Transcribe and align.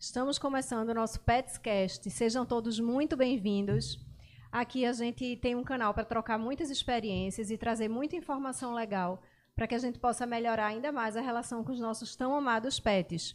Estamos 0.00 0.38
começando 0.38 0.90
o 0.90 0.94
nosso 0.94 1.18
Petscast. 1.22 2.08
Sejam 2.08 2.46
todos 2.46 2.78
muito 2.78 3.16
bem-vindos. 3.16 3.98
Aqui 4.50 4.86
a 4.86 4.92
gente 4.92 5.34
tem 5.38 5.56
um 5.56 5.64
canal 5.64 5.92
para 5.92 6.04
trocar 6.04 6.38
muitas 6.38 6.70
experiências 6.70 7.50
e 7.50 7.58
trazer 7.58 7.88
muita 7.88 8.14
informação 8.14 8.74
legal 8.74 9.20
para 9.56 9.66
que 9.66 9.74
a 9.74 9.78
gente 9.78 9.98
possa 9.98 10.24
melhorar 10.24 10.66
ainda 10.66 10.92
mais 10.92 11.16
a 11.16 11.20
relação 11.20 11.64
com 11.64 11.72
os 11.72 11.80
nossos 11.80 12.14
tão 12.14 12.32
amados 12.32 12.78
pets. 12.78 13.34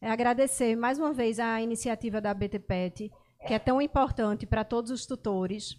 É 0.00 0.08
agradecer 0.08 0.76
mais 0.76 1.00
uma 1.00 1.12
vez 1.12 1.40
a 1.40 1.60
iniciativa 1.60 2.20
da 2.20 2.32
BT 2.32 2.60
Pet, 2.60 3.10
que 3.44 3.52
é 3.52 3.58
tão 3.58 3.82
importante 3.82 4.46
para 4.46 4.62
todos 4.62 4.92
os 4.92 5.06
tutores. 5.06 5.76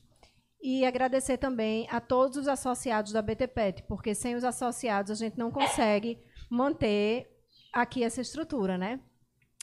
E 0.62 0.86
agradecer 0.86 1.38
também 1.38 1.88
a 1.90 2.02
todos 2.02 2.36
os 2.36 2.50
associados 2.50 3.14
da 3.14 3.22
BT 3.22 3.48
Pet, 3.48 3.84
porque 3.84 4.14
sem 4.14 4.36
os 4.36 4.44
associados 4.44 5.12
a 5.12 5.16
gente 5.16 5.38
não 5.38 5.50
consegue 5.50 6.20
manter 6.50 7.26
aqui 7.72 8.04
essa 8.04 8.20
estrutura, 8.20 8.78
né? 8.78 9.00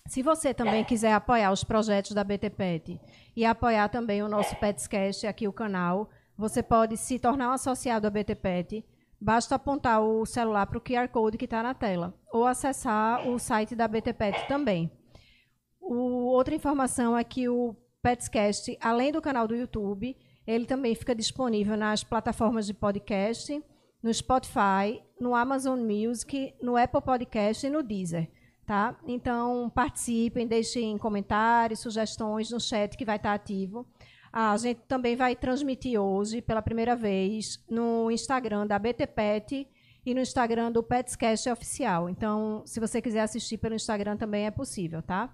Se 0.08 0.22
você 0.22 0.52
também 0.52 0.84
quiser 0.84 1.12
apoiar 1.14 1.52
os 1.52 1.64
projetos 1.64 2.12
da 2.12 2.24
BT 2.24 2.50
Pet 2.50 3.00
e 3.36 3.44
apoiar 3.44 3.88
também 3.88 4.22
o 4.22 4.28
nosso 4.28 4.54
Petscast, 4.56 5.26
aqui 5.26 5.48
o 5.48 5.52
canal, 5.52 6.10
você 6.36 6.62
pode 6.62 6.96
se 6.96 7.18
tornar 7.18 7.48
um 7.48 7.52
associado 7.52 8.06
à 8.06 8.10
BT 8.10 8.34
Pet. 8.34 8.84
Basta 9.20 9.54
apontar 9.54 10.02
o 10.02 10.26
celular 10.26 10.66
para 10.66 10.78
o 10.78 10.80
QR 10.80 11.08
Code 11.08 11.38
que 11.38 11.44
está 11.44 11.62
na 11.62 11.72
tela 11.72 12.14
ou 12.32 12.46
acessar 12.46 13.28
o 13.28 13.38
site 13.38 13.76
da 13.76 13.86
BT 13.86 14.12
Pet 14.12 14.48
também. 14.48 14.90
O, 15.80 16.26
outra 16.26 16.54
informação 16.54 17.16
é 17.16 17.22
que 17.22 17.48
o 17.48 17.76
Petscast, 18.02 18.76
além 18.80 19.12
do 19.12 19.22
canal 19.22 19.46
do 19.46 19.54
YouTube, 19.54 20.16
ele 20.44 20.66
também 20.66 20.94
fica 20.94 21.14
disponível 21.14 21.76
nas 21.76 22.02
plataformas 22.02 22.66
de 22.66 22.74
podcast, 22.74 23.62
no 24.02 24.12
Spotify, 24.12 25.00
no 25.20 25.34
Amazon 25.34 25.78
Music, 25.78 26.52
no 26.60 26.76
Apple 26.76 27.00
Podcast 27.00 27.64
e 27.64 27.70
no 27.70 27.82
Deezer. 27.82 28.28
Tá? 28.66 28.96
Então, 29.06 29.70
participem, 29.74 30.46
deixem 30.46 30.96
comentários, 30.96 31.80
sugestões 31.80 32.50
no 32.50 32.60
chat 32.60 32.96
que 32.96 33.04
vai 33.04 33.16
estar 33.16 33.34
ativo. 33.34 33.86
A 34.32 34.56
gente 34.56 34.80
também 34.88 35.14
vai 35.14 35.36
transmitir 35.36 36.00
hoje, 36.00 36.40
pela 36.40 36.62
primeira 36.62 36.96
vez, 36.96 37.62
no 37.68 38.10
Instagram 38.10 38.66
da 38.66 38.78
BT 38.78 39.06
Pet 39.08 39.68
e 40.06 40.14
no 40.14 40.20
Instagram 40.20 40.72
do 40.72 40.82
Petscast 40.82 41.50
Oficial. 41.50 42.08
Então, 42.08 42.62
se 42.64 42.80
você 42.80 43.02
quiser 43.02 43.20
assistir 43.20 43.58
pelo 43.58 43.74
Instagram, 43.74 44.16
também 44.16 44.46
é 44.46 44.50
possível, 44.50 45.02
tá? 45.02 45.28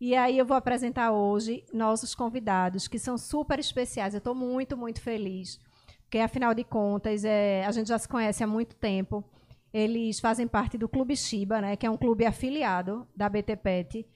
E 0.00 0.16
aí 0.16 0.36
eu 0.36 0.44
vou 0.44 0.56
apresentar 0.56 1.12
hoje 1.12 1.64
nossos 1.72 2.14
convidados, 2.14 2.88
que 2.88 2.98
são 2.98 3.16
super 3.16 3.60
especiais. 3.60 4.12
Eu 4.12 4.18
estou 4.18 4.34
muito, 4.34 4.76
muito 4.76 5.00
feliz, 5.00 5.60
porque, 6.02 6.18
afinal 6.18 6.52
de 6.52 6.64
contas, 6.64 7.24
é, 7.24 7.64
a 7.64 7.70
gente 7.70 7.86
já 7.86 7.98
se 7.98 8.08
conhece 8.08 8.42
há 8.42 8.46
muito 8.46 8.74
tempo. 8.74 9.24
Eles 9.72 10.20
fazem 10.20 10.46
parte 10.46 10.76
do 10.76 10.88
Clube 10.88 11.16
Shiba, 11.16 11.60
né, 11.60 11.76
que 11.76 11.86
é 11.86 11.90
um 11.90 11.96
clube 11.96 12.26
afiliado 12.26 13.08
da 13.16 13.28
BT 13.28 13.56
Pet. 13.56 14.06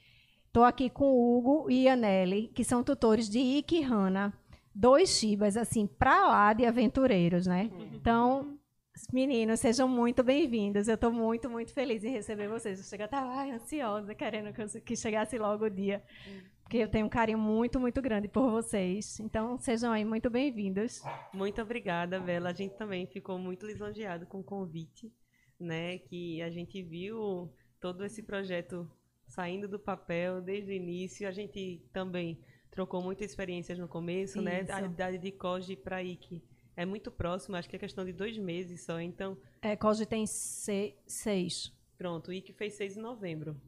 Estou 0.47 0.65
aqui 0.65 0.91
com 0.91 1.05
o 1.05 1.37
Hugo 1.37 1.71
e 1.71 1.89
a 1.89 1.97
Nelly, 1.97 2.49
que 2.49 2.63
são 2.65 2.83
tutores 2.83 3.29
de 3.29 3.39
Ike 3.39 3.83
Hana, 3.83 4.33
dois 4.75 5.11
Shibas, 5.11 5.57
assim, 5.57 5.87
para 5.87 6.29
lá 6.29 6.53
de 6.53 6.65
aventureiros, 6.67 7.47
né? 7.47 7.71
Então, 7.93 8.59
meninos, 9.13 9.61
sejam 9.61 9.89
muito 9.89 10.23
bem-vindos. 10.23 10.89
Eu 10.89 10.95
estou 10.95 11.11
muito, 11.11 11.49
muito 11.49 11.73
feliz 11.73 12.05
em 12.05 12.11
receber 12.11 12.49
vocês. 12.49 12.79
Eu 12.79 12.85
chego 12.85 13.05
até 13.05 13.21
lá 13.21 13.45
ansiosa, 13.45 14.15
querendo 14.15 14.53
que 14.83 14.97
chegasse 14.97 15.39
logo 15.39 15.65
o 15.65 15.71
dia, 15.71 16.03
porque 16.63 16.79
eu 16.79 16.89
tenho 16.89 17.07
um 17.07 17.11
carinho 17.11 17.39
muito, 17.39 17.81
muito 17.81 18.01
grande 18.03 18.29
por 18.29 18.51
vocês. 18.51 19.21
Então, 19.21 19.59
sejam 19.59 19.93
aí 19.93 20.05
muito 20.05 20.29
bem-vindos. 20.29 21.03
Muito 21.33 21.61
obrigada, 21.63 22.21
Bela. 22.21 22.51
A 22.51 22.55
gente 22.55 22.75
também 22.77 23.07
ficou 23.07 23.39
muito 23.39 23.67
lisonjeado 23.67 24.27
com 24.27 24.41
o 24.41 24.45
convite 24.45 25.11
né? 25.59 25.99
Que 25.99 26.43
a 26.43 26.51
gente 26.51 26.83
viu 26.83 27.53
todo 27.81 28.05
esse 28.05 28.23
projeto 28.23 28.91
saindo 29.27 29.69
do 29.69 29.79
papel 29.79 30.41
desde 30.41 30.71
o 30.71 30.75
início. 30.75 31.29
A 31.29 31.33
gente 31.33 31.83
também 31.93 32.39
trocou 32.71 33.03
muitas 33.03 33.31
experiências 33.31 33.79
no 33.79 33.89
começo, 33.89 34.41
né? 34.41 34.63
Isso. 34.63 34.73
né? 34.73 34.75
A 34.75 34.83
idade 34.83 35.19
de 35.19 35.33
COGE 35.33 35.77
para 35.77 36.03
IC 36.03 36.43
é 36.77 36.85
muito 36.85 37.11
próxima, 37.11 37.59
acho 37.59 37.69
que 37.69 37.77
é 37.77 37.79
questão 37.79 38.05
de 38.05 38.13
dois 38.13 38.37
meses 38.37 38.85
só, 38.85 39.01
então... 39.01 39.37
É, 39.63 39.75
COGE 39.75 40.05
tem 40.05 40.27
seis. 40.27 41.73
Pronto, 41.97 42.31
IC 42.31 42.53
fez 42.53 42.75
seis 42.75 42.97
em 42.97 43.01
novembro. 43.01 43.59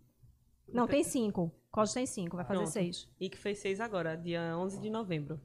Não, 0.69 0.87
tem 0.87 1.03
cinco. 1.03 1.51
COGE 1.71 1.95
tem 1.95 2.07
cinco, 2.07 2.37
vai 2.37 2.45
fazer 2.45 2.59
Pronto. 2.59 2.73
seis. 2.73 3.09
IC 3.19 3.39
fez 3.39 3.59
seis 3.59 3.81
agora, 3.81 4.15
dia 4.15 4.55
11 4.59 4.79
de 4.81 4.91
novembro. 4.91 5.41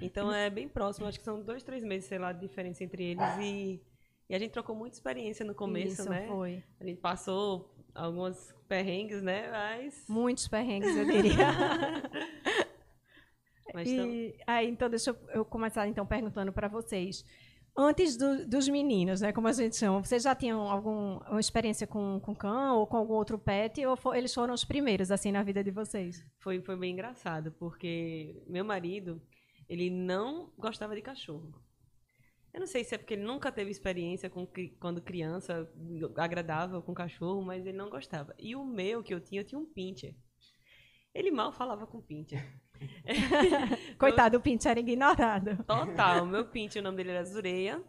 Então 0.00 0.32
é 0.32 0.48
bem 0.48 0.66
próximo, 0.66 1.06
acho 1.06 1.18
que 1.18 1.24
são 1.24 1.42
dois, 1.42 1.62
três 1.62 1.84
meses, 1.84 2.08
sei 2.08 2.18
lá, 2.18 2.32
de 2.32 2.40
diferença 2.40 2.82
entre 2.82 3.04
eles 3.04 3.38
e 3.38 3.82
e 4.28 4.34
a 4.34 4.38
gente 4.38 4.52
trocou 4.52 4.74
muita 4.74 4.96
experiência 4.96 5.44
no 5.44 5.54
começo, 5.54 6.02
Isso, 6.02 6.10
né? 6.10 6.26
foi. 6.26 6.62
A 6.80 6.84
gente 6.84 7.00
passou 7.00 7.74
alguns 7.94 8.54
perrengues, 8.66 9.22
né? 9.22 9.50
Mas... 9.50 10.04
Muitos 10.08 10.48
perrengues, 10.48 10.96
eu 10.96 11.04
diria. 11.10 11.46
Mas 13.74 13.88
e, 13.88 14.36
aí, 14.46 14.68
então, 14.68 14.88
deixa 14.88 15.10
eu, 15.10 15.16
eu 15.30 15.44
começar 15.44 15.86
então 15.88 16.06
perguntando 16.06 16.52
para 16.52 16.68
vocês. 16.68 17.24
Antes 17.76 18.16
do, 18.16 18.46
dos 18.46 18.68
meninos, 18.68 19.20
né, 19.20 19.32
como 19.32 19.48
a 19.48 19.52
gente 19.52 19.74
chama, 19.74 20.02
vocês 20.02 20.22
já 20.22 20.32
tinham 20.32 20.70
alguma 20.70 21.40
experiência 21.40 21.88
com, 21.88 22.20
com 22.20 22.32
cão 22.32 22.78
ou 22.78 22.86
com 22.86 22.96
algum 22.96 23.14
outro 23.14 23.36
pet, 23.36 23.84
ou 23.84 23.96
for, 23.96 24.14
eles 24.14 24.32
foram 24.32 24.54
os 24.54 24.64
primeiros, 24.64 25.10
assim, 25.10 25.32
na 25.32 25.42
vida 25.42 25.62
de 25.62 25.72
vocês? 25.72 26.24
Foi, 26.38 26.60
foi 26.60 26.76
bem 26.76 26.92
engraçado, 26.92 27.50
porque 27.58 28.40
meu 28.46 28.64
marido, 28.64 29.20
ele 29.68 29.90
não 29.90 30.52
gostava 30.56 30.94
de 30.94 31.02
cachorro. 31.02 31.52
Eu 32.54 32.60
não 32.60 32.68
sei 32.68 32.84
se 32.84 32.94
é 32.94 32.98
porque 32.98 33.14
ele 33.14 33.24
nunca 33.24 33.50
teve 33.50 33.68
experiência 33.68 34.30
com 34.30 34.46
quando 34.78 35.02
criança 35.02 35.68
agradável 36.16 36.80
com 36.80 36.94
cachorro, 36.94 37.42
mas 37.42 37.66
ele 37.66 37.76
não 37.76 37.90
gostava. 37.90 38.32
E 38.38 38.54
o 38.54 38.64
meu 38.64 39.02
que 39.02 39.12
eu 39.12 39.20
tinha, 39.20 39.40
eu 39.40 39.44
tinha 39.44 39.58
um 39.58 39.66
pincher. 39.66 40.14
Ele 41.12 41.32
mal 41.32 41.52
falava 41.52 41.84
com 41.84 42.00
pincher. 42.00 42.40
Coitado, 43.98 44.36
o 44.36 44.40
pincher 44.40 44.70
era 44.70 44.78
ignorado. 44.78 45.64
Total, 45.64 46.22
o 46.22 46.26
meu 46.28 46.46
pincher, 46.46 46.80
o 46.80 46.84
nome 46.84 46.98
dele 46.98 47.10
era 47.10 47.24
Zureia. 47.24 47.82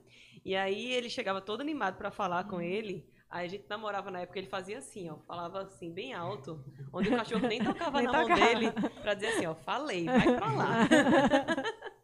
E 0.43 0.55
aí 0.55 0.91
ele 0.93 1.11
chegava 1.11 1.41
todo 1.41 1.61
animado 1.61 1.95
para 1.97 2.09
falar 2.09 2.45
com 2.45 2.59
ele. 2.59 3.07
Aí 3.29 3.45
a 3.45 3.49
gente 3.49 3.69
namorava 3.69 4.09
na 4.09 4.21
época, 4.21 4.39
ele 4.39 4.47
fazia 4.47 4.79
assim, 4.79 5.09
ó, 5.11 5.17
falava 5.27 5.61
assim, 5.61 5.93
bem 5.93 6.13
alto, 6.13 6.63
onde 6.91 7.09
o 7.09 7.17
cachorro 7.17 7.47
nem 7.47 7.63
tocava 7.63 7.97
nem 7.99 8.07
na 8.07 8.21
tocava. 8.21 8.29
mão 8.29 8.39
dele, 8.39 8.71
pra 9.01 9.13
dizer 9.13 9.27
assim, 9.27 9.45
ó, 9.45 9.53
falei, 9.53 10.05
vai 10.05 10.37
pra 10.37 10.51
lá. 10.53 10.87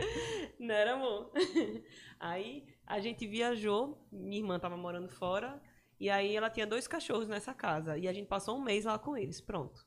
Não 0.58 0.74
era 0.74 0.94
amor? 0.94 1.32
Aí 2.18 2.66
a 2.86 3.00
gente 3.00 3.26
viajou, 3.26 4.06
minha 4.10 4.40
irmã 4.40 4.56
estava 4.56 4.76
morando 4.76 5.08
fora, 5.08 5.62
e 5.98 6.08
aí 6.08 6.34
ela 6.34 6.50
tinha 6.50 6.66
dois 6.66 6.88
cachorros 6.88 7.28
nessa 7.28 7.54
casa. 7.54 7.96
E 7.96 8.08
a 8.08 8.12
gente 8.12 8.26
passou 8.26 8.56
um 8.56 8.62
mês 8.62 8.86
lá 8.86 8.98
com 8.98 9.16
eles. 9.16 9.40
Pronto. 9.40 9.86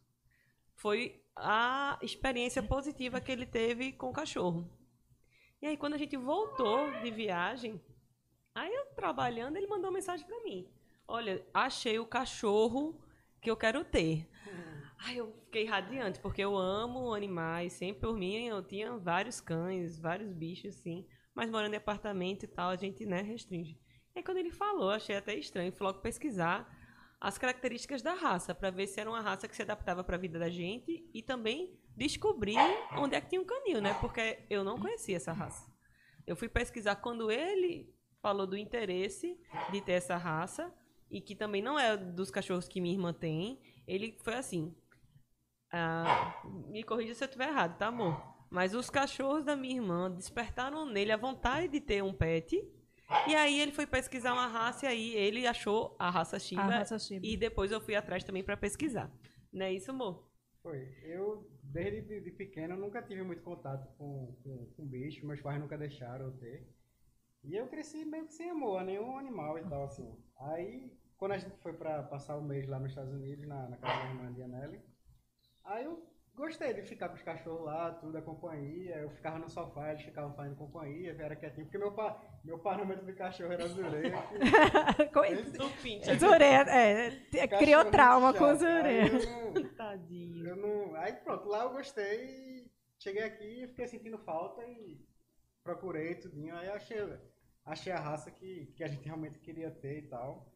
Foi 0.75 1.23
a 1.35 1.97
experiência 2.02 2.62
positiva 2.62 3.19
que 3.19 3.31
ele 3.31 3.46
teve 3.46 3.91
com 3.94 4.09
o 4.09 4.13
cachorro. 4.13 4.69
E 5.62 5.66
aí, 5.66 5.78
quando 5.78 5.94
a 5.94 5.97
gente 5.97 6.16
voltou 6.16 6.91
de 7.02 7.09
viagem, 7.09 7.81
aí 8.53 8.72
eu 8.72 8.85
trabalhando, 8.96 9.57
ele 9.57 9.66
mandou 9.66 9.90
uma 9.90 9.96
mensagem 9.96 10.25
para 10.25 10.44
mim. 10.44 10.69
Olha, 11.07 11.46
achei 11.53 11.97
o 12.00 12.06
cachorro 12.06 13.02
que 13.41 13.50
eu 13.50 13.57
quero 13.57 13.84
ter. 13.84 14.29
Ai, 15.06 15.19
eu 15.19 15.34
fiquei 15.46 15.66
radiante, 15.66 16.19
porque 16.19 16.41
eu 16.41 16.56
amo 16.56 17.14
animais. 17.14 17.74
Sempre 17.74 18.08
por 18.08 18.18
mim, 18.18 18.46
eu 18.46 18.64
tinha 18.64 18.96
vários 18.97 19.41
cães, 19.41 20.00
vários 20.00 20.31
bichos, 20.31 20.78
assim. 20.78 21.06
Mas 21.36 21.50
morando 21.50 21.74
em 21.74 21.78
apartamento 21.78 22.44
e 22.44 22.47
tal, 22.47 22.69
a 22.69 22.75
gente, 22.78 23.06
né, 23.06 23.22
restringe. 23.22 23.78
E 24.16 24.19
aí, 24.19 24.24
quando 24.24 24.38
ele 24.38 24.52
falou, 24.52 24.91
achei 24.91 25.18
até 25.18 25.36
estranho. 25.36 25.74
Fui 25.74 25.86
logo 25.86 26.00
pesquisar 26.00 26.72
as 27.19 27.38
características 27.38 28.02
da 28.02 28.14
raça, 28.14 28.53
para 28.53 28.69
ver 28.69 28.88
se 28.88 29.00
era 29.00 29.09
uma 29.09 29.22
raça 29.22 29.47
que 29.47 29.56
se 29.56 29.62
adaptava 29.62 30.03
para 30.03 30.16
a 30.16 30.19
vida 30.19 30.40
da 30.40 30.50
gente 30.50 31.09
e 31.14 31.22
também 31.22 31.80
descobrir 31.96 32.58
onde 32.97 33.16
é 33.16 33.22
que 33.22 33.30
tinha 33.30 33.41
um 33.41 33.46
canil, 33.46 33.81
né? 33.81 33.94
Porque 34.02 34.46
eu 34.50 34.64
não 34.64 34.78
conhecia 34.78 35.16
essa 35.16 35.31
raça. 35.31 35.72
Eu 36.28 36.35
fui 36.35 36.47
pesquisar 36.50 36.97
quando 36.97 37.31
ele 37.31 37.94
falou 38.22 38.47
do 38.47 38.58
interesse 38.58 39.38
de 39.72 39.81
ter 39.81 39.94
essa 39.94 40.18
raça 40.18 40.74
e 41.09 41.22
que 41.22 41.35
também 41.35 41.62
não 41.62 41.78
é 41.78 41.96
dos 41.96 42.31
cachorros 42.31 42.68
que 42.68 42.81
minha 42.81 42.96
irmã 42.96 43.14
tem. 43.14 43.59
Ele 43.88 44.18
foi 44.22 44.35
assim: 44.35 44.75
ah, 45.75 46.40
me 46.70 46.84
corrija 46.84 47.16
se 47.16 47.23
eu 47.23 47.25
estiver 47.25 47.47
errado, 47.47 47.79
tá, 47.79 47.87
amor? 47.87 48.22
Mas 48.47 48.75
os 48.75 48.91
cachorros 48.91 49.43
da 49.43 49.55
minha 49.55 49.75
irmã 49.75 50.11
despertaram 50.11 50.85
nele 50.85 51.11
a 51.11 51.17
vontade 51.17 51.67
de 51.67 51.81
ter 51.81 52.03
um 52.03 52.14
pet. 52.14 52.64
E 53.28 53.35
aí 53.35 53.59
ele 53.59 53.72
foi 53.72 53.87
pesquisar 53.87 54.34
uma 54.34 54.46
raça 54.46 54.85
e 54.85 54.90
aí 54.90 55.16
ele 55.16 55.47
achou 55.47 55.96
a 55.97 56.11
raça 56.11 56.37
Shiba. 56.37 56.61
A 56.61 56.66
raça 56.66 56.99
Shiba. 56.99 57.25
E 57.25 57.35
depois 57.35 57.72
eu 57.72 57.81
fui 57.81 57.96
atrás 57.96 58.23
também 58.23 58.43
para 58.43 58.55
pesquisar. 58.55 59.11
Não 59.52 59.66
é 59.66 59.73
isso, 59.73 59.90
amor? 59.90 60.29
Foi. 60.61 60.96
Eu, 61.03 61.49
desde 61.64 62.22
de, 62.22 62.31
pequeno, 62.31 62.78
nunca 62.78 63.02
tive 63.02 63.23
muito 63.23 63.41
contato 63.41 63.91
com, 63.97 64.37
com, 64.43 64.72
com 64.78 64.85
bicho. 64.85 65.25
Meus 65.25 65.41
pais 65.41 65.59
nunca 65.59 65.75
deixaram 65.75 66.25
eu 66.25 66.31
ter. 66.37 66.67
E 67.43 67.55
eu 67.55 67.67
cresci 67.67 68.05
meio 68.05 68.28
que 68.28 68.34
sem 68.34 68.52
amor 68.52 68.78
a 68.78 68.84
nenhum 68.84 69.17
animal 69.17 69.58
e 69.58 69.64
tal, 69.67 69.85
assim. 69.85 70.16
Aí, 70.37 70.96
quando 71.17 71.31
a 71.31 71.37
gente 71.40 71.58
foi 71.58 71.73
para 71.73 72.03
passar 72.03 72.37
o 72.37 72.41
um 72.41 72.46
mês 72.46 72.67
lá 72.67 72.79
nos 72.79 72.91
Estados 72.91 73.14
Unidos, 73.14 73.47
na, 73.47 73.67
na 73.67 73.78
casa 73.78 74.03
da 74.03 74.09
irmã 74.09 74.31
de 74.31 74.43
Anelli, 74.43 74.92
Aí 75.65 75.85
eu 75.85 76.03
gostei 76.35 76.73
de 76.73 76.81
ficar 76.81 77.09
com 77.09 77.15
os 77.15 77.21
cachorros 77.21 77.65
lá, 77.65 77.91
tudo, 77.91 78.17
a 78.17 78.21
companhia. 78.21 78.97
Eu 78.97 79.09
ficava 79.11 79.39
no 79.39 79.49
sofá, 79.49 79.91
eles 79.91 80.03
ficavam 80.03 80.33
fazendo 80.33 80.55
companhia, 80.55 81.15
era 81.17 81.35
quietinho. 81.35 81.65
Porque 81.65 81.77
meu 81.77 81.91
pai, 81.91 82.15
meu 82.43 82.85
meio 82.85 83.05
do 83.05 83.15
cachorro 83.15 83.53
era 83.53 83.67
Zureia. 83.67 84.15
Zureia, 86.19 86.65
é, 86.69 87.47
criou 87.47 87.85
trauma 87.85 88.31
chato. 88.33 88.39
com 88.39 88.55
Zureia. 88.55 89.11
Tadinho. 89.77 90.47
eu 90.47 90.55
não. 90.55 90.95
Aí 90.95 91.13
pronto, 91.13 91.47
lá 91.47 91.63
eu 91.63 91.71
gostei. 91.71 92.71
Cheguei 92.99 93.23
aqui 93.23 93.63
e 93.63 93.67
fiquei 93.67 93.87
sentindo 93.87 94.17
falta 94.19 94.63
e 94.63 95.05
procurei 95.63 96.15
tudinho. 96.15 96.55
Aí 96.55 96.69
achei, 96.69 96.97
achei 97.65 97.91
a 97.91 97.99
raça 97.99 98.31
que, 98.31 98.67
que 98.75 98.83
a 98.83 98.87
gente 98.87 99.05
realmente 99.05 99.39
queria 99.39 99.69
ter 99.69 99.99
e 99.99 100.07
tal. 100.07 100.53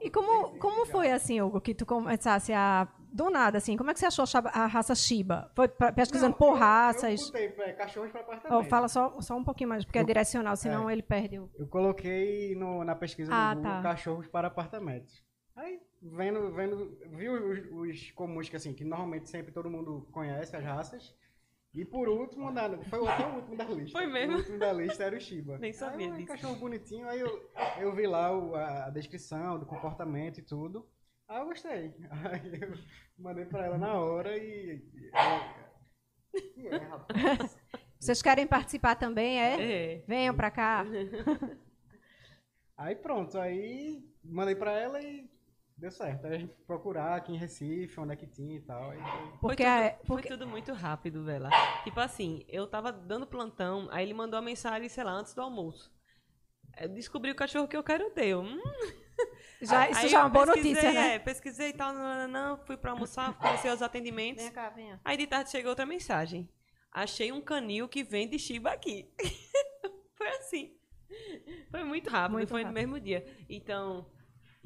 E, 0.00 0.10
como, 0.10 0.58
como 0.58 0.86
foi 0.86 1.10
assim, 1.10 1.40
Hugo, 1.40 1.60
que 1.60 1.74
tu 1.74 1.86
começasse 1.86 2.52
a. 2.52 2.88
Do 3.12 3.30
nada, 3.30 3.56
assim, 3.56 3.78
como 3.78 3.90
é 3.90 3.94
que 3.94 4.00
você 4.00 4.06
achou 4.06 4.24
a 4.52 4.66
raça 4.66 4.94
Shiba? 4.94 5.50
Foi 5.54 5.68
pesquisando 5.68 6.32
não, 6.32 6.38
por 6.38 6.48
eu, 6.48 6.54
raças? 6.54 7.20
Eu 7.20 7.26
botei 7.26 7.64
é, 7.64 7.72
cachorros 7.72 8.10
para 8.10 8.20
apartamento. 8.20 8.60
Oh, 8.60 8.68
fala 8.68 8.88
só, 8.88 9.18
só 9.22 9.34
um 9.34 9.44
pouquinho 9.44 9.70
mais, 9.70 9.86
porque 9.86 9.96
é 9.96 10.02
eu, 10.02 10.04
é 10.04 10.06
direcional, 10.06 10.54
senão 10.54 10.90
é, 10.90 10.92
ele 10.92 11.02
perde 11.02 11.38
o. 11.38 11.48
Eu 11.58 11.66
coloquei 11.66 12.54
no, 12.54 12.84
na 12.84 12.94
pesquisa 12.94 13.32
ah, 13.32 13.54
do 13.54 13.62
Google 13.62 13.76
tá. 13.76 13.82
cachorros 13.82 14.26
para 14.26 14.48
apartamentos. 14.48 15.24
Aí, 15.54 15.80
vendo, 16.02 16.52
vendo, 16.52 16.98
viu 17.12 17.32
os, 17.32 17.58
os 17.70 18.10
comuns 18.10 18.50
que, 18.50 18.56
assim, 18.56 18.74
que 18.74 18.84
normalmente 18.84 19.30
sempre 19.30 19.50
todo 19.50 19.70
mundo 19.70 20.06
conhece 20.12 20.54
as 20.54 20.62
raças. 20.62 21.14
E 21.76 21.84
por 21.84 22.08
último, 22.08 22.50
na, 22.50 22.78
foi 22.84 23.06
até 23.06 23.26
o 23.26 23.34
último 23.34 23.54
da 23.54 23.64
lista. 23.64 23.98
Foi 23.98 24.06
mesmo? 24.06 24.32
O 24.32 24.38
último 24.38 24.58
da 24.58 24.72
lista 24.72 25.04
era 25.04 25.14
o 25.14 25.20
Shiba. 25.20 25.58
Nem 25.58 25.74
sabia 25.74 26.10
aí, 26.10 26.22
um 26.22 26.26
cachorro 26.26 26.56
bonitinho, 26.56 27.06
aí 27.06 27.20
eu, 27.20 27.50
eu 27.78 27.94
vi 27.94 28.06
lá 28.06 28.34
o, 28.34 28.54
a, 28.54 28.88
descrição 28.88 29.58
do 29.58 29.66
comportamento 29.66 30.38
e 30.38 30.42
tudo. 30.42 30.88
Aí 31.28 31.38
eu 31.38 31.44
gostei. 31.44 31.94
Aí 32.32 32.60
eu 32.62 32.78
mandei 33.18 33.44
pra 33.44 33.66
ela 33.66 33.76
na 33.76 33.92
hora 33.92 34.34
e... 34.38 34.82
e 36.56 36.66
é, 36.66 36.76
rapaz. 36.78 37.58
Vocês 38.00 38.22
querem 38.22 38.46
participar 38.46 38.94
também, 38.94 39.38
é? 39.38 39.96
é. 39.96 40.04
Venham 40.08 40.34
pra 40.34 40.50
cá. 40.50 40.82
Aí 42.78 42.94
pronto, 42.94 43.38
aí 43.38 44.02
mandei 44.22 44.54
pra 44.54 44.72
ela 44.72 45.00
e 45.00 45.30
deu 45.76 45.90
certo. 45.90 46.26
Aí 46.26 46.34
a 46.34 46.38
gente 46.38 46.54
procurar 46.66 47.16
aqui 47.16 47.32
em 47.32 47.36
Recife, 47.36 48.00
onde 48.00 48.12
é 48.12 48.16
que 48.16 48.26
tinha 48.26 48.56
e 48.56 48.60
tal. 48.60 48.90
Aí. 48.90 48.98
Porque, 49.40 49.64
foi, 49.64 49.72
tudo, 49.72 49.84
é, 49.84 49.90
porque... 49.90 50.06
foi 50.06 50.22
tudo 50.22 50.46
muito 50.46 50.72
rápido, 50.72 51.24
velho. 51.24 51.48
Tipo 51.84 52.00
assim, 52.00 52.44
eu 52.48 52.66
tava 52.66 52.92
dando 52.92 53.26
plantão, 53.26 53.88
aí 53.90 54.04
ele 54.04 54.14
mandou 54.14 54.38
a 54.38 54.42
mensagem, 54.42 54.88
sei 54.88 55.04
lá, 55.04 55.12
antes 55.12 55.34
do 55.34 55.42
almoço. 55.42 55.94
Eu 56.78 56.88
descobri 56.88 57.30
o 57.30 57.34
cachorro 57.34 57.68
que 57.68 57.76
eu 57.76 57.82
quero 57.82 58.10
ter. 58.10 58.36
Hum. 58.36 58.60
Já, 59.62 59.88
isso 59.88 60.00
aí 60.00 60.08
já 60.10 60.18
é 60.18 60.20
uma 60.20 60.28
boa 60.28 60.44
notícia, 60.44 60.92
né? 60.92 61.14
É, 61.14 61.18
pesquisei 61.18 61.70
e 61.70 61.72
tal, 61.72 61.94
não, 61.94 62.02
não, 62.02 62.28
não, 62.28 62.66
fui 62.66 62.76
pra 62.76 62.90
almoçar, 62.90 63.32
conheci 63.38 63.66
os 63.66 63.80
atendimentos. 63.80 64.44
Vem 64.44 64.52
cá, 64.52 64.68
venha. 64.68 65.00
Aí 65.02 65.16
de 65.16 65.26
tarde 65.26 65.50
chegou 65.50 65.70
outra 65.70 65.86
mensagem. 65.86 66.46
Achei 66.92 67.32
um 67.32 67.40
canil 67.40 67.88
que 67.88 68.04
vende 68.04 68.38
Shiba 68.38 68.70
aqui. 68.70 69.10
foi 70.14 70.28
assim. 70.28 70.76
Foi 71.70 71.84
muito 71.84 72.10
rápido, 72.10 72.32
muito 72.34 72.48
foi 72.50 72.62
rápido. 72.62 72.74
no 72.74 72.80
mesmo 72.80 73.00
dia. 73.00 73.26
Então, 73.48 74.06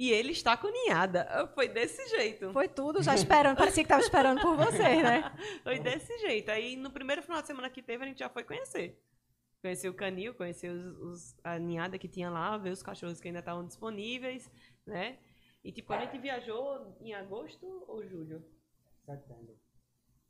e 0.00 0.10
ele 0.10 0.32
está 0.32 0.56
com 0.56 0.66
ninhada. 0.66 1.46
Foi 1.54 1.68
desse 1.68 2.08
jeito. 2.08 2.54
Foi 2.54 2.66
tudo 2.66 3.02
já 3.02 3.14
esperando. 3.14 3.58
Parecia 3.58 3.82
que 3.82 3.86
estava 3.86 4.00
esperando 4.00 4.40
por 4.40 4.56
você, 4.56 5.02
né? 5.02 5.30
foi 5.62 5.78
desse 5.78 6.16
jeito. 6.20 6.50
Aí 6.50 6.74
no 6.74 6.90
primeiro 6.90 7.22
final 7.22 7.42
de 7.42 7.46
semana 7.46 7.68
que 7.68 7.82
teve, 7.82 8.02
a 8.02 8.06
gente 8.06 8.20
já 8.20 8.30
foi 8.30 8.42
conhecer. 8.42 8.98
Conhecer 9.60 9.90
o 9.90 9.94
canil, 9.94 10.34
conhecer 10.34 10.70
os, 10.70 10.86
os, 11.02 11.36
a 11.44 11.58
ninhada 11.58 11.98
que 11.98 12.08
tinha 12.08 12.30
lá, 12.30 12.56
ver 12.56 12.70
os 12.70 12.82
cachorros 12.82 13.20
que 13.20 13.28
ainda 13.28 13.40
estavam 13.40 13.66
disponíveis, 13.66 14.50
né? 14.86 15.18
E 15.62 15.70
tipo, 15.70 15.92
a 15.92 16.00
gente 16.00 16.16
viajou 16.16 16.96
em 17.02 17.12
agosto 17.12 17.84
ou 17.86 18.02
julho? 18.08 18.42
Setembro. 19.04 19.54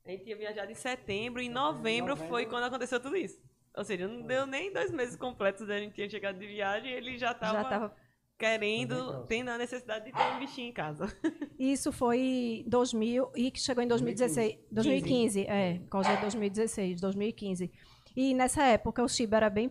A 0.05 0.11
gente 0.11 0.25
tinha 0.25 0.37
viajado 0.37 0.73
em 0.73 0.75
setembro, 0.75 1.41
e 1.41 1.47
em 1.47 1.49
novembro, 1.49 2.17
novembro, 2.17 2.29
foi 2.29 2.45
quando 2.45 2.65
aconteceu 2.65 2.99
tudo 2.99 3.17
isso. 3.17 3.41
Ou 3.77 3.85
seja, 3.85 4.09
não 4.09 4.23
deu 4.23 4.47
nem 4.47 4.73
dois 4.73 4.91
meses 4.91 5.15
completos 5.15 5.65
da 5.65 5.79
gente 5.79 5.95
tinha 5.95 6.11
chegado 6.11 6.41
de 6.41 6.47
viagem 6.49 6.91
e 6.91 6.95
ele 6.97 7.17
já 7.17 7.31
estava... 7.31 7.95
Querendo, 8.41 9.27
tendo 9.27 9.51
a 9.51 9.59
necessidade 9.59 10.07
de 10.07 10.13
ter 10.13 10.23
um 10.35 10.39
bichinho 10.39 10.71
em 10.71 10.73
casa. 10.73 11.05
Isso 11.61 11.93
foi 11.93 12.65
2000 12.67 13.33
e 13.37 13.51
que 13.51 13.61
chegou 13.61 13.85
em 13.85 13.87
2016, 13.87 14.59
2015, 14.73 15.45
2015 15.45 15.47
é, 15.47 15.79
causa 15.91 16.15
de 16.15 16.21
2016, 16.23 17.01
2015. 17.03 17.71
E 18.17 18.33
nessa 18.33 18.65
época 18.65 19.05
o 19.05 19.09
Shiba 19.09 19.37
era 19.37 19.51
bem 19.51 19.71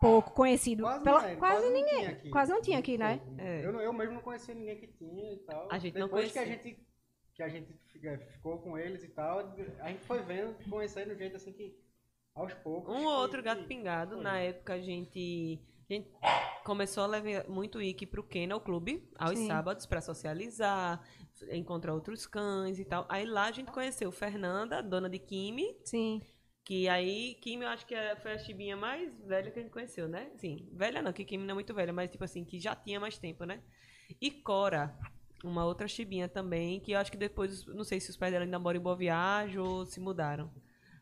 pouco 0.00 0.32
conhecido. 0.32 0.82
Quase, 0.82 1.04
pela, 1.04 1.20
quase, 1.20 1.36
quase 1.36 1.70
ninguém. 1.70 2.18
Não 2.24 2.30
quase 2.32 2.50
não 2.50 2.60
tinha 2.60 2.80
aqui, 2.80 2.98
né? 2.98 3.20
É. 3.38 3.64
Eu, 3.64 3.80
eu 3.80 3.92
mesmo 3.92 4.14
não 4.14 4.22
conhecia 4.22 4.56
ninguém 4.56 4.76
que 4.76 4.88
tinha 4.88 5.32
e 5.32 5.36
tal. 5.46 5.68
A 5.70 5.78
gente 5.78 5.94
Depois 5.94 6.10
não 6.10 6.18
conhecia. 6.18 6.42
que 6.42 6.48
a 6.48 6.52
gente 6.52 6.86
que 7.32 7.42
a 7.44 7.48
gente 7.48 8.32
ficou 8.32 8.58
com 8.58 8.76
eles 8.76 9.04
e 9.04 9.08
tal, 9.08 9.54
a 9.78 9.88
gente 9.88 10.04
foi 10.04 10.20
vendo, 10.20 10.54
conhecendo 10.68 11.16
jeito 11.16 11.36
assim 11.36 11.52
que 11.52 11.78
aos 12.34 12.52
poucos. 12.54 12.92
Um 12.92 13.06
ou 13.06 13.20
outro 13.20 13.40
gato 13.40 13.64
pingado. 13.64 14.16
Foi. 14.16 14.24
Na 14.24 14.38
época 14.40 14.74
a 14.74 14.80
gente 14.80 15.60
a 15.94 15.96
gente 15.96 16.10
começou 16.64 17.04
a 17.04 17.06
levar 17.06 17.48
muito 17.48 17.78
o 17.78 17.82
Ike 17.82 18.06
pro 18.06 18.22
Kennel 18.22 18.60
Clube 18.60 19.08
aos 19.18 19.38
Sim. 19.38 19.46
sábados 19.46 19.86
para 19.86 20.00
socializar, 20.00 21.02
encontrar 21.50 21.94
outros 21.94 22.26
cães 22.26 22.78
e 22.78 22.84
tal. 22.84 23.06
Aí 23.08 23.24
lá 23.24 23.46
a 23.46 23.52
gente 23.52 23.72
conheceu 23.72 24.10
Fernanda, 24.12 24.82
dona 24.82 25.08
de 25.08 25.18
Kimi. 25.18 25.76
Sim. 25.84 26.22
Que 26.64 26.88
aí, 26.88 27.34
Kimi 27.40 27.64
eu 27.64 27.68
acho 27.70 27.86
que 27.86 27.94
é, 27.94 28.14
foi 28.16 28.32
a 28.32 28.38
chibinha 28.38 28.76
mais 28.76 29.12
velha 29.24 29.50
que 29.50 29.58
a 29.58 29.62
gente 29.62 29.72
conheceu, 29.72 30.06
né? 30.06 30.30
Sim, 30.36 30.68
velha 30.72 31.02
não, 31.02 31.12
que 31.12 31.24
Kimi 31.24 31.42
não 31.44 31.52
é 31.52 31.54
muito 31.54 31.74
velha, 31.74 31.92
mas 31.92 32.10
tipo 32.10 32.22
assim, 32.22 32.44
que 32.44 32.60
já 32.60 32.76
tinha 32.76 33.00
mais 33.00 33.18
tempo, 33.18 33.44
né? 33.44 33.62
E 34.20 34.30
Cora, 34.30 34.96
uma 35.42 35.64
outra 35.64 35.88
chibinha 35.88 36.28
também, 36.28 36.78
que 36.80 36.92
eu 36.92 36.98
acho 36.98 37.10
que 37.10 37.16
depois, 37.18 37.66
não 37.66 37.82
sei 37.82 37.98
se 37.98 38.10
os 38.10 38.16
pais 38.16 38.32
dela 38.32 38.44
ainda 38.44 38.58
moram 38.58 38.78
em 38.78 38.82
Boa 38.82 38.96
Viagem 38.96 39.58
ou 39.58 39.86
se 39.86 39.98
mudaram. 39.98 40.52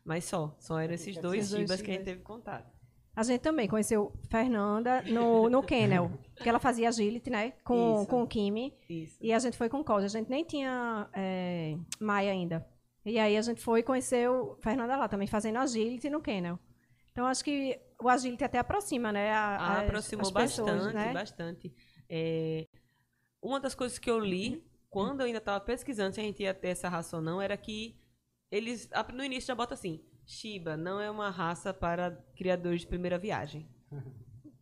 Mas 0.03 0.25
só, 0.25 0.55
só 0.59 0.79
eram 0.79 0.93
esses 0.93 1.17
dois 1.17 1.49
chibas 1.49 1.81
que 1.81 1.91
a 1.91 1.93
gente 1.93 2.05
teve 2.05 2.21
contato. 2.21 2.78
A 3.19 3.23
gente 3.23 3.41
também 3.41 3.67
conheceu 3.67 4.13
Fernanda 4.29 5.01
no, 5.01 5.49
no 5.49 5.61
Kennel, 5.61 6.09
que 6.41 6.47
ela 6.47 6.57
fazia 6.57 6.87
agility, 6.87 7.29
né? 7.29 7.51
Com, 7.65 8.05
com 8.05 8.23
o 8.23 8.27
Kimi. 8.27 8.73
Isso. 8.89 9.17
E 9.19 9.33
a 9.33 9.39
gente 9.39 9.57
foi 9.57 9.67
com 9.67 9.83
Cláudia. 9.83 10.05
A 10.05 10.09
gente 10.09 10.29
nem 10.29 10.41
tinha 10.45 11.09
é, 11.11 11.75
Maia 11.99 12.31
ainda. 12.31 12.65
E 13.05 13.19
aí 13.19 13.35
a 13.35 13.41
gente 13.41 13.59
foi 13.59 13.81
e 13.81 13.83
conheceu 13.83 14.57
Fernanda 14.61 14.95
lá 14.95 15.09
também, 15.09 15.27
fazendo 15.27 15.57
agility 15.57 16.09
no 16.09 16.21
Kennel. 16.21 16.57
Então 17.11 17.25
acho 17.25 17.43
que 17.43 17.77
o 18.01 18.07
agility 18.07 18.45
até 18.45 18.57
aproxima, 18.57 19.11
né? 19.11 19.33
A, 19.33 19.57
ah, 19.57 19.79
aproximou 19.81 20.21
as 20.21 20.31
pessoas, 20.31 20.71
bastante, 20.71 20.95
né? 20.95 21.11
bastante. 21.11 21.73
É, 22.07 22.67
uma 23.43 23.59
das 23.59 23.75
coisas 23.75 23.99
que 23.99 24.09
eu 24.09 24.17
li, 24.17 24.63
quando 24.89 25.19
eu 25.19 25.25
ainda 25.25 25.39
estava 25.39 25.59
pesquisando 25.59 26.15
se 26.15 26.21
a 26.21 26.23
gente 26.23 26.41
ia 26.41 26.53
ter 26.53 26.69
essa 26.69 26.87
raça 26.87 27.17
ou 27.17 27.21
não, 27.21 27.41
era 27.41 27.57
que 27.57 27.99
eles, 28.49 28.89
no 29.13 29.25
início 29.25 29.47
já 29.49 29.55
bota 29.55 29.73
assim, 29.73 30.01
Shiba 30.29 30.77
não 30.77 31.01
é 31.01 31.09
uma 31.09 31.31
raça 31.31 31.73
para 31.73 32.11
criadores 32.35 32.81
de 32.81 32.87
primeira 32.87 33.17
viagem. 33.17 33.67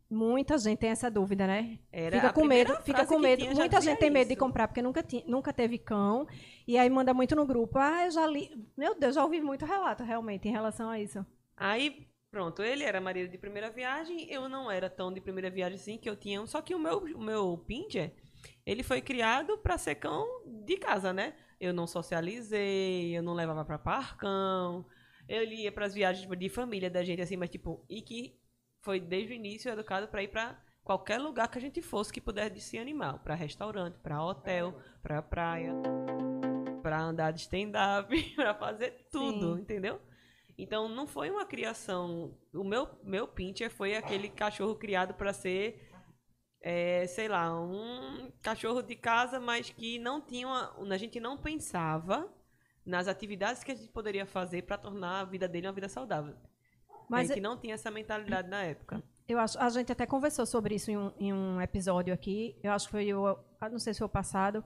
Muita 0.09 0.57
gente 0.57 0.79
tem 0.79 0.91
essa 0.91 1.11
dúvida, 1.11 1.45
né? 1.45 1.77
Era 1.91 2.15
fica 2.15 2.31
com 2.31 2.45
medo, 2.45 2.73
fica 2.83 3.05
com 3.05 3.19
medo. 3.19 3.43
Muita 3.53 3.81
gente 3.81 3.99
tem 3.99 4.09
medo 4.09 4.27
isso. 4.27 4.29
de 4.29 4.35
comprar 4.37 4.69
porque 4.69 4.81
nunca, 4.81 5.03
nunca 5.25 5.51
teve 5.51 5.77
cão. 5.77 6.25
E 6.65 6.77
aí 6.77 6.89
manda 6.89 7.13
muito 7.13 7.35
no 7.35 7.45
grupo. 7.45 7.77
Ah, 7.77 8.05
eu 8.05 8.11
já 8.11 8.25
li. 8.25 8.49
Meu 8.77 8.97
Deus, 8.97 9.15
já 9.15 9.23
ouvi 9.25 9.41
muito 9.41 9.65
relato 9.65 10.05
realmente 10.05 10.47
em 10.47 10.51
relação 10.53 10.89
a 10.89 11.01
isso. 11.01 11.25
Aí, 11.57 12.07
pronto, 12.31 12.63
ele 12.63 12.85
era 12.85 13.01
marido 13.01 13.29
de 13.29 13.37
primeira 13.37 13.69
viagem, 13.69 14.25
eu 14.31 14.47
não 14.47 14.71
era 14.71 14.89
tão 14.89 15.11
de 15.11 15.19
primeira 15.19 15.49
viagem 15.49 15.75
assim, 15.75 15.97
que 15.97 16.09
eu 16.09 16.15
tinha 16.15 16.41
um. 16.41 16.47
Só 16.47 16.61
que 16.61 16.73
o 16.73 16.79
meu, 16.79 16.99
o 16.99 17.21
meu 17.21 17.57
Pincher, 17.67 18.13
ele 18.65 18.83
foi 18.83 19.01
criado 19.01 19.57
para 19.57 19.77
ser 19.77 19.95
cão 19.95 20.25
de 20.45 20.77
casa, 20.77 21.11
né? 21.11 21.33
Eu 21.59 21.73
não 21.73 21.85
socializei, 21.85 23.17
eu 23.17 23.21
não 23.21 23.33
levava 23.33 23.65
para 23.65 23.77
parcão 23.77 24.85
ele 25.27 25.63
ia 25.63 25.71
para 25.71 25.85
as 25.85 25.93
viagens 25.93 26.21
tipo, 26.21 26.35
de 26.35 26.49
família 26.49 26.89
da 26.89 27.03
gente, 27.03 27.21
assim, 27.21 27.35
mas 27.35 27.49
tipo, 27.49 27.85
e 27.89 28.01
que 28.01 28.39
foi 28.81 28.99
desde 28.99 29.33
o 29.33 29.35
início 29.35 29.71
educado 29.71 30.07
para 30.07 30.23
ir 30.23 30.29
para 30.29 30.61
qualquer 30.83 31.19
lugar 31.19 31.49
que 31.49 31.57
a 31.57 31.61
gente 31.61 31.81
fosse 31.81 32.13
que 32.13 32.21
pudesse 32.21 32.61
ser 32.61 32.77
animal, 32.77 33.19
para 33.19 33.35
restaurante, 33.35 33.97
para 33.99 34.23
hotel, 34.23 34.79
para 35.03 35.21
praia, 35.21 35.73
para 36.81 37.01
andar 37.01 37.31
de 37.31 37.41
stand-up, 37.41 38.07
para 38.35 38.53
fazer 38.55 39.07
tudo, 39.11 39.55
Sim. 39.55 39.61
entendeu? 39.61 40.01
Então 40.57 40.89
não 40.89 41.05
foi 41.05 41.29
uma 41.29 41.45
criação. 41.45 42.35
O 42.53 42.63
meu 42.63 42.87
meu 43.03 43.27
pincher 43.27 43.69
foi 43.69 43.95
aquele 43.95 44.29
cachorro 44.29 44.75
criado 44.75 45.13
para 45.13 45.33
ser 45.33 45.87
é, 46.61 47.05
sei 47.07 47.27
lá, 47.27 47.53
um 47.59 48.31
cachorro 48.41 48.81
de 48.81 48.95
casa, 48.95 49.39
mas 49.39 49.69
que 49.69 49.99
não 49.99 50.19
tinha 50.19 50.47
uma, 50.47 50.93
a 50.93 50.97
gente 50.97 51.19
não 51.19 51.37
pensava 51.37 52.33
nas 52.87 53.07
atividades 53.07 53.63
que 53.63 53.71
a 53.71 53.75
gente 53.75 53.89
poderia 53.89 54.25
fazer 54.25 54.63
para 54.63 54.77
tornar 54.77 55.19
a 55.19 55.25
vida 55.25 55.47
dele 55.47 55.67
uma 55.67 55.73
vida 55.73 55.89
saudável. 55.89 56.35
Mas 57.09 57.29
que 57.29 57.41
não 57.41 57.57
tinha 57.57 57.75
essa 57.75 57.91
mentalidade 57.91 58.49
na 58.49 58.63
época. 58.63 59.03
Eu 59.27 59.39
acho, 59.39 59.59
a 59.59 59.69
gente 59.69 59.91
até 59.91 60.05
conversou 60.05 60.45
sobre 60.45 60.75
isso 60.75 60.89
em 60.89 60.97
um, 60.97 61.11
em 61.19 61.33
um 61.33 61.61
episódio 61.61 62.13
aqui. 62.13 62.57
Eu 62.63 62.71
acho 62.71 62.85
que 62.85 62.91
foi 62.91 63.13
o, 63.13 63.37
não 63.69 63.79
sei 63.79 63.93
se 63.93 63.99
foi 63.99 64.07
o 64.07 64.09
passado, 64.09 64.63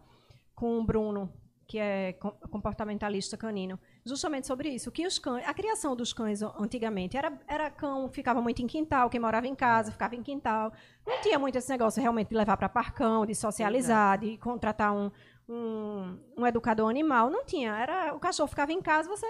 com 0.54 0.80
o 0.80 0.84
Bruno, 0.84 1.34
que 1.68 1.80
é 1.80 2.14
comportamentalista 2.14 3.38
canino, 3.38 3.80
justamente 4.06 4.46
sobre 4.46 4.70
isso. 4.70 4.92
Que 4.92 5.08
os 5.08 5.18
cães, 5.18 5.48
a 5.48 5.54
criação 5.54 5.96
dos 5.96 6.14
cães 6.14 6.42
antigamente 6.42 7.16
era, 7.16 7.40
era 7.48 7.72
cão 7.72 8.10
ficava 8.10 8.42
muito 8.42 8.62
em 8.62 8.68
quintal, 8.68 9.10
quem 9.10 9.20
morava 9.20 9.48
em 9.48 9.56
casa 9.56 9.92
ficava 9.92 10.16
em 10.16 10.22
quintal. 10.22 10.74
Não 11.08 11.22
tinha 11.22 11.40
muito 11.40 11.58
esse 11.58 11.70
negócio 11.70 12.02
realmente 12.02 12.30
de 12.30 12.36
levar 12.36 12.58
para 12.58 12.68
parcão, 12.70 13.26
de 13.26 13.34
socializar, 13.34 14.20
de 14.20 14.38
contratar 14.38 14.94
um, 14.94 15.10
um, 15.52 16.18
um 16.38 16.48
educador 16.48 16.90
animal. 16.90 17.30
Não 17.30 17.46
tinha. 17.46 17.76
Era, 17.76 18.14
o 18.14 18.20
cachorro 18.20 18.48
ficava 18.48 18.72
em 18.72 18.82
casa, 18.82 19.10
você 19.10 19.28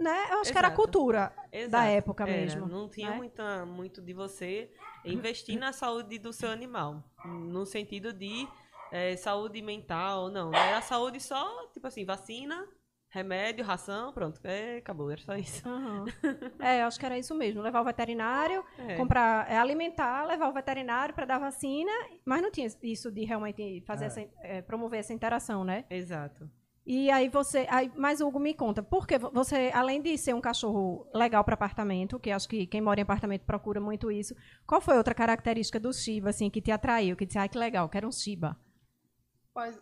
né? 0.00 0.10
Eu 0.10 0.40
acho 0.40 0.50
Exato. 0.50 0.52
que 0.52 0.58
era 0.58 0.68
a 0.68 0.70
cultura 0.72 1.32
Exato. 1.52 1.70
da 1.70 1.84
época 1.84 2.24
era. 2.24 2.32
mesmo. 2.32 2.66
Não 2.66 2.88
tinha 2.88 3.10
né? 3.10 3.16
muita, 3.16 3.64
muito 3.64 4.02
de 4.02 4.12
você 4.12 4.70
investir 5.04 5.58
na 5.58 5.72
saúde 5.72 6.18
do 6.18 6.32
seu 6.32 6.50
animal. 6.50 7.02
No 7.24 7.64
sentido 7.64 8.12
de 8.12 8.48
é, 8.90 9.16
saúde 9.16 9.62
mental, 9.62 10.30
não. 10.30 10.52
Era 10.54 10.80
saúde 10.82 11.20
só, 11.20 11.68
tipo 11.68 11.86
assim, 11.86 12.04
vacina, 12.04 12.66
remédio, 13.14 13.64
ração, 13.64 14.12
pronto. 14.12 14.40
É, 14.44 14.78
acabou, 14.78 15.10
era 15.10 15.20
só 15.20 15.34
isso. 15.36 15.66
Aham. 15.68 16.04
É, 16.60 16.82
eu 16.82 16.86
acho 16.86 16.98
que 16.98 17.06
era 17.06 17.18
isso 17.18 17.34
mesmo. 17.34 17.62
Levar 17.62 17.80
o 17.80 17.84
veterinário, 17.84 18.64
É. 18.78 18.96
comprar, 18.96 19.50
é, 19.50 19.56
alimentar, 19.56 20.24
levar 20.26 20.48
o 20.48 20.52
veterinário 20.52 21.14
para 21.14 21.24
dar 21.26 21.38
vacina, 21.38 21.92
mas 22.24 22.42
não 22.42 22.50
tinha 22.50 22.66
isso 22.82 23.10
de 23.12 23.24
realmente 23.24 23.82
fazer 23.86 24.04
É. 24.04 24.06
essa, 24.08 24.20
é, 24.40 24.62
promover 24.62 24.98
essa 25.00 25.12
interação, 25.12 25.62
né? 25.64 25.84
Exato. 25.88 26.50
E 26.86 27.10
aí 27.10 27.28
você, 27.30 27.66
aí, 27.70 27.90
mas 27.96 28.20
Hugo 28.20 28.38
me 28.38 28.52
conta, 28.52 28.82
por 28.82 29.06
que 29.06 29.18
vo- 29.18 29.30
você, 29.32 29.70
além 29.72 30.02
de 30.02 30.18
ser 30.18 30.34
um 30.34 30.40
cachorro 30.40 31.08
legal 31.14 31.42
para 31.42 31.54
apartamento, 31.54 32.18
que 32.20 32.30
acho 32.30 32.46
que 32.48 32.66
quem 32.66 32.80
mora 32.82 33.00
em 33.00 33.02
apartamento 33.04 33.42
procura 33.46 33.80
muito 33.80 34.10
isso, 34.12 34.34
qual 34.66 34.82
foi 34.82 34.96
outra 34.98 35.14
característica 35.14 35.80
do 35.80 35.92
Shiba 35.94 36.28
assim 36.30 36.50
que 36.50 36.60
te 36.60 36.70
atraiu, 36.70 37.16
que 37.16 37.24
disse, 37.24 37.38
ai 37.38 37.48
que 37.48 37.56
legal, 37.56 37.88
quero 37.88 38.06
um 38.06 38.12
Shiba? 38.12 38.54
Mas 39.54 39.80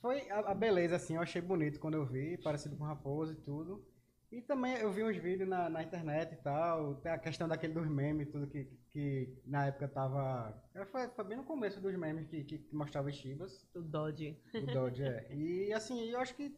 foi 0.00 0.28
a, 0.30 0.38
a 0.50 0.54
beleza, 0.54 0.96
assim, 0.96 1.14
eu 1.16 1.22
achei 1.22 1.40
bonito 1.42 1.80
quando 1.80 1.94
eu 1.94 2.06
vi, 2.06 2.36
parecido 2.38 2.76
com 2.76 2.84
raposa 2.84 3.32
e 3.32 3.36
tudo. 3.36 3.84
E 4.30 4.42
também 4.42 4.74
eu 4.76 4.92
vi 4.92 5.02
uns 5.02 5.16
vídeos 5.16 5.48
na, 5.48 5.70
na 5.70 5.82
internet 5.82 6.34
e 6.34 6.36
tal, 6.36 6.96
tem 6.96 7.10
a 7.10 7.18
questão 7.18 7.48
daquele 7.48 7.72
dos 7.72 7.88
memes, 7.88 8.28
tudo 8.28 8.46
que, 8.46 8.66
que 8.90 9.40
na 9.46 9.66
época 9.66 9.88
tava. 9.88 10.54
Foi, 10.90 11.08
foi 11.08 11.24
bem 11.24 11.38
no 11.38 11.44
começo 11.44 11.80
dos 11.80 11.94
memes 11.96 12.26
que, 12.26 12.44
que 12.44 12.68
mostrava 12.74 13.08
os 13.08 13.16
Chivas, 13.16 13.66
O 13.74 13.80
Dodge. 13.80 14.36
o 14.54 14.66
Dodge, 14.66 15.02
é. 15.02 15.34
E 15.34 15.72
assim, 15.72 16.10
eu 16.10 16.20
acho 16.20 16.34
que 16.34 16.54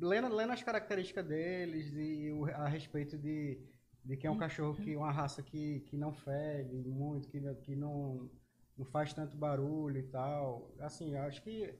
lendo, 0.00 0.34
lendo 0.34 0.52
as 0.52 0.62
características 0.62 1.24
deles 1.26 1.92
e 1.94 2.30
o- 2.32 2.46
a 2.46 2.66
respeito 2.68 3.16
de, 3.16 3.58
de 4.04 4.16
que 4.16 4.26
é 4.26 4.30
um 4.30 4.36
cachorro 4.36 4.74
que 4.80 4.96
uma 4.96 5.12
raça 5.12 5.42
que, 5.42 5.80
que 5.80 5.96
não 5.96 6.12
fede 6.12 6.74
muito, 6.88 7.28
que, 7.28 7.40
que 7.62 7.76
não, 7.76 8.28
não 8.76 8.84
faz 8.86 9.12
tanto 9.12 9.36
barulho 9.36 9.98
e 9.98 10.02
tal. 10.04 10.70
Assim, 10.80 11.14
eu 11.14 11.22
acho 11.22 11.42
que 11.42 11.74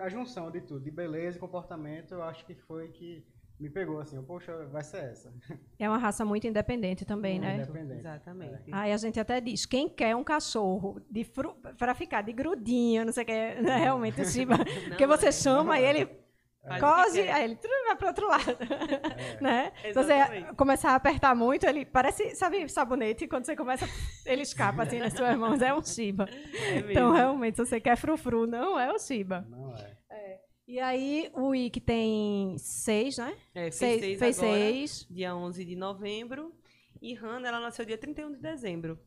a, 0.00 0.08
junção 0.08 0.50
de 0.50 0.60
tudo, 0.60 0.84
de 0.84 0.90
beleza 0.90 1.36
e 1.36 1.40
comportamento, 1.40 2.12
eu 2.12 2.22
acho 2.22 2.44
que 2.44 2.54
foi 2.54 2.88
que 2.88 3.24
me 3.58 3.70
pegou 3.70 4.00
assim, 4.00 4.16
eu, 4.16 4.24
poxa, 4.24 4.66
vai 4.66 4.82
ser 4.82 5.04
essa. 5.04 5.32
É 5.78 5.88
uma 5.88 5.98
raça 5.98 6.24
muito 6.24 6.46
independente 6.46 7.04
também, 7.04 7.38
Muito 7.38 7.46
né? 7.46 7.56
independente. 7.62 8.00
Exatamente. 8.00 8.72
Aí 8.72 8.92
a 8.92 8.96
gente 8.96 9.20
até 9.20 9.40
diz, 9.40 9.64
quem 9.64 9.88
quer 9.88 10.16
um 10.16 10.24
cachorro 10.24 11.00
de 11.08 11.22
fru... 11.22 11.54
para 11.78 11.94
ficar 11.94 12.22
de 12.22 12.32
grudinho, 12.32 13.04
não 13.04 13.12
sei 13.12 13.22
o 13.22 13.26
que, 13.26 13.32
né? 13.32 13.76
realmente 13.76 14.20
o 14.20 14.24
Shiba, 14.26 14.56
porque 14.88 15.06
você 15.06 15.28
é. 15.28 15.32
chama 15.32 15.78
e 15.78 15.84
ele 15.84 16.21
Faz 16.66 16.80
o 16.82 16.86
que 16.86 17.02
cose, 17.02 17.20
aí 17.28 17.44
ele 17.44 17.58
vai 17.86 17.96
pro 17.96 18.06
outro 18.08 18.28
lado, 18.28 18.56
É. 18.60 19.38
né? 19.42 19.72
Se 19.82 19.92
você 19.94 20.14
começar 20.56 20.90
a 20.92 20.94
apertar 20.94 21.34
muito, 21.34 21.66
ele 21.66 21.84
parece, 21.84 22.36
sabe, 22.36 22.68
sabonete, 22.68 23.26
quando 23.26 23.44
você 23.46 23.56
começa, 23.56 23.88
ele 24.24 24.42
escapa 24.42 24.84
assim 24.84 24.98
nas 24.98 25.12
suas 25.12 25.36
mãos, 25.36 25.60
é 25.60 25.74
um 25.74 25.82
Shiba. 25.82 26.28
É 26.54 26.78
Então, 26.90 27.10
realmente, 27.12 27.56
se 27.56 27.66
você 27.66 27.80
quer 27.80 27.96
frufru, 27.96 28.46
não 28.46 28.78
é 28.78 28.92
o 28.92 28.98
Shiba. 28.98 29.44
Não 29.50 29.74
é. 29.74 30.40
E 30.64 30.78
aí, 30.78 31.28
o 31.34 31.52
Ike 31.54 31.80
tem 31.80 32.56
seis, 32.56 33.18
né? 33.18 33.34
É, 33.54 33.62
fez 33.64 33.74
Seis, 33.74 34.00
seis 34.00 34.18
fez 34.18 34.38
agora, 34.38 34.56
seis. 34.56 35.06
dia 35.10 35.34
11 35.36 35.64
de 35.64 35.76
novembro. 35.76 36.54
E 37.00 37.12
Hannah, 37.14 37.48
ela 37.48 37.60
nasceu 37.60 37.84
dia 37.84 37.98
31 37.98 38.30
de 38.32 38.38
dezembro. 38.38 38.98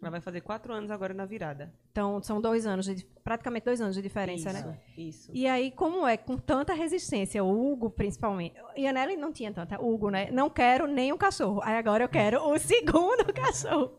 Ela 0.00 0.10
vai 0.10 0.20
fazer 0.20 0.42
quatro 0.42 0.74
anos 0.74 0.90
agora 0.90 1.14
na 1.14 1.24
virada. 1.24 1.72
Então, 1.90 2.22
são 2.22 2.38
dois 2.40 2.66
anos, 2.66 2.84
de, 2.84 3.04
praticamente 3.24 3.64
dois 3.64 3.80
anos 3.80 3.94
de 3.96 4.02
diferença, 4.02 4.50
isso, 4.50 4.66
né? 4.66 4.80
Isso. 4.96 5.30
E 5.32 5.46
aí, 5.46 5.70
como 5.70 6.06
é, 6.06 6.18
com 6.18 6.36
tanta 6.36 6.74
resistência, 6.74 7.42
o 7.42 7.72
Hugo, 7.72 7.88
principalmente. 7.88 8.54
E 8.76 8.86
a 8.86 8.92
Nelly 8.92 9.16
não 9.16 9.32
tinha 9.32 9.50
tanta. 9.50 9.80
Hugo, 9.80 10.10
né? 10.10 10.30
Não 10.30 10.50
quero 10.50 10.86
nem 10.86 11.12
um 11.12 11.16
cachorro. 11.16 11.60
Aí 11.62 11.76
agora 11.76 12.04
eu 12.04 12.08
quero 12.08 12.46
o 12.46 12.58
segundo 12.60 13.32
cachorro. 13.32 13.98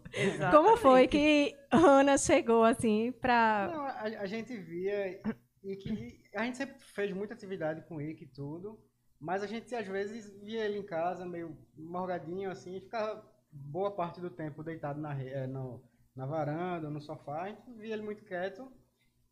Como 0.51 0.77
foi 0.77 1.05
Exatamente. 1.05 1.09
que 1.09 1.55
Hannah 1.71 2.17
chegou, 2.17 2.63
assim, 2.63 3.11
pra. 3.19 3.69
Não, 3.73 3.85
a, 3.85 4.21
a 4.21 4.25
gente 4.27 4.55
via 4.55 5.19
e 5.63 5.75
que 5.75 6.21
a 6.33 6.43
gente 6.43 6.57
sempre 6.57 6.75
fez 6.79 7.11
muita 7.11 7.33
atividade 7.33 7.81
com 7.87 7.97
o 7.97 8.01
Ike 8.01 8.23
e 8.23 8.27
tudo, 8.27 8.79
mas 9.19 9.43
a 9.43 9.47
gente 9.47 9.73
às 9.75 9.85
vezes 9.85 10.29
via 10.41 10.63
ele 10.63 10.77
em 10.77 10.85
casa 10.85 11.25
meio 11.25 11.57
morgadinho 11.75 12.49
assim, 12.49 12.77
e 12.77 12.81
ficava 12.81 13.21
boa 13.57 13.91
parte 13.91 14.21
do 14.21 14.29
tempo 14.29 14.63
deitado 14.63 14.99
na, 14.99 15.19
eh, 15.21 15.47
no- 15.47 15.83
na 16.15 16.25
varanda, 16.25 16.89
no 16.89 16.99
sofá, 17.01 17.43
a 17.43 17.49
gente 17.49 17.71
via 17.73 17.93
ele 17.93 18.01
muito 18.03 18.23
quieto. 18.25 18.71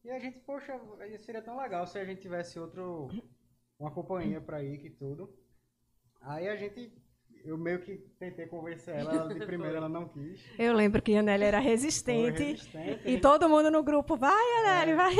E 0.03 0.12
a 0.12 0.20
gente, 0.20 0.39
poxa, 0.39 0.79
seria 1.20 1.41
tão 1.41 1.58
legal 1.58 1.88
se 1.88 1.98
a 1.98 2.05
gente 2.05 2.22
tivesse 2.22 2.60
outro 2.60 3.08
uma 3.79 3.91
companhia 3.91 4.39
para 4.39 4.63
Ike 4.63 4.88
e 4.88 4.89
tudo. 4.91 5.34
Aí 6.22 6.48
a 6.48 6.55
gente 6.55 6.91
eu 7.46 7.58
meio 7.58 7.80
que 7.80 7.98
tentei 8.20 8.46
convencer 8.48 8.96
ela, 8.96 9.28
de 9.34 9.46
primeira 9.46 9.78
ela 9.78 9.90
não 9.90 10.08
quis. 10.08 10.40
Eu 10.60 10.74
lembro 10.74 11.02
que 11.02 11.16
a 11.16 11.22
Nelly 11.22 11.44
era 11.44 11.60
resistente. 11.60 12.42
resistente, 12.44 13.08
E 13.08 13.20
todo 13.20 13.48
mundo 13.48 13.70
no 13.72 13.84
grupo, 13.84 14.16
vai, 14.18 14.44
Nelly, 14.64 14.92
É. 14.92 14.96
vai. 14.96 15.14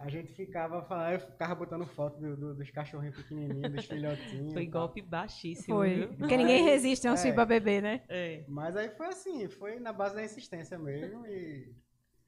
A 0.00 0.08
gente 0.08 0.32
ficava 0.34 0.82
falando, 0.84 1.12
eu 1.14 1.20
ficava 1.20 1.54
botando 1.54 1.86
foto 1.86 2.20
do- 2.20 2.36
do- 2.36 2.54
dos 2.54 2.70
cachorrinhos 2.70 3.16
pequenininhos, 3.16 3.72
dos 3.72 3.84
filhotinhos. 3.84 4.52
Foi 4.52 4.66
tal. 4.66 4.80
golpe 4.82 5.02
baixíssimo, 5.02 5.76
Foi. 5.76 5.94
viu? 5.94 6.08
Porque 6.14 6.36
ninguém 6.36 6.62
resiste 6.64 7.06
a 7.08 7.10
um 7.10 7.14
é. 7.14 7.16
Shiba 7.16 7.44
bebê, 7.44 7.80
né? 7.80 8.02
É. 8.08 8.44
Mas 8.48 8.76
aí 8.76 8.88
foi 8.90 9.06
assim, 9.06 9.48
foi 9.48 9.78
na 9.80 9.92
base 9.92 10.14
da 10.14 10.24
insistência 10.24 10.78
mesmo 10.78 11.26
e, 11.26 11.74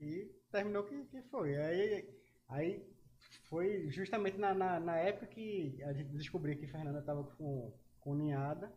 e 0.00 0.30
terminou 0.50 0.84
que, 0.84 1.04
que 1.04 1.22
foi. 1.30 1.56
Aí, 1.56 2.08
aí 2.48 2.82
foi 3.48 3.88
justamente 3.90 4.38
na, 4.38 4.54
na, 4.54 4.80
na 4.80 4.96
época 4.96 5.26
que 5.26 5.80
a 5.84 5.92
gente 5.92 6.10
descobriu 6.10 6.56
que 6.56 6.66
Fernanda 6.66 7.00
tava 7.02 7.22
com, 7.36 7.72
com 8.00 8.14
ninhada. 8.14 8.72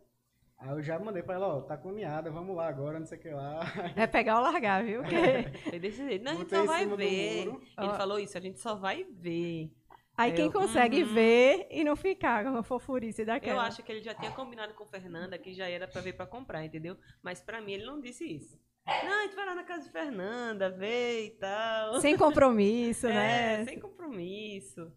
Aí 0.60 0.68
eu 0.70 0.82
já 0.82 0.98
mandei 0.98 1.22
pra 1.22 1.36
ela, 1.36 1.48
ó, 1.56 1.60
tá 1.62 1.76
com 1.76 1.90
ninhada, 1.90 2.30
vamos 2.30 2.54
lá 2.54 2.68
agora, 2.68 2.98
não 2.98 3.06
sei 3.06 3.16
o 3.16 3.20
que 3.20 3.30
lá. 3.30 3.60
É 3.96 4.06
pegar 4.06 4.36
ou 4.36 4.42
largar, 4.42 4.84
viu? 4.84 5.00
Porque 5.02 5.16
Foi 5.70 5.78
desse 5.78 6.04
jeito. 6.06 6.22
Não, 6.22 6.32
a 6.32 6.34
gente 6.34 6.50
só 6.50 6.64
vai 6.66 6.86
ver. 6.86 7.38
Ele 7.48 7.58
Ó. 7.78 7.94
falou 7.94 8.18
isso, 8.18 8.36
a 8.36 8.40
gente 8.40 8.60
só 8.60 8.74
vai 8.74 9.04
ver. 9.04 9.70
aí 10.18 10.30
Eu- 10.32 10.36
quem 10.36 10.50
consegue 10.50 11.02
Uhum. 11.02 11.14
ver 11.14 11.66
e 11.70 11.82
não 11.82 11.96
ficar 11.96 12.44
com 12.44 12.50
uma 12.50 12.62
fofurice 12.62 13.24
daquela. 13.24 13.54
Eu 13.54 13.60
acho 13.60 13.82
que 13.82 13.90
ele 13.90 14.02
já 14.02 14.12
tinha 14.12 14.30
combinado 14.32 14.74
com 14.74 14.84
Fernanda 14.84 15.38
que 15.38 15.54
já 15.54 15.66
era 15.66 15.88
pra 15.88 16.02
ver 16.02 16.12
pra 16.12 16.26
comprar, 16.26 16.62
entendeu? 16.62 16.94
Mas 17.22 17.40
pra 17.40 17.60
mim 17.62 17.72
ele 17.72 17.86
não 17.86 17.98
disse 17.98 18.24
isso. 18.30 18.58
Não, 18.86 19.18
a 19.20 19.22
gente 19.22 19.34
vai 19.36 19.46
lá 19.46 19.54
na 19.54 19.62
casa 19.64 19.84
de 19.84 19.90
Fernanda, 19.90 20.68
ver 20.68 21.24
e 21.26 21.30
tal. 21.30 22.00
Sem 22.00 22.18
compromisso, 22.18 23.06
É, 23.08 23.12
né? 23.58 23.64
sem 23.64 23.78
compromisso. 23.80 24.92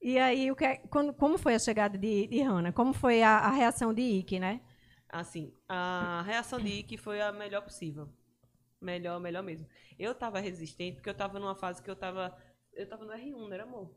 E 0.00 0.18
aí, 0.18 0.50
o 0.50 0.56
que 0.56 0.64
é- 0.64 0.76
quando- 0.88 1.12
como 1.12 1.36
foi 1.36 1.54
a 1.54 1.58
chegada 1.58 1.98
de, 1.98 2.26
de 2.28 2.40
Hannah? 2.40 2.72
Como 2.72 2.94
foi 2.94 3.22
a, 3.22 3.38
a 3.38 3.50
reação 3.50 3.92
de 3.92 4.00
Ike, 4.02 4.38
né? 4.38 4.60
Assim, 5.08 5.52
a 5.68 6.22
reação 6.26 6.58
de 6.60 6.68
Ike 6.68 6.96
foi 6.96 7.20
a 7.20 7.32
melhor 7.32 7.62
possível. 7.62 8.08
Melhor, 8.80 9.18
melhor 9.20 9.42
mesmo. 9.42 9.66
Eu 9.98 10.14
tava 10.14 10.38
resistente 10.40 10.96
porque 10.96 11.08
eu 11.08 11.14
tava 11.14 11.38
numa 11.38 11.54
fase 11.54 11.82
que 11.82 11.90
eu 11.90 11.96
tava. 11.96 12.36
Eu 12.72 12.86
tava 12.88 13.04
no 13.04 13.12
R1, 13.12 13.32
não 13.32 13.52
era 13.52 13.62
amor? 13.62 13.94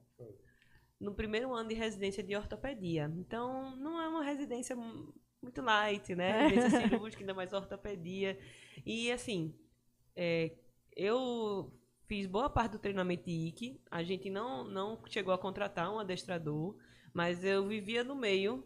No 0.99 1.13
primeiro 1.13 1.53
ano 1.53 1.69
de 1.69 1.75
residência 1.75 2.21
de 2.23 2.35
ortopedia. 2.35 3.11
Então, 3.17 3.75
não 3.77 4.01
é 4.01 4.07
uma 4.07 4.23
residência 4.23 4.75
mu- 4.75 5.13
muito 5.41 5.61
light, 5.61 6.13
né? 6.15 6.47
Residência 6.47 6.89
cirúrgica, 6.89 7.23
ainda 7.23 7.33
mais 7.33 7.53
ortopedia. 7.53 8.37
E 8.85 9.11
assim, 9.11 9.53
é, 10.15 10.51
eu 10.95 11.73
fiz 12.05 12.25
boa 12.27 12.49
parte 12.49 12.73
do 12.73 12.79
treinamento 12.79 13.23
de 13.25 13.31
IC. 13.31 13.81
A 13.89 14.03
gente 14.03 14.29
não, 14.29 14.63
não 14.65 15.01
chegou 15.07 15.33
a 15.33 15.37
contratar 15.37 15.91
um 15.93 15.99
adestrador, 15.99 16.75
mas 17.13 17.43
eu 17.43 17.65
vivia 17.67 18.03
no 18.03 18.15
meio 18.15 18.65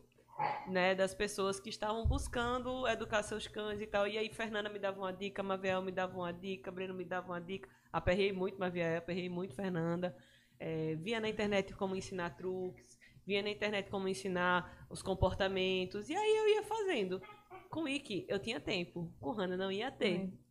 né, 0.67 0.95
das 0.95 1.13
pessoas 1.13 1.59
que 1.59 1.69
estavam 1.69 2.05
buscando 2.05 2.87
educar 2.87 3.23
seus 3.23 3.47
cães 3.47 3.81
e 3.81 3.87
tal. 3.87 4.07
E 4.07 4.17
aí 4.17 4.29
Fernanda 4.33 4.69
me 4.69 4.79
dava 4.79 4.99
uma 4.99 5.13
dica, 5.13 5.43
Maviel 5.43 5.81
me 5.81 5.91
dava 5.91 6.17
uma 6.17 6.31
dica, 6.31 6.71
Breno 6.71 6.93
me 6.93 7.05
dava 7.05 7.31
uma 7.31 7.41
dica. 7.41 7.69
Aperrei 7.91 8.31
muito 8.31 8.59
Maviel, 8.59 8.97
aperrei 8.97 9.29
muito 9.29 9.55
Fernanda. 9.55 10.15
É, 10.59 10.95
via 10.95 11.19
na 11.19 11.29
internet 11.29 11.73
como 11.75 11.95
ensinar 11.95 12.31
truques, 12.31 12.97
via 13.25 13.41
na 13.41 13.49
internet 13.49 13.89
como 13.89 14.07
ensinar 14.07 14.87
os 14.89 15.01
comportamentos. 15.01 16.09
E 16.09 16.15
aí 16.15 16.37
eu 16.37 16.49
ia 16.49 16.63
fazendo. 16.63 17.21
Com 17.69 17.87
Ike 17.87 18.25
eu 18.29 18.39
tinha 18.39 18.59
tempo, 18.59 19.11
com 19.19 19.31
Hannah 19.31 19.57
não 19.57 19.71
ia 19.71 19.91
ter. 19.91 20.21
É. 20.21 20.43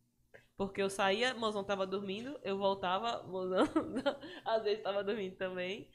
Porque 0.55 0.81
eu 0.81 0.89
saía, 0.89 1.33
mozão 1.33 1.63
tava 1.63 1.87
dormindo, 1.87 2.39
eu 2.43 2.57
voltava, 2.57 3.23
mozão 3.23 3.67
às 4.45 4.63
vezes 4.63 4.83
tava 4.83 5.03
dormindo 5.03 5.35
também. 5.35 5.89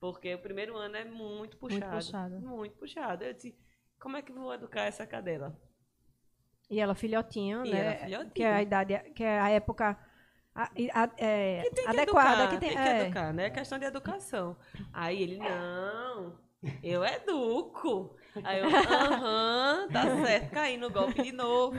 Porque 0.00 0.34
o 0.34 0.38
primeiro 0.38 0.76
ano 0.76 0.96
é 0.96 1.04
muito 1.04 1.56
puxado. 1.58 1.96
puxado. 1.96 2.40
Muito 2.40 2.76
puxado. 2.78 3.22
Eu 3.22 3.34
disse, 3.34 3.54
como 4.00 4.16
é 4.16 4.22
que 4.22 4.32
vou 4.32 4.52
educar 4.54 4.82
essa 4.84 5.06
cadela? 5.06 5.54
E 6.70 6.80
ela 6.80 6.94
filhotinha, 6.94 7.62
E 7.66 7.70
né? 7.70 7.78
ela 7.86 7.96
filhotinha. 7.96 8.30
Que 8.32 8.42
é 8.42 8.52
a 8.54 8.62
idade, 8.62 8.98
que 9.14 9.22
é 9.22 9.38
a 9.40 9.50
época 9.50 9.98
a- 10.54 10.70
a- 10.94 11.10
é, 11.18 11.62
Tem 11.62 11.84
que 11.84 11.88
adequada. 11.90 12.44
educar, 12.44 12.48
que 12.48 12.58
tem, 12.58 12.68
tem 12.70 12.78
que 12.82 12.88
é. 12.88 13.00
educar, 13.02 13.34
né? 13.34 13.46
É 13.46 13.50
questão 13.50 13.78
de 13.78 13.84
educação. 13.84 14.56
Aí 14.92 15.22
ele, 15.22 15.36
não, 15.36 16.38
eu 16.82 17.04
educo. 17.04 18.16
Aí 18.42 18.60
eu, 18.60 18.66
aham, 18.68 19.88
tá 19.92 20.24
certo, 20.24 20.50
caí 20.52 20.76
no 20.78 20.90
golpe 20.90 21.22
de 21.22 21.32
novo. 21.32 21.76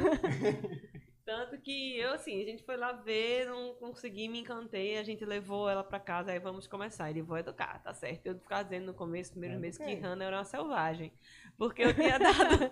Tanto 1.26 1.60
que 1.62 1.98
eu, 1.98 2.14
assim, 2.14 2.42
a 2.42 2.46
gente 2.46 2.64
foi 2.64 2.76
lá 2.78 2.92
ver, 2.94 3.46
não 3.48 3.76
consegui, 3.76 4.28
me 4.28 4.40
encantei, 4.40 4.98
a 4.98 5.04
gente 5.04 5.24
levou 5.24 5.70
ela 5.70 5.84
pra 5.84 6.00
casa, 6.00 6.32
aí 6.32 6.40
vamos 6.40 6.68
começar. 6.68 7.10
Ele, 7.10 7.22
vou 7.22 7.38
educar, 7.38 7.82
tá 7.84 7.94
certo. 7.94 8.26
Eu 8.26 8.40
ficava 8.40 8.64
dizendo 8.64 8.88
no 8.88 8.94
começo, 8.94 9.32
primeiros 9.32 9.58
É, 9.58 9.60
meses, 9.60 9.78
que. 9.80 9.94
Hannah 9.94 10.26
era 10.26 10.38
uma 10.38 10.44
selvagem. 10.46 11.14
Porque 11.58 11.84
eu 11.84 11.94
tinha 11.94 12.18
dado 12.20 12.72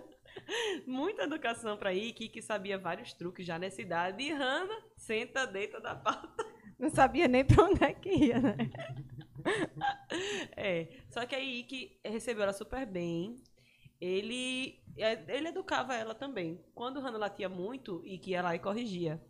muita 0.85 1.23
educação 1.23 1.77
pra 1.77 1.93
Ike, 1.93 2.29
que 2.29 2.41
sabia 2.41 2.77
vários 2.77 3.13
truques 3.13 3.45
já 3.45 3.59
nessa 3.59 3.81
idade. 3.81 4.23
E 4.23 4.31
Hannah 4.33 4.83
senta, 4.97 5.45
deita 5.45 5.79
da 5.79 5.95
pata. 5.95 6.45
Não 6.79 6.89
sabia 6.89 7.27
nem 7.27 7.45
pra 7.45 7.65
onde 7.65 7.83
é 7.83 7.93
que 7.93 8.09
ia, 8.09 8.39
né? 8.39 8.55
é. 10.55 10.87
Só 11.09 11.25
que 11.25 11.35
aí 11.35 11.63
que 11.63 11.99
recebeu 12.05 12.43
ela 12.43 12.53
super 12.53 12.85
bem. 12.85 13.35
Ele, 13.99 14.81
é, 14.97 15.23
ele 15.27 15.49
educava 15.49 15.93
ela 15.93 16.15
também. 16.15 16.59
Quando 16.73 16.99
Hannah 16.99 17.17
latia 17.17 17.49
muito, 17.49 18.01
e 18.05 18.17
que 18.17 18.33
ela 18.33 18.49
aí 18.49 18.59
corrigia. 18.59 19.21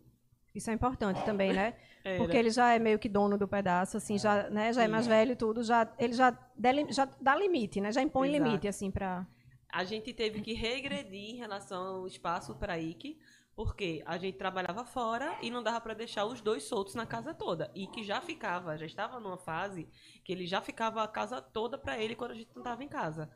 Isso 0.54 0.70
é 0.70 0.72
importante 0.72 1.24
também, 1.24 1.52
né? 1.52 1.76
Era. 2.04 2.18
Porque 2.18 2.36
ele 2.36 2.50
já 2.50 2.72
é 2.72 2.78
meio 2.78 2.98
que 2.98 3.08
dono 3.08 3.36
do 3.38 3.46
pedaço, 3.46 3.96
assim, 3.96 4.18
já, 4.18 4.48
né, 4.50 4.72
já 4.72 4.82
é 4.82 4.88
mais 4.88 5.06
velho 5.06 5.32
e 5.32 5.36
tudo, 5.36 5.62
já, 5.62 5.92
ele 5.98 6.12
já, 6.12 6.30
dá- 6.30 6.72
já 6.88 7.04
dá 7.20 7.36
limite, 7.36 7.80
né? 7.80 7.92
Já 7.92 8.02
impõe 8.02 8.28
Exato. 8.28 8.44
limite, 8.44 8.68
assim, 8.68 8.90
pra... 8.90 9.26
A 9.72 9.84
gente 9.84 10.12
teve 10.12 10.40
que 10.40 10.52
regredir 10.52 11.30
em 11.30 11.36
relação 11.36 11.98
ao 11.98 12.06
espaço 12.06 12.56
para 12.56 12.78
Ike, 12.78 13.20
porque 13.54 14.02
a 14.06 14.18
gente 14.18 14.36
trabalhava 14.38 14.84
fora 14.84 15.36
e 15.42 15.50
não 15.50 15.62
dava 15.62 15.80
para 15.80 15.94
deixar 15.94 16.24
os 16.24 16.40
dois 16.40 16.64
soltos 16.64 16.94
na 16.94 17.06
casa 17.06 17.32
toda. 17.32 17.70
E 17.74 17.86
que 17.86 18.02
já 18.02 18.20
ficava, 18.20 18.76
já 18.76 18.86
estava 18.86 19.20
numa 19.20 19.38
fase 19.38 19.86
que 20.24 20.32
ele 20.32 20.46
já 20.46 20.60
ficava 20.60 21.04
a 21.04 21.08
casa 21.08 21.40
toda 21.40 21.78
para 21.78 21.98
ele 21.98 22.16
quando 22.16 22.32
a 22.32 22.34
gente 22.34 22.50
não 22.54 22.62
estava 22.62 22.82
em 22.82 22.88
casa. 22.88 23.30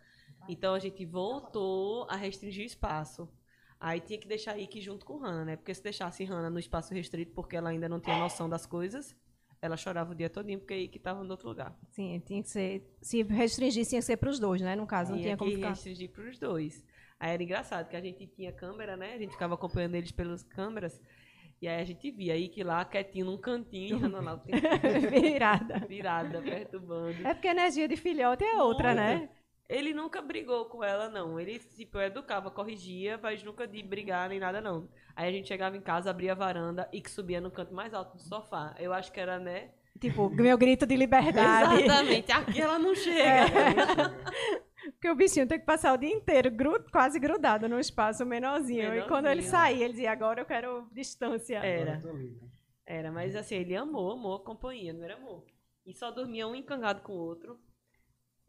Então 0.48 0.74
a 0.74 0.78
gente 0.78 1.04
voltou 1.04 2.06
a 2.08 2.16
restringir 2.16 2.62
o 2.64 2.66
espaço. 2.66 3.28
Aí 3.80 4.00
tinha 4.00 4.18
que 4.18 4.26
deixar 4.28 4.58
Ike 4.58 4.80
junto 4.80 5.04
com 5.04 5.18
Hannah, 5.18 5.44
né? 5.44 5.56
Porque 5.56 5.74
se 5.74 5.82
deixasse 5.82 6.24
Hannah 6.24 6.50
no 6.50 6.58
espaço 6.58 6.94
restrito 6.94 7.32
porque 7.32 7.56
ela 7.56 7.70
ainda 7.70 7.88
não 7.88 8.00
tinha 8.00 8.18
noção 8.18 8.48
das 8.48 8.64
coisas, 8.64 9.14
ela 9.60 9.76
chorava 9.76 10.12
o 10.12 10.14
dia 10.14 10.30
todinho 10.30 10.58
porque 10.58 10.74
Ike 10.74 10.98
estava 10.98 11.24
em 11.24 11.30
outro 11.30 11.48
lugar. 11.48 11.76
Sim, 11.90 12.22
tinha 12.24 12.42
que 12.42 12.48
ser... 12.48 12.96
Se 13.02 13.22
restringir, 13.22 13.86
tinha 13.86 14.00
que 14.00 14.06
ser 14.06 14.16
pros 14.16 14.38
dois, 14.38 14.60
né? 14.62 14.74
No 14.76 14.86
caso, 14.86 15.10
não 15.12 15.18
Tinha 15.18 15.28
tinha 15.28 15.36
como 15.36 15.50
que 15.50 15.56
ficar... 15.56 15.68
restringir 15.70 16.10
para 16.10 16.24
os 16.24 16.38
dois. 16.38 16.84
Aí 17.18 17.32
era 17.32 17.42
engraçado, 17.42 17.88
que 17.88 17.96
a 17.96 18.00
gente 18.00 18.26
tinha 18.26 18.52
câmera, 18.52 18.96
né? 18.96 19.14
A 19.14 19.18
gente 19.18 19.32
ficava 19.32 19.54
acompanhando 19.54 19.94
eles 19.94 20.12
pelas 20.12 20.42
câmeras. 20.42 21.00
E 21.62 21.68
aí 21.68 21.80
a 21.80 21.84
gente 21.84 22.10
via 22.10 22.34
aí 22.34 22.48
que 22.48 22.62
lá, 22.62 22.84
quietinho, 22.84 23.26
num 23.26 23.38
cantinho, 23.38 23.96
e 23.96 24.00
Hannah 24.00 24.20
lá 24.20 24.34
o 24.34 24.38
tempo 24.38 24.58
Virada. 25.10 25.78
virada, 25.86 26.42
perturbando. 26.42 27.26
É 27.26 27.32
porque 27.32 27.48
a 27.48 27.52
energia 27.52 27.88
de 27.88 27.96
filhote 27.96 28.44
é 28.44 28.60
outra, 28.62 28.94
né? 28.94 29.28
Ele 29.68 29.94
nunca 29.94 30.20
brigou 30.20 30.66
com 30.66 30.84
ela, 30.84 31.08
não. 31.08 31.40
Ele, 31.40 31.58
tipo, 31.58 31.98
educava, 31.98 32.50
corrigia, 32.50 33.18
mas 33.22 33.42
nunca 33.42 33.66
de 33.66 33.82
brigar 33.82 34.28
nem 34.28 34.38
nada, 34.38 34.60
não. 34.60 34.88
Aí 35.16 35.28
a 35.28 35.32
gente 35.32 35.48
chegava 35.48 35.76
em 35.76 35.80
casa, 35.80 36.10
abria 36.10 36.32
a 36.32 36.34
varanda 36.34 36.88
e 36.92 37.00
que 37.00 37.10
subia 37.10 37.40
no 37.40 37.50
canto 37.50 37.72
mais 37.74 37.94
alto 37.94 38.16
do 38.16 38.22
sofá. 38.22 38.74
Eu 38.78 38.92
acho 38.92 39.10
que 39.10 39.18
era, 39.18 39.38
né? 39.38 39.70
Tipo, 39.98 40.28
meu 40.28 40.58
grito 40.58 40.84
de 40.86 40.96
liberdade. 40.96 41.80
Exatamente. 41.84 42.30
Aqui 42.32 42.60
ela 42.60 42.78
não 42.78 42.94
chega. 42.94 44.12
Porque 44.92 45.08
o 45.08 45.14
bichinho 45.14 45.46
tem 45.46 45.58
que 45.58 45.64
passar 45.64 45.94
o 45.94 45.96
dia 45.96 46.10
inteiro 46.12 46.50
gru- 46.50 46.84
quase 46.92 47.18
grudado 47.18 47.66
num 47.68 47.78
espaço 47.78 48.24
menorzinho. 48.26 48.94
E 48.94 49.02
quando 49.08 49.26
ele 49.26 49.36
Menorzinho. 49.40 49.50
saía, 49.50 49.84
ele 49.84 49.94
dizia, 49.94 50.12
agora 50.12 50.42
eu 50.42 50.44
quero 50.44 50.86
distância. 50.92 51.58
Era. 51.58 52.02
Era, 52.84 53.10
mas 53.10 53.34
assim, 53.34 53.54
ele 53.54 53.74
amou, 53.74 54.12
amou 54.12 54.34
a 54.34 54.44
companhia, 54.44 54.92
não 54.92 55.02
era 55.02 55.14
amor. 55.14 55.42
E 55.86 55.94
só 55.94 56.10
dormia 56.10 56.46
um 56.46 56.54
encangado 56.54 57.00
com 57.00 57.12
o 57.14 57.18
outro. 57.18 57.58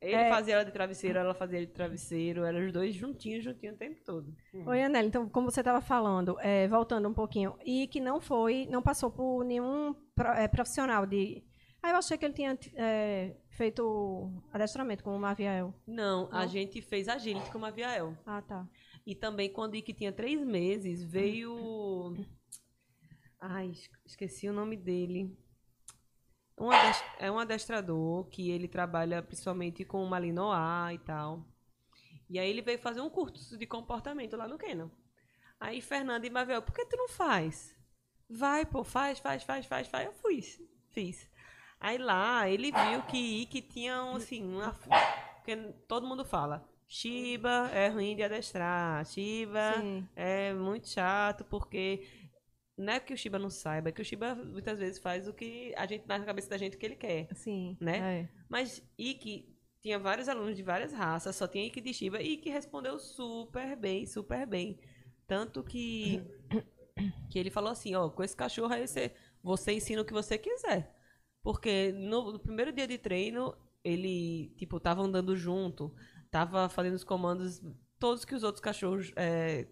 Ele 0.05 0.15
É. 0.15 0.29
fazia 0.29 0.53
ela 0.55 0.63
de 0.65 0.71
travesseiro, 0.71 1.17
ela 1.17 1.33
fazia 1.33 1.57
ele 1.57 1.65
de 1.67 1.73
travesseiro, 1.73 2.43
eram 2.43 2.65
os 2.65 2.71
dois 2.71 2.93
juntinhos, 2.93 3.43
juntinhos 3.43 3.75
o 3.75 3.79
tempo 3.79 3.99
todo. 4.05 4.35
Oi, 4.67 4.83
Anela, 4.83 5.07
então, 5.07 5.27
como 5.27 5.49
você 5.49 5.61
estava 5.61 5.81
falando, 5.81 6.39
é, 6.39 6.67
voltando 6.67 7.09
um 7.09 7.13
pouquinho, 7.13 7.57
e 7.65 7.87
que 7.87 7.99
não 7.99 8.21
foi, 8.21 8.67
não 8.69 8.81
passou 8.81 9.09
por 9.09 9.43
nenhum 9.43 9.95
é, 10.37 10.47
profissional 10.47 11.05
de... 11.05 11.43
Ah, 11.81 11.89
eu 11.91 11.95
achei 11.97 12.17
que 12.17 12.25
ele 12.25 12.33
tinha 12.33 12.57
é, 12.75 13.35
feito 13.49 14.31
adestramento 14.51 15.03
com 15.03 15.15
o 15.15 15.19
Maviel. 15.19 15.73
Não, 15.87 16.27
a 16.31 16.41
Não? 16.41 16.47
gente 16.47 16.81
fez 16.81 17.07
agility 17.07 17.51
com 17.51 17.63
a 17.63 17.67
Aviael. 17.67 18.15
Ah, 18.25 18.41
tá. 18.41 18.67
E 19.05 19.13
também, 19.13 19.49
quando 19.51 19.73
o 19.73 19.75
Ike 19.75 19.93
tinha 19.93 20.11
três 20.11 20.43
meses, 20.43 21.03
veio. 21.03 22.15
Ai, 23.39 23.67
es- 23.69 23.89
esqueci 24.05 24.49
o 24.49 24.53
nome 24.53 24.75
dele. 24.75 25.31
Um 26.57 26.69
É 27.19 27.29
um 27.29 27.39
adestrador 27.39 28.25
que 28.29 28.49
ele 28.49 28.67
trabalha 28.67 29.21
principalmente 29.21 29.83
com 29.83 30.03
o 30.03 30.09
Malinois 30.09 30.95
e 30.95 30.99
tal. 30.99 31.45
E 32.29 32.39
aí 32.39 32.49
ele 32.49 32.61
veio 32.61 32.79
fazer 32.79 33.01
um 33.01 33.09
curso 33.09 33.57
de 33.57 33.65
comportamento 33.65 34.35
lá 34.35 34.47
no 34.47 34.57
Canon. 34.57 34.89
Aí 35.59 35.81
Fernanda 35.81 36.25
e 36.25 36.29
Mavel, 36.29 36.61
por 36.61 36.73
que 36.73 36.85
tu 36.85 36.97
não 36.97 37.07
faz? 37.07 37.75
Vai, 38.29 38.65
pô, 38.65 38.83
faz, 38.83 39.19
faz, 39.19 39.43
faz, 39.43 39.65
faz, 39.65 39.87
faz. 39.87 40.05
Eu 40.05 40.13
fui, 40.13 40.41
fiz. 40.91 41.29
Aí 41.79 41.97
lá 41.97 42.49
ele 42.49 42.71
viu 42.71 43.03
que 43.03 43.41
Ike 43.41 43.61
tinha 43.61 44.01
assim, 44.15 44.43
uma. 44.43 44.73
Porque 45.35 45.55
todo 45.87 46.07
mundo 46.07 46.25
fala. 46.25 46.67
Shiba 46.87 47.69
é 47.73 47.89
ruim 47.89 48.15
de 48.15 48.23
adestrar. 48.23 49.05
Shiba 49.05 49.73
Sim. 49.79 50.07
é 50.15 50.53
muito 50.53 50.87
chato 50.87 51.43
porque 51.43 52.07
não 52.77 52.93
é 52.93 52.99
que 52.99 53.13
o 53.13 53.17
Shiba 53.17 53.39
não 53.39 53.49
saiba, 53.49 53.89
é 53.89 53.91
que 53.91 54.01
o 54.01 54.05
Shiba 54.05 54.35
muitas 54.35 54.79
vezes 54.79 54.99
faz 54.99 55.27
o 55.27 55.33
que 55.33 55.73
a 55.77 55.85
gente 55.85 56.05
na 56.07 56.19
cabeça 56.23 56.49
da 56.49 56.57
gente 56.57 56.77
que 56.77 56.85
ele 56.85 56.95
quer. 56.95 57.27
Sim. 57.35 57.77
Né? 57.79 58.21
é. 58.21 58.29
Mas 58.49 58.83
Ikki 58.97 59.55
tinha 59.79 59.97
vários 59.97 60.27
alunos 60.27 60.55
de 60.55 60.63
várias 60.63 60.91
raças, 60.91 61.35
só 61.35 61.47
tinha 61.47 61.65
Ikki 61.65 61.79
de 61.79 61.93
Shiba 61.93 62.21
e 62.21 62.37
que 62.37 62.49
respondeu 62.49 62.99
super 62.99 63.75
bem, 63.75 64.05
super 64.05 64.45
bem. 64.45 64.79
Tanto 65.27 65.63
que 65.63 66.21
que 67.29 67.39
ele 67.39 67.49
falou 67.49 67.71
assim, 67.71 67.95
ó, 67.95 68.09
com 68.09 68.23
esse 68.23 68.35
cachorro 68.35 68.73
aí 68.73 68.87
você, 68.87 69.13
você 69.41 69.73
ensina 69.73 70.01
o 70.01 70.05
que 70.05 70.13
você 70.13 70.37
quiser. 70.37 70.93
Porque 71.41 71.91
no, 71.91 72.33
no 72.33 72.39
primeiro 72.39 72.73
dia 72.73 72.87
de 72.87 72.97
treino, 72.97 73.55
ele, 73.83 74.51
tipo, 74.57 74.79
tava 74.79 75.03
andando 75.03 75.35
junto, 75.35 75.93
tava 76.31 76.67
fazendo 76.67 76.95
os 76.95 77.03
comandos, 77.03 77.61
todos 77.99 78.25
que 78.25 78.33
os 78.33 78.43
outros 78.43 78.61
cachorros 78.61 79.11
é, 79.15 79.67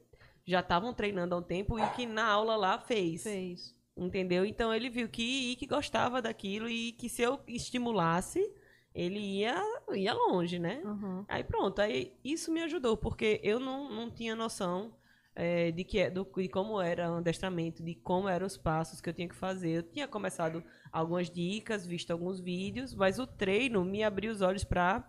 já 0.45 0.59
estavam 0.59 0.93
treinando 0.93 1.35
há 1.35 1.37
um 1.37 1.43
tempo 1.43 1.79
e 1.79 1.89
que 1.91 2.05
na 2.05 2.25
aula 2.25 2.55
lá 2.55 2.77
fez. 2.79 3.23
Fez. 3.23 3.75
Entendeu? 3.95 4.43
Então 4.45 4.73
ele 4.73 4.89
viu 4.89 5.07
que, 5.07 5.55
que 5.55 5.67
gostava 5.67 6.21
daquilo 6.21 6.67
e 6.67 6.93
que 6.93 7.07
se 7.07 7.21
eu 7.21 7.39
estimulasse, 7.47 8.51
ele 8.93 9.19
ia, 9.19 9.55
ia 9.93 10.13
longe, 10.13 10.57
né? 10.57 10.81
Uhum. 10.83 11.25
Aí 11.27 11.43
pronto, 11.43 11.79
aí 11.79 12.13
isso 12.23 12.51
me 12.51 12.61
ajudou, 12.63 12.97
porque 12.97 13.39
eu 13.43 13.59
não, 13.59 13.89
não 13.91 14.09
tinha 14.09 14.35
noção 14.35 14.95
é, 15.35 15.71
de, 15.71 15.83
que, 15.83 15.99
é- 15.99 16.09
do, 16.09 16.27
de 16.35 16.49
como 16.49 16.81
era 16.81 17.11
o 17.11 17.17
adestramento, 17.17 17.83
de 17.83 17.95
como 17.95 18.27
eram 18.27 18.47
os 18.47 18.57
passos 18.57 18.99
que 18.99 19.09
eu 19.09 19.13
tinha 19.13 19.29
que 19.29 19.35
fazer. 19.35 19.69
Eu 19.69 19.83
tinha 19.83 20.07
começado 20.07 20.63
algumas 20.91 21.29
dicas, 21.29 21.85
visto 21.85 22.11
alguns 22.11 22.39
vídeos, 22.39 22.93
mas 22.95 23.19
o 23.19 23.27
treino 23.27 23.83
me 23.85 24.03
abriu 24.03 24.31
os 24.31 24.41
olhos 24.41 24.63
para 24.63 25.07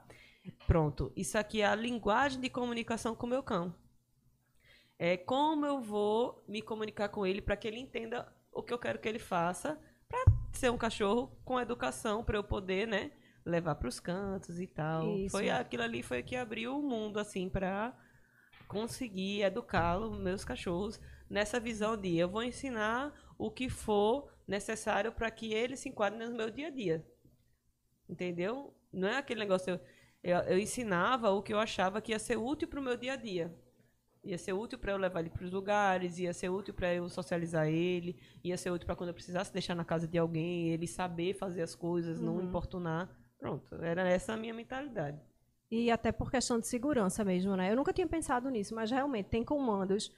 pronto, 0.66 1.10
isso 1.16 1.38
aqui 1.38 1.62
é 1.62 1.66
a 1.66 1.74
linguagem 1.74 2.38
de 2.38 2.50
comunicação 2.50 3.14
com 3.14 3.26
o 3.26 3.30
meu 3.30 3.42
cão. 3.42 3.74
É 4.98 5.16
como 5.16 5.66
eu 5.66 5.80
vou 5.80 6.44
me 6.46 6.62
comunicar 6.62 7.08
com 7.08 7.26
ele 7.26 7.42
para 7.42 7.56
que 7.56 7.66
ele 7.66 7.78
entenda 7.78 8.32
o 8.52 8.62
que 8.62 8.72
eu 8.72 8.78
quero 8.78 8.98
que 8.98 9.08
ele 9.08 9.18
faça, 9.18 9.78
para 10.08 10.24
ser 10.52 10.70
um 10.70 10.78
cachorro 10.78 11.36
com 11.44 11.60
educação, 11.60 12.22
para 12.22 12.38
eu 12.38 12.44
poder, 12.44 12.86
né, 12.86 13.10
levar 13.44 13.74
para 13.74 13.88
os 13.88 13.98
cantos 13.98 14.60
e 14.60 14.66
tal. 14.66 15.16
Isso. 15.16 15.32
Foi 15.32 15.50
aquilo 15.50 15.82
ali 15.82 16.02
foi 16.02 16.22
que 16.22 16.36
abriu 16.36 16.78
o 16.78 16.82
mundo 16.82 17.18
assim 17.18 17.48
para 17.48 17.96
conseguir 18.68 19.42
educá-lo, 19.42 20.12
meus 20.12 20.44
cachorros, 20.44 21.00
nessa 21.28 21.60
visão 21.60 21.96
de 21.96 22.16
eu 22.16 22.28
vou 22.28 22.42
ensinar 22.42 23.12
o 23.36 23.50
que 23.50 23.68
for 23.68 24.32
necessário 24.46 25.12
para 25.12 25.30
que 25.30 25.52
ele 25.52 25.76
se 25.76 25.88
enquadre 25.88 26.24
no 26.24 26.34
meu 26.34 26.50
dia 26.50 26.68
a 26.68 26.70
dia. 26.70 27.06
Entendeu? 28.08 28.74
Não 28.92 29.08
é 29.08 29.18
aquele 29.18 29.40
negócio. 29.40 29.70
Eu, 29.70 29.80
eu, 30.22 30.38
eu 30.44 30.58
ensinava 30.58 31.30
o 31.30 31.42
que 31.42 31.52
eu 31.52 31.58
achava 31.58 32.00
que 32.00 32.12
ia 32.12 32.18
ser 32.18 32.36
útil 32.36 32.68
para 32.68 32.80
o 32.80 32.82
meu 32.82 32.96
dia 32.96 33.14
a 33.14 33.16
dia. 33.16 33.54
Ia 34.24 34.38
ser 34.38 34.54
útil 34.54 34.78
para 34.78 34.92
eu 34.92 34.96
levar 34.96 35.20
ele 35.20 35.28
para 35.30 35.44
os 35.44 35.52
lugares, 35.52 36.18
ia 36.18 36.32
ser 36.32 36.48
útil 36.48 36.72
para 36.72 36.94
eu 36.94 37.08
socializar 37.10 37.66
ele, 37.68 38.16
ia 38.42 38.56
ser 38.56 38.70
útil 38.70 38.86
para 38.86 38.96
quando 38.96 39.08
eu 39.08 39.14
precisasse 39.14 39.52
deixar 39.52 39.74
na 39.74 39.84
casa 39.84 40.08
de 40.08 40.16
alguém, 40.16 40.68
ele 40.70 40.86
saber 40.86 41.34
fazer 41.34 41.60
as 41.62 41.74
coisas, 41.74 42.20
não 42.20 42.36
Uhum. 42.36 42.42
importunar. 42.44 43.10
Pronto, 43.38 43.74
era 43.82 44.08
essa 44.08 44.32
a 44.32 44.36
minha 44.36 44.54
mentalidade. 44.54 45.20
E 45.70 45.90
até 45.90 46.10
por 46.12 46.30
questão 46.30 46.58
de 46.58 46.66
segurança 46.66 47.24
mesmo, 47.24 47.54
né? 47.56 47.70
Eu 47.70 47.76
nunca 47.76 47.92
tinha 47.92 48.06
pensado 48.06 48.48
nisso, 48.48 48.74
mas 48.74 48.90
realmente 48.90 49.26
tem 49.26 49.44
comandos. 49.44 50.10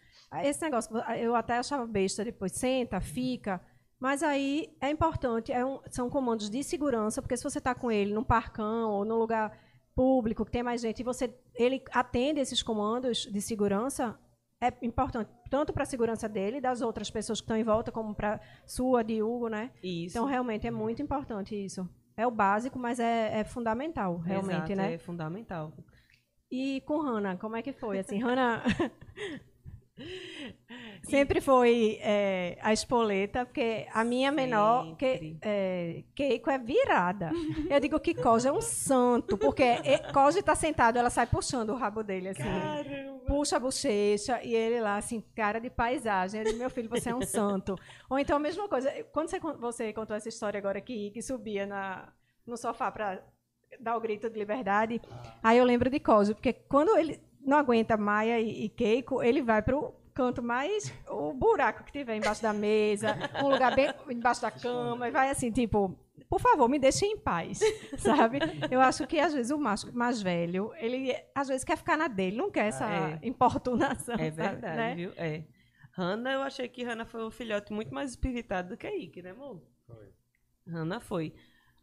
Esse 0.42 0.62
negócio, 0.62 0.97
eu 1.19 1.35
até 1.35 1.57
achava 1.59 1.87
besta 1.87 2.25
depois, 2.25 2.53
senta, 2.53 3.01
fica. 3.01 3.61
Mas 3.99 4.23
aí 4.23 4.77
é 4.81 4.90
importante, 4.90 5.51
é 5.51 5.64
um- 5.64 5.81
são 5.90 6.11
comandos 6.11 6.51
de 6.51 6.62
segurança, 6.62 7.23
porque 7.23 7.37
se 7.37 7.42
você 7.42 7.59
está 7.59 7.75
com 7.75 7.90
ele 7.90 8.12
num 8.12 8.23
parcão 8.25 8.90
ou 8.90 9.05
num 9.05 9.16
lugar 9.16 9.59
público 9.96 10.44
que 10.44 10.52
tem 10.52 10.62
mais 10.62 10.82
gente 10.82 11.00
e 11.00 11.02
você 11.02 11.35
ele 11.54 11.82
atende 11.90 12.38
esses 12.38 12.62
comandos 12.62 13.26
de 13.32 13.40
segurança, 13.40 14.16
é 14.62 14.72
importante 14.82 15.30
tanto 15.48 15.72
para 15.72 15.85
a 15.85 15.87
segurança 15.87 16.28
dele 16.28 16.59
e 16.59 16.61
das 16.61 16.82
outras 16.82 17.11
pessoas 17.11 17.40
que 17.40 17.44
estão 17.44 17.56
em 17.56 17.64
volta, 17.64 17.90
como 17.90 18.14
para 18.14 18.40
sua, 18.66 19.02
de 19.02 19.22
Hugo, 19.22 19.48
né? 19.48 19.70
Isso. 19.82 20.16
Então 20.16 20.26
realmente 20.26 20.66
é 20.66 20.70
muito 20.70 21.00
importante 21.00 21.56
isso. 21.56 21.88
É 22.16 22.26
o 22.26 22.30
básico, 22.30 22.78
mas 22.78 23.00
é, 23.00 23.40
é 23.40 23.44
fundamental, 23.44 24.18
realmente, 24.18 24.72
Exato, 24.72 24.76
né? 24.76 24.94
É 24.94 24.98
fundamental. 24.98 25.72
E 26.50 26.80
com 26.82 26.98
Hannah, 26.98 27.37
como 27.37 27.56
é 27.56 27.62
que 27.62 27.72
foi? 27.72 27.98
Assim, 27.98 28.18
Hannah 28.18 28.62
sempre 31.04 31.40
foi 31.40 31.98
é, 32.00 32.59
a 32.61 32.72
espoleta, 32.72 33.44
porque 33.46 33.87
a 33.92 34.04
minha 34.04 34.30
menor, 34.30 34.96
que, 34.96 35.12
Sempre. 35.12 35.38
é, 35.42 36.02
Keiko, 36.14 36.50
é 36.50 36.59
virada. 36.59 37.30
Eu 37.70 37.80
digo 37.80 37.98
que 38.00 38.14
Koji 38.14 38.48
é 38.48 38.52
um 38.52 38.61
santo, 38.61 39.37
porque 39.38 39.62
e- 39.62 40.12
Koji 40.12 40.40
está 40.40 40.54
sentado, 40.54 40.98
ela 40.98 41.11
sai 41.11 41.26
puxando 41.26 41.70
o 41.70 41.76
rabo 41.76 42.02
dele, 42.02 42.30
assim. 42.30 42.42
Caramba! 42.42 43.16
Puxa 43.26 43.56
a 43.56 43.61
bochecha 43.61 44.40
e 44.44 44.54
ele 44.54 44.80
lá, 44.80 44.98
assim, 44.98 45.20
cara 45.35 45.59
de 45.59 45.68
paisagem. 45.68 46.44
Digo, 46.44 46.59
meu 46.59 46.70
filho, 46.70 46.88
você 46.88 47.11
é 47.11 47.14
um 47.14 47.22
santo. 47.22 47.76
Ou 48.09 48.18
então 48.18 48.37
a 48.37 48.40
mesma 48.40 48.68
coisa, 48.68 48.90
quando 49.12 49.28
você, 49.28 49.40
você 49.40 49.92
contou 49.92 50.16
essa 50.16 50.28
história 50.28 50.59
agora 50.59 50.80
que, 50.80 51.11
que 51.11 51.20
subia 51.20 51.66
na, 51.66 52.09
no 52.46 52.56
sofá 52.56 52.90
para 52.92 53.20
dar 53.80 53.96
o 53.96 54.00
grito 54.00 54.30
de 54.30 54.38
liberdade. 54.38 55.00
Aí 55.42 55.59
eu 55.59 55.64
lembro 55.64 55.90
de 55.90 55.98
Cosio, 55.98 56.37
porque 56.37 56.52
quando 56.52 56.96
ele 56.96 57.20
não 57.46 57.56
aguenta 57.56 57.96
Maia 57.96 58.40
e, 58.40 58.64
e 58.64 58.68
Keiko, 58.68 59.22
ele 59.22 59.40
vai 59.42 59.62
pro 59.62 59.94
canto 60.12 60.42
mais 60.42 60.92
o 61.09 61.32
buraco 61.32 61.85
que 61.85 61.92
tiver 61.92 62.16
embaixo 62.16 62.42
da 62.42 62.52
mesa, 62.52 63.16
um 63.44 63.48
lugar 63.48 63.74
bem 63.74 63.90
embaixo 64.11 64.40
da 64.42 64.50
cama, 64.50 65.09
e 65.09 65.11
vai 65.11 65.28
assim, 65.30 65.50
tipo, 65.52 65.94
por 66.28 66.40
favor, 66.40 66.68
me 66.68 66.78
deixe 66.78 67.04
em 67.04 67.16
paz, 67.18 67.61
sabe? 67.98 68.38
Eu 68.70 68.80
acho 68.80 69.06
que 69.06 69.20
às 69.20 69.35
vezes 69.35 69.50
o 69.52 69.59
macho 69.59 69.94
mais 69.96 70.20
velho, 70.22 70.72
ele 70.78 71.14
às 71.35 71.48
vezes 71.48 71.64
quer 71.64 71.76
ficar 71.76 71.96
na 71.98 72.09
dele, 72.09 72.37
não 72.37 72.50
quer 72.50 72.66
essa 72.68 72.87
É. 72.90 73.18
importunação, 73.22 74.14
É 74.14 74.30
sabe, 74.30 74.30
verdade, 74.30 74.76
né? 74.76 74.94
viu? 74.94 75.12
É. 75.16 75.44
Hannah, 75.92 76.32
eu 76.32 76.42
achei 76.42 76.68
que 76.68 76.82
Hannah 76.82 77.06
foi 77.06 77.24
um 77.24 77.30
filhote 77.30 77.72
muito 77.72 77.94
mais 77.94 78.11
espiritado 78.11 78.70
do 78.70 78.76
que 78.76 78.87
Ike, 78.88 79.22
né, 79.22 79.30
amor? 79.30 79.62
Foi. 79.87 80.09
Hannah 80.66 81.00
foi. 81.00 81.35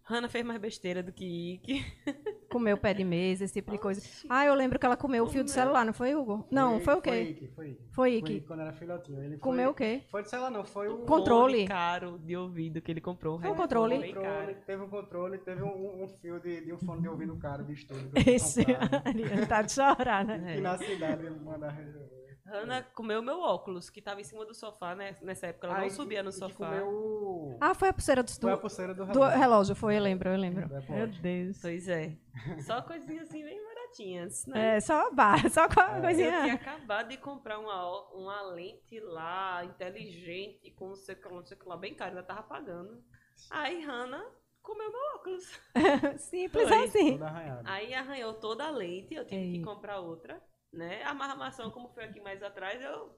Hannah 0.05 0.27
fez 0.27 0.45
mais 0.45 0.59
besteira 0.59 1.01
do 1.01 1.13
que 1.13 1.53
Ike. 1.53 1.85
Comeu 2.51 2.77
pé 2.77 2.93
de 2.93 3.03
mesa, 3.03 3.45
esse 3.45 3.53
tipo 3.53 3.71
de 3.71 3.77
coisa. 3.79 4.01
Ah, 4.29 4.45
eu 4.45 4.53
lembro 4.53 4.77
que 4.77 4.85
ela 4.85 4.95
comeu 4.97 5.23
o 5.23 5.27
fio 5.27 5.43
do 5.43 5.49
celular, 5.49 5.83
não 5.83 5.93
foi, 5.93 6.13
Hugo? 6.13 6.45
Não, 6.51 6.79
foi 6.79 6.93
o 6.93 7.01
Foi 7.01 7.01
quê? 7.01 7.21
Ike, 7.21 7.47
foi 7.47 7.69
Ike. 7.69 7.81
Foi 7.89 7.91
Foi 7.91 8.15
Ike. 8.17 8.41
Quando 8.41 8.59
era 8.59 8.73
filhotinho. 8.73 9.23
Ele 9.23 9.37
Comeu 9.37 9.71
o 9.71 9.73
foi, 9.73 9.99
quê? 9.99 10.03
Foi 10.11 10.21
de 10.21 10.29
celular 10.29 10.51
não, 10.51 10.63
foi 10.63 10.87
o... 10.87 10.99
Controle. 10.99 11.65
Caro 11.67 12.19
de 12.19 12.35
ouvido 12.35 12.79
que 12.81 12.91
ele 12.91 13.01
comprou. 13.01 13.39
Foi 13.39 13.49
um 13.49 13.53
Renato, 13.53 13.61
controle. 13.63 14.13
controle, 14.13 14.55
teve 14.67 14.83
um 14.83 14.89
controle, 14.89 15.37
teve 15.39 15.63
um, 15.63 16.03
um 16.03 16.07
fio 16.07 16.39
de, 16.39 16.65
de 16.65 16.73
um 16.73 16.77
fone 16.77 17.01
de 17.01 17.07
ouvido 17.07 17.35
caro 17.37 17.63
de 17.63 17.73
estúdio. 17.73 18.11
Esse 18.27 18.63
tá 19.49 19.61
de 19.63 19.71
chorar, 19.71 20.23
né? 20.25 20.57
E 20.57 20.61
na 20.61 20.77
cidade 20.77 21.27
mandar 21.29 21.69
resolver. 21.71 22.22
Hannah 22.45 22.83
comeu 22.93 23.21
meu 23.21 23.39
óculos, 23.39 23.89
que 23.89 24.01
tava 24.01 24.19
em 24.19 24.23
cima 24.23 24.45
do 24.45 24.53
sofá, 24.53 24.93
né? 24.95 25.15
Nessa 25.21 25.47
época 25.47 25.67
ela 25.67 25.77
Aí, 25.77 25.83
não 25.83 25.89
subia 25.89 26.21
no 26.21 26.29
e 26.29 26.33
sofá. 26.33 26.53
comeu. 26.67 27.57
Ah, 27.61 27.73
foi 27.73 27.89
a 27.89 27.93
pulseira 27.93 28.21
do, 28.21 28.29
Foi 28.31 28.51
a 28.51 28.57
pulseira 28.57 28.93
do 28.93 29.05
do 29.05 29.11
relógio. 29.13 29.39
relógio, 29.39 29.75
foi, 29.75 29.97
eu 29.97 30.01
lembro, 30.01 30.29
eu 30.29 30.37
lembro. 30.37 30.67
Do 30.67 30.75
Apple 30.77 30.93
Meu. 30.93 31.07
Deus. 31.07 31.59
Pois 31.61 31.87
é. 31.87 32.17
Só 32.65 32.81
coisinhas 32.81 33.29
assim 33.29 33.43
bem 33.43 33.63
baratinhas, 33.63 34.45
né? 34.47 34.75
É, 34.75 34.79
só 34.81 35.09
bar, 35.11 35.37
só 35.49 35.69
com 35.69 35.79
a 35.79 35.97
Eu 35.97 36.01
coisinha. 36.01 36.41
tinha 36.41 36.53
acabado 36.55 37.07
de 37.09 37.17
comprar 37.17 37.59
uma, 37.59 38.11
uma 38.13 38.41
lente 38.41 38.99
lá, 38.99 39.63
inteligente, 39.63 40.69
com 40.71 40.89
não 40.89 40.95
sei 40.95 41.15
o 41.15 41.17
que 41.21 41.27
lá, 41.29 41.35
não 41.35 41.45
sei 41.45 41.55
o 41.55 41.59
que 41.59 41.69
lá, 41.69 41.77
bem 41.77 41.93
caro, 41.93 42.11
ainda 42.11 42.23
tava 42.23 42.43
pagando. 42.43 43.01
Aí 43.49 43.81
Hannah 43.85 44.25
comeu 44.61 44.91
meu 44.91 45.01
óculos. 45.15 45.59
Simples 46.17 46.67
Foi. 46.67 46.83
assim. 46.85 47.19
Aí 47.65 47.93
arranhou 47.93 48.33
toda 48.33 48.65
a 48.65 48.69
lente, 48.69 49.13
eu 49.15 49.25
tive 49.25 49.41
Ei. 49.41 49.51
que 49.53 49.63
comprar 49.63 49.99
outra, 49.99 50.41
né? 50.73 51.03
A 51.03 51.11
amarramação, 51.11 51.69
como 51.71 51.89
foi 51.89 52.03
aqui 52.05 52.19
mais 52.19 52.41
atrás, 52.43 52.81
eu 52.81 53.15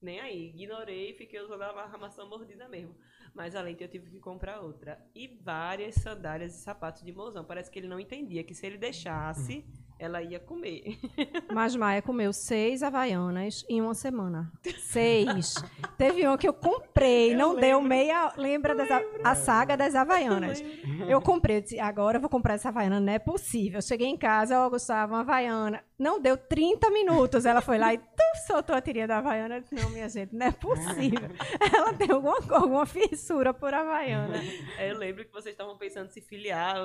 nem 0.00 0.20
aí, 0.20 0.50
ignorei 0.50 1.10
e 1.10 1.14
fiquei 1.14 1.40
usando 1.40 1.62
a 1.62 1.70
amarramação 1.70 2.28
mordida 2.28 2.68
mesmo. 2.68 2.94
Mas 3.34 3.56
a 3.56 3.62
lente 3.62 3.82
eu 3.82 3.88
tive 3.90 4.10
que 4.10 4.20
comprar 4.20 4.60
outra. 4.60 5.00
E 5.14 5.26
várias 5.42 5.94
sandálias 5.96 6.54
e 6.54 6.62
sapatos 6.62 7.02
de 7.02 7.10
mozão. 7.12 7.44
Parece 7.44 7.70
que 7.70 7.78
ele 7.78 7.88
não 7.88 7.98
entendia 7.98 8.44
que 8.44 8.54
se 8.54 8.64
ele 8.66 8.76
deixasse, 8.78 9.64
ela 9.98 10.22
ia 10.22 10.38
comer. 10.38 10.98
Mas 11.52 11.74
Maia 11.74 12.00
comeu 12.02 12.32
seis 12.32 12.82
havaianas 12.82 13.64
em 13.68 13.80
uma 13.80 13.94
semana. 13.94 14.52
Seis. 14.78 15.54
Teve 15.98 16.24
uma 16.26 16.38
que 16.38 16.46
eu 16.46 16.54
comprei, 16.54 17.34
não 17.34 17.56
deu 17.56 17.80
meia. 17.80 18.32
Lembra 18.36 18.74
das, 18.74 18.88
a- 19.24 19.34
saga 19.34 19.76
das 19.76 19.94
havaianas? 19.96 20.62
Eu 21.08 21.20
comprei, 21.20 21.56
eu 21.56 21.60
disse, 21.62 21.80
agora 21.80 22.18
eu 22.18 22.20
vou 22.20 22.30
comprar 22.30 22.54
essa 22.54 22.68
havaiana, 22.68 23.00
não 23.00 23.12
é 23.12 23.18
possível. 23.18 23.78
Eu 23.78 23.82
cheguei 23.82 24.06
em 24.08 24.16
casa, 24.18 24.64
ó, 24.64 24.68
Gustavo, 24.70 25.14
uma 25.14 25.20
havaiana. 25.20 25.82
Não 25.98 26.20
deu 26.20 26.36
30 26.36 26.90
minutos. 26.90 27.46
Ela 27.46 27.60
foi 27.60 27.78
lá 27.78 27.94
e 27.94 27.98
tu, 27.98 28.24
soltou 28.46 28.74
a 28.74 28.80
tirinha 28.80 29.06
da 29.06 29.18
havaiana. 29.18 29.56
Eu 29.56 29.60
disse, 29.60 29.74
não, 29.76 29.90
minha 29.90 30.08
gente, 30.08 30.34
não 30.34 30.46
é 30.46 30.50
possível. 30.52 31.28
Ela 31.74 31.92
tem 31.94 32.10
alguma, 32.10 32.36
alguma 32.50 32.84
fissura 32.86 33.54
por 33.54 33.72
havaiana. 33.72 34.34
Aí 34.78 34.90
eu 34.90 34.98
lembro 34.98 35.24
que 35.24 35.32
vocês 35.32 35.52
estavam 35.54 35.78
pensando 35.78 36.06
em 36.06 36.10
se 36.10 36.20
filiar. 36.20 36.76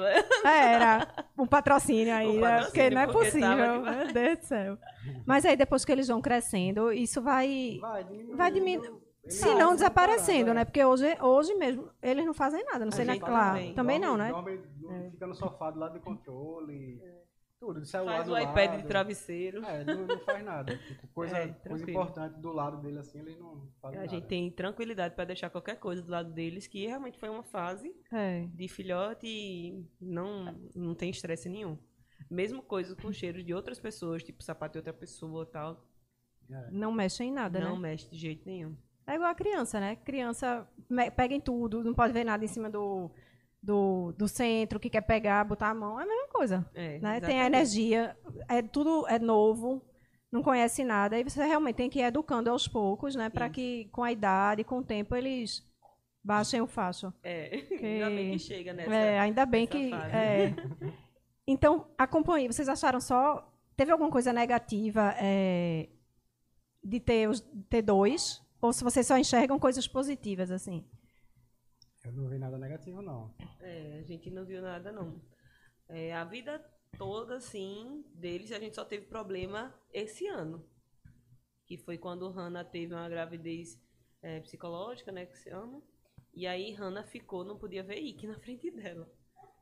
É, 0.45 0.73
era 0.73 1.07
um 1.37 1.47
patrocínio 1.47 2.13
aí, 2.13 2.27
Um 2.27 2.39
né? 2.39 2.41
patrocínio, 2.41 2.65
porque 2.71 2.89
não 2.91 3.01
é 3.01 3.07
porque 3.07 3.25
possível. 3.25 3.81
Meu 3.81 4.13
Deus 4.13 4.39
do 4.39 4.45
céu. 4.45 4.77
Mas 5.25 5.45
aí 5.45 5.55
depois 5.57 5.83
que 5.83 5.91
eles 5.91 6.07
vão 6.07 6.21
crescendo, 6.21 6.91
isso 6.93 7.19
vai, 7.21 7.79
Vai 7.81 8.03
diminuindo. 8.03 8.37
vai 8.37 8.51
diminuindo. 8.51 9.01
Se 9.27 9.53
não 9.55 9.73
desaparecendo, 9.75 10.53
né? 10.53 10.61
é. 10.61 10.65
Porque 10.65 10.83
hoje, 10.83 11.17
hoje 11.21 11.53
mesmo 11.55 11.89
eles 12.01 12.25
não 12.25 12.33
fazem 12.33 12.63
nada. 12.65 12.85
Não 12.85 12.91
sei, 12.91 13.05
né? 13.05 13.13
gente 13.13 13.21
Claro. 13.25 13.49
também. 13.57 13.73
Também 13.73 13.99
não, 13.99 14.17
né? 14.17 14.29
Dorme, 14.31 14.57
dorme, 14.81 15.11
Fica 15.11 15.27
no 15.27 15.35
sofá 15.35 15.69
do 15.71 15.79
lado 15.79 15.93
do 15.93 15.99
controle. 15.99 16.99
Tudo, 17.59 17.81
do 17.81 17.85
celular 17.85 18.15
Faz 18.17 18.27
do 18.27 18.33
o 18.33 18.39
iPad 18.39 18.69
lado. 18.71 18.81
de 18.81 18.87
travesseiro. 18.87 19.65
É, 19.65 19.83
não, 19.83 20.07
não 20.07 20.19
faz 20.19 20.43
nada. 20.45 20.77
Tipo, 20.87 21.07
coisa, 21.09 21.37
É, 21.37 21.47
coisa 21.49 21.89
importante 21.89 22.39
do 22.39 22.53
lado 22.53 22.77
dele 22.81 22.99
assim, 22.99 23.19
eles 23.19 23.37
não 23.37 23.67
fazem 23.81 23.97
A 23.99 24.01
nada. 24.03 24.07
gente 24.15 24.27
tem 24.27 24.49
tranquilidade 24.49 25.13
para 25.13 25.25
deixar 25.25 25.49
qualquer 25.49 25.75
coisa 25.77 26.01
do 26.01 26.09
lado 26.09 26.31
deles, 26.31 26.67
que 26.67 26.85
realmente 26.87 27.19
foi 27.19 27.27
uma 27.29 27.43
fase 27.43 27.93
É. 28.13 28.45
de 28.53 28.67
filhote 28.69 29.27
e 29.27 29.85
não, 29.99 30.55
não 30.73 30.95
tem 30.95 31.09
estresse 31.09 31.49
nenhum. 31.49 31.77
Mesmo 32.31 32.61
coisas 32.61 32.95
com 32.95 33.11
cheiros 33.11 33.43
de 33.43 33.53
outras 33.53 33.79
pessoas, 33.79 34.23
tipo 34.23 34.41
sapato 34.41 34.73
de 34.73 34.77
outra 34.79 34.93
pessoa 34.93 35.43
e 35.43 35.51
tal, 35.51 35.85
É. 36.49 36.71
Não 36.71 36.91
mexe 36.93 37.23
em 37.25 37.31
nada, 37.31 37.59
não 37.59 37.75
né? 37.75 37.89
mexe 37.89 38.09
de 38.09 38.17
jeito 38.17 38.43
nenhum. 38.45 38.75
É 39.05 39.15
igual 39.15 39.29
a 39.31 39.35
criança, 39.35 39.79
né? 39.79 39.95
Criança 39.97 40.65
pega 41.15 41.33
em 41.33 41.41
tudo, 41.41 41.83
não 41.83 41.93
pode 41.93 42.13
ver 42.13 42.23
nada 42.23 42.45
em 42.45 42.47
cima 42.47 42.69
do, 42.69 43.11
do, 43.61 44.13
do 44.17 44.27
centro, 44.27 44.79
que 44.79 44.89
quer 44.89 45.01
pegar, 45.01 45.43
botar 45.43 45.69
a 45.69 45.73
mão. 45.73 45.99
É 45.99 46.03
a 46.03 46.07
mesma 46.07 46.27
coisa. 46.29 46.69
É, 46.73 46.99
né? 46.99 47.19
Tem 47.19 47.41
a 47.41 47.45
energia, 47.45 48.17
é 48.47 48.61
tudo 48.61 49.05
é 49.07 49.19
novo, 49.19 49.83
não 50.31 50.41
conhece 50.41 50.83
nada, 50.83 51.15
aí 51.15 51.23
você 51.23 51.43
realmente 51.45 51.75
tem 51.75 51.89
que 51.89 51.99
ir 51.99 52.03
educando 52.03 52.49
aos 52.49 52.67
poucos, 52.67 53.15
né, 53.15 53.29
para 53.29 53.49
que 53.49 53.85
com 53.91 54.03
a 54.03 54.11
idade, 54.11 54.63
com 54.63 54.79
o 54.79 54.83
tempo 54.83 55.15
eles 55.15 55.67
baixem 56.23 56.61
o 56.61 56.67
facho. 56.67 57.11
É, 57.23 57.63
ainda 57.81 58.09
bem 58.09 58.31
que 58.31 58.39
chega 58.39 58.73
nessa. 58.73 58.93
é, 58.93 59.19
ainda 59.19 59.45
bem 59.45 59.67
que 59.67 59.91
é. 59.93 60.53
Então, 61.47 61.87
acompanhe, 61.97 62.47
vocês 62.47 62.69
acharam 62.69 63.01
só 63.01 63.51
teve 63.75 63.91
alguma 63.91 64.11
coisa 64.11 64.33
negativa 64.33 65.15
é, 65.17 65.87
de 66.83 66.99
ter 66.99 67.29
os 67.29 67.39
ter 67.69 67.81
dois 67.81 68.41
ou 68.61 68.73
se 68.73 68.83
vocês 68.83 69.07
só 69.07 69.17
enxergam 69.17 69.57
coisas 69.57 69.87
positivas 69.87 70.51
assim? 70.51 70.85
Eu 72.03 72.13
não 72.13 72.29
vi 72.29 72.37
nada 72.37 72.57
negativo, 72.57 73.01
não. 73.01 73.33
É, 73.59 73.99
a 73.99 74.03
gente 74.03 74.29
não 74.29 74.45
viu 74.45 74.61
nada, 74.61 74.91
não. 74.91 75.21
É, 75.87 76.13
a 76.13 76.23
vida 76.23 76.59
toda, 76.97 77.35
assim, 77.37 78.03
deles, 78.13 78.51
a 78.51 78.59
gente 78.59 78.75
só 78.75 78.85
teve 78.85 79.05
problema 79.05 79.73
esse 79.93 80.27
ano. 80.27 80.65
Que 81.65 81.77
foi 81.77 81.97
quando 81.97 82.29
Hannah 82.29 82.63
teve 82.63 82.93
uma 82.93 83.07
gravidez 83.09 83.79
é, 84.21 84.39
psicológica, 84.39 85.11
né, 85.11 85.25
que 85.25 85.37
se 85.37 85.49
ama. 85.49 85.81
E 86.33 86.47
aí 86.47 86.71
Hannah 86.73 87.03
ficou, 87.03 87.43
não 87.43 87.57
podia 87.57 87.83
ver 87.83 87.99
Ike 87.99 88.27
na 88.27 88.39
frente 88.39 88.71
dela. 88.71 89.07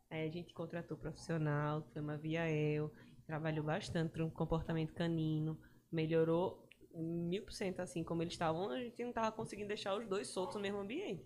Aí 0.10 0.28
a 0.28 0.32
gente 0.32 0.54
contratou 0.54 0.98
profissional, 0.98 1.84
foi 1.92 2.02
uma 2.02 2.18
Viael, 2.18 2.92
trabalhou 3.26 3.66
bastante 3.66 4.22
um 4.22 4.30
comportamento 4.30 4.94
canino, 4.94 5.60
melhorou 5.92 6.66
mil 6.94 7.44
por 7.44 7.52
cento, 7.52 7.82
assim, 7.82 8.04
como 8.04 8.24
eles 8.24 8.34
estavam, 8.34 8.70
a 8.70 8.80
gente 8.80 9.02
não 9.02 9.10
estava 9.10 9.32
conseguindo 9.32 9.68
deixar 9.68 9.96
os 9.98 10.08
dois 10.08 10.30
soltos 10.30 10.56
no 10.56 10.62
mesmo 10.62 10.80
ambiente. 10.80 11.26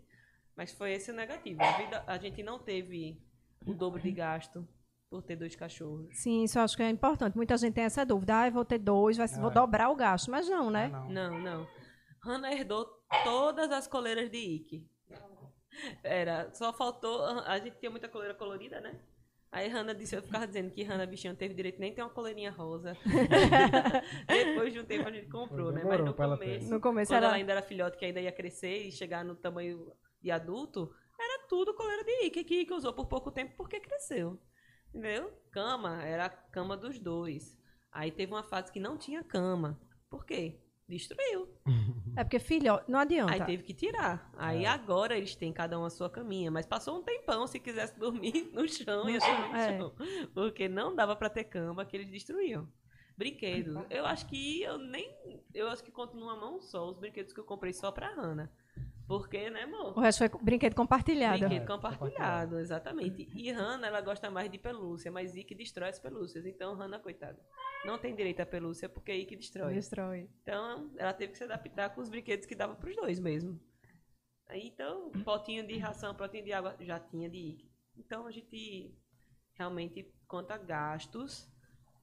Mas 0.56 0.72
foi 0.74 0.92
esse 0.94 1.12
o 1.12 1.14
negativo. 1.14 1.62
A, 1.64 1.72
vida, 1.78 2.04
a 2.08 2.18
gente 2.18 2.44
não 2.44 2.60
teve 2.60 3.22
o 3.66 3.74
dobro 3.74 4.02
de 4.02 4.12
gasto 4.12 4.68
por 5.10 5.22
ter 5.24 5.36
dois 5.36 5.56
cachorros. 5.56 6.08
Sim, 6.14 6.44
isso 6.44 6.58
eu 6.60 6.64
acho 6.64 6.76
que 6.78 6.84
é 6.84 6.90
importante. 6.90 7.36
Muita 7.36 7.58
gente 7.58 7.74
tem 7.74 7.84
essa 7.84 8.06
dúvida. 8.06 8.42
Ah, 8.42 8.48
eu 8.48 8.52
vou 8.52 8.66
ter 8.66 8.78
dois, 8.80 9.18
vai, 9.18 9.28
vou 9.28 9.50
É. 9.52 9.54
dobrar 9.54 9.90
o 9.90 9.96
gasto. 9.96 10.30
Mas 10.32 10.48
não, 10.48 10.68
Ah, 10.70 10.72
né? 10.72 10.88
não. 10.90 11.10
Não, 11.10 11.40
não. 11.40 11.68
Hannah 12.24 12.54
herdou 12.54 12.86
todas 13.24 13.72
as 13.72 13.88
coleiras 13.88 14.30
de 14.30 14.38
Ike. 14.38 14.88
Era, 16.04 16.54
só 16.54 16.72
faltou. 16.74 17.24
A 17.46 17.58
gente 17.60 17.78
tinha 17.80 17.90
muita 17.90 18.08
coleira 18.08 18.34
colorida, 18.36 18.80
né? 18.82 19.00
Aí 19.52 19.68
Hannah 19.68 19.94
disse, 19.94 20.16
eu 20.16 20.22
ficava 20.22 20.48
dizendo 20.48 20.72
que 20.72 20.82
Hannah 20.84 21.06
bichinho 21.06 21.34
não 21.34 21.38
teve 21.38 21.54
direito 21.54 21.78
nem 21.80 21.94
ter 21.94 22.02
uma 22.02 22.10
coleirinha 22.10 22.52
rosa. 22.52 22.96
Depois 24.28 24.72
de 24.72 24.80
um 24.80 24.86
tempo 24.86 25.08
a 25.08 25.12
gente 25.12 25.28
comprou, 25.28 25.72
né? 25.74 25.84
Mas 25.84 26.00
no 26.06 26.14
começo, 26.14 26.70
No 26.74 26.80
começo 26.80 27.12
quando 27.12 27.18
era 27.18 27.26
ela 27.28 27.36
ainda 27.36 27.52
era 27.52 27.62
filhote, 27.62 27.98
que 27.98 28.06
ainda 28.06 28.22
ia 28.22 28.32
crescer 28.32 28.88
e 28.88 28.92
chegar 28.92 29.26
no 29.26 29.36
tamanho 29.36 29.92
de 30.22 30.32
adulto, 30.32 30.94
era 31.20 31.48
tudo 31.48 31.74
coleira 31.74 32.04
de 32.04 32.26
Ike, 32.26 32.44
que 32.44 32.62
Ike 32.62 32.74
usou 32.74 32.94
por 32.94 33.06
pouco 33.08 33.32
tempo 33.32 33.54
porque 33.58 33.80
cresceu. 33.80 34.40
Entendeu? 34.90 35.32
Cama, 35.52 36.04
era 36.04 36.26
a 36.26 36.30
cama 36.30 36.76
dos 36.76 37.00
dois. 37.00 37.58
Aí 37.92 38.12
teve 38.12 38.32
uma 38.34 38.44
fase 38.44 38.72
que 38.72 38.80
não 38.80 38.98
tinha 38.98 39.24
cama. 39.24 39.80
Por 40.10 40.26
quê? 40.26 40.60
Destruiu. 40.88 41.48
É 42.18 42.26
porque 42.26 42.40
filho, 42.40 42.78
não 42.90 43.00
adianta. 43.00 43.32
Aí 43.32 43.46
teve 43.46 43.64
que 43.64 43.74
tirar. 43.74 44.30
Aí 44.36 44.66
É. 44.66 44.68
agora 44.68 45.16
eles 45.18 45.34
têm 45.34 45.54
cada 45.54 45.80
um 45.80 45.86
a 45.86 45.90
sua 45.90 46.10
caminha. 46.10 46.52
Mas 46.52 46.66
passou 46.66 47.00
um 47.00 47.02
tempão, 47.02 47.48
se 47.48 47.58
quisesse 47.58 47.98
dormir 47.98 48.50
no 48.52 48.68
chão, 48.68 49.10
ia 49.10 49.18
dormir 49.18 49.50
no 49.50 49.56
é. 49.56 49.78
chão. 49.78 49.96
Porque 50.34 50.68
não 50.68 50.94
dava 50.94 51.16
pra 51.16 51.30
ter 51.30 51.46
cama 51.46 51.86
que 51.86 51.96
eles 51.96 52.10
destruíam. 52.12 52.68
Brinquedos. 53.18 53.82
Eu 53.90 54.06
acho 54.06 54.28
que 54.28 54.62
eu 54.62 54.78
nem. 54.78 55.42
Eu 55.54 55.70
acho 55.70 55.82
que 55.82 55.90
conto 55.90 56.18
numa 56.18 56.36
mão 56.36 56.60
só 56.60 56.90
os 56.90 56.98
brinquedos 56.98 57.32
que 57.32 57.40
eu 57.40 57.46
comprei 57.46 57.72
só 57.72 57.94
pra 57.94 58.14
Hannah. 58.14 58.52
Porque, 59.12 59.50
né, 59.50 59.64
amor? 59.64 59.98
O 59.98 60.00
resto 60.00 60.20
foi 60.20 60.30
brinquedo 60.42 60.74
compartilhado. 60.74 61.40
Brinquedo 61.40 61.64
É, 61.64 61.66
compartilhado, 61.66 62.12
compartilhado. 62.12 62.60
exatamente. 62.60 63.30
E 63.36 63.52
Hannah, 63.52 63.88
ela 63.88 64.02
gosta 64.02 64.30
mais 64.32 64.50
de 64.50 64.58
pelúcia, 64.58 65.12
mas 65.12 65.36
Ike 65.36 65.54
destrói 65.54 65.90
as 65.90 66.00
pelúcias. 66.00 66.46
Então, 66.46 66.74
Hannah, 66.76 67.00
coitada, 67.00 67.38
não 67.86 67.98
tem 67.98 68.16
direito 68.16 68.40
à 68.40 68.46
pelúcia 68.46 68.88
porque 68.88 69.14
Ike 69.14 69.36
destrói. 69.36 69.74
Destrói. 69.74 70.30
Então, 70.42 70.90
ela 70.98 71.14
teve 71.14 71.34
que 71.34 71.38
se 71.38 71.44
adaptar 71.44 71.90
com 71.94 72.00
os 72.02 72.10
brinquedos 72.10 72.46
que 72.46 72.56
dava 72.56 72.76
pros 72.76 72.96
dois 72.96 73.20
mesmo. 73.20 73.60
Aí, 74.48 74.68
então, 74.68 75.12
potinho 75.26 75.66
de 75.68 75.78
ração, 75.78 76.16
potinho 76.16 76.44
de 76.44 76.54
água, 76.54 76.76
já 76.80 77.00
tinha 77.00 77.30
de 77.30 77.38
Ike. 77.38 77.72
Então 77.98 78.26
a 78.26 78.32
gente 78.32 78.96
realmente 79.56 80.10
conta 80.28 80.58
gastos 80.58 81.50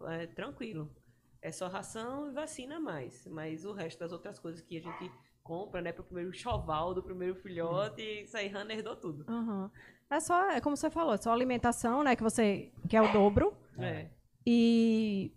é, 0.03 0.27
tranquilo. 0.27 0.95
É 1.41 1.51
só 1.53 1.69
ração 1.69 2.31
e 2.31 2.35
vacina 2.35 2.79
mais. 2.79 3.27
Mas 3.27 3.65
o 3.65 3.73
resto 3.73 3.99
das 3.99 4.13
outras 4.13 4.39
coisas 4.39 4.61
que 4.61 4.77
a 4.77 4.81
gente 4.81 5.11
compra, 5.49 5.81
né, 5.81 5.93
pro 5.93 6.05
primeiro 6.05 6.31
choval 6.35 6.93
do 6.93 7.03
primeiro 7.03 7.35
filhote, 7.37 8.03
isso 8.03 8.37
aí 8.37 8.49
Hannah 8.49 8.75
herdou 8.75 8.95
tudo. 8.95 9.25
Uhum. 9.27 9.71
É 10.11 10.21
só, 10.21 10.51
é 10.51 10.61
como 10.61 10.77
você 10.77 10.91
falou, 10.91 11.15
é 11.15 11.17
só 11.17 11.33
alimentação, 11.33 12.03
né, 12.03 12.15
que 12.15 12.23
você 12.23 12.71
que 12.87 12.95
é 12.95 13.01
o 13.01 13.11
dobro. 13.11 13.57
É. 13.79 14.11
E 14.47 15.33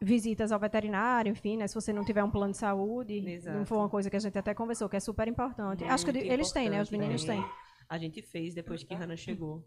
visitas 0.00 0.50
ao 0.50 0.58
veterinário, 0.58 1.30
enfim, 1.30 1.56
né? 1.56 1.66
Se 1.66 1.74
você 1.74 1.92
não 1.92 2.04
tiver 2.04 2.22
um 2.22 2.30
plano 2.30 2.52
de 2.52 2.58
saúde, 2.58 3.14
Exato. 3.26 3.56
não 3.56 3.66
for 3.66 3.78
uma 3.78 3.88
coisa 3.88 4.10
que 4.10 4.16
a 4.16 4.18
gente 4.18 4.38
até 4.38 4.54
conversou, 4.54 4.88
que 4.88 4.96
é 4.96 5.00
super 5.00 5.26
importante. 5.28 5.80
Muito 5.80 5.92
Acho 5.92 6.04
que 6.04 6.18
eles 6.18 6.52
têm, 6.52 6.68
né? 6.68 6.80
Os 6.80 6.88
importante 6.88 7.00
meninos 7.00 7.24
também. 7.24 7.42
têm. 7.42 7.50
A 7.88 7.98
gente 7.98 8.22
fez 8.22 8.54
depois 8.54 8.82
que 8.82 8.94
Hannah 8.94 9.16
chegou. 9.16 9.64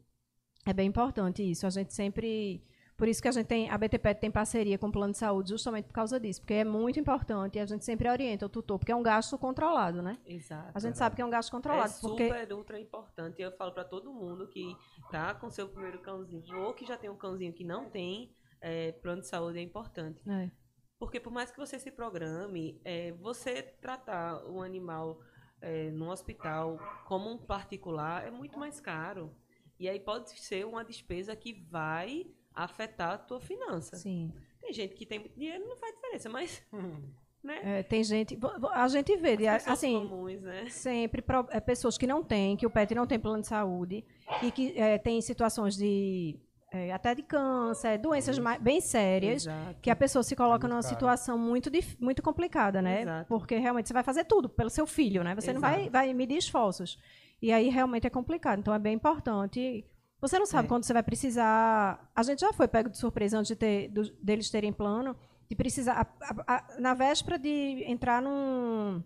É 0.66 0.74
bem 0.74 0.88
importante 0.88 1.42
isso. 1.44 1.66
A 1.66 1.70
gente 1.70 1.94
sempre. 1.94 2.64
Por 2.98 3.08
isso 3.08 3.22
que 3.22 3.28
a 3.28 3.32
gente 3.32 3.46
tem. 3.46 3.70
A 3.70 3.78
BTPET 3.78 4.20
tem 4.20 4.32
parceria 4.32 4.76
com 4.76 4.88
o 4.88 4.92
plano 4.92 5.14
de 5.14 5.20
saúde, 5.20 5.52
justamente 5.52 5.86
por 5.86 5.94
causa 5.94 6.20
disso. 6.20 6.42
Porque 6.42 6.56
é 6.56 6.64
muito 6.66 7.00
importante 7.00 7.58
e 7.58 7.60
a 7.60 7.66
gente 7.66 7.86
sempre 7.86 8.10
orienta 8.10 8.48
o 8.48 8.50
tutor, 8.50 8.80
porque 8.80 8.92
é 8.92 8.96
um 8.96 9.04
gasto 9.04 9.38
controlado, 9.38 10.02
né? 10.02 10.18
Exato. 10.26 10.72
A 10.74 10.80
gente 10.80 10.98
sabe 10.98 11.16
que 11.16 11.22
é 11.22 11.26
um 11.26 11.30
gasto 11.30 11.52
controlado. 11.52 11.92
É 11.92 12.02
porque 12.02 12.28
super, 12.28 12.54
ultra 12.54 12.80
importante. 12.80 13.40
Eu 13.40 13.52
falo 13.52 13.72
pra 13.72 13.84
todo 13.84 14.12
mundo 14.12 14.48
que 14.48 14.76
tá 15.12 15.36
com 15.36 15.52
seu 15.52 15.70
primeiro 15.70 16.00
cãozinho 16.00 16.44
ou 16.60 16.74
que 16.74 16.88
já 16.88 16.98
tem 16.98 17.08
um 17.08 17.16
cãozinho 17.16 17.54
que 17.54 17.64
não 17.64 17.88
tem 17.88 18.32
é, 18.60 18.94
plano 18.94 19.22
de 19.22 19.28
saúde 19.28 19.60
é 19.60 19.62
importante. 19.62 20.20
É. 20.28 20.50
Porque 20.98 21.20
por 21.20 21.32
mais 21.32 21.52
que 21.52 21.58
você 21.58 21.78
se 21.78 21.92
programe, 21.92 22.82
é, 22.84 23.12
você 23.12 23.62
tratar 23.62 24.44
o 24.50 24.64
animal 24.64 25.20
é, 25.62 25.92
num 25.92 26.10
hospital 26.10 26.80
como 27.06 27.30
um 27.30 27.38
particular 27.38 28.26
é 28.26 28.32
muito 28.32 28.58
mais 28.58 28.80
caro. 28.80 29.36
E 29.80 29.88
aí 29.88 30.00
pode 30.00 30.32
ser 30.32 30.66
uma 30.66 30.84
despesa 30.84 31.36
que 31.36 31.54
vai 31.70 32.26
afetar 32.64 33.12
a 33.14 33.18
tua 33.18 33.40
finança. 33.40 33.96
Sim. 33.96 34.32
Tem 34.62 34.74
gente 34.74 34.96
que 34.96 35.06
tem 35.06 35.20
muito 35.20 35.38
dinheiro 35.38 35.66
não 35.68 35.76
faz 35.78 35.94
diferença, 35.96 36.30
mas 36.30 36.62
né? 37.44 37.60
É, 37.80 37.84
tem 37.84 38.04
gente. 38.04 38.38
A 38.74 38.88
gente 38.88 39.16
vê, 39.16 39.48
As 39.48 39.68
assim, 39.68 40.08
comuns, 40.08 40.42
né? 40.42 40.66
sempre 40.70 41.22
pro- 41.22 41.48
é, 41.52 41.60
pessoas 41.60 41.98
que 41.98 42.06
não 42.08 42.24
têm, 42.24 42.58
que 42.58 42.66
o 42.66 42.70
pet 42.70 42.94
não 42.94 43.08
tem 43.08 43.20
plano 43.20 43.42
de 43.42 43.48
saúde 43.48 44.04
e 44.44 44.52
que 44.52 44.74
é, 44.78 44.98
tem 44.98 45.22
situações 45.22 45.78
de. 45.78 46.38
é, 46.74 46.92
até 46.92 47.16
de 47.16 47.22
câncer, 47.24 47.98
doenças 47.98 48.38
mais- 48.40 48.60
bem 48.62 48.82
sérias. 48.82 49.44
Exato. 49.46 49.76
que 49.82 49.90
a 49.90 49.96
pessoa 49.96 50.22
se 50.24 50.36
coloca 50.36 50.68
numa 50.68 50.82
situação 50.82 51.38
muito, 51.38 51.70
dif- 51.70 51.96
muito 52.02 52.22
complicada, 52.22 52.82
né? 52.82 53.04
Exato. 53.04 53.28
Porque 53.30 53.56
realmente 53.56 53.88
você 53.88 53.94
vai 53.94 54.04
fazer 54.04 54.26
tudo 54.26 54.50
pelo 54.50 54.70
seu 54.70 54.86
filho, 54.86 55.24
né? 55.24 55.34
Você 55.36 55.54
não 55.54 55.62
vai, 55.62 55.76
Exato. 55.82 55.92
vai 55.92 56.14
medir 56.14 56.38
esforços. 56.38 57.00
E 57.42 57.54
aí 57.54 57.70
realmente 57.70 58.06
é 58.08 58.10
complicado. 58.10 58.60
Então 58.60 58.74
é 58.74 58.80
bem 58.80 58.96
importante. 58.96 59.86
Você 60.20 60.40
não 60.40 60.46
sabe 60.46 60.66
É. 60.66 60.70
quando 60.70 60.84
você 60.84 60.94
vai 60.94 61.04
precisar. 61.04 62.10
A 62.16 62.24
gente 62.24 62.40
já 62.42 62.52
foi 62.54 62.68
pego 62.68 62.90
de 62.90 62.98
surpresa 62.98 63.38
antes 63.38 63.50
de 63.50 63.56
ter, 63.56 63.88
do- 63.90 64.12
deles 64.22 64.50
terem 64.50 64.74
plano, 64.74 65.16
de 65.50 65.56
precisar. 65.56 65.94
a- 66.20 66.26
a- 66.26 66.56
a- 66.56 66.80
na 66.80 66.94
véspera 66.94 67.38
de 67.38 67.84
entrar 67.88 68.22
num, 68.22 69.02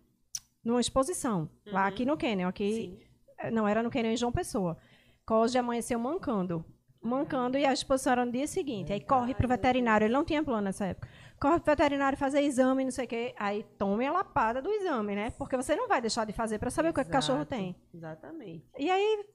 numa 0.63 0.79
exposição. 0.81 1.49
Lá 1.65 1.81
Uhum. 1.81 1.87
aqui 1.87 2.05
no 2.05 2.17
Canyon. 2.17 2.47
Aqui, 2.47 2.73
Sim. 2.73 2.99
eh, 3.39 3.51
não, 3.51 3.67
era 3.67 3.83
no 3.83 3.91
Canyon 3.91 4.11
em 4.11 4.17
João 4.17 4.31
Pessoa. 4.31 4.77
Cose 5.25 5.57
amanheceu 5.57 5.99
mancando. 5.99 6.63
Mancando 7.03 7.57
e 7.57 7.65
a 7.65 7.73
exposição 7.73 8.13
era 8.13 8.25
no 8.25 8.31
dia 8.31 8.45
seguinte. 8.47 8.93
Aí 8.93 8.99
corre 9.01 9.33
pro 9.33 9.47
veterinário. 9.47 10.05
Ele 10.05 10.13
não 10.13 10.23
tinha 10.23 10.43
plano 10.43 10.61
nessa 10.61 10.85
época. 10.85 11.09
Corre 11.39 11.59
pro 11.59 11.71
veterinário 11.71 12.17
fazer 12.17 12.41
exame, 12.41 12.83
não 12.83 12.91
sei 12.91 13.05
o 13.05 13.07
quê. 13.07 13.33
Aí 13.39 13.63
tome 13.77 14.05
a 14.05 14.11
lapada 14.11 14.61
do 14.61 14.69
exame, 14.69 15.15
né? 15.15 15.31
Porque 15.31 15.57
você 15.57 15.75
não 15.75 15.87
vai 15.87 15.99
deixar 15.99 16.25
de 16.25 16.31
fazer 16.33 16.59
para 16.59 16.69
saber 16.69 16.89
o 16.89 16.93
que, 16.93 17.01
é 17.01 17.03
que 17.03 17.09
o 17.09 17.13
cachorro 17.13 17.39
Exato. 17.39 17.49
tem. 17.49 17.75
Exatamente. 17.93 18.63
E 18.77 18.89
aí 18.89 19.25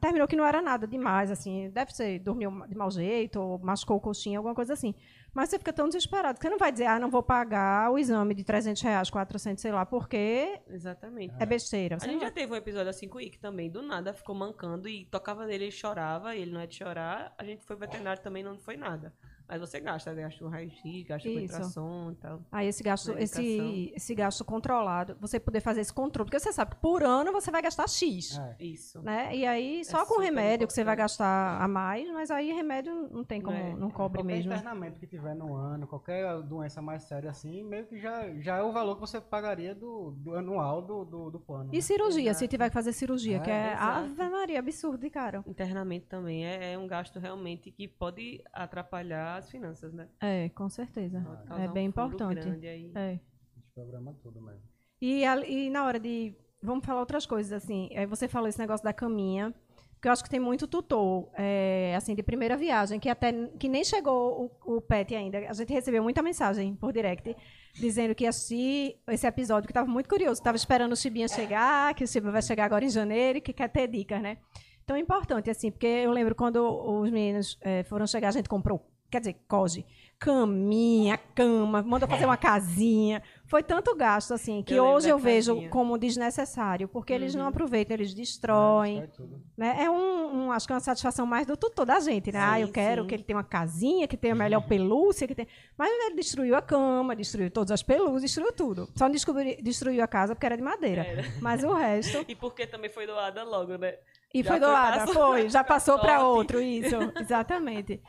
terminou 0.00 0.26
que 0.28 0.36
não 0.36 0.44
era 0.44 0.60
nada 0.62 0.86
demais, 0.86 1.30
assim. 1.30 1.70
Deve 1.70 1.94
ser, 1.94 2.18
dormiu 2.18 2.50
de 2.66 2.74
mau 2.76 2.90
jeito, 2.90 3.40
ou 3.40 3.58
machucou 3.58 3.96
o 3.96 4.00
coxinha, 4.00 4.38
alguma 4.38 4.54
coisa 4.54 4.72
assim. 4.72 4.94
Mas 5.34 5.50
você 5.50 5.58
fica 5.58 5.72
tão 5.72 5.86
desesperado 5.88 6.38
que 6.38 6.42
você 6.44 6.50
não 6.50 6.58
vai 6.58 6.72
dizer, 6.72 6.86
ah, 6.86 6.98
não 6.98 7.10
vou 7.10 7.22
pagar 7.22 7.90
o 7.92 7.98
exame 7.98 8.34
de 8.34 8.42
300 8.44 8.80
reais, 8.82 9.10
400, 9.10 9.60
sei 9.60 9.70
lá, 9.70 9.84
porque 9.86 10.58
Exatamente. 10.68 11.34
é 11.38 11.46
besteira. 11.46 11.96
A 11.96 11.98
Você 11.98 12.06
gente 12.06 12.14
não 12.14 12.20
já 12.20 12.26
vai- 12.26 12.34
teve 12.34 12.52
um 12.52 12.56
episódio 12.56 12.88
assim 12.90 13.06
com 13.08 13.18
o 13.18 13.20
Ike 13.20 13.38
também, 13.38 13.70
do 13.70 13.82
nada 13.82 14.12
ficou 14.14 14.34
mancando 14.34 14.88
e 14.88 15.04
tocava 15.04 15.46
nele, 15.46 15.64
ele 15.64 15.70
chorava, 15.70 16.34
e 16.34 16.40
ele 16.42 16.50
não 16.50 16.60
é 16.60 16.66
de 16.66 16.74
chorar. 16.76 17.34
A 17.38 17.44
gente 17.44 17.64
foi 17.64 17.76
veterinário 17.76 18.22
também, 18.22 18.42
não 18.42 18.58
foi 18.58 18.76
nada. 18.76 19.12
Mas 19.48 19.60
você 19.60 19.80
gasta, 19.80 20.12
gasta 20.14 20.44
o 20.44 20.48
raio-x, 20.48 21.06
gasta 21.06 21.28
com 21.28 21.34
Isso. 21.38 21.54
ultrassom 21.54 22.10
e 22.12 22.14
tal. 22.16 22.40
Aí 22.52 22.66
esse 22.68 22.82
gasto, 22.82 23.12
esse, 23.18 23.92
esse 23.96 24.14
gasto 24.14 24.44
controlado, 24.44 25.16
você 25.20 25.40
poder 25.40 25.60
fazer 25.60 25.80
esse 25.80 25.92
controle, 25.92 26.26
porque 26.28 26.38
você 26.38 26.52
sabe 26.52 26.72
que 26.74 26.80
por 26.80 27.02
ano 27.02 27.32
você 27.32 27.50
vai 27.50 27.62
gastar 27.62 27.88
X. 27.88 28.38
É. 28.38 28.56
Isso. 28.62 29.00
Né? 29.02 29.34
E 29.34 29.46
aí, 29.46 29.84
só 29.84 30.04
com 30.04 30.14
super 30.14 30.24
remédio 30.24 30.66
que 30.66 30.72
você 30.72 30.84
vai 30.84 30.94
importante. 30.94 31.18
gastar 31.18 31.62
a 31.62 31.66
mais, 31.68 32.08
mas 32.12 32.30
aí 32.30 32.52
remédio 32.52 33.08
não 33.10 33.24
tem 33.24 33.40
como, 33.40 33.56
É, 33.56 33.74
não 33.74 33.90
cobre 33.90 34.18
Qualquer 34.18 34.36
mesmo. 34.36 34.52
internamento 34.52 35.00
que 35.00 35.06
tiver 35.06 35.34
no 35.34 35.54
ano, 35.54 35.86
qualquer 35.86 36.42
doença 36.42 36.82
mais 36.82 37.04
séria 37.04 37.30
assim, 37.30 37.64
meio 37.64 37.86
que 37.86 37.98
já, 37.98 38.28
já 38.40 38.56
é 38.58 38.62
o 38.62 38.70
valor 38.70 38.96
que 38.96 39.00
você 39.00 39.18
pagaria 39.20 39.74
do, 39.74 40.10
do 40.10 40.34
anual 40.34 40.82
do, 40.82 41.04
do, 41.06 41.30
do 41.30 41.40
plano. 41.40 41.70
E 41.72 41.76
né? 41.76 41.80
cirurgia, 41.80 42.34
se 42.34 42.46
tiver 42.46 42.68
que 42.68 42.74
fazer 42.74 42.92
cirurgia, 42.92 43.38
É, 43.38 43.40
que 43.40 43.50
é 43.50 43.72
exato. 43.72 43.98
Ave 44.00 44.28
Maria, 44.28 44.58
absurdo 44.58 44.98
de 44.98 45.08
caro. 45.08 45.42
Internamento 45.46 46.06
também 46.06 46.46
é, 46.46 46.74
é 46.74 46.78
um 46.78 46.86
gasto 46.86 47.18
realmente 47.18 47.70
que 47.70 47.88
pode 47.88 48.42
atrapalhar 48.52 49.37
as 49.38 49.50
finanças, 49.50 49.92
né? 49.92 50.08
É, 50.20 50.48
com 50.50 50.68
certeza. 50.68 51.20
Causar 51.46 51.64
É 51.64 51.68
bem 51.68 51.86
um 51.86 51.88
importante. 51.90 52.40
grande 52.40 52.66
aí. 52.66 52.92
É. 52.94 53.18
Desprograma 53.56 54.14
tudo 54.22 54.40
mesmo. 54.40 54.62
E, 55.00 55.22
e 55.46 55.70
na 55.70 55.84
hora 55.84 55.98
de. 55.98 56.34
Vamos 56.62 56.84
falar 56.84 57.00
outras 57.00 57.24
coisas, 57.24 57.52
assim. 57.52 57.88
Você 58.08 58.26
falou 58.26 58.48
esse 58.48 58.58
negócio 58.58 58.84
da 58.84 58.92
caminha. 58.92 59.54
Porque 59.94 60.06
eu 60.06 60.12
acho 60.12 60.22
que 60.22 60.30
tem 60.30 60.38
muito 60.38 60.68
tutor, 60.68 61.28
é, 61.34 61.92
assim, 61.96 62.14
de 62.14 62.22
primeira 62.22 62.56
viagem, 62.56 63.00
que 63.00 63.08
até 63.08 63.32
que 63.58 63.68
nem 63.68 63.82
chegou 63.82 64.52
o, 64.64 64.76
o 64.76 64.80
pet 64.80 65.12
ainda. 65.12 65.38
A 65.38 65.52
gente 65.52 65.72
recebeu 65.72 66.04
muita 66.04 66.22
mensagem 66.22 66.76
por 66.76 66.92
direct 66.92 67.34
dizendo 67.74 68.14
que 68.14 68.22
ia 68.22 68.30
assistir 68.30 68.96
esse 69.08 69.26
episódio, 69.26 69.66
que 69.66 69.72
estava 69.72 69.88
muito 69.90 70.08
curioso. 70.08 70.34
Estava 70.34 70.56
esperando 70.56 70.92
o 70.92 70.96
Chibinha 70.96 71.26
chegar, 71.26 71.94
que 71.94 72.04
o 72.04 72.06
Chibinha 72.06 72.30
vai 72.30 72.42
chegar 72.42 72.66
agora 72.66 72.84
em 72.84 72.88
janeiro 72.88 73.38
e 73.38 73.40
que 73.40 73.52
quer 73.52 73.68
ter 73.68 73.88
dicas, 73.88 74.22
né? 74.22 74.38
Então 74.84 74.94
é 74.96 75.00
importante, 75.00 75.50
assim, 75.50 75.70
porque 75.70 75.86
eu 75.86 76.12
lembro 76.12 76.32
quando 76.34 76.58
os 76.64 77.10
meninos 77.10 77.58
eh, 77.60 77.82
foram 77.82 78.06
chegar, 78.06 78.28
a 78.28 78.32
gente 78.32 78.48
comprou, 78.48 78.80
quer 79.10 79.20
dizer, 79.20 79.36
coge, 79.48 79.84
caminha, 80.18 81.16
cama, 81.34 81.82
mandou 81.82 82.08
fazer 82.08 82.24
uma 82.26 82.36
casinha. 82.36 83.22
Foi 83.46 83.62
tanto 83.62 83.94
gasto, 83.94 84.34
assim, 84.34 84.62
que 84.62 84.74
Eu 84.74 84.84
hoje 84.84 85.08
eu 85.08 85.18
vejo 85.18 85.68
como 85.70 85.96
desnecessário, 85.96 86.86
porque 86.88 87.12
eles 87.12 87.34
não 87.34 87.42
Uhum. 87.44 87.48
aproveitam, 87.48 87.94
eles 87.96 88.12
destroem. 88.12 89.06
Tudo. 89.16 89.40
Né? 89.56 89.76
É 89.84 89.90
um, 89.90 90.46
um- 90.48 90.52
acho 90.52 90.66
que 90.66 90.72
é 90.72 90.74
uma 90.76 90.80
satisfação 90.80 91.24
mais 91.24 91.46
do 91.46 91.56
tutor 91.56 91.86
da 91.86 91.98
gente, 92.00 92.30
né? 92.30 92.38
ah, 92.40 92.60
eu 92.60 92.66
Sim, 92.66 92.72
quero 92.74 93.02
sim. 93.02 93.08
que 93.08 93.14
ele 93.14 93.22
tenha 93.22 93.36
uma 93.38 93.44
casinha, 93.44 94.06
que 94.06 94.16
tenha 94.16 94.34
a 94.34 94.36
melhor 94.36 94.60
pelúcia, 94.66 95.26
que 95.26 95.34
tenha... 95.34 95.48
Mas 95.78 95.88
ele 95.90 96.14
destruiu 96.16 96.54
a 96.56 96.60
cama, 96.62 97.16
destruiu 97.16 97.50
todas 97.50 97.70
as 97.70 97.82
pelúcias, 97.82 98.22
destruiu 98.22 98.52
tudo. 98.52 98.88
Só 98.96 99.04
não 99.06 99.12
descobri- 99.12 99.60
destruiu 99.62 100.02
a 100.02 100.06
casa 100.06 100.34
porque 100.34 100.46
era 100.46 100.56
de 100.56 100.62
madeira. 100.62 101.02
Era. 101.04 101.24
Mas 101.40 101.64
o 101.64 101.72
resto... 101.72 102.24
E 102.28 102.34
porque 102.34 102.66
também 102.66 102.90
foi 102.90 103.06
doada 103.06 103.42
logo, 103.44 103.76
né? 103.78 103.94
E 104.34 104.42
Já 104.42 104.50
foi 104.50 104.58
foi 104.60 104.68
doada, 104.68 105.04
pra- 105.04 105.14
foi, 105.14 105.48
já 105.48 105.64
passou 105.64 105.98
para 105.98 106.24
outro, 106.24 106.60
isso, 106.60 106.96
exatamente. 107.20 108.00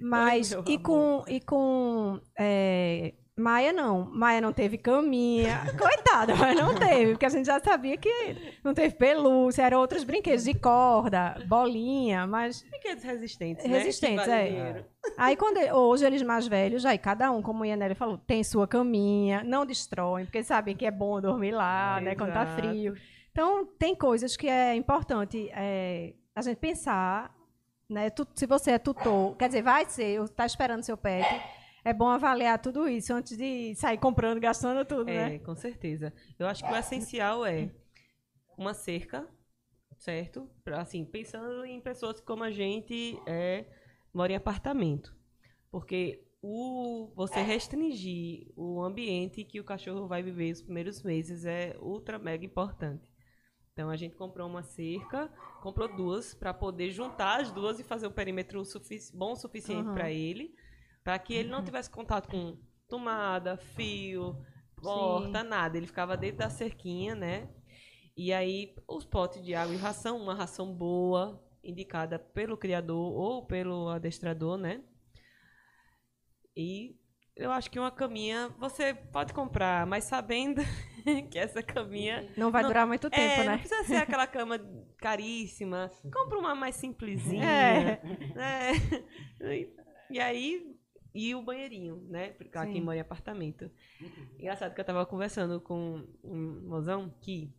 Mas, 0.00 0.52
e 0.66 0.78
com, 0.78 1.24
e 1.28 1.40
com 1.40 2.20
é, 2.38 3.14
Maia 3.38 3.72
não, 3.72 4.10
Maia 4.12 4.40
não 4.40 4.52
teve 4.52 4.76
caminha, 4.76 5.60
coitada, 5.78 6.34
mas 6.34 6.56
não 6.56 6.74
teve, 6.74 7.12
porque 7.12 7.24
a 7.26 7.28
gente 7.28 7.46
já 7.46 7.60
sabia 7.60 7.96
que 7.96 8.10
não 8.64 8.74
teve 8.74 8.96
pelúcia, 8.96 9.62
eram 9.62 9.78
outros 9.78 10.02
brinquedos 10.02 10.44
de 10.44 10.54
corda, 10.54 11.36
bolinha, 11.46 12.26
mas 12.26 12.62
Brinquedos 12.68 13.04
resistentes, 13.04 13.64
Resistentes, 13.64 14.26
né? 14.26 14.42
Vale 14.44 14.56
é. 14.56 14.84
Aí, 15.16 15.36
quando 15.36 15.58
hoje 15.74 16.04
eles 16.04 16.22
mais 16.22 16.46
velhos, 16.48 16.84
aí 16.84 16.98
cada 16.98 17.30
um, 17.30 17.40
como 17.40 17.62
a 17.62 17.66
Yaneli 17.68 17.94
falou, 17.94 18.18
tem 18.18 18.42
sua 18.42 18.66
caminha, 18.66 19.42
não 19.44 19.64
destroem, 19.64 20.24
porque 20.26 20.42
sabem 20.42 20.76
que 20.76 20.84
é 20.84 20.90
bom 20.90 21.20
dormir 21.20 21.52
lá, 21.52 22.00
né, 22.00 22.14
quando 22.16 22.32
tá 22.32 22.42
Exato. 22.42 22.60
frio. 22.60 22.94
Então, 23.32 23.64
tem 23.78 23.94
coisas 23.94 24.36
que 24.36 24.48
é 24.48 24.74
importante 24.74 25.48
é, 25.52 26.14
a 26.34 26.42
gente 26.42 26.58
pensar, 26.58 27.34
né? 27.88 28.10
tu- 28.10 28.26
se 28.34 28.46
você 28.46 28.72
é 28.72 28.78
tutor, 28.78 29.36
quer 29.36 29.48
dizer, 29.48 29.62
vai 29.62 29.84
ser, 29.88 30.22
está 30.22 30.44
esperando 30.44 30.82
seu 30.82 30.96
pet, 30.96 31.26
é 31.84 31.92
bom 31.92 32.08
avaliar 32.08 32.58
tudo 32.60 32.88
isso 32.88 33.12
antes 33.14 33.36
de 33.36 33.74
sair 33.76 33.98
comprando, 33.98 34.40
gastando 34.40 34.84
tudo, 34.84 35.08
É, 35.10 35.30
né? 35.30 35.38
com 35.38 35.54
certeza. 35.54 36.12
Eu 36.38 36.46
acho 36.46 36.64
que 36.64 36.72
o 36.72 36.76
essencial 36.76 37.46
é 37.46 37.70
uma 38.58 38.74
cerca, 38.74 39.26
certo? 39.96 40.48
Pra, 40.64 40.80
Assim, 40.80 41.04
pensando 41.04 41.64
em 41.64 41.80
pessoas 41.80 42.20
como 42.20 42.42
a 42.42 42.50
gente 42.50 43.18
é, 43.26 43.64
mora 44.12 44.32
em 44.32 44.36
apartamento. 44.36 45.14
Porque 45.70 46.26
o, 46.42 47.12
você 47.14 47.42
restringir 47.42 48.48
o 48.56 48.82
ambiente 48.82 49.44
que 49.44 49.60
o 49.60 49.64
cachorro 49.64 50.08
vai 50.08 50.22
viver 50.22 50.50
os 50.52 50.60
primeiros 50.62 51.02
meses 51.02 51.44
é 51.44 51.76
ultra 51.80 52.18
mega 52.18 52.44
importante. 52.44 53.08
Então 53.72 53.88
a 53.88 53.96
gente 53.96 54.16
comprou 54.16 54.48
uma 54.48 54.62
cerca, 54.62 55.28
comprou 55.62 55.88
duas 55.88 56.34
para 56.34 56.52
poder 56.52 56.90
juntar 56.90 57.40
as 57.40 57.50
duas 57.52 57.78
e 57.78 57.84
fazer 57.84 58.06
um 58.06 58.12
perímetro 58.12 58.64
sufici- 58.64 59.16
bom 59.16 59.32
o 59.32 59.36
suficiente 59.36 59.86
Uhum. 59.88 59.94
para 59.94 60.10
ele, 60.10 60.54
para 61.04 61.18
que 61.18 61.34
ele 61.34 61.48
não 61.48 61.62
tivesse 61.62 61.88
contato 61.90 62.28
com 62.28 62.58
tomada, 62.88 63.56
fio, 63.56 64.36
porta, 64.76 65.42
nada. 65.44 65.76
Ele 65.76 65.86
ficava 65.86 66.16
dentro 66.16 66.38
da 66.38 66.50
cerquinha, 66.50 67.14
né? 67.14 67.48
E 68.16 68.32
aí 68.32 68.74
os 68.88 69.04
potes 69.04 69.42
de 69.42 69.54
água 69.54 69.74
e 69.74 69.78
ração, 69.78 70.18
uma 70.18 70.34
ração 70.34 70.74
boa, 70.74 71.42
indicada 71.62 72.18
pelo 72.18 72.56
criador 72.56 73.12
ou 73.12 73.46
pelo 73.46 73.88
adestrador, 73.88 74.58
né? 74.58 74.82
E 76.56 76.96
eu 77.36 77.50
acho 77.52 77.70
que 77.70 77.78
uma 77.78 77.90
caminha 77.90 78.48
você 78.58 78.92
pode 78.92 79.32
comprar, 79.32 79.86
mas 79.86 80.04
sabendo 80.04 80.60
que 81.30 81.38
essa 81.38 81.62
caminha 81.62 82.28
Não 82.36 82.50
vai 82.50 82.62
Não- 82.62 82.70
durar 82.70 82.86
muito 82.86 83.08
tempo, 83.10 83.22
é, 83.22 83.36
não 83.38 83.52
né? 83.52 83.58
precisa 83.58 83.84
ser 83.84 83.96
aquela 83.96 84.26
cama 84.28 84.58
caríssima. 84.98 85.90
Compra 86.12 86.38
uma 86.38 86.54
mais 86.54 86.76
simplesinha. 86.76 87.44
É. 87.44 88.00
né? 88.34 88.72
E- 90.10 90.18
aí, 90.20 90.76
e 91.14 91.34
o 91.34 91.42
banheirinho, 91.42 92.04
né? 92.08 92.30
Pra 92.50 92.66
quem 92.66 92.80
mora 92.82 92.96
em 92.96 93.00
apartamento. 93.00 93.70
Engraçado 94.38 94.74
que 94.74 94.80
eu 94.80 94.84
tava 94.84 95.06
conversando 95.06 95.60
com 95.60 96.06
um 96.22 96.60
mozão 96.68 97.12
que 97.20 97.52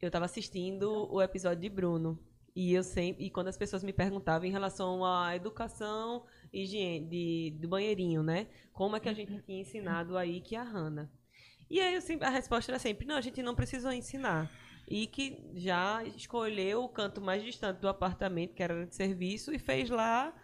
eu 0.00 0.10
tava 0.10 0.24
assistindo 0.24 1.12
o 1.12 1.20
episódio 1.20 1.60
de 1.60 1.68
Bruno. 1.68 2.18
E 2.56 2.72
eu 2.74 2.82
sempre, 2.82 3.24
e 3.24 3.30
quando 3.30 3.46
as 3.48 3.56
pessoas 3.56 3.84
me 3.84 3.92
perguntavam 3.92 4.46
em 4.46 4.50
relação 4.50 5.04
à 5.04 5.36
educação 5.36 6.24
higiene, 6.52 7.06
de, 7.06 7.56
do 7.60 7.68
banheirinho, 7.68 8.22
né? 8.22 8.48
Como 8.72 8.96
é 8.96 9.00
que 9.00 9.08
a 9.08 9.12
gente 9.12 9.40
tinha 9.42 9.60
ensinado 9.60 10.16
aí 10.16 10.40
que 10.40 10.56
a 10.56 10.62
Hannah. 10.62 11.08
E 11.70 11.80
aí 11.80 12.00
sempre- 12.00 12.26
a 12.26 12.30
resposta 12.30 12.72
era 12.72 12.78
sempre, 12.78 13.06
não, 13.06 13.16
a 13.16 13.20
gente 13.20 13.42
não 13.42 13.54
precisou 13.54 13.92
ensinar. 13.92 14.50
E 14.88 15.06
que 15.06 15.40
já 15.54 16.02
escolheu 16.04 16.82
o 16.82 16.88
canto 16.88 17.20
mais 17.20 17.42
distante 17.44 17.78
do 17.78 17.88
apartamento, 17.88 18.54
que 18.54 18.62
era 18.62 18.84
de 18.86 18.94
serviço, 18.94 19.54
e 19.54 19.58
fez 19.58 19.88
lá. 19.88 20.34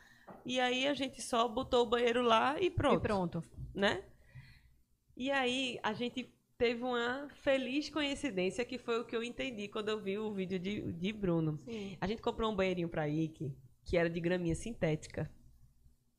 E 0.45 0.61
aí 0.61 0.87
a 0.87 0.95
gente 0.95 1.21
só 1.21 1.49
botou 1.49 1.83
o 1.83 1.89
banheiro 1.89 2.23
lá 2.23 2.61
e 2.61 2.71
pronto 2.71 2.97
E 2.99 3.03
pronto. 3.03 3.45
né? 3.75 4.05
E 5.17 5.31
aí 5.31 5.79
a 5.83 5.93
gente 5.93 6.33
teve 6.59 6.83
uma 6.83 7.29
feliz 7.43 7.91
coincidência 7.91 8.65
que 8.65 8.79
foi 8.79 9.01
o 9.01 9.05
que 9.05 9.17
eu 9.17 9.23
entendi 9.23 9.67
quando 9.69 9.89
eu 9.89 10.01
vi 10.01 10.19
o 10.19 10.33
vídeo 10.33 10.59
de, 10.59 10.93
de 10.93 11.13
Bruno. 11.13 11.59
Sim. 11.65 11.97
A 12.01 12.07
gente 12.07 12.23
comprou 12.23 12.51
um 12.51 12.55
banheirinho 12.55 12.89
pra 12.89 13.09
Ike, 13.09 13.53
que 13.85 13.97
era 13.97 14.09
de 14.09 14.21
graminha 14.21 14.55
sintética. 14.55 15.29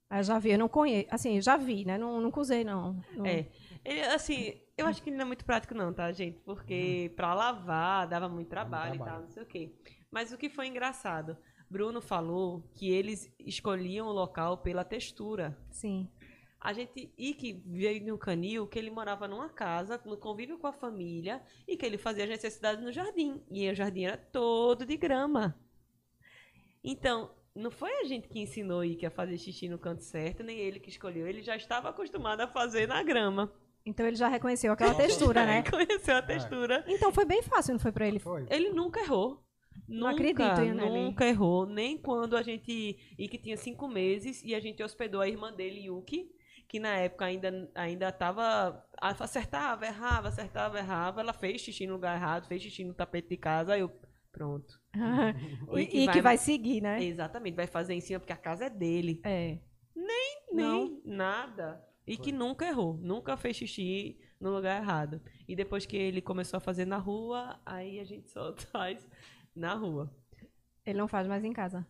Eu 0.09 0.23
já 0.23 0.39
vi, 0.39 0.51
eu 0.51 0.59
não 0.59 0.69
conheço. 0.69 1.07
Assim, 1.11 1.41
já 1.41 1.57
vi, 1.57 1.83
né? 1.85 1.97
Não, 1.97 2.19
nunca 2.21 2.39
usei, 2.39 2.63
não. 2.63 3.01
Não- 3.13 3.25
É. 3.25 3.47
Ele, 3.83 4.01
assim, 4.01 4.59
eu 4.77 4.85
acho 4.85 5.01
que 5.01 5.09
ele 5.09 5.17
não 5.17 5.23
é 5.23 5.27
muito 5.27 5.45
prático 5.45 5.73
não, 5.73 5.93
tá, 5.93 6.11
gente? 6.11 6.39
Porque 6.39 7.11
pra 7.15 7.33
lavar 7.33 8.07
dava 8.07 8.29
muito 8.29 8.49
trabalho, 8.49 8.95
e 8.95 8.97
trabalho. 8.97 9.17
tal, 9.17 9.21
não 9.23 9.29
sei 9.29 9.43
o 9.43 9.45
quê. 9.45 9.73
Mas 10.11 10.31
o 10.31 10.37
que 10.37 10.49
foi 10.49 10.67
engraçado, 10.67 11.37
Bruno 11.69 12.01
falou 12.01 12.63
que 12.73 12.89
eles 12.89 13.33
escolhiam 13.39 14.07
o 14.07 14.11
local 14.11 14.59
pela 14.59 14.83
textura. 14.83 15.57
Sim. 15.69 16.09
A 16.59 16.73
gente, 16.73 17.13
e 17.17 17.33
que 17.33 17.53
veio 17.65 18.03
no 18.05 18.17
canil, 18.17 18.67
que 18.67 18.79
ele 18.79 18.89
morava 18.89 19.27
numa 19.27 19.49
casa, 19.49 20.01
no 20.05 20.17
convívio 20.17 20.57
com 20.57 20.67
a 20.67 20.73
família, 20.73 21.41
e 21.67 21.77
que 21.77 21.85
ele 21.85 21.97
fazia 21.97 22.23
as 22.23 22.29
necessidades 22.29 22.83
no 22.83 22.91
jardim. 22.91 23.41
E 23.51 23.69
o 23.69 23.75
jardim 23.75 24.05
era 24.05 24.17
todo 24.17 24.85
de 24.85 24.97
grama. 24.97 25.55
Então, 26.83 27.31
não 27.53 27.69
foi 27.69 27.91
a 28.01 28.03
gente 28.05 28.27
que 28.27 28.39
ensinou 28.39 28.83
Ike 28.83 29.05
a 29.05 29.11
fazer 29.11 29.37
xixi 29.37 29.67
no 29.67 29.77
canto 29.77 30.03
certo, 30.03 30.43
nem 30.43 30.57
ele 30.57 30.79
que 30.79 30.89
escolheu. 30.89 31.27
Ele 31.27 31.41
já 31.41 31.55
estava 31.55 31.89
acostumado 31.89 32.41
a 32.41 32.47
fazer 32.47 32.87
na 32.87 33.03
grama. 33.03 33.53
Então 33.88 34.06
ele 34.06 34.15
já 34.17 34.28
reconheceu 34.28 34.71
aquela 34.73 34.93
textura, 34.93 35.45
né? 35.45 35.63
Conheceu 35.63 36.15
a 36.17 36.21
textura. 36.21 36.84
Então 36.88 37.12
foi 37.12 37.26
bem 37.26 37.41
fácil, 37.41 37.73
não 37.73 37.80
foi 37.80 37.91
pra 37.91 38.08
ele? 38.08 38.19
Foi. 38.19 38.45
Ele 38.50 38.69
nunca 38.69 39.00
errou. 39.00 39.43
Não 39.88 40.12
nunca, 40.12 40.21
acredito, 40.21 40.62
hein, 40.62 40.73
Nelly? 40.73 41.04
Nunca 41.06 41.26
errou. 41.26 41.65
Nem 41.65 41.97
quando 41.97 42.36
a 42.36 42.41
gente. 42.41 42.97
E 43.17 43.28
que 43.30 43.38
tinha 43.38 43.56
cinco 43.56 43.88
meses 43.88 44.43
e 44.43 44.54
a 44.54 44.60
gente 44.60 44.84
hospedou 44.84 45.21
a 45.21 45.28
irmã 45.30 45.54
dele, 45.54 45.86
Yuki, 45.86 46.30
que 46.67 46.80
na 46.80 46.97
época 46.97 47.26
ainda, 47.26 47.71
ainda 47.73 48.12
tava. 48.12 48.84
Acertava, 49.00 49.86
errava, 49.86 50.28
acertava, 50.28 50.78
errava. 50.80 51.21
Ela 51.21 51.32
fez 51.32 51.62
xixi 51.62 51.88
no 51.88 51.93
lugar 51.93 52.17
errado, 52.17 52.47
fez 52.47 52.62
xixi 52.62 52.84
no 52.84 52.93
tapete 52.93 53.30
de 53.30 53.38
casa. 53.38 53.73
Aí 53.73 53.80
eu. 53.82 53.91
Pronto. 54.34 54.73
e, 55.73 55.80
E 55.82 55.86
que 55.88 55.97
e 56.00 56.06
vai- 56.06 56.15
que 56.15 56.21
vai 56.21 56.38
seguir, 56.38 56.82
né? 56.82 57.02
Exatamente, 57.04 57.56
vai 57.56 57.67
fazer 57.67 57.93
em 57.93 58.02
cima, 58.02 58.19
porque 58.19 58.34
a 58.34 58.38
casa 58.38 58.65
é 58.65 58.69
dele. 58.69 59.21
É. 59.23 59.58
Nem 60.52 61.02
nada. 61.06 61.82
E 62.07 62.15
que 62.17 62.31
nunca 62.31 62.65
errou. 62.65 62.97
Nunca 62.97 63.35
fez 63.35 63.57
xixi 63.57 64.17
no 64.39 64.49
lugar 64.49 64.81
errado. 64.81 65.21
E 65.47 65.55
depois 65.55 65.85
que 65.85 65.97
ele 65.97 66.21
começou 66.21 66.57
a 66.57 66.61
fazer 66.61 66.85
na 66.85 66.97
rua, 66.97 67.59
aí 67.65 67.99
a 67.99 68.03
gente 68.05 68.29
só 68.31 68.53
faz 68.71 69.05
na 69.55 69.73
rua. 69.73 70.09
Ele 70.85 70.97
não 70.97 71.07
faz 71.07 71.27
mais 71.27 71.43
em 71.43 71.51
casa. 71.51 71.85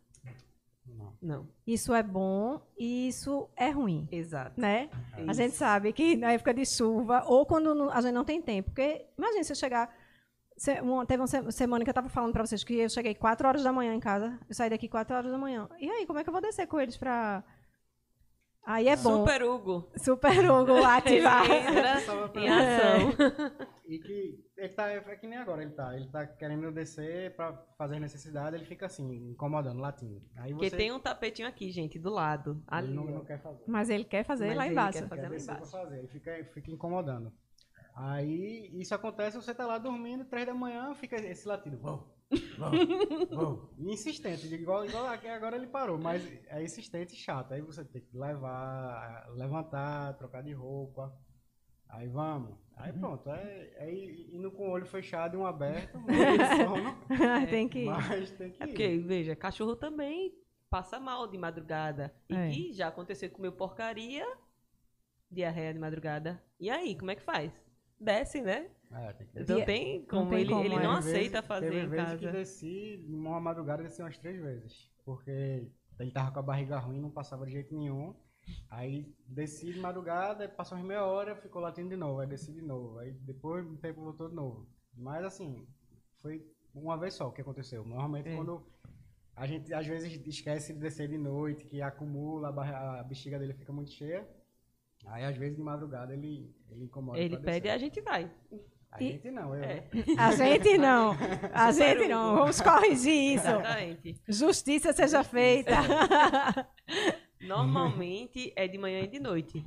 Não. 0.85 1.17
Não, 1.21 1.47
Isso 1.67 1.93
é 1.93 2.01
bom 2.01 2.61
e 2.79 3.09
isso 3.09 3.49
é 3.57 3.69
ruim, 3.69 4.07
exato. 4.09 4.59
né? 4.59 4.89
A 5.13 5.21
Isso. 5.23 5.33
gente 5.33 5.53
sabe 5.53 5.91
que 5.91 6.15
na 6.15 6.31
época 6.31 6.53
de 6.53 6.65
chuva, 6.65 7.23
ou 7.27 7.45
quando 7.45 7.75
não- 7.75 7.91
a 7.91 7.99
gente 7.99 8.13
não 8.13 8.23
tem 8.23 8.41
tempo. 8.41 8.69
Porque, 8.69 9.05
imagina 9.17 9.43
você 9.43 9.53
chegar. 9.53 9.93
se- 10.55 10.79
uma- 10.81 11.05
teve 11.05 11.21
uma 11.21 11.27
se- 11.27 11.51
semana 11.51 11.83
que 11.83 11.89
eu 11.89 11.91
estava 11.91 12.09
falando 12.09 12.31
para 12.33 12.43
vocês 12.45 12.63
que 12.63 12.73
eu 12.75 12.89
cheguei 12.89 13.13
4 13.13 13.47
horas 13.47 13.61
da 13.63 13.71
manhã 13.71 13.93
em 13.93 13.99
casa. 13.99 14.39
Eu 14.49 14.55
saí 14.55 14.69
daqui 14.71 14.87
4 14.87 15.15
horas 15.15 15.29
da 15.31 15.37
manhã. 15.37 15.69
E 15.79 15.87
aí, 15.87 16.05
como 16.07 16.17
é 16.17 16.23
que 16.23 16.29
eu 16.29 16.33
vou 16.33 16.41
descer 16.41 16.65
com 16.65 16.79
eles 16.79 16.97
pra. 16.97 17.43
Aí 18.69 18.89
é 18.89 18.97
bom. 18.97 19.19
Super 19.19 19.43
Hugo. 19.43 19.89
Super 19.95 20.51
Hugo 20.51 20.73
ativar. 20.83 21.49
Entra 21.49 22.01
em 22.35 22.49
ação. 22.49 23.13
E 23.87 23.97
que 23.97 24.43
ele 24.57 24.69
tá, 24.73 24.89
é 24.89 25.15
que 25.15 25.25
nem 25.25 25.37
agora 25.39 25.61
ele 25.63 25.71
tá. 25.71 25.95
Ele 25.95 26.07
tá 26.09 26.27
querendo 26.27 26.69
descer 26.73 27.33
pra 27.33 27.53
fazer 27.77 27.97
necessidade, 27.97 28.57
ele 28.57 28.65
fica 28.65 28.87
assim, 28.87 29.29
incomodando, 29.31 29.79
latindo. 29.79 30.21
Aí 30.35 30.51
Porque 30.51 30.69
você 30.69 30.75
tem 30.75 30.91
um 30.91 30.99
tapetinho 30.99 31.47
aqui, 31.47 31.71
gente, 31.71 31.97
do 31.97 32.09
lado. 32.09 32.51
ele 32.51 32.63
Ali. 32.67 32.93
não, 32.93 33.03
ó. 33.03 33.11
não 33.11 33.23
quer 33.23 33.41
fazer. 33.41 33.63
Mas 33.65 33.89
ele 33.89 34.03
quer 34.03 34.25
fazer 34.25 34.47
Mas 34.47 34.57
lá 34.57 34.65
ele 34.65 34.73
embaixo. 34.73 34.99
quer 34.99 35.07
fazer 35.07 35.21
quer 35.21 35.29
lá 35.29 35.35
embaixo. 35.37 35.71
fazer. 35.71 35.95
Aí 36.01 36.07
fica, 36.07 36.43
fica 36.53 36.69
incomodando. 36.69 37.31
Aí 37.95 38.69
isso 38.73 38.93
acontece, 38.93 39.37
você 39.37 39.55
tá 39.55 39.65
lá 39.65 39.77
dormindo, 39.77 40.25
três 40.25 40.45
da 40.45 40.53
manhã, 40.53 40.93
fica 40.93 41.15
esse 41.15 41.47
latido. 41.47 41.77
Vou, 41.77 42.05
vou. 43.31 43.69
E 43.77 43.91
insistente, 43.93 44.47
igual, 44.53 44.85
igual 44.85 45.05
aqui 45.07 45.27
agora 45.27 45.55
ele 45.55 45.67
parou, 45.67 45.97
mas 45.97 46.25
é 46.47 46.63
insistente 46.63 47.13
e 47.13 47.17
chato. 47.17 47.53
Aí 47.53 47.61
você 47.61 47.85
tem 47.85 48.01
que 48.01 48.17
levar, 48.17 49.27
levantar, 49.35 50.13
trocar 50.17 50.41
de 50.43 50.51
roupa. 50.53 51.15
Aí 51.89 52.07
vamos. 52.07 52.57
Aí 52.75 52.91
pronto. 52.91 53.29
Aí, 53.29 53.73
aí 53.77 54.29
indo 54.33 54.51
com 54.51 54.67
o 54.67 54.71
olho 54.71 54.85
fechado 54.85 55.35
e 55.35 55.37
um 55.37 55.45
aberto, 55.45 55.97
sono, 56.57 56.97
tem 57.49 57.67
que 57.69 57.79
ir. 57.79 57.85
mas 57.85 58.31
tem 58.31 58.51
que 58.51 58.61
É 58.61 58.65
ir. 58.65 58.69
porque, 58.69 58.97
veja, 58.97 59.35
cachorro 59.35 59.75
também 59.75 60.33
passa 60.69 60.99
mal 60.99 61.27
de 61.27 61.37
madrugada. 61.37 62.13
E 62.29 62.35
É. 62.35 62.49
que 62.49 62.73
já 62.73 62.87
aconteceu 62.89 63.29
com 63.29 63.41
meu 63.41 63.51
porcaria, 63.53 64.27
diarreia 65.31 65.73
de 65.73 65.79
madrugada. 65.79 66.43
E 66.59 66.69
aí, 66.69 66.97
como 66.97 67.11
é 67.11 67.15
que 67.15 67.21
faz? 67.21 67.51
Desce, 67.99 68.41
né? 68.41 68.69
É, 68.91 69.13
tem 69.13 69.27
que 69.27 69.35
Não 69.39 69.45
Dia- 69.57 69.65
tem 69.65 70.05
como. 70.05 70.29
tem 70.29 70.39
ele 70.41 70.49
como, 70.49 70.63
ele 70.63 70.75
não 70.75 70.95
Teve 70.95 71.09
aceita 71.09 71.31
vezes- 71.41 71.47
fazer 71.47 71.69
teve 71.71 71.85
em 71.85 71.89
vezes 71.89 72.13
que 72.19 72.25
casa. 72.25 72.31
desci, 72.37 73.05
numa 73.07 73.39
madrugada 73.39 73.83
desci 73.83 74.01
umas 74.01 74.17
três 74.17 74.41
vezes. 74.41 74.89
Porque 75.03 75.69
ele 75.99 76.11
tava 76.11 76.31
com 76.31 76.39
a 76.39 76.43
barriga 76.43 76.77
ruim, 76.79 76.99
não 76.99 77.11
passava 77.11 77.45
de 77.45 77.51
jeito 77.51 77.75
nenhum. 77.75 78.15
Aí 78.69 79.13
desci 79.27 79.73
de 79.73 79.79
madrugada, 79.79 80.47
passou 80.47 80.77
umas 80.77 80.87
meia 80.87 81.05
hora, 81.05 81.35
ficou 81.35 81.61
latindo 81.61 81.89
de 81.89 81.97
novo, 81.97 82.21
aí 82.21 82.27
desci 82.27 82.53
de 82.53 82.61
novo. 82.61 82.97
Aí 82.99 83.11
depois 83.11 83.65
um 83.65 83.75
tempo 83.75 84.01
voltou 84.01 84.29
de 84.29 84.35
novo. 84.35 84.67
Mas 84.95 85.25
assim, 85.25 85.67
foi 86.21 86.45
uma 86.73 86.97
vez 86.97 87.13
só 87.13 87.29
que 87.29 87.41
aconteceu. 87.41 87.83
Normalmente 87.83 88.29
É. 88.29 88.35
quando 88.37 88.65
a 89.35 89.45
gente 89.45 89.73
às 89.73 89.85
vezes 89.85 90.13
esquece 90.25 90.73
de 90.73 90.79
descer 90.79 91.09
de 91.09 91.17
noite, 91.17 91.65
que 91.65 91.81
acumula, 91.81 92.47
a, 92.47 92.51
barra- 92.53 92.99
a 93.01 93.03
bexiga 93.03 93.37
dele 93.37 93.53
fica 93.53 93.73
muito 93.73 93.91
cheia. 93.91 94.25
Aí 95.07 95.25
às 95.25 95.35
vezes 95.37 95.57
de 95.57 95.61
madrugada 95.61 96.13
ele, 96.13 96.55
ele 96.69 96.85
incomoda. 96.85 97.19
Ele 97.19 97.35
pra 97.35 97.45
pede 97.51 97.67
e 97.67 97.69
a 97.71 97.77
gente 97.77 97.99
vai. 98.01 98.31
A 98.97 99.03
E- 99.03 99.11
gente 99.11 99.31
não, 99.31 99.55
eu. 99.55 99.63
É. 99.63 99.67
né? 99.75 99.83
A 100.17 100.31
gente 100.35 100.77
não. 100.77 101.15
A 101.53 101.71
gente 101.71 102.07
não. 102.07 102.35
Vamos 102.35 102.59
corrigir 102.61 103.35
isso. 103.35 103.47
Exatamente. 103.47 104.21
Justiça 104.27 104.91
seja 104.93 105.23
feita. 105.23 105.71
Normalmente 107.41 108.51
é 108.55 108.67
de 108.67 108.77
manhã 108.77 109.01
e 109.01 109.07
de 109.07 109.19
noite. 109.19 109.63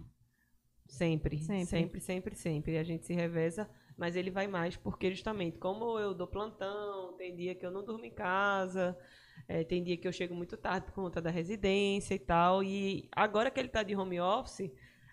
Sempre. 0.86 1.38
Sempre. 1.38 1.66
Sempre, 1.66 2.00
sempre, 2.00 2.34
sempre. 2.34 2.78
A 2.78 2.82
gente 2.82 3.06
se 3.06 3.14
reveza, 3.14 3.70
mas 3.96 4.16
ele 4.16 4.30
vai 4.30 4.46
mais 4.48 4.76
porque 4.76 5.10
justamente 5.10 5.56
como 5.58 5.98
eu 5.98 6.12
dou 6.12 6.26
plantão, 6.26 7.14
tem 7.16 7.34
dia 7.36 7.54
que 7.54 7.64
eu 7.64 7.70
não 7.70 7.84
durmo 7.84 8.04
em 8.04 8.10
casa, 8.10 8.98
é, 9.46 9.62
tem 9.62 9.82
dia 9.84 9.96
que 9.96 10.06
eu 10.08 10.12
chego 10.12 10.34
muito 10.34 10.56
tarde 10.56 10.86
por 10.86 10.94
conta 10.94 11.20
da 11.22 11.30
residência 11.30 12.14
e 12.14 12.18
tal. 12.18 12.62
E 12.64 13.08
agora 13.12 13.50
que 13.50 13.60
ele 13.60 13.68
tá 13.68 13.82
de 13.84 13.94
home 13.94 14.20
office, 14.20 14.68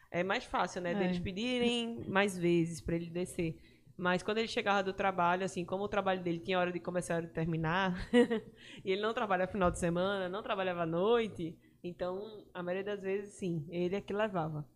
é 0.10 0.24
mais 0.24 0.44
fácil, 0.44 0.82
né? 0.82 0.94
É. 0.94 0.96
Deles 0.96 1.20
pedirem 1.20 2.04
mais 2.08 2.36
vezes 2.38 2.82
para 2.82 2.96
ele 2.96 3.10
descer. 3.10 3.60
Mas 3.98 4.22
quando 4.22 4.38
ele 4.38 4.48
chegava 4.48 4.84
do 4.84 4.94
trabalho, 4.94 5.44
assim, 5.44 5.66
como 5.66 5.84
o 5.84 5.88
trabalho 5.90 6.22
dele 6.22 6.40
tinha 6.40 6.60
hora 6.60 6.72
de 6.72 6.80
começar 6.80 7.16
e 7.16 7.18
hora 7.18 7.28
de 7.28 7.34
terminar, 7.34 7.96
e 8.86 8.92
ele 8.92 9.02
não 9.02 9.14
trabalha 9.14 9.48
final 9.48 9.72
de 9.72 9.80
semana, 9.80 10.30
não 10.30 10.44
trabalhava 10.44 10.84
à 10.84 10.86
noite, 10.86 11.58
então, 11.84 12.44
a 12.54 12.62
maioria 12.62 12.84
das 12.84 13.02
vezes, 13.02 13.34
sim, 13.36 13.66
ele 13.70 13.96
é 13.96 14.02
que 14.02 14.14
levava. 14.14 14.68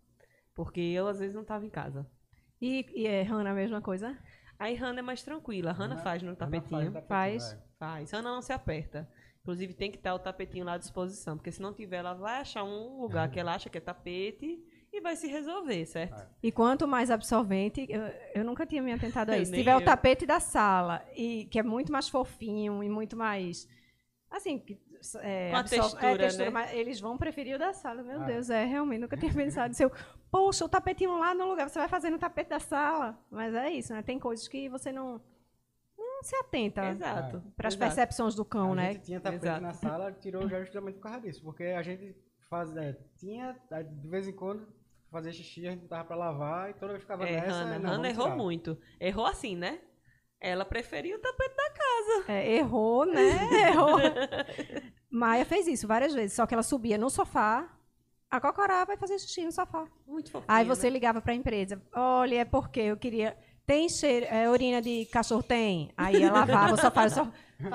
Porque 0.56 0.80
eu, 0.80 1.08
às 1.08 1.20
vezes, 1.20 1.36
não 1.36 1.42
estava 1.42 1.66
em 1.66 1.70
casa. 1.70 2.10
E, 2.60 2.86
e 2.94 3.08
é, 3.08 3.22
Hannah, 3.24 3.52
a 3.52 3.56
mesma 3.56 3.82
coisa? 3.82 4.18
Aí, 4.58 4.76
Hannah 4.76 5.00
é 5.00 5.02
mais 5.02 5.24
tranquila. 5.24 5.72
A 5.72 5.74
Hannah 5.74 5.96
Hannah- 5.96 6.04
faz 6.04 6.22
no 6.22 6.36
tapetinho. 6.36 6.92
tapetinho, 6.92 7.08
Faz. 7.08 7.54
é. 7.54 7.60
Faz. 7.80 8.12
Hannah 8.12 8.32
não 8.32 8.42
se 8.42 8.54
aperta. 8.54 9.10
Inclusive, 9.42 9.74
tem 9.74 9.90
que 9.92 9.98
estar 9.98 10.14
o 10.14 10.20
tapetinho 10.20 10.66
lá 10.66 10.74
à 10.74 10.78
disposição. 10.78 11.36
Porque 11.36 11.52
se 11.52 11.62
não 11.62 11.74
tiver, 11.74 11.98
ela 11.98 12.14
vai 12.14 12.40
achar 12.40 12.64
um 12.64 13.02
lugar 13.02 13.30
que 13.32 13.40
ela 13.40 13.56
acha 13.56 13.70
que 13.70 13.78
é 13.78 13.82
tapete 13.82 14.60
e 14.94 15.00
vai 15.02 15.16
se 15.16 15.28
resolver, 15.28 15.86
certo? 15.86 16.20
É. 16.20 16.28
E 16.44 16.52
quanto 16.52 16.88
mais 16.88 17.10
absorvente, 17.10 17.86
eu, 17.90 18.02
eu 18.36 18.44
nunca 18.44 18.66
tinha 18.66 18.82
me 18.82 18.92
atentado 18.92 19.30
a 19.32 19.38
isso. 19.38 19.52
Se 19.52 19.58
tiver 19.58 19.76
o 19.76 19.80
eu. 19.80 19.86
tapete 19.86 20.26
da 20.26 20.40
sala, 20.40 21.06
e 21.16 21.46
que 21.46 21.58
é 21.60 21.64
muito 21.64 21.92
mais 21.92 22.10
fofinho 22.10 22.84
e 22.84 22.90
muito 22.90 23.16
mais 23.16 23.68
Assim, 24.30 24.58
que, 24.60 24.80
é, 25.20 25.50
Com 25.50 25.56
a 25.58 25.60
absorve- 25.60 25.82
textura, 25.90 26.08
é, 26.14 26.18
textura, 26.18 26.46
né? 26.46 26.52
mas 26.52 26.74
eles 26.74 27.02
vão 27.02 27.18
preferir 27.18 27.58
o 27.58 27.60
da 27.60 27.74
sala. 27.74 28.02
Meu 28.02 28.22
Ah. 28.22 28.26
Deus, 28.26 28.50
é, 28.50 28.64
realmente, 28.64 29.02
nunca 29.02 29.18
tinha 29.18 29.34
pensado. 29.34 29.76
Eu, 29.78 29.92
poxa, 30.32 30.64
o 30.64 30.70
tapetinho 30.70 31.20
lá 31.20 31.34
no 31.34 31.48
lugar, 31.50 31.70
você 31.70 31.78
vai 31.80 31.90
fazer 31.90 32.10
no 32.10 32.18
tapete 32.18 32.48
da 32.50 32.60
sala. 32.62 33.20
Mas 33.30 33.54
é 33.54 33.70
isso, 33.72 33.92
né? 33.94 34.02
Tem 34.02 34.18
coisas 34.18 34.48
que 34.48 34.70
você 34.70 34.90
não, 34.90 35.20
não 35.98 36.24
se 36.24 36.34
atenta 36.38 36.86
Exato. 36.92 37.44
para 37.58 37.68
as 37.68 37.74
exato. 37.74 37.86
percepções 37.90 38.34
do 38.34 38.46
cão, 38.46 38.72
a 38.72 38.76
né? 38.76 38.94
gente 38.94 39.04
tinha 39.04 39.20
tapete 39.20 39.44
Exato. 39.44 39.62
na 39.62 39.74
sala, 39.74 40.14
tirou 40.14 40.48
já 40.48 40.62
justamente 40.64 40.96
por 40.96 41.02
causa 41.04 41.20
disso. 41.20 41.44
Porque 41.44 41.64
a 41.66 41.82
gente 41.82 42.16
faz, 42.50 42.74
é, 42.78 42.98
tinha, 43.18 43.54
de 44.02 44.08
vez 44.08 44.30
em 44.30 44.34
quando, 44.34 44.66
fazer 45.12 45.34
xixi, 45.34 45.68
a 45.68 45.72
gente 45.72 45.88
tava 45.88 46.06
pra 46.06 46.16
lavar 46.16 46.70
e 46.70 46.74
toda 46.74 46.94
vez 46.94 47.04
ficava 47.04 47.28
É, 47.28 47.42
nessa. 47.42 47.52
Hannah. 47.52 47.80
não, 47.80 47.90
Hannah 47.92 48.10
errou 48.10 48.30
muito. 48.30 48.78
Errou 49.00 49.26
assim, 49.26 49.56
né? 49.56 49.80
Ela 50.40 50.66
preferiu 50.66 51.18
o 51.18 51.20
tapete 51.20 51.56
da 51.56 51.70
casa. 51.70 52.32
É, 52.32 52.56
errou, 52.56 53.06
né? 53.06 53.38
Errou. 53.70 54.00
Maia 55.12 55.46
fez 55.46 55.68
isso 55.68 55.88
várias 55.88 56.14
vezes, 56.14 56.34
só 56.34 56.48
que 56.48 56.54
ela 56.54 56.64
subia 56.64 56.98
no 56.98 57.10
sofá, 57.10 57.70
acocorava 58.30 58.94
e 58.94 58.98
fazia 58.98 59.20
xixi 59.20 59.46
no 59.46 59.52
sofá. 59.52 59.86
Muito 60.08 60.32
fofinho. 60.32 60.52
Aí 60.52 60.66
você 60.66 60.88
né? 60.88 60.94
ligava 60.94 61.22
para 61.22 61.34
a 61.34 61.36
empresa, 61.36 61.82
olha, 61.94 62.40
é 62.42 62.46
porque 62.46 62.80
eu 62.80 62.98
queria... 62.98 63.38
Tem 63.64 63.88
cheiro, 63.88 64.26
é, 64.26 64.50
urina 64.50 64.82
de 64.82 65.06
cachorro? 65.06 65.44
Tem. 65.44 65.92
Aí 65.96 66.24
ela 66.24 66.40
lavava 66.40 66.74
o 66.74 66.78
sofá, 66.78 67.06
o 67.06 67.10
sofá 67.10 67.32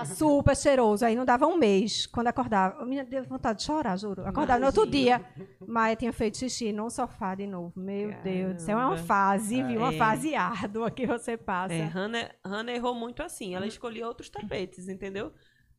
super 0.06 0.56
cheiroso. 0.56 1.04
Aí 1.04 1.14
não 1.14 1.24
dava 1.24 1.46
um 1.46 1.56
mês, 1.56 2.06
quando 2.06 2.28
acordava. 2.28 2.84
Me 2.84 3.02
deu 3.04 3.24
vontade 3.24 3.58
de 3.60 3.64
chorar, 3.64 3.96
juro. 3.96 4.26
Acordava 4.26 4.60
no 4.60 4.66
outro 4.66 4.84
Imagina. 4.84 5.18
dia, 5.18 5.46
Maia 5.66 5.96
tinha 5.96 6.12
feito 6.12 6.38
xixi 6.38 6.72
no 6.72 6.88
sofá 6.90 7.34
de 7.34 7.46
novo. 7.46 7.72
Meu 7.78 8.12
Deus 8.22 8.54
do 8.54 8.60
céu, 8.62 8.78
é 8.78 8.82
uma 8.82 8.90
Caramba. 8.90 9.06
fase, 9.06 9.62
viu? 9.62 9.80
Uma 9.80 9.92
É. 9.94 9.98
fase 9.98 10.34
árdua 10.34 10.90
que 10.90 11.06
você 11.06 11.36
passa. 11.36 11.74
É, 11.74 11.82
Hannah, 11.84 12.30
Hannah 12.44 12.72
errou 12.72 12.94
muito 12.94 13.22
assim. 13.22 13.54
Ela 13.54 13.66
escolhia 13.66 14.06
outros 14.06 14.28
tapetes, 14.30 14.88
entendeu? 14.88 15.32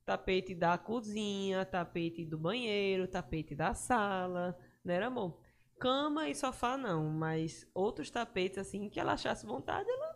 Tapete 0.06 0.56
da 0.56 0.78
cozinha, 0.78 1.66
tapete 1.66 2.24
do 2.26 2.38
banheiro, 2.38 3.08
tapete 3.08 3.54
da 3.54 3.74
sala, 3.74 4.58
né, 4.84 4.96
era 4.96 5.08
amor? 5.08 5.38
Cama 5.80 6.30
e 6.30 6.34
sofá 6.34 6.78
não, 6.78 7.10
mas 7.10 7.68
outros 7.74 8.10
tapetes 8.10 8.58
assim 8.58 8.90
que 8.90 9.00
ela 9.00 9.14
achasse 9.14 9.46
vontade, 9.46 9.88
ela 9.90 10.16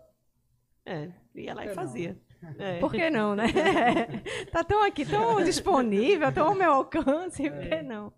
é, 0.85 1.11
ia 1.35 1.53
lá 1.53 1.65
e 1.65 1.67
não, 1.67 1.75
fazia. 1.75 2.19
É. 2.57 2.79
Por 2.81 2.91
que 2.91 3.09
não, 3.09 3.35
né? 3.35 3.45
tá 4.51 4.63
tão 4.63 4.83
aqui, 4.83 5.05
tão 5.05 5.41
disponível, 5.43 6.31
tão 6.33 6.47
ao 6.49 6.55
meu 6.55 6.71
alcance, 6.71 7.49
por 7.49 7.59
que 7.59 7.81
não? 7.81 8.13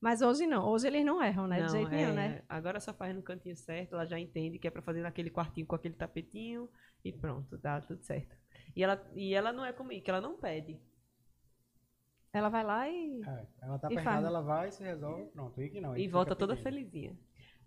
Mas 0.00 0.22
hoje 0.22 0.46
não, 0.46 0.66
hoje 0.66 0.86
eles 0.86 1.04
não 1.04 1.22
erram, 1.22 1.46
né? 1.46 1.56
De 1.56 1.62
Não, 1.62 1.68
jeito 1.70 1.90
nenhum, 1.90 2.10
é, 2.10 2.14
né? 2.14 2.42
Agora 2.48 2.78
só 2.80 2.92
faz 2.92 3.14
no 3.14 3.22
cantinho 3.22 3.56
certo, 3.56 3.94
ela 3.94 4.04
já 4.04 4.18
entende 4.18 4.58
que 4.58 4.68
é 4.68 4.70
pra 4.70 4.82
fazer 4.82 5.02
naquele 5.02 5.30
quartinho 5.30 5.66
com 5.66 5.74
aquele 5.74 5.94
tapetinho 5.94 6.68
e 7.04 7.12
pronto, 7.12 7.56
dá 7.58 7.80
tudo 7.80 8.02
certo. 8.04 8.36
E 8.74 8.82
ela, 8.82 9.02
e 9.14 9.34
ela 9.34 9.52
não 9.52 9.64
é 9.64 9.72
comigo, 9.72 10.04
que 10.04 10.10
ela 10.10 10.20
não 10.20 10.36
pede. 10.36 10.78
Ela 12.32 12.50
vai 12.50 12.62
lá 12.62 12.88
e. 12.88 13.22
É, 13.26 13.46
ela 13.62 13.78
tá 13.78 13.86
apertada, 13.86 14.26
ela 14.26 14.42
vai, 14.42 14.70
se 14.70 14.82
resolve, 14.82 15.30
pronto. 15.30 15.60
E 15.62 15.70
que 15.70 15.80
não. 15.80 15.96
E 15.96 16.06
volta 16.06 16.36
toda 16.36 16.54
pedindo. 16.54 16.64
felizinha. 16.64 17.18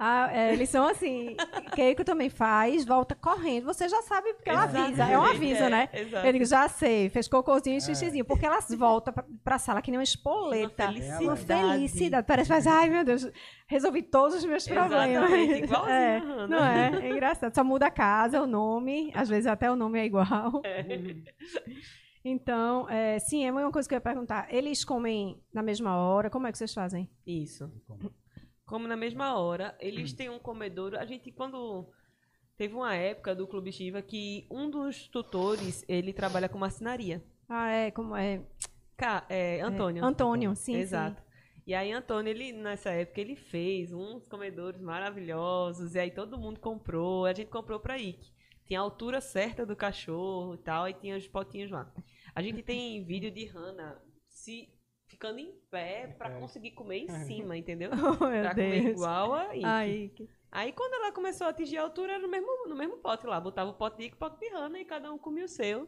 Ah, 0.01 0.29
é, 0.33 0.53
eles 0.53 0.69
são 0.69 0.87
assim. 0.87 1.35
Keiko 1.75 2.05
também 2.05 2.29
faz, 2.29 2.85
volta 2.85 3.13
correndo. 3.15 3.65
Você 3.65 3.89
já 3.89 4.01
sabe 4.01 4.33
porque 4.33 4.49
ela 4.49 4.63
avisa. 4.63 5.03
É 5.03 5.19
um 5.19 5.23
aviso, 5.27 5.63
É, 5.63 5.69
né? 5.69 5.89
Exato. 5.91 6.25
Eu 6.25 6.31
digo, 6.31 6.45
já 6.45 6.69
sei, 6.69 7.09
fez 7.09 7.27
cocôzinho 7.27 7.77
e 7.77 7.81
xixizinho. 7.81 8.23
Porque 8.23 8.45
elas 8.45 8.73
voltam 8.73 9.13
pra, 9.13 9.25
pra 9.43 9.59
sala 9.59 9.81
que 9.81 9.91
nem 9.91 9.97
uma 9.97 10.03
espoleta. 10.03 10.85
Uma 10.85 10.93
felicidade. 10.93 11.23
Uma 11.25 11.35
felicidade. 11.35 12.27
Parece 12.27 12.47
que 12.49 12.53
faz, 12.55 12.65
ai 12.65 12.89
meu 12.89 13.03
Deus, 13.03 13.29
resolvi 13.67 14.01
todos 14.01 14.35
os 14.37 14.45
meus 14.45 14.65
problemas. 14.65 15.29
Igualzinho 15.31 15.89
É, 15.89 16.17
Hannah. 16.19 16.47
não 16.47 16.65
é? 16.65 16.91
É 17.05 17.09
engraçado. 17.09 17.53
Só 17.53 17.63
muda 17.63 17.87
a 17.87 17.91
casa, 17.91 18.41
o 18.41 18.47
nome, 18.47 19.11
às 19.13 19.27
vezes 19.27 19.47
até 19.47 19.69
o 19.69 19.75
nome 19.75 19.99
é 19.99 20.05
igual. 20.05 20.61
Então, 22.23 22.87
é, 22.89 23.17
sim, 23.17 23.45
é 23.45 23.51
uma 23.51 23.71
coisa 23.71 23.87
que 23.87 23.95
eu 23.95 23.97
ia 23.97 24.01
perguntar. 24.01 24.47
Eles 24.53 24.83
comem 24.83 25.41
na 25.53 25.63
mesma 25.63 25.95
hora? 25.97 26.29
Como 26.29 26.45
é 26.47 26.51
que 26.51 26.57
vocês 26.57 26.73
fazem? 26.73 27.09
Isso. 27.25 27.71
Como 28.69 28.87
na 28.87 28.95
mesma 28.95 29.35
hora, 29.35 29.75
eles 29.79 30.13
têm 30.13 30.29
um 30.29 30.37
comedouro. 30.37 30.95
A 30.97 31.03
gente, 31.03 31.31
quando. 31.31 31.89
Teve 32.55 32.75
uma 32.75 32.93
época 32.93 33.33
do 33.33 33.47
Clube 33.47 33.71
Shiva 33.71 33.99
que 34.01 34.45
um 34.51 34.69
dos 34.69 35.07
tutores, 35.07 35.83
ele 35.87 36.13
trabalha 36.13 36.47
com 36.47 36.57
marcenaria. 36.59 37.23
Ah, 37.47 37.69
é, 37.69 37.89
como 37.89 38.15
é? 38.15 38.45
Ca- 38.95 39.25
é, 39.27 39.61
Antônio. 39.61 40.03
É, 40.03 40.05
Antônio, 40.05 40.55
sim, 40.55 40.75
Exato. 40.75 41.23
E 41.65 41.73
aí, 41.73 41.91
Antônio, 41.91 42.29
ele, 42.29 42.51
nessa 42.51 42.91
época, 42.91 43.21
ele 43.21 43.35
fez 43.35 43.91
uns 43.91 44.27
comedores 44.27 44.79
maravilhosos. 44.81 45.95
E 45.95 45.99
aí 45.99 46.11
todo 46.11 46.37
mundo 46.37 46.59
comprou. 46.59 47.25
A 47.25 47.33
gente 47.33 47.49
comprou 47.49 47.79
pra 47.79 47.97
Ike. 47.97 48.31
Tinha 48.65 48.79
a 48.81 48.83
altura 48.83 49.19
certa 49.19 49.65
do 49.65 49.75
cachorro 49.75 50.53
e 50.53 50.57
tal. 50.59 50.87
E 50.87 50.93
tinha 50.93 51.17
os 51.17 51.27
potinhos 51.27 51.71
lá. 51.71 51.91
A 52.35 52.41
gente 52.43 52.61
tem 52.61 53.03
vídeo 53.03 53.31
de 53.31 53.45
Hannah 53.47 53.99
se 54.27 54.69
ficando 55.09 55.37
em 55.39 55.51
pé 55.69 56.15
pra 56.17 56.29
É. 56.29 56.39
conseguir 56.39 56.71
comer 56.71 56.99
em 56.99 57.09
cima, 57.25 57.57
entendeu? 57.57 57.91
Oh, 58.13 58.17
pra 58.17 58.55
comer 58.55 58.83
Deus. 58.83 58.95
igual 58.95 59.33
a 59.33 59.53
Ike. 59.55 59.65
Aí, 59.65 60.13
Aí 60.51 60.71
quando 60.71 60.93
ela 60.93 61.11
começou 61.11 61.45
a 61.45 61.49
atingir 61.51 61.77
a 61.77 61.83
altura, 61.83 62.13
era 62.13 62.21
no 62.21 62.27
mesmo, 62.29 62.67
no 62.67 62.75
mesmo 62.75 62.97
pote 62.97 63.27
lá. 63.27 63.39
Botava 63.39 63.69
o 63.69 63.73
pote 63.73 63.97
de 63.97 64.05
Ike 64.05 64.13
e 64.13 64.15
o 64.15 64.19
pote 64.19 64.39
de 64.39 64.47
Hannah 64.49 64.79
e 64.79 64.85
cada 64.85 65.11
um 65.11 65.17
comia 65.17 65.45
o 65.45 65.47
seu. 65.49 65.87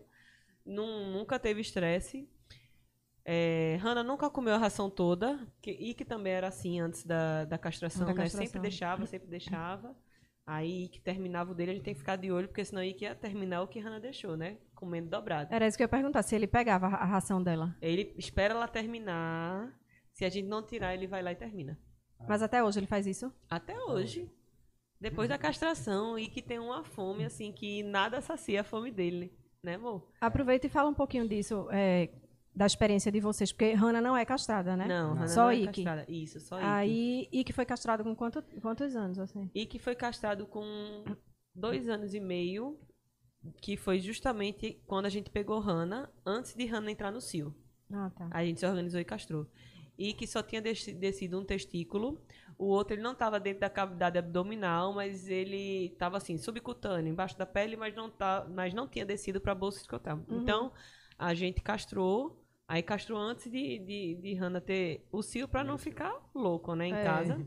Nun- 0.66 1.12
nunca 1.14 1.40
teve 1.40 1.62
estresse. 1.62 2.30
É, 3.24 3.78
Hannah 3.82 4.04
nunca 4.04 4.30
comeu 4.30 4.54
a 4.54 4.58
ração 4.58 4.90
toda. 4.90 5.48
Que, 5.62 5.72
Ike 5.72 6.04
também 6.06 6.34
era 6.34 6.48
assim 6.48 6.80
antes 6.80 7.04
da, 7.04 7.46
da 7.46 7.58
castração, 7.58 8.06
Da 8.06 8.14
né? 8.14 8.22
castração. 8.24 8.46
Sempre 8.48 8.62
deixava, 8.62 9.06
sempre 9.06 9.28
deixava. 9.30 9.96
Aí 10.46 10.86
Ike 10.86 11.02
terminava 11.02 11.52
o 11.52 11.56
dele, 11.56 11.72
a 11.72 11.74
gente 11.76 11.84
tem 11.84 11.94
que 11.94 12.00
ficar 12.00 12.16
de 12.16 12.32
olho, 12.32 12.48
porque 12.48 12.66
senão 12.66 12.84
Ike 12.84 13.06
ia 13.06 13.16
terminar 13.16 13.62
o 13.62 13.68
que 13.68 13.80
Hannah 13.80 14.00
deixou, 14.00 14.36
né? 14.36 14.58
Comendo 14.76 15.10
dobrado. 15.10 15.54
Era 15.54 15.68
isso 15.68 15.78
que 15.78 15.84
eu 15.84 15.86
ia 15.86 15.90
perguntar, 15.90 16.24
se 16.24 16.36
ele 16.36 16.48
pegava 16.48 16.88
a 16.88 17.02
a 17.02 17.06
ração 17.06 17.42
dela. 17.42 17.76
Ele 17.82 18.14
espera 18.18 18.54
ela 18.54 18.68
terminar. 18.68 19.74
Se 20.14 20.26
a 20.26 20.30
gente 20.30 20.48
não 20.48 20.62
tirar, 20.62 20.94
ele 20.94 21.08
vai 21.08 21.22
lá 21.22 21.32
e 21.32 21.36
termina. 21.36 21.80
Mas 22.28 22.42
até 22.42 22.64
hoje 22.64 22.80
ele 22.80 22.88
faz 22.88 23.08
isso? 23.08 23.34
Até 23.50 23.80
hoje. 23.80 24.30
Depois 25.00 25.28
da 25.28 25.38
castração, 25.38 26.18
e 26.20 26.28
que 26.28 26.42
tem 26.42 26.60
uma 26.60 26.84
fome, 26.84 27.26
assim, 27.26 27.52
que 27.52 27.82
nada 27.82 28.22
sacia 28.22 28.62
a 28.62 28.64
fome 28.64 28.92
dele, 28.92 29.36
né, 29.64 29.76
amor? 29.76 30.08
Aproveita 30.22 30.68
e 30.68 30.70
fala 30.70 30.90
um 30.90 30.94
pouquinho 30.94 31.28
disso, 31.28 31.68
é, 31.72 32.10
da 32.54 32.66
experiência 32.66 33.12
de 33.12 33.20
vocês, 33.20 33.52
porque 33.52 33.72
Hannah 33.74 34.02
não 34.02 34.16
é 34.16 34.26
castrada, 34.26 34.76
né? 34.76 34.86
Não, 34.88 35.14
Hannah 35.14 35.28
Só 35.28 35.44
não 35.44 35.50
é 35.52 35.56
Ike. 35.56 35.66
castrada. 35.84 36.06
Isso, 36.10 36.40
só 36.42 36.58
Ike. 36.58 36.66
Aí, 36.66 37.30
Ike 37.32 37.54
foi 37.54 37.66
castrado 37.66 38.04
com 38.04 38.16
quanto- 38.16 38.44
quantos 38.62 38.96
anos, 38.96 39.18
assim? 39.20 39.50
Ike 39.56 39.80
foi 39.80 39.96
castrado 39.96 40.46
com 40.46 41.04
dois 41.56 41.88
anos 41.88 42.14
e 42.14 42.20
meio, 42.20 42.78
que 43.62 43.78
foi 43.78 44.00
justamente 44.00 44.82
quando 44.86 45.06
a 45.06 45.10
gente 45.10 45.30
pegou 45.30 45.60
Hannah, 45.60 46.10
antes 46.26 46.54
de 46.54 46.66
Hannah 46.66 46.92
entrar 46.92 47.12
no 47.12 47.22
cio. 47.22 47.56
Ah, 47.92 48.12
tá. 48.16 48.28
A 48.32 48.44
gente 48.44 48.60
se 48.60 48.66
organizou 48.66 49.00
e 49.00 49.06
castrou. 49.06 49.48
E 49.98 50.14
que 50.14 50.26
só 50.28 50.42
tinha 50.42 50.62
desci- 50.62 50.94
descido 50.94 51.40
um 51.40 51.46
testículo. 51.46 52.22
O 52.58 52.66
outro 52.66 52.96
ele 52.96 53.02
não 53.02 53.12
estava 53.14 53.40
dentro 53.40 53.62
da 53.62 53.70
cavidade 53.70 54.18
abdominal, 54.18 54.94
mas 54.94 55.28
ele 55.30 55.88
estava 55.88 56.18
assim, 56.18 56.38
subcutâneo, 56.38 57.12
embaixo 57.12 57.38
da 57.38 57.46
pele, 57.46 57.76
mas 57.76 57.94
não, 57.96 58.10
tá, 58.10 58.46
mas 58.50 58.74
não 58.74 58.88
tinha 58.88 59.06
descido 59.06 59.40
para 59.42 59.52
a 59.52 59.56
bolsa 59.56 59.80
escrotal. 59.80 60.18
Uhum. 60.30 60.42
Então, 60.42 60.72
a 61.18 61.34
gente 61.34 61.62
castrou. 61.62 62.41
Aí 62.72 62.82
castrou 62.82 63.20
antes 63.20 63.52
de, 63.52 63.80
de, 63.80 64.16
de 64.16 64.34
Hannah 64.36 64.62
ter 64.62 65.06
o 65.12 65.22
cio 65.22 65.46
para 65.46 65.62
não 65.62 65.78
ficar 65.78 66.14
louco, 66.34 66.74
né, 66.74 66.88
em 66.88 66.94
É. 66.94 67.04
casa. 67.04 67.46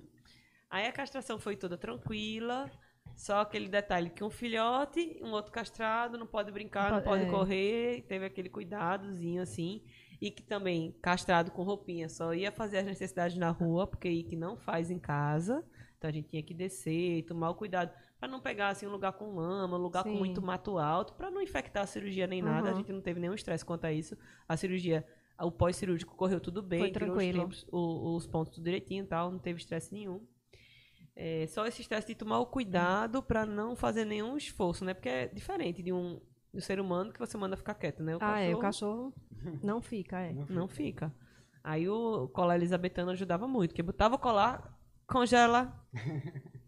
Aí 0.69 0.87
a 0.87 0.93
castração 0.93 1.39
foi 1.39 1.57
toda 1.57 1.79
tranquila. 1.79 2.71
Só 3.17 3.41
aquele 3.41 3.67
detalhe 3.69 4.11
que 4.11 4.23
um 4.23 4.29
filhote, 4.29 5.19
um 5.23 5.31
outro 5.31 5.51
castrado, 5.51 6.19
não 6.19 6.27
pode 6.27 6.53
brincar, 6.53 6.91
Não 6.91 6.99
não 6.99 7.05
pode- 7.05 7.25
é. 7.25 7.31
correr. 7.31 8.03
Teve 8.07 8.27
aquele 8.27 8.51
cuidadozinho 8.51 9.41
assim. 9.41 9.83
E 10.21 10.31
que 10.31 10.43
também, 10.43 10.93
castrado 11.01 11.51
com 11.53 11.63
roupinha, 11.63 12.07
só 12.11 12.35
ia 12.35 12.53
fazer 12.53 12.79
as 12.79 12.87
necessidades 12.87 13.39
na 13.39 13.51
rua, 13.51 13.87
porque 13.87 14.09
Ike 14.11 14.37
não 14.37 14.59
faz 14.59 14.91
em 14.91 14.99
casa. 14.99 15.65
Então 15.97 16.11
a 16.11 16.13
gente 16.13 16.29
tinha 16.29 16.43
que 16.43 16.53
descer 16.53 17.19
e 17.19 17.23
tomar 17.23 17.49
o 17.49 17.55
cuidado 17.55 17.91
para 18.19 18.29
não 18.29 18.41
pegar 18.41 18.69
assim 18.69 18.87
um 18.87 18.91
lugar 18.91 19.13
com 19.13 19.35
lama, 19.35 19.77
um 19.77 19.81
lugar 19.81 20.03
Sim. 20.03 20.13
com 20.13 20.19
muito 20.19 20.41
mato 20.41 20.79
alto, 20.79 21.13
para 21.15 21.31
não 21.31 21.43
infectar 21.43 21.83
a 21.83 21.87
cirurgia 21.87 22.27
nem 22.27 22.41
nada. 22.43 22.69
A 22.69 22.73
Uhum. 22.73 22.79
gente 22.79 22.93
não 22.93 23.01
teve 23.01 23.21
nenhum 23.21 23.35
estresse 23.35 23.65
quanto 23.65 23.85
a 23.85 23.93
isso. 23.93 24.17
A 24.49 24.57
cirurgia, 24.57 25.07
o 25.41 25.51
pós-cirúrgico 25.53 26.17
correu 26.17 26.41
tudo 26.41 26.63
bem, 26.63 26.81
Foi 26.81 26.91
tirou 26.91 27.09
os, 27.09 27.15
tranquilo. 27.15 27.41
tempos, 27.43 27.67
o- 27.71 28.17
os 28.17 28.27
pontos 28.27 28.55
tudo 28.55 28.65
direitinho 28.65 29.05
e 29.05 29.07
tal, 29.07 29.31
não 29.31 29.39
teve 29.39 29.59
estresse 29.61 29.93
nenhum. 29.93 30.27
É, 31.17 31.47
só 31.47 31.65
esse 31.67 31.81
estresse 31.83 32.09
de 32.09 32.15
tomar 32.17 32.41
o 32.41 32.47
cuidado 32.47 33.23
para 33.23 33.47
não 33.47 33.77
fazer 33.77 34.05
nenhum 34.05 34.37
esforço, 34.37 34.85
né? 34.85 34.95
Porque 34.95 35.09
é 35.09 35.29
diferente 35.29 35.83
de 35.83 35.93
um 35.93 36.21
do 36.53 36.61
ser 36.61 36.81
humano 36.81 37.13
que 37.13 37.19
você 37.21 37.37
manda 37.37 37.57
ficar 37.57 37.75
quieto, 37.75 38.03
né? 38.03 38.17
O 38.17 38.19
ah, 38.21 38.39
é, 38.41 38.55
o 38.55 38.59
cachorro 38.59 39.13
não 39.63 39.81
fica, 39.83 40.21
é. 40.21 40.33
não 40.49 40.67
fica. 40.67 41.15
Aí 41.63 41.89
o 41.89 42.29
colar 42.29 42.57
elisabetano 42.57 43.11
ajudava 43.13 43.47
muito, 43.47 43.71
porque 43.71 43.83
botava 43.83 44.17
o 44.17 44.19
colar, 44.19 44.77
congela. 45.07 45.85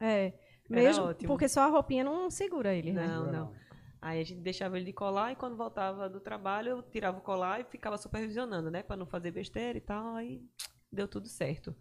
É, 0.00 0.32
mesmo 0.68 1.04
ótimo. 1.04 1.28
porque 1.28 1.48
só 1.48 1.62
a 1.62 1.68
roupinha 1.68 2.04
não 2.04 2.30
segura 2.30 2.74
ele, 2.74 2.92
né? 2.92 3.06
Não, 3.06 3.32
não. 3.32 3.52
Aí 4.00 4.20
a 4.20 4.24
gente 4.24 4.40
deixava 4.40 4.76
ele 4.76 4.86
de 4.86 4.92
colar 4.92 5.32
e 5.32 5.36
quando 5.36 5.56
voltava 5.56 6.08
do 6.08 6.20
trabalho 6.20 6.70
eu 6.70 6.82
tirava 6.82 7.18
o 7.18 7.22
colar 7.22 7.60
e 7.60 7.64
ficava 7.64 7.98
supervisionando, 7.98 8.70
né? 8.70 8.82
Pra 8.82 8.96
não 8.96 9.06
fazer 9.06 9.30
besteira 9.30 9.76
e 9.76 9.80
tal. 9.80 10.14
Aí 10.14 10.42
deu 10.92 11.08
tudo 11.08 11.28
certo. 11.28 11.74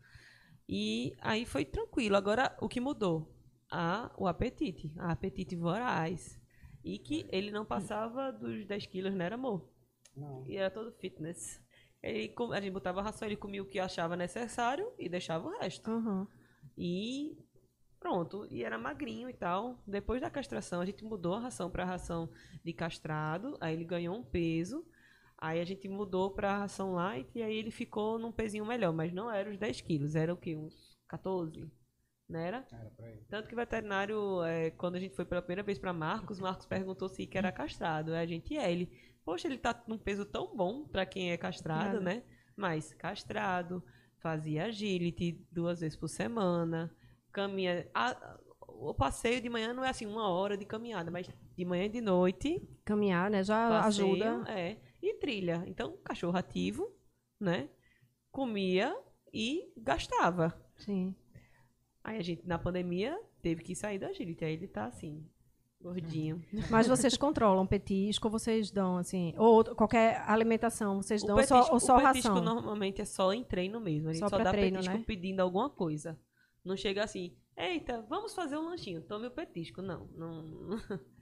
E 0.67 1.15
aí 1.21 1.45
foi 1.45 1.65
tranquilo. 1.65 2.15
Agora, 2.15 2.55
o 2.59 2.67
que 2.67 2.79
mudou? 2.79 3.31
A, 3.71 4.11
o 4.17 4.27
apetite. 4.27 4.91
A 4.97 5.11
apetite 5.11 5.55
voraz. 5.55 6.41
E 6.83 6.97
que 6.97 7.27
ele 7.31 7.51
não 7.51 7.65
passava 7.65 8.31
dos 8.31 8.65
10 8.65 8.85
quilos, 8.87 9.13
né, 9.13 9.27
amor? 9.27 9.69
Não. 10.15 10.45
E 10.47 10.55
era 10.55 10.71
todo 10.71 10.91
fitness. 10.93 11.61
Ele, 12.01 12.33
a 12.53 12.61
gente 12.61 12.73
botava 12.73 12.99
a 12.99 13.03
ração, 13.03 13.27
ele 13.27 13.35
comia 13.35 13.61
o 13.61 13.65
que 13.65 13.79
achava 13.79 14.15
necessário 14.15 14.91
e 14.97 15.09
deixava 15.09 15.47
o 15.47 15.57
resto. 15.59 15.89
Uhum. 15.89 16.27
E 16.77 17.37
pronto, 17.99 18.47
e 18.49 18.63
era 18.63 18.77
magrinho 18.77 19.29
e 19.29 19.33
tal. 19.33 19.81
Depois 19.85 20.21
da 20.21 20.29
castração, 20.29 20.81
a 20.81 20.85
gente 20.85 21.03
mudou 21.03 21.33
a 21.33 21.39
ração 21.39 21.69
para 21.69 21.85
ração 21.85 22.29
de 22.63 22.73
castrado, 22.73 23.57
aí 23.59 23.73
ele 23.73 23.85
ganhou 23.85 24.15
um 24.15 24.23
peso. 24.23 24.85
Aí 25.37 25.59
a 25.59 25.65
gente 25.65 25.87
mudou 25.89 26.31
para 26.31 26.59
ração 26.59 26.93
light 26.93 27.29
e 27.35 27.43
aí 27.43 27.55
ele 27.55 27.69
ficou 27.69 28.17
num 28.17 28.31
pezinho 28.31 28.65
melhor, 28.65 28.93
mas 28.93 29.11
não 29.11 29.29
era 29.29 29.49
os 29.49 29.57
10 29.57 29.81
quilos, 29.81 30.15
era 30.15 30.33
o 30.33 30.37
que? 30.37 30.55
Uns 30.55 30.97
14? 31.07 31.69
Não 32.27 32.39
era? 32.39 32.65
Era. 32.71 32.91
Tanto 33.29 33.47
que 33.47 33.53
o 33.53 33.57
veterinário, 33.57 34.43
é, 34.43 34.71
quando 34.71 34.95
a 34.95 34.99
gente 34.99 35.15
foi 35.15 35.25
pela 35.25 35.41
primeira 35.41 35.61
vez 35.61 35.77
para 35.77 35.93
Marcos, 35.93 36.39
Marcos 36.39 36.65
perguntou 36.65 37.07
se 37.07 37.27
que 37.27 37.37
era 37.37 37.51
castrado. 37.51 38.13
Aí 38.13 38.23
a 38.23 38.25
gente 38.25 38.57
é. 38.57 38.71
Ele, 38.71 38.89
poxa, 39.23 39.47
ele 39.47 39.57
tá 39.57 39.83
num 39.87 39.97
peso 39.97 40.25
tão 40.25 40.55
bom 40.55 40.87
para 40.87 41.05
quem 41.05 41.31
é 41.31 41.37
castrado, 41.37 41.95
Nada. 41.95 41.99
né? 41.99 42.23
Mas 42.55 42.93
castrado, 42.93 43.83
fazia 44.19 44.65
agility 44.65 45.45
duas 45.51 45.81
vezes 45.81 45.97
por 45.97 46.07
semana, 46.07 46.95
caminha. 47.35 47.87
a- 47.93 48.37
o 48.67 48.93
passeio 48.93 49.39
de 49.41 49.49
manhã 49.49 49.73
não 49.73 49.83
é 49.83 49.89
assim 49.89 50.05
uma 50.05 50.27
hora 50.27 50.57
de 50.57 50.65
caminhada, 50.65 51.09
mas 51.11 51.27
de 51.57 51.65
manhã 51.65 51.85
e 51.85 51.89
de 51.89 52.01
noite 52.01 52.61
Caminhar, 52.83 53.29
né? 53.29 53.43
Já 53.43 53.69
passeio, 53.69 54.23
ajuda. 54.25 54.51
É. 54.51 54.77
E 55.01 55.13
trilha. 55.15 55.63
Então, 55.67 55.97
cachorro 56.03 56.37
ativo, 56.37 56.91
né? 57.39 57.69
Comia 58.31 58.95
e 59.33 59.71
gastava. 59.77 60.53
Sim. 60.77 61.15
Aí 62.03 62.17
a 62.17 62.21
gente, 62.21 62.45
na 62.45 62.57
pandemia, 62.59 63.17
teve 63.41 63.63
que 63.63 63.73
sair 63.75 63.97
da 63.97 64.07
agility. 64.07 64.43
Aí 64.45 64.53
ele 64.53 64.67
tá 64.67 64.85
assim, 64.85 65.25
gordinho. 65.81 66.43
Mas 66.69 66.87
vocês 66.87 67.15
controlam 67.17 67.65
petisco, 67.65 68.29
vocês 68.29 68.69
dão 68.71 68.97
assim, 68.97 69.33
ou 69.37 69.63
qualquer 69.75 70.21
alimentação, 70.27 71.01
vocês 71.01 71.23
dão 71.23 71.37
ou 71.37 71.43
só, 71.43 71.71
ou 71.71 71.79
só 71.79 71.97
o 71.97 72.01
petisco 72.01 72.29
ração? 72.33 72.43
normalmente 72.43 73.01
é 73.01 73.05
só 73.05 73.31
em 73.33 73.43
treino 73.43 73.79
mesmo. 73.79 74.09
A 74.09 74.13
gente 74.13 74.19
Só 74.21 74.29
só, 74.29 74.37
dá 74.37 74.51
treino, 74.51 74.77
petisco 74.77 74.97
né? 74.97 75.03
pedindo 75.07 75.39
alguma 75.39 75.69
coisa. 75.69 76.19
Não 76.65 76.75
chega 76.75 77.03
assim, 77.03 77.37
eita, 77.55 78.01
vamos 78.09 78.33
fazer 78.33 78.57
um 78.57 78.65
lanchinho, 78.65 79.01
tome 79.03 79.27
o 79.27 79.31
petisco. 79.31 79.81
Não, 79.81 80.07
não. 80.07 80.69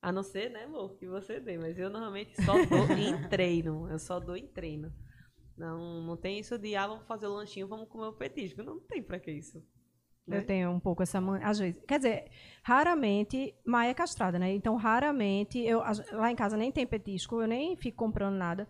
A 0.00 0.12
não 0.12 0.22
ser, 0.22 0.50
né, 0.50 0.64
amor, 0.64 0.96
que 0.96 1.06
você 1.06 1.40
dê. 1.40 1.58
Mas 1.58 1.76
eu 1.78 1.90
normalmente 1.90 2.40
só 2.42 2.52
dou 2.64 2.86
em 2.96 3.28
treino. 3.28 3.90
Eu 3.90 3.98
só 3.98 4.20
dou 4.20 4.36
em 4.36 4.46
treino. 4.46 4.92
Não, 5.56 6.02
não 6.02 6.16
tem 6.16 6.38
isso 6.38 6.56
de, 6.58 6.76
ah, 6.76 6.86
vamos 6.86 7.06
fazer 7.06 7.26
o 7.26 7.34
lanchinho, 7.34 7.66
vamos 7.66 7.88
comer 7.88 8.06
o 8.06 8.12
petisco. 8.12 8.62
Não 8.62 8.78
tem 8.78 9.02
pra 9.02 9.18
que 9.18 9.32
isso. 9.32 9.58
né? 10.26 10.38
Eu 10.38 10.46
tenho 10.46 10.70
um 10.70 10.78
pouco 10.78 11.02
essa 11.02 11.20
man... 11.20 11.40
às 11.42 11.58
vezes, 11.58 11.82
quer 11.88 11.98
dizer, 11.98 12.30
raramente 12.62 13.54
Maia 13.64 13.90
é 13.90 13.94
castrada, 13.94 14.38
né? 14.38 14.52
Então 14.52 14.76
raramente 14.76 15.58
eu 15.58 15.80
lá 16.12 16.30
em 16.30 16.36
casa 16.36 16.56
nem 16.56 16.70
tem 16.70 16.86
petisco, 16.86 17.40
eu 17.40 17.48
nem 17.48 17.76
fico 17.76 17.96
comprando 17.96 18.36
nada. 18.36 18.68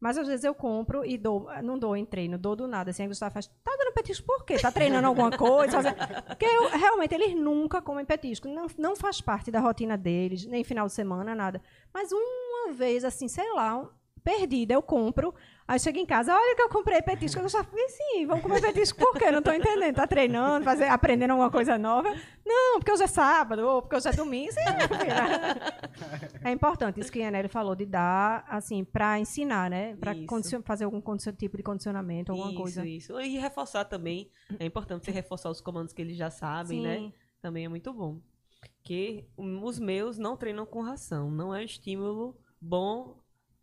Mas 0.00 0.16
às 0.16 0.26
vezes 0.28 0.44
eu 0.44 0.54
compro 0.54 1.04
e 1.04 1.18
dou, 1.18 1.48
não 1.62 1.76
dou 1.78 1.96
em 1.96 2.04
treino, 2.04 2.38
dou 2.38 2.54
do 2.54 2.68
nada. 2.68 2.90
Assim, 2.90 3.02
a 3.04 3.08
Gustavo 3.08 3.32
faz, 3.34 3.46
tá 3.64 3.76
dando 3.78 3.92
petisco 3.92 4.24
por 4.26 4.44
quê? 4.44 4.56
Tá 4.58 4.70
treinando 4.70 5.08
alguma 5.08 5.30
coisa? 5.36 5.78
Porque 6.26 6.44
eu- 6.44 6.68
realmente 6.68 7.14
eles 7.14 7.34
nunca 7.34 7.82
comem 7.82 8.04
petisco. 8.04 8.46
Não, 8.48 8.66
não 8.78 8.94
faz 8.94 9.20
parte 9.20 9.50
da 9.50 9.58
rotina 9.60 9.96
deles, 9.98 10.46
nem 10.46 10.62
final 10.62 10.86
de 10.86 10.92
semana, 10.92 11.34
nada. 11.34 11.60
Mas 11.92 12.10
uma 12.12 12.72
vez, 12.72 13.04
assim, 13.04 13.26
sei 13.26 13.52
lá, 13.54 13.88
perdida, 14.28 14.74
eu 14.74 14.82
compro. 14.82 15.34
Aí 15.66 15.78
chego 15.78 15.98
em 15.98 16.04
casa, 16.04 16.34
olha 16.34 16.54
que 16.54 16.60
eu 16.60 16.68
comprei 16.68 17.00
petisco. 17.00 17.40
Eu 17.40 17.48
já 17.48 17.64
falei, 17.64 17.88
sim, 17.88 18.26
vamos 18.26 18.42
comer 18.42 18.60
petisco 18.60 18.98
por 18.98 19.14
quê? 19.18 19.30
Não 19.30 19.40
tô 19.42 19.52
entendendo. 19.52 19.94
Tá 19.94 20.06
treinando, 20.06 20.64
fazer, 20.64 20.84
aprendendo 20.84 21.30
alguma 21.30 21.50
coisa 21.50 21.78
nova? 21.78 22.14
Não, 22.44 22.78
porque 22.78 22.92
hoje 22.92 23.04
é 23.04 23.06
sábado, 23.06 23.66
ou 23.66 23.82
porque 23.82 23.96
hoje 23.96 24.08
é 24.08 24.12
domingo. 24.12 24.52
Sim, 24.52 24.60
é 26.44 26.50
importante 26.50 27.00
isso 27.00 27.10
que 27.10 27.22
a 27.22 27.28
Anelli 27.28 27.48
falou, 27.48 27.74
de 27.74 27.86
dar, 27.86 28.44
assim, 28.48 28.84
para 28.84 29.18
ensinar, 29.18 29.70
né? 29.70 29.96
Para 29.96 30.14
Isso. 30.14 30.62
fazer 30.62 30.84
algum 30.84 31.02
tipo 31.36 31.56
de 31.56 31.62
condicionamento, 31.62 32.32
alguma 32.32 32.50
isso, 32.50 32.60
coisa. 32.60 32.86
isso. 32.86 33.20
E 33.20 33.38
reforçar 33.38 33.84
também. 33.86 34.30
É 34.58 34.66
importante 34.66 35.04
você 35.04 35.10
reforçar 35.10 35.50
os 35.50 35.60
comandos 35.60 35.92
que 35.92 36.02
eles 36.02 36.16
já 36.16 36.30
sabem, 36.30 36.82
né? 36.82 36.98
Sim. 36.98 37.12
Também 37.40 37.64
é 37.64 37.68
muito 37.68 37.92
bom. 37.92 38.20
Porque 38.60 39.26
hum, 39.38 39.62
os 39.62 39.78
meus 39.78 40.18
não 40.18 40.36
treinam 40.36 40.66
com 40.66 40.82
ração. 40.82 41.30
Não 41.30 41.54
é 41.54 41.60
um 41.60 41.64
estímulo 41.64 42.36
bom 42.60 43.16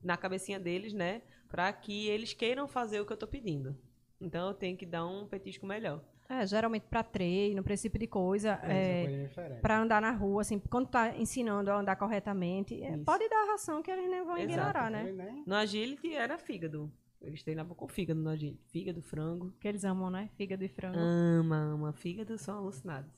na 0.05 0.15
cabecinha 0.15 0.59
deles, 0.59 0.93
né? 0.93 1.21
Pra 1.49 1.71
que 1.73 2.07
eles 2.07 2.33
queiram 2.33 2.67
fazer 2.67 2.99
o 2.99 3.05
que 3.05 3.11
eu 3.11 3.17
tô 3.17 3.27
pedindo. 3.27 3.75
Então 4.21 4.47
eu 4.47 4.53
tenho 4.53 4.77
que 4.77 4.85
dar 4.85 5.05
um 5.05 5.27
petisco 5.27 5.65
melhor. 5.65 6.01
É, 6.27 6.45
geralmente 6.45 6.87
para 6.89 7.03
treino, 7.03 7.63
para 7.63 7.73
esse 7.73 7.83
tipo 7.83 7.99
de 7.99 8.07
coisa. 8.07 8.59
É, 8.63 9.29
É, 9.37 9.59
para 9.61 9.79
andar 9.79 10.01
na 10.01 10.11
rua, 10.11 10.41
assim, 10.41 10.57
quando 10.59 10.87
tá 10.87 11.15
ensinando 11.15 11.69
a 11.71 11.79
andar 11.79 11.95
corretamente, 11.95 12.81
é, 12.81 12.97
pode 12.97 13.27
dar 13.29 13.43
a 13.43 13.51
ração 13.51 13.81
que 13.83 13.91
eles 13.91 14.09
nem 14.09 14.23
vão 14.23 14.37
Exato. 14.37 14.51
ignorar, 14.51 14.89
né? 14.89 15.03
Foi, 15.03 15.11
né? 15.11 15.43
No 15.45 15.55
agility 15.55 16.13
era 16.13 16.37
fígado. 16.37 16.91
Eles 17.21 17.43
treinavam 17.43 17.75
com 17.75 17.87
fígado 17.87 18.19
no 18.19 18.29
agility. 18.29 18.63
Fígado, 18.69 19.01
frango. 19.01 19.53
Que 19.59 19.67
eles 19.67 19.83
amam, 19.83 20.09
né? 20.09 20.29
Fígado 20.35 20.63
e 20.63 20.67
frango. 20.67 20.97
Ama, 20.99 21.55
ama. 21.55 21.93
Fígado 21.93 22.37
são 22.37 22.57
alucinados. 22.57 23.11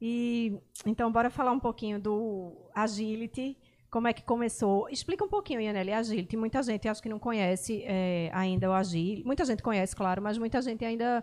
E 0.00 0.58
então 0.84 1.10
bora 1.10 1.30
falar 1.30 1.52
um 1.52 1.60
pouquinho 1.60 2.00
do 2.00 2.70
agility, 2.74 3.56
como 3.94 4.08
é 4.08 4.12
que 4.12 4.24
começou. 4.24 4.88
Explica 4.88 5.24
um 5.24 5.28
pouquinho, 5.28 5.60
Yaneli, 5.60 5.92
agility. 5.92 6.36
Muita 6.36 6.60
gente 6.64 6.88
acho 6.88 7.00
que 7.00 7.08
não 7.08 7.20
conhece 7.20 7.84
é, 7.84 8.28
ainda 8.32 8.68
o 8.68 8.72
agility. 8.72 9.24
Muita 9.24 9.44
gente 9.44 9.62
conhece, 9.62 9.94
claro, 9.94 10.20
mas 10.20 10.36
muita 10.36 10.60
gente 10.60 10.84
ainda 10.84 11.22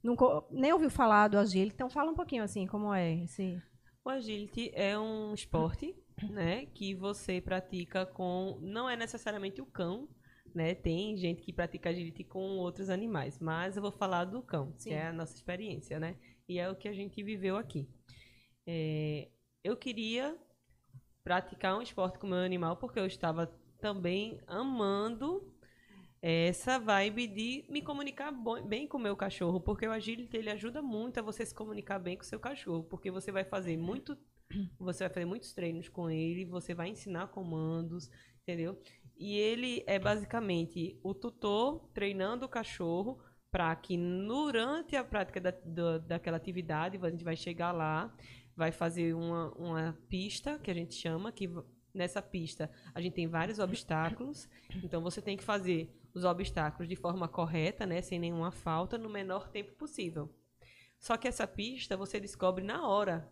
nunca, 0.00 0.24
nem 0.48 0.72
ouviu 0.72 0.88
falar 0.88 1.26
do 1.26 1.36
agility. 1.36 1.74
Então 1.74 1.90
fala 1.90 2.12
um 2.12 2.14
pouquinho 2.14 2.44
assim, 2.44 2.64
como 2.64 2.94
é 2.94 3.24
esse. 3.24 3.60
O 4.04 4.08
agility 4.08 4.70
é 4.72 4.96
um 4.96 5.34
esporte, 5.34 5.96
né, 6.30 6.66
que 6.66 6.94
você 6.94 7.40
pratica 7.40 8.06
com, 8.06 8.56
não 8.62 8.88
é 8.88 8.94
necessariamente 8.94 9.60
o 9.60 9.66
cão, 9.66 10.08
né? 10.54 10.76
Tem 10.76 11.16
gente 11.16 11.42
que 11.42 11.52
pratica 11.52 11.90
agility 11.90 12.22
com 12.22 12.56
outros 12.58 12.88
animais, 12.88 13.40
mas 13.40 13.74
eu 13.74 13.82
vou 13.82 13.90
falar 13.90 14.26
do 14.26 14.40
cão, 14.42 14.72
Sim. 14.76 14.90
que 14.90 14.94
é 14.94 15.08
a 15.08 15.12
nossa 15.12 15.34
experiência, 15.34 15.98
né? 15.98 16.14
E 16.48 16.60
é 16.60 16.70
o 16.70 16.76
que 16.76 16.86
a 16.86 16.92
gente 16.92 17.20
viveu 17.20 17.56
aqui. 17.56 17.88
É, 18.64 19.28
eu 19.64 19.76
queria 19.76 20.38
praticar 21.24 21.76
um 21.78 21.82
esporte 21.82 22.18
com 22.18 22.26
o 22.26 22.30
meu 22.30 22.38
animal 22.40 22.76
porque 22.76 22.98
eu 22.98 23.06
estava 23.06 23.46
também 23.80 24.40
amando 24.46 25.52
essa 26.20 26.78
vibe 26.78 27.26
de 27.26 27.64
me 27.68 27.82
comunicar 27.82 28.32
bem 28.66 28.86
com 28.86 28.96
o 28.96 29.00
meu 29.00 29.16
cachorro, 29.16 29.60
porque 29.60 29.86
o 29.86 29.92
agility 29.92 30.36
ele 30.36 30.50
ajuda 30.50 30.80
muito 30.80 31.18
a 31.18 31.22
você 31.22 31.44
se 31.44 31.54
comunicar 31.54 31.98
bem 31.98 32.16
com 32.16 32.22
o 32.22 32.26
seu 32.26 32.38
cachorro, 32.38 32.84
porque 32.84 33.10
você 33.10 33.32
vai 33.32 33.44
fazer 33.44 33.76
muito 33.76 34.16
você 34.78 35.04
vai 35.04 35.12
fazer 35.14 35.26
muitos 35.26 35.52
treinos 35.54 35.88
com 35.88 36.10
ele, 36.10 36.44
você 36.44 36.74
vai 36.74 36.88
ensinar 36.88 37.28
comandos, 37.28 38.10
entendeu? 38.42 38.78
E 39.16 39.36
ele 39.36 39.82
é 39.86 39.98
basicamente 39.98 40.98
o 41.02 41.14
tutor 41.14 41.88
treinando 41.94 42.44
o 42.46 42.48
cachorro 42.48 43.18
para 43.50 43.74
que 43.76 43.96
durante 43.96 44.96
a 44.96 45.04
prática 45.04 45.40
da, 45.40 45.50
da- 45.64 45.98
daquela 45.98 46.36
atividade, 46.36 46.98
a 47.00 47.10
gente 47.10 47.24
vai 47.24 47.36
chegar 47.36 47.72
lá, 47.72 48.14
vai 48.56 48.70
fazer 48.72 49.14
uma, 49.14 49.50
uma 49.52 49.98
pista, 50.08 50.58
que 50.58 50.70
a 50.70 50.74
gente 50.74 50.94
chama, 50.94 51.32
que 51.32 51.48
nessa 51.94 52.20
pista 52.22 52.70
a 52.94 53.00
gente 53.00 53.14
tem 53.14 53.26
vários 53.26 53.58
obstáculos, 53.58 54.48
então 54.82 55.02
você 55.02 55.20
tem 55.22 55.36
que 55.36 55.42
fazer 55.44 55.94
os 56.14 56.24
obstáculos 56.24 56.88
de 56.88 56.96
forma 56.96 57.26
correta, 57.28 57.86
né, 57.86 58.02
sem 58.02 58.18
nenhuma 58.18 58.50
falta, 58.50 58.98
no 58.98 59.08
menor 59.08 59.48
tempo 59.48 59.72
possível. 59.72 60.30
Só 61.00 61.16
que 61.16 61.26
essa 61.26 61.46
pista 61.46 61.96
você 61.96 62.20
descobre 62.20 62.62
na 62.62 62.86
hora 62.86 63.28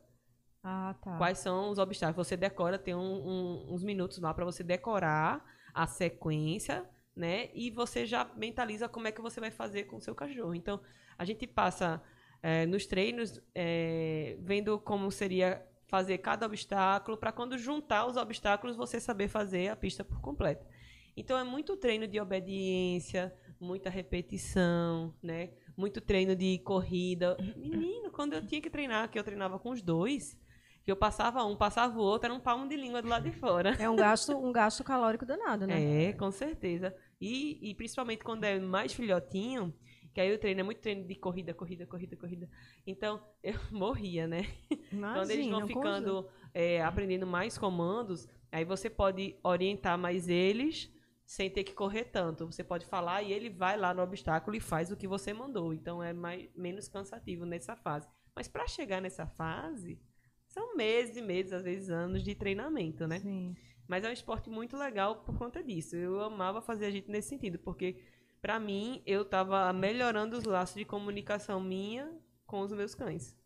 Ah, 0.62 0.94
tá. 1.02 1.16
quais 1.18 1.38
são 1.38 1.70
os 1.70 1.78
obstáculos. 1.78 2.26
Você 2.26 2.36
decora, 2.36 2.78
tem 2.78 2.94
um- 2.94 3.00
um- 3.28 3.74
uns 3.74 3.82
minutos 3.82 4.18
lá 4.18 4.34
para 4.34 4.44
você 4.44 4.62
decorar 4.62 5.44
a 5.72 5.86
sequência, 5.86 6.88
né? 7.14 7.48
E 7.54 7.70
você 7.70 8.04
já 8.06 8.24
mentaliza 8.36 8.88
como 8.88 9.06
é 9.06 9.12
que 9.12 9.20
você 9.20 9.40
vai 9.40 9.50
fazer 9.50 9.84
com 9.84 9.96
o 9.96 10.00
seu 10.00 10.14
cachorro. 10.14 10.54
Então, 10.54 10.80
a 11.16 11.24
gente 11.24 11.46
passa 11.46 12.02
eh, 12.42 12.66
nos 12.66 12.86
treinos 12.86 13.40
eh, 13.54 14.36
vendo 14.40 14.78
como 14.78 15.10
seria 15.10 15.64
fazer 15.86 16.18
cada 16.18 16.46
obstáculo 16.46 17.16
para 17.16 17.32
quando 17.32 17.58
juntar 17.58 18.06
os 18.06 18.16
obstáculos 18.16 18.76
você 18.76 19.00
saber 19.00 19.28
fazer 19.28 19.68
a 19.68 19.76
pista 19.76 20.04
por 20.04 20.20
completo. 20.20 20.64
Então 21.16 21.36
é 21.36 21.44
muito 21.44 21.76
treino 21.76 22.06
de 22.06 22.20
obediência, 22.20 23.34
muita 23.60 23.90
repetição, 23.90 25.12
né? 25.22 25.50
Muito 25.76 26.00
treino 26.00 26.34
de 26.36 26.58
corrida. 26.60 27.36
Menino, 27.56 28.10
quando 28.10 28.34
eu 28.34 28.46
tinha 28.46 28.60
que 28.60 28.70
treinar, 28.70 29.10
que 29.10 29.18
eu 29.18 29.24
treinava 29.24 29.58
com 29.58 29.70
os 29.70 29.82
dois, 29.82 30.38
que 30.84 30.90
eu 30.90 30.96
passava 30.96 31.44
um, 31.44 31.56
passava 31.56 31.98
o 31.98 32.02
outro, 32.02 32.26
era 32.26 32.34
um 32.34 32.40
palmo 32.40 32.68
de 32.68 32.76
língua 32.76 33.02
do 33.02 33.08
lado 33.08 33.28
de 33.28 33.36
fora. 33.36 33.76
É 33.78 33.88
um 33.90 33.96
gasto, 33.96 34.36
um 34.36 34.52
gasto 34.52 34.82
calórico 34.82 35.26
danado, 35.26 35.66
né? 35.66 36.04
É, 36.08 36.12
com 36.12 36.30
certeza. 36.30 36.94
E, 37.20 37.58
e 37.70 37.74
principalmente 37.74 38.24
quando 38.24 38.44
é 38.44 38.58
mais 38.58 38.92
filhotinho, 38.92 39.74
que 40.12 40.20
aí 40.20 40.32
o 40.32 40.38
treino 40.38 40.60
é 40.60 40.62
muito 40.62 40.80
treino 40.80 41.06
de 41.06 41.14
corrida, 41.14 41.54
corrida, 41.54 41.86
corrida, 41.86 42.16
corrida. 42.16 42.50
Então, 42.86 43.22
eu 43.42 43.54
morria, 43.70 44.26
né? 44.26 44.46
Quando 44.90 45.30
eles 45.30 45.46
vão 45.46 45.60
Imagina, 45.60 45.66
ficando, 45.66 46.28
é, 46.52 46.82
aprendendo 46.82 47.26
mais 47.26 47.56
comandos, 47.56 48.28
aí 48.50 48.64
você 48.64 48.90
pode 48.90 49.36
orientar 49.42 49.96
mais 49.98 50.28
eles 50.28 50.92
sem 51.24 51.48
ter 51.48 51.62
que 51.62 51.72
correr 51.72 52.06
tanto. 52.06 52.46
Você 52.46 52.64
pode 52.64 52.84
falar 52.84 53.22
e 53.22 53.32
ele 53.32 53.48
vai 53.48 53.76
lá 53.76 53.94
no 53.94 54.02
obstáculo 54.02 54.56
e 54.56 54.60
faz 54.60 54.90
o 54.90 54.96
que 54.96 55.06
você 55.06 55.32
mandou. 55.32 55.72
Então 55.72 56.02
é 56.02 56.12
mais, 56.12 56.48
menos 56.56 56.88
cansativo 56.88 57.46
nessa 57.46 57.76
fase. 57.76 58.08
Mas 58.34 58.48
para 58.48 58.66
chegar 58.66 59.00
nessa 59.00 59.26
fase, 59.28 60.00
são 60.48 60.74
meses 60.76 61.16
e 61.16 61.22
meses, 61.22 61.52
às 61.52 61.62
vezes 61.62 61.88
anos 61.88 62.24
de 62.24 62.34
treinamento, 62.34 63.06
né? 63.06 63.20
Sim. 63.20 63.54
Mas 63.86 64.04
é 64.04 64.08
um 64.08 64.12
esporte 64.12 64.50
muito 64.50 64.76
legal 64.76 65.22
por 65.22 65.38
conta 65.38 65.62
disso. 65.62 65.94
Eu 65.94 66.20
amava 66.20 66.60
fazer 66.60 66.86
a 66.86 66.90
gente 66.90 67.08
nesse 67.08 67.28
sentido, 67.28 67.60
porque 67.60 68.02
para 68.40 68.58
mim 68.58 69.02
eu 69.06 69.22
estava 69.22 69.72
melhorando 69.72 70.36
os 70.36 70.44
laços 70.44 70.76
de 70.76 70.84
comunicação 70.84 71.60
minha 71.60 72.10
com 72.46 72.60
os 72.60 72.72
meus 72.72 72.94
cães. 72.94 73.38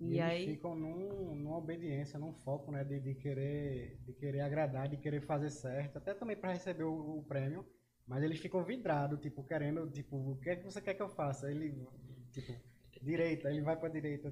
E, 0.00 0.14
e 0.14 0.20
aí 0.20 0.46
ficam 0.46 0.74
num, 0.74 1.34
numa 1.34 1.56
obediência, 1.56 2.18
num 2.18 2.32
foco, 2.32 2.70
né, 2.72 2.84
de, 2.84 3.00
de 3.00 3.14
querer 3.14 3.98
de 4.04 4.12
querer 4.12 4.40
agradar, 4.40 4.88
de 4.88 4.96
querer 4.96 5.20
fazer 5.20 5.50
certo, 5.50 5.98
até 5.98 6.12
também 6.14 6.36
para 6.36 6.52
receber 6.52 6.84
o, 6.84 7.18
o, 7.18 7.24
prêmio. 7.24 7.64
Mas 8.06 8.22
eles 8.22 8.38
ficam 8.38 8.62
vidrados, 8.62 9.18
tipo, 9.20 9.42
querendo, 9.42 9.88
tipo, 9.90 10.16
o 10.16 10.36
que 10.36 10.50
é 10.50 10.56
que 10.56 10.64
você 10.64 10.80
quer 10.80 10.92
que 10.92 11.00
eu 11.00 11.08
faça? 11.08 11.50
Ele, 11.50 11.86
tipo, 12.32 12.52
direita, 13.04 13.50
ele 13.50 13.60
vai 13.60 13.76
pra 13.76 13.88
direita. 13.88 14.30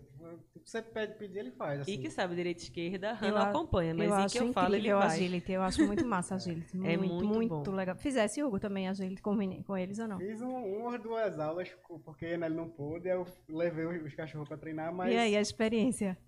Tipo, 0.52 0.68
você 0.68 0.80
pede 0.80 1.14
pedir, 1.14 1.38
ele 1.38 1.50
faz. 1.52 1.80
Assim. 1.80 1.92
E 1.92 1.98
que 1.98 2.10
sabe, 2.10 2.34
direita 2.34 2.60
e 2.60 2.64
esquerda, 2.64 3.12
Hannah 3.12 3.44
não 3.44 3.50
acompanha, 3.50 3.94
mas 3.94 4.10
eu 4.10 4.18
em 4.18 4.26
que 4.26 4.38
eu 4.38 4.52
falo, 4.52 4.74
ele 4.74 4.92
vai. 4.92 5.06
Agility, 5.06 5.52
eu 5.52 5.62
acho 5.62 5.86
muito 5.86 6.04
massa 6.04 6.34
agility. 6.34 6.76
Muito, 6.76 6.88
é 6.90 6.96
muito, 6.96 7.26
muito 7.26 7.70
legal. 7.70 7.96
Fizesse, 7.96 8.42
Hugo, 8.42 8.58
também 8.58 8.88
agility 8.88 9.20
com, 9.20 9.36
com 9.62 9.76
eles 9.76 9.98
ou 9.98 10.08
não? 10.08 10.18
Fiz 10.18 10.40
um, 10.40 10.48
uma 10.50 10.92
ou 10.92 10.98
duas 10.98 11.38
aulas, 11.38 11.70
porque 12.04 12.24
ele 12.24 12.48
não 12.48 12.68
pôde, 12.68 13.08
eu 13.08 13.26
levei 13.48 13.86
os 13.86 14.14
cachorros 14.14 14.48
pra 14.48 14.56
treinar, 14.56 14.92
mas... 14.92 15.12
E 15.12 15.16
aí, 15.16 15.36
a 15.36 15.40
experiência? 15.40 16.18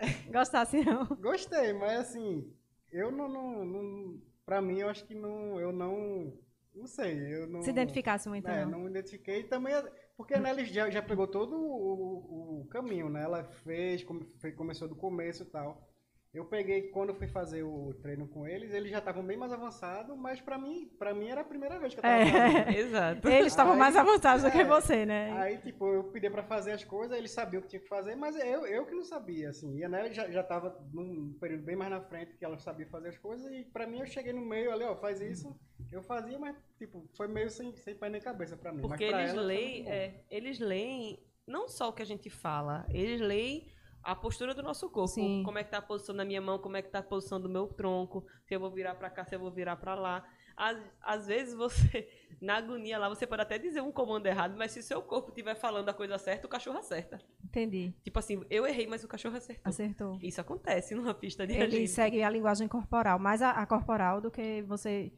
Gostasse, 0.32 0.84
não? 0.84 1.06
Gostei, 1.06 1.72
mas 1.72 2.00
assim, 2.00 2.52
eu 2.92 3.10
não, 3.10 3.28
não, 3.28 3.64
não... 3.64 4.20
Pra 4.46 4.62
mim, 4.62 4.78
eu 4.78 4.88
acho 4.88 5.04
que 5.04 5.14
não... 5.14 5.60
Eu 5.60 5.72
não... 5.72 6.32
Não 6.74 6.86
sei, 6.86 7.34
eu 7.34 7.48
não... 7.48 7.60
Se 7.60 7.70
identificasse 7.70 8.28
muito, 8.28 8.48
é, 8.48 8.64
não? 8.64 8.72
não 8.72 8.80
me 8.80 8.90
identifiquei. 8.90 9.42
Também 9.42 9.74
porque 10.18 10.36
né, 10.36 10.50
ela 10.50 10.64
já, 10.64 10.90
já 10.90 11.00
pegou 11.00 11.28
todo 11.28 11.54
o, 11.56 12.62
o, 12.62 12.66
caminho, 12.66 13.08
né? 13.08 13.22
Ela 13.22 13.44
fez, 13.44 14.02
come, 14.02 14.26
começou 14.56 14.88
do 14.88 14.96
começo 14.96 15.44
e 15.44 15.46
tal. 15.46 15.88
Eu 16.32 16.44
peguei, 16.44 16.88
quando 16.88 17.08
eu 17.08 17.14
fui 17.14 17.26
fazer 17.26 17.62
o 17.62 17.94
treino 18.02 18.28
com 18.28 18.46
eles, 18.46 18.70
eles 18.72 18.90
já 18.90 18.98
estavam 18.98 19.24
bem 19.24 19.36
mais 19.36 19.50
avançados, 19.50 20.14
mas 20.16 20.40
pra 20.40 20.58
mim, 20.58 20.86
pra 20.98 21.14
mim 21.14 21.28
era 21.28 21.40
a 21.40 21.44
primeira 21.44 21.78
vez 21.78 21.94
que 21.94 22.00
eu 22.00 22.02
tava 22.02 22.14
é, 22.14 22.30
fazendo. 22.30 22.68
Exato. 22.76 23.28
Eles 23.28 23.46
estavam 23.46 23.76
mais 23.76 23.96
avançados 23.96 24.44
é, 24.44 24.48
do 24.48 24.52
que 24.52 24.58
é. 24.58 24.64
você, 24.64 25.06
né? 25.06 25.32
Aí, 25.38 25.56
tipo, 25.58 25.86
eu 25.86 26.04
pedi 26.04 26.28
pra 26.28 26.42
fazer 26.42 26.72
as 26.72 26.84
coisas, 26.84 27.16
eles 27.16 27.30
sabiam 27.30 27.60
o 27.60 27.62
que 27.62 27.70
tinha 27.70 27.80
que 27.80 27.88
fazer, 27.88 28.14
mas 28.14 28.36
eu, 28.36 28.66
eu 28.66 28.84
que 28.84 28.94
não 28.94 29.04
sabia, 29.04 29.48
assim. 29.48 29.78
E 29.78 29.84
a 29.84 29.88
Nelly 29.88 30.12
já, 30.12 30.30
já 30.30 30.42
tava 30.42 30.78
num 30.92 31.32
período 31.40 31.64
bem 31.64 31.76
mais 31.76 31.90
na 31.90 32.02
frente 32.02 32.36
que 32.36 32.44
ela 32.44 32.58
sabia 32.58 32.86
fazer 32.88 33.08
as 33.08 33.18
coisas, 33.18 33.50
e 33.50 33.64
pra 33.64 33.86
mim 33.86 34.00
eu 34.00 34.06
cheguei 34.06 34.34
no 34.34 34.44
meio 34.44 34.70
ali, 34.70 34.84
ó, 34.84 34.94
faz 34.96 35.22
isso. 35.22 35.58
Eu 35.90 36.02
fazia, 36.02 36.38
mas, 36.38 36.54
tipo, 36.76 37.08
foi 37.16 37.26
meio 37.26 37.48
sem, 37.48 37.74
sem 37.76 37.94
pé 37.94 38.10
nem 38.10 38.20
cabeça 38.20 38.54
pra 38.54 38.70
mim. 38.70 38.82
Porque 38.82 39.08
pra 39.08 39.22
eles 39.22 39.34
leem, 39.34 39.88
é, 39.88 40.24
eles 40.30 40.58
leem 40.58 41.18
não 41.46 41.66
só 41.68 41.88
o 41.88 41.92
que 41.94 42.02
a 42.02 42.06
gente 42.06 42.28
fala, 42.28 42.84
eles 42.90 43.18
leem 43.18 43.66
a 44.08 44.16
postura 44.16 44.54
do 44.54 44.62
nosso 44.62 44.88
corpo. 44.88 45.08
Sim. 45.08 45.42
Como 45.44 45.58
é 45.58 45.64
que 45.64 45.70
tá 45.70 45.78
a 45.78 45.82
posição 45.82 46.16
da 46.16 46.24
minha 46.24 46.40
mão, 46.40 46.58
como 46.58 46.78
é 46.78 46.82
que 46.82 46.88
tá 46.88 47.00
a 47.00 47.02
posição 47.02 47.38
do 47.38 47.48
meu 47.48 47.66
tronco, 47.66 48.26
se 48.46 48.54
eu 48.54 48.60
vou 48.60 48.70
virar 48.70 48.94
para 48.94 49.10
cá, 49.10 49.22
se 49.26 49.34
eu 49.34 49.38
vou 49.38 49.50
virar 49.50 49.76
para 49.76 49.94
lá. 49.94 50.26
Às, 50.56 50.78
às 51.02 51.26
vezes 51.26 51.54
você, 51.54 52.08
na 52.40 52.56
agonia 52.56 52.98
lá, 52.98 53.08
você 53.10 53.26
pode 53.26 53.42
até 53.42 53.58
dizer 53.58 53.82
um 53.82 53.92
comando 53.92 54.26
errado, 54.26 54.56
mas 54.56 54.72
se 54.72 54.80
o 54.80 54.82
seu 54.82 55.02
corpo 55.02 55.28
estiver 55.28 55.54
falando 55.54 55.90
a 55.90 55.94
coisa 55.94 56.16
certa, 56.16 56.46
o 56.46 56.50
cachorro 56.50 56.78
acerta. 56.78 57.20
Entendi. 57.44 57.94
Tipo 58.02 58.18
assim, 58.18 58.42
eu 58.48 58.66
errei, 58.66 58.86
mas 58.86 59.04
o 59.04 59.08
cachorro 59.08 59.36
acertou. 59.36 59.68
Acertou. 59.68 60.18
Isso 60.22 60.40
acontece 60.40 60.94
numa 60.94 61.12
pista 61.12 61.46
de 61.46 61.52
Ele 61.52 61.86
segue 61.86 62.22
a 62.22 62.30
linguagem 62.30 62.66
corporal, 62.66 63.18
mais 63.18 63.42
a, 63.42 63.50
a 63.50 63.66
corporal 63.66 64.22
do 64.22 64.30
que 64.30 64.62
você 64.62 65.12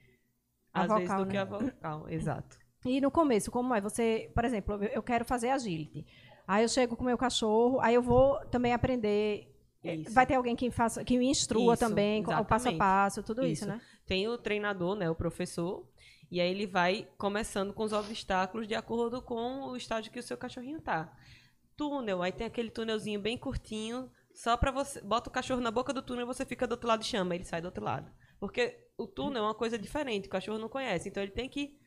a 0.75 0.83
Às 0.83 0.89
vocal, 0.89 0.99
vezes 0.99 1.17
do 1.17 1.25
né? 1.27 1.31
que 1.31 1.37
a 1.37 1.45
vocal, 1.45 2.09
exato. 2.09 2.59
E 2.85 3.01
no 3.01 3.11
começo, 3.11 3.51
como 3.51 3.75
é? 3.75 3.81
Você, 3.81 4.31
por 4.35 4.45
exemplo, 4.45 4.83
eu 4.85 5.03
quero 5.03 5.25
fazer 5.25 5.51
agility. 5.51 6.07
Aí 6.51 6.65
eu 6.65 6.69
chego 6.69 6.97
com 6.97 7.05
o 7.05 7.07
meu 7.07 7.17
cachorro, 7.17 7.79
aí 7.81 7.95
eu 7.95 8.03
vou 8.03 8.45
também 8.47 8.73
aprender. 8.73 9.47
Isso. 9.85 10.13
Vai 10.13 10.27
ter 10.27 10.35
alguém 10.35 10.57
que, 10.57 10.69
faça, 10.69 11.05
que 11.05 11.17
me 11.17 11.27
instrua 11.27 11.75
isso, 11.75 11.81
também, 11.81 12.23
exatamente. 12.23 12.45
o 12.45 12.49
passo 12.49 12.69
a 12.69 12.73
passo, 12.73 13.23
tudo 13.23 13.47
isso. 13.47 13.63
isso, 13.63 13.67
né? 13.69 13.81
Tem 14.05 14.27
o 14.27 14.37
treinador, 14.37 14.97
né, 14.97 15.09
o 15.09 15.15
professor, 15.15 15.89
e 16.29 16.41
aí 16.41 16.51
ele 16.51 16.67
vai 16.67 17.07
começando 17.17 17.73
com 17.73 17.85
os 17.85 17.93
obstáculos 17.93 18.67
de 18.67 18.75
acordo 18.75 19.23
com 19.23 19.69
o 19.69 19.77
estágio 19.77 20.11
que 20.11 20.19
o 20.19 20.23
seu 20.25 20.37
cachorrinho 20.37 20.81
tá. 20.81 21.17
Túnel, 21.77 22.21
aí 22.21 22.33
tem 22.33 22.49
aquele 22.49 22.69
túnelzinho 22.69 23.21
bem 23.21 23.39
curtinho, 23.39 24.11
só 24.35 24.57
para 24.57 24.73
você, 24.73 25.01
bota 25.03 25.31
o 25.31 25.33
cachorro 25.33 25.61
na 25.61 25.71
boca 25.71 25.93
do 25.93 26.03
túnel 26.03 26.25
e 26.25 26.27
você 26.27 26.45
fica 26.45 26.67
do 26.67 26.73
outro 26.73 26.89
lado 26.89 27.03
e 27.03 27.07
chama, 27.07 27.37
ele 27.37 27.45
sai 27.45 27.61
do 27.61 27.67
outro 27.67 27.85
lado. 27.85 28.11
Porque 28.41 28.77
o 28.99 29.07
túnel 29.07 29.45
é 29.45 29.47
uma 29.47 29.55
coisa 29.55 29.79
diferente, 29.79 30.27
o 30.27 30.31
cachorro 30.31 30.59
não 30.59 30.69
conhece, 30.69 31.09
então 31.09 31.23
ele 31.23 31.31
tem 31.31 31.49
que 31.49 31.79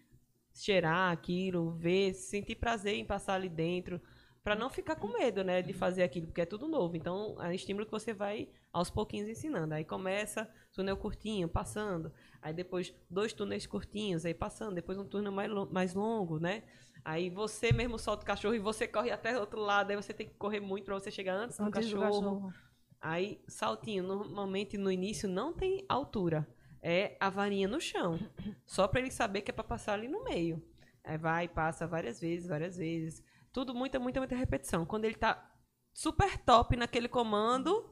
cheirar 0.53 1.11
aquilo, 1.11 1.73
ver, 1.73 2.13
sentir 2.13 2.55
prazer 2.55 2.95
em 2.95 3.05
passar 3.05 3.33
ali 3.33 3.49
dentro, 3.49 4.01
para 4.43 4.55
não 4.55 4.69
ficar 4.69 4.97
com 4.97 5.07
medo, 5.07 5.43
né, 5.43 5.61
de 5.61 5.71
fazer 5.71 6.03
aquilo, 6.03 6.27
porque 6.27 6.41
é 6.41 6.45
tudo 6.45 6.67
novo. 6.67 6.97
Então, 6.97 7.37
é 7.39 7.47
um 7.47 7.51
estímulo 7.51 7.85
que 7.85 7.91
você 7.91 8.13
vai 8.13 8.49
aos 8.73 8.89
pouquinhos 8.89 9.29
ensinando. 9.29 9.73
Aí 9.73 9.85
começa 9.85 10.49
túnel 10.73 10.97
curtinho, 10.97 11.47
passando. 11.47 12.11
Aí 12.41 12.53
depois 12.53 12.93
dois 13.09 13.31
túneis 13.31 13.65
curtinhos, 13.65 14.25
aí 14.25 14.33
passando. 14.33 14.75
Depois 14.75 14.97
um 14.97 15.05
túnel 15.05 15.31
mais, 15.31 15.49
mais 15.71 15.93
longo, 15.93 16.39
né? 16.39 16.63
Aí 17.05 17.29
você 17.29 17.71
mesmo 17.71 17.97
solta 17.97 18.23
o 18.23 18.25
cachorro 18.25 18.55
e 18.55 18.59
você 18.59 18.85
corre 18.85 19.11
até 19.11 19.37
o 19.37 19.39
outro 19.39 19.61
lado. 19.61 19.91
Aí 19.91 19.95
você 19.95 20.13
tem 20.13 20.27
que 20.27 20.33
correr 20.33 20.59
muito 20.59 20.85
para 20.85 20.95
você 20.95 21.09
chegar 21.09 21.35
antes, 21.35 21.57
do, 21.57 21.71
cachorro. 21.71 22.01
do 22.01 22.01
cachorro. 22.01 22.53
Aí, 22.99 23.41
saltinho, 23.47 24.03
normalmente 24.03 24.77
no 24.77 24.91
início 24.91 25.29
não 25.29 25.53
tem 25.53 25.85
altura. 25.87 26.47
É 26.81 27.15
a 27.17 27.29
varinha 27.29 27.67
no 27.67 27.79
chão. 27.79 28.19
Só 28.65 28.89
para 28.89 28.99
ele 28.99 29.11
saber 29.11 29.41
que 29.41 29.51
é 29.51 29.53
para 29.53 29.63
passar 29.63 29.93
ali 29.93 30.09
no 30.09 30.23
meio. 30.23 30.61
Aí 31.03 31.17
vai, 31.17 31.47
passa 31.47 31.87
várias 31.87 32.19
vezes, 32.19 32.47
várias 32.47 32.77
vezes. 32.77 33.23
Tudo 33.53 33.73
muita, 33.73 33.99
muita, 33.99 34.19
muita 34.19 34.35
repetição. 34.35 34.85
Quando 34.85 35.05
ele 35.05 35.15
tá 35.15 35.51
super 35.93 36.37
top 36.39 36.75
naquele 36.75 37.07
comando, 37.07 37.87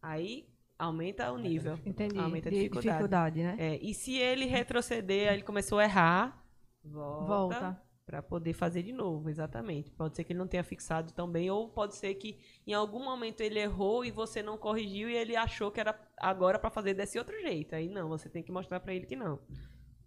aí 0.00 0.46
aumenta 0.78 1.32
o 1.32 1.38
nível. 1.38 1.78
Entendi. 1.86 2.18
Aumenta 2.18 2.50
a 2.50 2.52
dificuldade. 2.52 2.86
dificuldade 2.86 3.42
né? 3.42 3.56
É, 3.58 3.76
e 3.82 3.94
se 3.94 4.18
ele 4.18 4.44
retroceder, 4.44 5.28
aí 5.28 5.36
ele 5.36 5.42
começou 5.42 5.78
a 5.78 5.84
errar, 5.84 6.44
volta, 6.84 7.26
volta. 7.26 7.82
para 8.04 8.22
poder 8.22 8.52
fazer 8.52 8.82
de 8.82 8.92
novo, 8.92 9.30
exatamente. 9.30 9.90
Pode 9.90 10.14
ser 10.14 10.24
que 10.24 10.32
ele 10.34 10.38
não 10.38 10.46
tenha 10.46 10.62
fixado 10.62 11.12
tão 11.14 11.30
bem, 11.30 11.50
ou 11.50 11.70
pode 11.70 11.96
ser 11.96 12.14
que 12.14 12.38
em 12.66 12.74
algum 12.74 13.02
momento 13.02 13.40
ele 13.40 13.58
errou 13.58 14.04
e 14.04 14.10
você 14.10 14.42
não 14.42 14.58
corrigiu 14.58 15.08
e 15.08 15.16
ele 15.16 15.34
achou 15.34 15.70
que 15.70 15.80
era 15.80 15.98
agora 16.18 16.58
para 16.58 16.68
fazer 16.68 16.92
desse 16.92 17.18
outro 17.18 17.40
jeito. 17.40 17.74
Aí 17.74 17.88
não, 17.88 18.08
você 18.08 18.28
tem 18.28 18.42
que 18.42 18.52
mostrar 18.52 18.80
para 18.80 18.94
ele 18.94 19.06
que 19.06 19.16
não. 19.16 19.40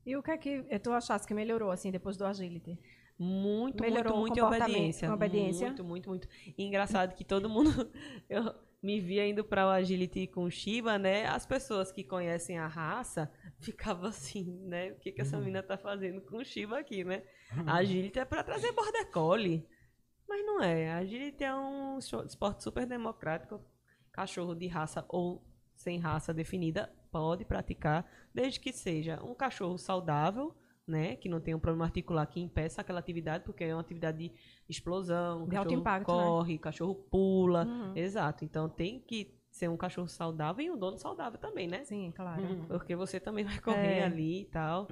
E 0.05 0.16
o 0.16 0.24
que 0.24 0.32
é 0.32 0.38
que 0.38 0.80
tu 0.80 0.91
achaste 0.91 1.28
que 1.28 1.34
melhorou 1.34 1.72
assim 1.72 1.91
depois 1.91 2.16
do 2.16 2.26
agility? 2.26 2.80
Muito, 3.20 3.82
Melhorou 3.82 4.20
muito, 4.20 4.41
muito 4.41 4.45
obediência. 4.45 5.13
obediência. 5.13 5.67
Muito, 5.67 5.84
muito, 5.84 6.09
muito. 6.09 6.28
E 6.57 6.63
engraçado 6.63 7.13
que 7.13 7.26
todo 7.26 7.49
mundo. 7.49 7.70
Eu 8.30 8.55
me 8.82 9.01
via 9.01 9.28
indo 9.28 9.43
para 9.43 9.67
o 9.67 9.70
agility 9.70 10.26
com 10.28 10.45
o 10.45 10.49
Shiba, 10.49 10.97
né? 10.97 11.26
As 11.26 11.45
pessoas 11.45 11.91
que 11.91 12.01
conhecem 12.01 12.57
a 12.57 12.65
raça 12.65 13.30
ficavam 13.59 14.07
assim, 14.07 14.65
né? 14.65 14.91
O 14.91 14.95
que, 14.95 15.11
que 15.11 15.22
essa 15.22 15.36
uhum. 15.36 15.41
menina 15.43 15.61
tá 15.61 15.78
fazendo 15.78 16.22
com 16.22 16.38
o 16.38 16.45
Shiba 16.45 16.80
aqui, 16.80 17.03
né? 17.03 17.24
A 17.67 17.76
agility 17.76 18.20
é 18.20 18.24
para 18.24 18.41
trazer 18.41 18.72
border 18.72 19.11
collie. 19.11 19.67
Mas 20.26 20.45
não 20.45 20.63
é. 20.63 20.89
A 20.89 20.97
agility 20.99 21.43
é 21.43 21.53
um 21.53 21.97
esporte 21.97 22.63
super 22.63 22.86
democrático. 22.86 23.59
Cachorro 24.13 24.55
de 24.55 24.67
raça 24.67 25.03
ou 25.09 25.43
sem 25.76 25.99
raça 25.99 26.34
definida 26.34 26.89
pode 27.11 27.43
praticar, 27.43 28.09
desde 28.34 28.59
que 28.59 28.72
seja 28.72 29.22
um 29.24 29.34
cachorro 29.34 29.78
saudável 29.78 30.55
né, 30.90 31.16
que 31.16 31.30
não 31.30 31.40
tem 31.40 31.54
um 31.54 31.60
problema 31.60 31.86
articular 31.86 32.26
que 32.26 32.40
impeça 32.40 32.82
aquela 32.82 33.00
atividade, 33.00 33.44
porque 33.44 33.64
é 33.64 33.74
uma 33.74 33.82
atividade 33.82 34.18
de 34.18 34.32
explosão, 34.68 35.48
de 35.48 35.56
alto 35.56 35.74
impacto, 35.74 36.08
corre, 36.08 36.54
né? 36.54 36.60
cachorro 36.60 36.96
pula, 36.96 37.66
uhum. 37.66 37.96
exato. 37.96 38.44
Então 38.44 38.68
tem 38.68 39.00
que 39.00 39.34
ser 39.52 39.70
um 39.70 39.78
cachorro 39.78 40.08
saudável 40.08 40.66
e 40.66 40.70
um 40.70 40.78
dono 40.78 40.98
saudável 40.98 41.40
também, 41.40 41.68
né? 41.68 41.84
Sim, 41.84 42.12
claro. 42.12 42.42
Uhum. 42.42 42.66
Porque 42.66 42.96
você 42.96 43.20
também 43.20 43.46
vai 43.46 43.60
correr 43.60 44.00
é. 44.00 44.04
ali 44.04 44.42
e 44.42 44.46
tal. 44.46 44.88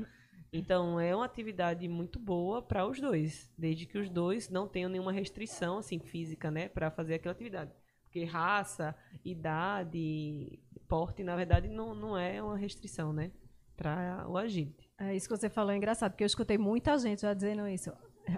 Então 0.51 0.99
é 0.99 1.15
uma 1.15 1.25
atividade 1.25 1.87
muito 1.87 2.19
boa 2.19 2.61
para 2.61 2.85
os 2.85 2.99
dois, 2.99 3.51
desde 3.57 3.85
que 3.85 3.97
os 3.97 4.09
dois 4.09 4.49
não 4.49 4.67
tenham 4.67 4.89
nenhuma 4.89 5.11
restrição 5.11 5.79
assim 5.79 5.99
física, 5.99 6.49
né, 6.49 6.69
para 6.69 6.89
fazer 6.89 7.15
aquela 7.15 7.33
atividade. 7.33 7.71
Porque 8.03 8.23
raça, 8.23 8.95
idade, 9.25 10.59
porte, 10.87 11.23
na 11.23 11.35
verdade 11.35 11.67
não, 11.67 11.93
não 11.93 12.17
é 12.17 12.41
uma 12.41 12.57
restrição, 12.57 13.11
né, 13.11 13.31
para 13.75 14.25
o 14.27 14.37
agility. 14.37 14.86
É 14.99 15.15
isso 15.15 15.29
que 15.29 15.37
você 15.37 15.49
falou 15.49 15.71
é 15.71 15.77
engraçado, 15.77 16.11
porque 16.11 16.23
eu 16.23 16.27
escutei 16.27 16.57
muita 16.57 16.97
gente 16.97 17.21
já 17.21 17.33
dizendo 17.33 17.67
isso. 17.67 17.91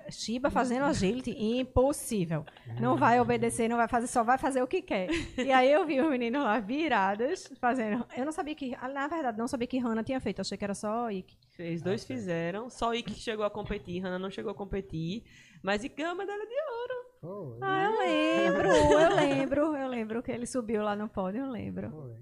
Shiba 0.10 0.51
fazendo 0.51 0.84
agility, 0.84 1.32
impossível. 1.32 2.45
Não 2.80 2.95
vai 2.95 3.20
obedecer, 3.20 3.68
não 3.68 3.78
vai 3.78 3.88
fazer, 3.88 4.07
só 4.07 4.24
vai 4.24 4.38
fazer 4.38 4.62
o 4.62 4.68
que 4.68 4.82
quer. 4.82 5.10
E 5.38 5.51
aí 5.51 5.72
eu 5.72 5.86
vi 5.86 5.99
os 5.99 6.10
meninos 6.10 6.43
lá 6.43 6.60
virados, 6.60 7.51
fazendo. 7.60 8.05
Eu 8.16 8.26
não 8.26 8.32
sabia 8.32 8.53
que, 8.53 8.76
na 8.93 9.07
verdade, 9.07 9.38
não 9.38 9.47
sabia 9.47 9.68
que 9.68 9.80
Hannah 9.80 10.03
tinha 10.03 10.20
feito, 10.20 10.41
achei 10.41 10.57
que 10.57 10.64
era 10.64 10.76
só 10.76 11.10
Ike. 11.10 11.38
Os 11.74 11.82
dois 11.82 12.03
fizeram, 12.03 12.70
só 12.70 12.93
Ike 12.93 13.14
chegou 13.14 13.45
a 13.45 13.49
competir, 13.49 14.01
Hannah 14.01 14.20
não 14.20 14.30
chegou 14.30 14.51
a 14.51 14.55
competir, 14.55 15.24
mas 15.64 15.84
Ike 15.84 15.95
ganhou 15.95 16.12
a 16.12 16.16
medalha 16.16 16.45
de 16.45 16.53
ouro. 16.53 17.10
Oh, 17.22 17.57
ah, 17.62 17.84
eu 17.84 17.97
lembro, 17.99 18.72
eu 18.72 19.16
lembro, 19.16 19.76
eu 19.76 19.88
lembro 19.89 20.24
que 20.24 20.32
ele 20.32 20.45
subiu 20.45 20.84
lá 20.84 20.95
no 20.95 21.10
pódio, 21.10 21.41
eu 21.41 21.49
lembro. 21.49 21.89
Foi. 21.89 22.16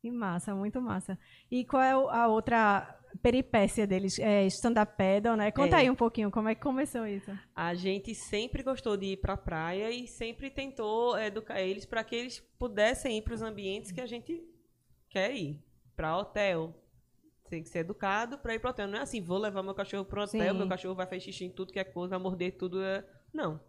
Que 0.00 0.10
massa, 0.10 0.54
muito 0.54 0.80
massa. 0.80 1.18
E 1.50 1.64
qual 1.64 1.82
é 1.82 1.92
a 1.92 2.26
outra 2.26 2.98
peripécia 3.20 3.86
deles, 3.86 4.18
é, 4.18 4.46
stand-up 4.46 4.96
paddle, 4.96 5.36
né? 5.36 5.50
Conta 5.50 5.76
é. 5.76 5.80
aí 5.80 5.90
um 5.90 5.94
pouquinho 5.94 6.30
como 6.30 6.48
é 6.48 6.54
que 6.54 6.60
começou 6.62 7.06
isso. 7.06 7.30
A 7.54 7.74
gente 7.74 8.14
sempre 8.14 8.62
gostou 8.62 8.96
de 8.96 9.06
ir 9.06 9.16
para 9.18 9.34
a 9.34 9.36
praia 9.36 9.90
e 9.90 10.06
sempre 10.06 10.50
tentou 10.50 11.18
educar 11.18 11.60
eles 11.60 11.84
para 11.84 12.02
que 12.04 12.14
eles 12.16 12.40
pudessem 12.58 13.18
ir 13.18 13.22
para 13.22 13.34
os 13.34 13.42
ambientes 13.42 13.90
que 13.92 14.00
a 14.00 14.06
gente 14.06 14.42
quer 15.10 15.34
ir. 15.34 15.60
para 15.94 16.16
hotel. 16.16 16.74
Tem 17.50 17.62
que 17.62 17.68
ser 17.68 17.80
educado 17.80 18.38
para 18.38 18.54
ir 18.54 18.58
pro 18.58 18.70
hotel. 18.70 18.88
Não 18.88 18.98
é 18.98 19.02
assim, 19.02 19.20
vou 19.20 19.36
levar 19.36 19.62
meu 19.62 19.74
cachorro 19.74 20.06
pro 20.06 20.22
hotel, 20.22 20.52
Sim. 20.52 20.58
meu 20.58 20.68
cachorro 20.68 20.94
vai 20.94 21.06
fazer 21.06 21.20
xixi 21.20 21.44
em 21.44 21.50
tudo 21.50 21.70
que 21.72 21.78
é 21.78 21.84
coisa, 21.84 22.10
vai 22.10 22.18
morder 22.18 22.56
tudo. 22.56 22.82
é- 22.82 23.04
Não. 23.32 23.60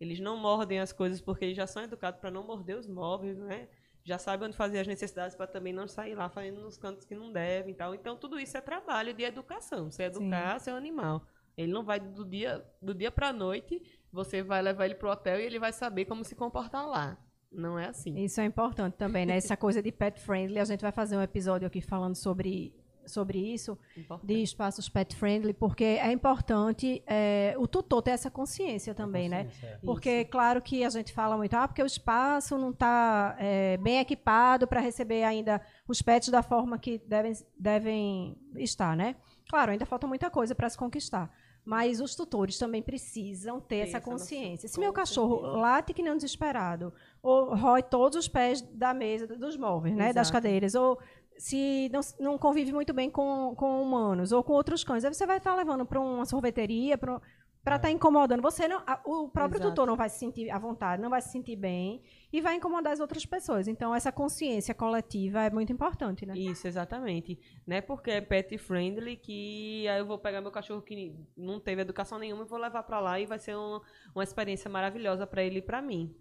Eles 0.00 0.18
não 0.20 0.36
mordem 0.36 0.78
as 0.78 0.92
coisas 0.92 1.20
porque 1.20 1.44
eles 1.44 1.56
já 1.56 1.66
são 1.66 1.82
educados 1.82 2.20
para 2.20 2.30
não 2.30 2.42
morder 2.46 2.78
os 2.78 2.86
móveis, 2.86 3.36
né? 3.36 3.68
Já 4.08 4.16
sabem 4.16 4.48
onde 4.48 4.56
fazer 4.56 4.78
as 4.78 4.86
necessidades 4.86 5.36
para 5.36 5.46
também 5.46 5.70
não 5.70 5.86
sair 5.86 6.14
lá 6.14 6.30
fazendo 6.30 6.62
nos 6.62 6.78
cantos 6.78 7.04
que 7.04 7.14
não 7.14 7.30
devem 7.30 7.74
e 7.74 7.76
tal. 7.76 7.94
Então, 7.94 8.16
tudo 8.16 8.40
isso 8.40 8.56
é 8.56 8.60
trabalho 8.62 9.12
de 9.12 9.22
educação. 9.22 9.90
Você 9.90 10.04
educar 10.04 10.58
seu 10.60 10.74
animal. 10.74 11.22
Ele 11.58 11.70
não 11.70 11.84
vai 11.84 12.00
do 12.00 12.24
dia, 12.24 12.64
do 12.80 12.94
dia 12.94 13.10
pra 13.10 13.34
noite, 13.34 13.82
você 14.10 14.42
vai 14.42 14.62
levar 14.62 14.86
ele 14.86 14.94
pro 14.94 15.10
hotel 15.10 15.38
e 15.38 15.42
ele 15.42 15.58
vai 15.58 15.74
saber 15.74 16.06
como 16.06 16.24
se 16.24 16.34
comportar 16.34 16.88
lá. 16.88 17.18
Não 17.52 17.78
é 17.78 17.88
assim. 17.88 18.18
Isso 18.18 18.40
é 18.40 18.46
importante 18.46 18.94
também, 18.94 19.26
né? 19.26 19.36
Essa 19.36 19.58
coisa 19.58 19.82
de 19.82 19.92
pet 19.92 20.18
friendly. 20.18 20.58
A 20.58 20.64
gente 20.64 20.80
vai 20.80 20.92
fazer 20.92 21.14
um 21.14 21.22
episódio 21.22 21.66
aqui 21.66 21.82
falando 21.82 22.14
sobre, 22.14 22.74
sobre 23.08 23.38
isso, 23.38 23.78
Importante. 23.96 24.26
de 24.26 24.42
espaços 24.42 24.88
pet 24.88 25.16
friendly, 25.16 25.52
porque 25.52 25.84
é 25.84 26.12
importante 26.12 27.02
é, 27.06 27.54
o 27.58 27.66
tutor 27.66 28.02
ter 28.02 28.12
essa 28.12 28.30
consciência 28.30 28.94
também, 28.94 29.28
né? 29.28 29.44
Consciência, 29.44 29.66
é. 29.66 29.78
Porque, 29.84 30.24
claro 30.26 30.62
que 30.62 30.84
a 30.84 30.90
gente 30.90 31.12
fala 31.12 31.36
muito, 31.36 31.54
ah, 31.54 31.66
porque 31.66 31.82
o 31.82 31.86
espaço 31.86 32.56
não 32.58 32.70
está 32.70 33.36
bem 33.80 33.98
equipado 33.98 34.66
para 34.66 34.80
receber 34.80 35.24
ainda 35.24 35.60
os 35.86 36.02
pets 36.02 36.28
da 36.28 36.42
forma 36.42 36.78
que 36.78 36.98
devem, 37.06 37.32
devem 37.58 38.36
estar, 38.56 38.96
né? 38.96 39.16
Claro, 39.48 39.72
ainda 39.72 39.86
falta 39.86 40.06
muita 40.06 40.30
coisa 40.30 40.54
para 40.54 40.68
se 40.68 40.76
conquistar. 40.76 41.30
Mas 41.64 42.00
os 42.00 42.14
tutores 42.14 42.56
também 42.56 42.80
precisam 42.82 43.60
ter 43.60 43.80
essa 43.80 43.98
essa 43.98 44.00
consciência. 44.00 44.68
Se 44.68 44.80
meu 44.80 44.90
cachorro 44.90 45.40
certeza. 45.40 45.56
late 45.58 45.92
que 45.92 46.02
nem 46.02 46.12
um 46.12 46.16
desesperado, 46.16 46.94
ou 47.22 47.54
rói 47.54 47.82
todos 47.82 48.16
os 48.16 48.26
pés 48.26 48.62
da 48.62 48.94
mesa, 48.94 49.26
dos 49.26 49.54
móveis, 49.56 49.94
né? 49.94 50.12
Das 50.12 50.30
cadeiras, 50.30 50.74
ou 50.74 50.98
se 51.38 51.88
não, 51.92 52.00
não 52.18 52.36
convive 52.38 52.72
muito 52.72 52.92
bem 52.92 53.08
com, 53.10 53.54
com 53.56 53.80
humanos 53.82 54.32
ou 54.32 54.42
com 54.44 54.52
outros 54.52 54.82
cães, 54.84 55.04
aí 55.04 55.14
você 55.14 55.24
vai 55.26 55.38
estar 55.38 55.54
levando 55.54 55.86
para 55.86 56.00
uma 56.00 56.24
sorveteria, 56.26 56.98
para 56.98 57.20
para 57.60 57.76
estar 57.76 57.90
incomodando. 57.90 58.40
Você 58.40 58.66
não, 58.66 58.82
a- 58.86 59.00
o 59.04 59.28
próprio 59.28 59.58
Exato. 59.58 59.72
tutor 59.72 59.86
não 59.86 59.96
vai 59.96 60.08
se 60.08 60.18
sentir 60.18 60.48
à 60.48 60.58
vontade, 60.58 61.02
não 61.02 61.10
vai 61.10 61.20
se 61.20 61.30
sentir 61.30 61.54
bem 61.56 62.02
e 62.32 62.40
vai 62.40 62.54
incomodar 62.54 62.94
as 62.94 63.00
outras 63.00 63.26
pessoas. 63.26 63.68
Então 63.68 63.94
essa 63.94 64.10
consciência 64.10 64.72
coletiva 64.74 65.42
é 65.42 65.50
muito 65.50 65.70
importante, 65.70 66.24
né? 66.24 66.32
Isso, 66.34 66.66
exatamente. 66.66 67.38
Não 67.66 67.76
é 67.76 67.82
porque 67.82 68.10
é 68.10 68.20
pet 68.22 68.56
friendly 68.56 69.16
que 69.16 69.86
aí 69.86 69.98
eu 69.98 70.06
vou 70.06 70.18
pegar 70.18 70.40
meu 70.40 70.52
cachorro 70.52 70.80
que 70.80 71.14
não 71.36 71.60
teve 71.60 71.82
educação 71.82 72.18
nenhuma 72.18 72.44
e 72.44 72.48
vou 72.48 72.58
levar 72.58 72.84
pra 72.84 73.00
lá 73.00 73.20
e 73.20 73.26
vai 73.26 73.38
ser 73.38 73.54
um- 73.54 73.80
uma 74.14 74.24
experiência 74.24 74.70
maravilhosa 74.70 75.26
pra 75.26 75.42
ele 75.42 75.58
e 75.58 75.62
pra 75.62 75.82
mim. 75.82 76.14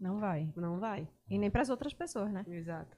Não 0.00 0.20
vai. 0.20 0.52
Não 0.54 0.78
vai. 0.78 1.08
E 1.28 1.36
nem 1.36 1.50
para 1.50 1.62
as 1.62 1.70
outras 1.70 1.92
pessoas, 1.92 2.30
né? 2.32 2.44
Exato. 2.46 2.96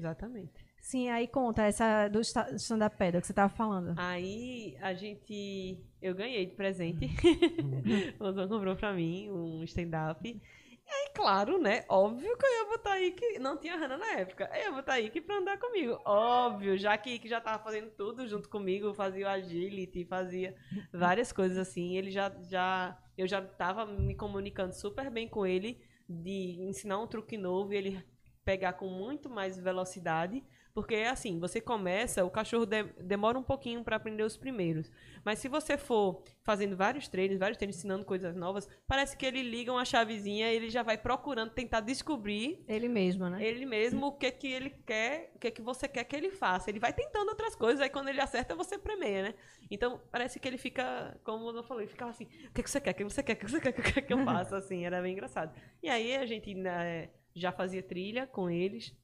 Exatamente. 0.00 0.64
Sim, 0.80 1.10
aí 1.10 1.28
conta 1.28 1.62
essa 1.64 2.08
do 2.08 2.20
sta- 2.20 2.50
stand-up 2.54 2.96
paddle 2.96 3.20
que 3.20 3.26
você 3.26 3.32
estava 3.32 3.52
falando. 3.52 3.94
Aí 3.98 4.76
a 4.80 4.94
gente. 4.94 5.78
Eu 6.00 6.14
ganhei 6.14 6.46
de 6.46 6.54
presente. 6.54 7.06
o 8.18 8.32
Zão 8.32 8.48
comprou 8.48 8.74
pra 8.74 8.94
mim 8.94 9.30
um 9.30 9.62
stand-up. 9.64 10.26
E 10.26 10.90
aí, 10.92 11.10
claro, 11.14 11.60
né? 11.60 11.84
Óbvio 11.86 12.34
que 12.36 12.46
eu 12.46 12.50
ia 12.50 12.64
botar 12.64 12.98
Ike. 12.98 13.38
Não 13.38 13.58
tinha 13.58 13.76
Hannah 13.76 13.98
na 13.98 14.12
época. 14.12 14.50
Eu 14.54 14.62
ia 14.62 14.72
botar 14.72 14.98
Ike 14.98 15.20
pra 15.20 15.36
andar 15.36 15.58
comigo. 15.58 16.00
Óbvio, 16.04 16.78
já 16.78 16.96
que 16.96 17.10
Ike 17.10 17.28
já 17.28 17.42
tava 17.42 17.62
fazendo 17.62 17.90
tudo 17.90 18.26
junto 18.26 18.48
comigo. 18.48 18.94
Fazia 18.94 19.26
o 19.26 19.28
agility, 19.28 20.06
fazia 20.06 20.56
várias 20.90 21.30
coisas 21.30 21.58
assim. 21.58 21.94
Ele 21.96 22.10
já. 22.10 22.34
já 22.48 22.98
eu 23.18 23.28
já 23.28 23.42
tava 23.42 23.84
me 23.84 24.14
comunicando 24.14 24.72
super 24.74 25.10
bem 25.10 25.28
com 25.28 25.46
ele. 25.46 25.78
De 26.08 26.56
ensinar 26.62 26.98
um 26.98 27.06
truque 27.06 27.36
novo 27.36 27.72
e 27.72 27.76
ele 27.76 28.04
pegar 28.50 28.72
com 28.72 28.88
muito 28.88 29.30
mais 29.30 29.56
velocidade. 29.58 30.42
Porque 30.72 30.94
assim, 30.96 31.38
você 31.40 31.60
começa, 31.60 32.24
o 32.24 32.30
cachorro 32.30 32.64
de- 32.64 32.84
demora 33.02 33.36
um 33.36 33.42
pouquinho 33.42 33.82
para 33.82 33.96
aprender 33.96 34.22
os 34.22 34.36
primeiros. 34.36 34.90
Mas 35.24 35.38
se 35.40 35.48
você 35.48 35.76
for 35.76 36.22
fazendo 36.44 36.76
vários 36.76 37.08
treinos, 37.08 37.38
vários 37.38 37.58
treinos, 37.58 37.76
ensinando 37.76 38.04
coisas 38.04 38.36
novas, 38.36 38.68
parece 38.86 39.16
que 39.16 39.26
ele 39.26 39.42
liga 39.42 39.72
uma 39.72 39.84
chavezinha 39.84 40.52
e 40.52 40.56
ele 40.56 40.70
já 40.70 40.82
vai 40.84 40.96
procurando 40.96 41.50
tentar 41.50 41.80
descobrir 41.80 42.64
Ele 42.68 42.88
mesmo, 42.88 43.28
né? 43.28 43.44
ele 43.44 43.66
mesmo 43.66 44.06
o 44.06 44.12
que 44.12 44.30
que 44.30 44.46
ele 44.46 44.70
quer, 44.70 45.32
o 45.34 45.38
que 45.40 45.50
que 45.50 45.60
você 45.62 45.88
quer 45.88 46.04
que 46.04 46.14
ele 46.16 46.30
faça. 46.30 46.70
Ele 46.70 46.78
vai 46.78 46.92
tentando 46.92 47.28
outras 47.30 47.54
coisas, 47.56 47.80
aí 47.80 47.90
quando 47.90 48.08
ele 48.08 48.20
acerta, 48.20 48.54
você 48.54 48.78
premeia, 48.78 49.22
né? 49.22 49.34
Então, 49.70 50.00
parece 50.10 50.38
que 50.38 50.46
ele 50.48 50.58
fica, 50.58 51.18
como 51.24 51.50
eu 51.50 51.62
falei, 51.64 51.86
ficava 51.88 52.10
assim, 52.12 52.26
o 52.48 52.52
que 52.52 52.62
que 52.62 52.70
você 52.70 52.80
quer, 52.80 52.92
o 52.92 52.94
que 52.94 53.04
você 53.04 53.22
quer, 53.22 53.32
o 53.32 53.36
que 53.36 53.50
você 53.50 53.60
quer, 53.60 53.70
o 53.70 53.82
que 53.82 54.02
que 54.02 54.12
eu 54.12 54.18
faça, 54.24 54.56
assim, 54.56 54.84
era 54.86 55.02
bem 55.02 55.12
engraçado. 55.12 55.52
E 55.82 55.88
aí 55.88 56.14
a 56.16 56.24
gente 56.26 56.54
né, 56.54 57.10
já 57.40 57.52
fazia 57.52 57.82
trilha 57.82 58.26
com 58.26 58.48
eles, 58.50 58.94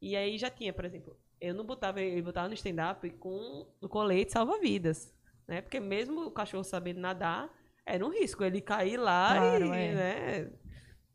e 0.00 0.14
aí 0.16 0.36
já 0.38 0.50
tinha, 0.50 0.72
por 0.72 0.84
exemplo, 0.84 1.16
eu 1.40 1.54
não 1.54 1.64
botava, 1.64 2.00
ele 2.00 2.22
botava 2.22 2.48
no 2.48 2.54
stand-up 2.54 3.08
com 3.10 3.66
o 3.80 3.88
colete 3.88 4.32
salva-vidas, 4.32 5.12
né? 5.48 5.60
Porque 5.60 5.80
mesmo 5.80 6.26
o 6.26 6.30
cachorro 6.30 6.64
sabendo 6.64 7.00
nadar, 7.00 7.48
era 7.84 8.04
um 8.04 8.10
risco 8.10 8.42
ele 8.44 8.60
cair 8.60 8.96
lá 8.96 9.34
Claro, 9.36 9.66
e, 9.66 9.78
é. 9.78 9.94
né? 9.94 10.50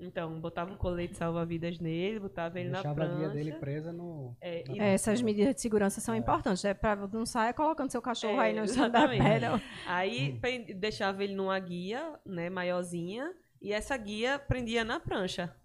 Então, 0.03 0.39
botava 0.41 0.71
um 0.73 0.77
colete 0.77 1.15
salva-vidas 1.15 1.79
nele, 1.79 2.19
botava 2.19 2.59
ele 2.59 2.69
na 2.69 2.81
Deixava 2.81 3.03
a 3.03 3.07
guia 3.07 3.17
prancha. 3.17 3.33
dele 3.35 3.51
presa 3.53 3.93
no. 3.93 4.35
É, 4.41 4.63
e- 4.67 4.79
É, 4.79 4.93
Essas 4.95 5.21
medidas 5.21 5.53
de 5.53 5.61
segurança 5.61 6.01
são 6.01 6.15
importantes, 6.15 6.63
né? 6.63 6.73
Para 6.73 6.95
não 7.07 7.23
sair 7.23 7.53
colocando 7.53 7.91
seu 7.91 8.01
cachorro 8.01 8.41
É, 8.41 8.45
aí 8.45 8.53
no 8.55 8.63
stand-up 8.65 9.13
exatamente. 9.13 9.41
paddle. 9.41 9.61
Aí 9.85 10.39
pre- 10.39 10.73
deixava 10.73 11.23
ele 11.23 11.35
numa 11.35 11.59
guia, 11.59 12.19
né, 12.25 12.49
maiorzinha, 12.49 13.31
e 13.61 13.71
essa 13.71 13.95
guia 13.95 14.39
prendia 14.39 14.83
na 14.83 14.99
prancha. 14.99 15.55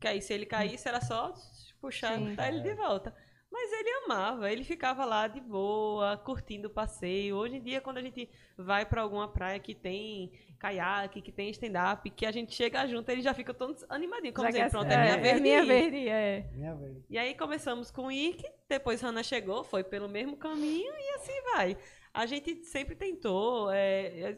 Que 0.00 0.08
aí 0.08 0.20
se 0.20 0.32
ele 0.32 0.46
caísse 0.46 0.88
era 0.88 1.00
só 1.00 1.32
puxar 1.80 2.16
Sim. 2.18 2.26
e 2.26 2.30
botar 2.30 2.48
ele 2.48 2.60
de 2.60 2.74
volta. 2.74 3.14
Mas 3.50 3.72
ele 3.72 3.88
amava, 4.04 4.50
ele 4.50 4.64
ficava 4.64 5.04
lá 5.04 5.26
de 5.28 5.40
boa, 5.40 6.16
curtindo 6.18 6.68
o 6.68 6.70
passeio. 6.70 7.36
Hoje 7.36 7.56
em 7.56 7.62
dia, 7.62 7.80
quando 7.80 7.98
a 7.98 8.02
gente 8.02 8.28
vai 8.58 8.84
pra 8.84 9.00
alguma 9.00 9.28
praia 9.28 9.58
que 9.58 9.74
tem 9.74 10.30
caiaque, 10.58 11.22
que 11.22 11.30
tem 11.32 11.48
stand-up, 11.50 12.08
que 12.10 12.26
a 12.26 12.32
gente 12.32 12.52
chega 12.54 12.86
junto, 12.86 13.08
ele 13.08 13.22
já 13.22 13.32
fica 13.32 13.54
todo 13.54 13.76
animadinho. 13.88 14.34
Como 14.34 14.46
Já 14.46 14.50
dizendo, 14.50 14.64
quer- 14.64 14.70
pronto, 14.70 14.90
é, 14.90 14.96
minha 15.04 15.18
vez 15.18 15.34
de 15.36 15.40
minha 15.42 15.64
verde, 15.64 16.08
é. 16.08 16.50
Minha 16.52 16.74
vez. 16.74 17.04
E 17.08 17.16
aí 17.16 17.34
começamos 17.34 17.90
com 17.90 18.06
o 18.06 18.12
Ike, 18.12 18.44
depois 18.68 19.00
Hannah 19.00 19.22
chegou, 19.22 19.62
foi 19.64 19.84
pelo 19.84 20.08
mesmo 20.08 20.36
caminho 20.36 20.92
e 20.94 21.10
assim 21.14 21.40
vai. 21.54 21.78
A 22.12 22.26
gente 22.26 22.64
sempre 22.64 22.94
tentou 22.96 23.70
é, 23.70 24.36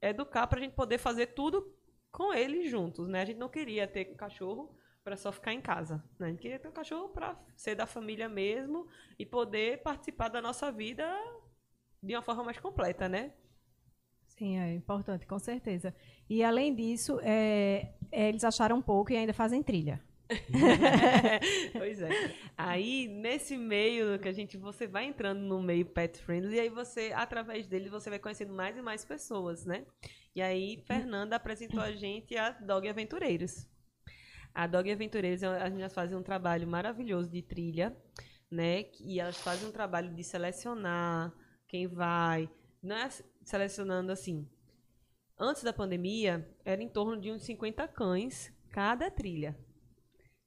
é, 0.00 0.08
educar 0.10 0.46
pra 0.46 0.60
gente 0.60 0.74
poder 0.74 0.98
fazer 0.98 1.28
tudo 1.28 1.74
com 2.12 2.32
eles 2.34 2.70
juntos, 2.70 3.08
né? 3.08 3.22
A 3.22 3.24
gente 3.24 3.38
não 3.38 3.48
queria 3.48 3.86
ter 3.86 4.04
cachorro 4.16 4.76
para 5.04 5.16
só 5.16 5.32
ficar 5.32 5.52
em 5.52 5.60
casa, 5.60 6.02
né? 6.18 6.26
A 6.26 6.30
gente 6.30 6.40
queria 6.40 6.58
ter 6.58 6.68
um 6.68 6.72
cachorro 6.72 7.08
para 7.08 7.38
ser 7.56 7.74
da 7.74 7.86
família 7.86 8.28
mesmo 8.28 8.86
e 9.18 9.24
poder 9.24 9.82
participar 9.82 10.28
da 10.28 10.42
nossa 10.42 10.70
vida 10.70 11.06
de 12.02 12.14
uma 12.14 12.22
forma 12.22 12.44
mais 12.44 12.58
completa, 12.58 13.08
né? 13.08 13.32
Sim, 14.26 14.58
é 14.58 14.74
importante, 14.74 15.26
com 15.26 15.38
certeza. 15.38 15.94
E 16.28 16.42
além 16.42 16.74
disso, 16.74 17.18
é, 17.22 17.92
é, 18.10 18.28
eles 18.28 18.44
acharam 18.44 18.80
pouco 18.80 19.12
e 19.12 19.16
ainda 19.16 19.34
fazem 19.34 19.62
trilha. 19.62 20.02
pois 21.76 22.00
é. 22.00 22.08
Aí, 22.56 23.08
nesse 23.08 23.56
meio 23.56 24.18
que 24.18 24.28
a 24.28 24.32
gente, 24.32 24.56
você 24.56 24.86
vai 24.86 25.04
entrando 25.04 25.40
no 25.40 25.60
meio 25.60 25.84
pet 25.84 26.18
friendly, 26.22 26.56
e 26.56 26.60
aí 26.60 26.68
você, 26.68 27.12
através 27.14 27.66
dele, 27.66 27.88
você 27.88 28.08
vai 28.08 28.18
conhecendo 28.18 28.54
mais 28.54 28.76
e 28.76 28.82
mais 28.82 29.04
pessoas, 29.04 29.66
né? 29.66 29.84
E 30.34 30.40
aí, 30.40 30.82
Fernanda 30.86 31.36
apresentou 31.36 31.80
a 31.80 31.92
gente 31.92 32.36
a 32.36 32.50
Dog 32.50 32.88
Aventureiros. 32.88 33.66
A 34.54 34.66
Dog 34.66 34.90
Aventureiros, 34.90 35.42
as 35.42 35.70
meninas 35.70 35.94
fazem 35.94 36.16
um 36.16 36.22
trabalho 36.22 36.66
maravilhoso 36.66 37.30
de 37.30 37.42
trilha, 37.42 37.96
né? 38.50 38.86
E 39.00 39.20
elas 39.20 39.38
fazem 39.38 39.68
um 39.68 39.72
trabalho 39.72 40.12
de 40.14 40.24
selecionar 40.24 41.32
quem 41.68 41.86
vai. 41.86 42.50
Não 42.82 42.96
é 42.96 43.08
selecionando 43.44 44.10
assim. 44.10 44.48
Antes 45.38 45.62
da 45.62 45.72
pandemia, 45.72 46.46
era 46.64 46.82
em 46.82 46.88
torno 46.88 47.20
de 47.20 47.30
uns 47.30 47.42
50 47.44 47.86
cães 47.88 48.52
cada 48.70 49.10
trilha. 49.10 49.56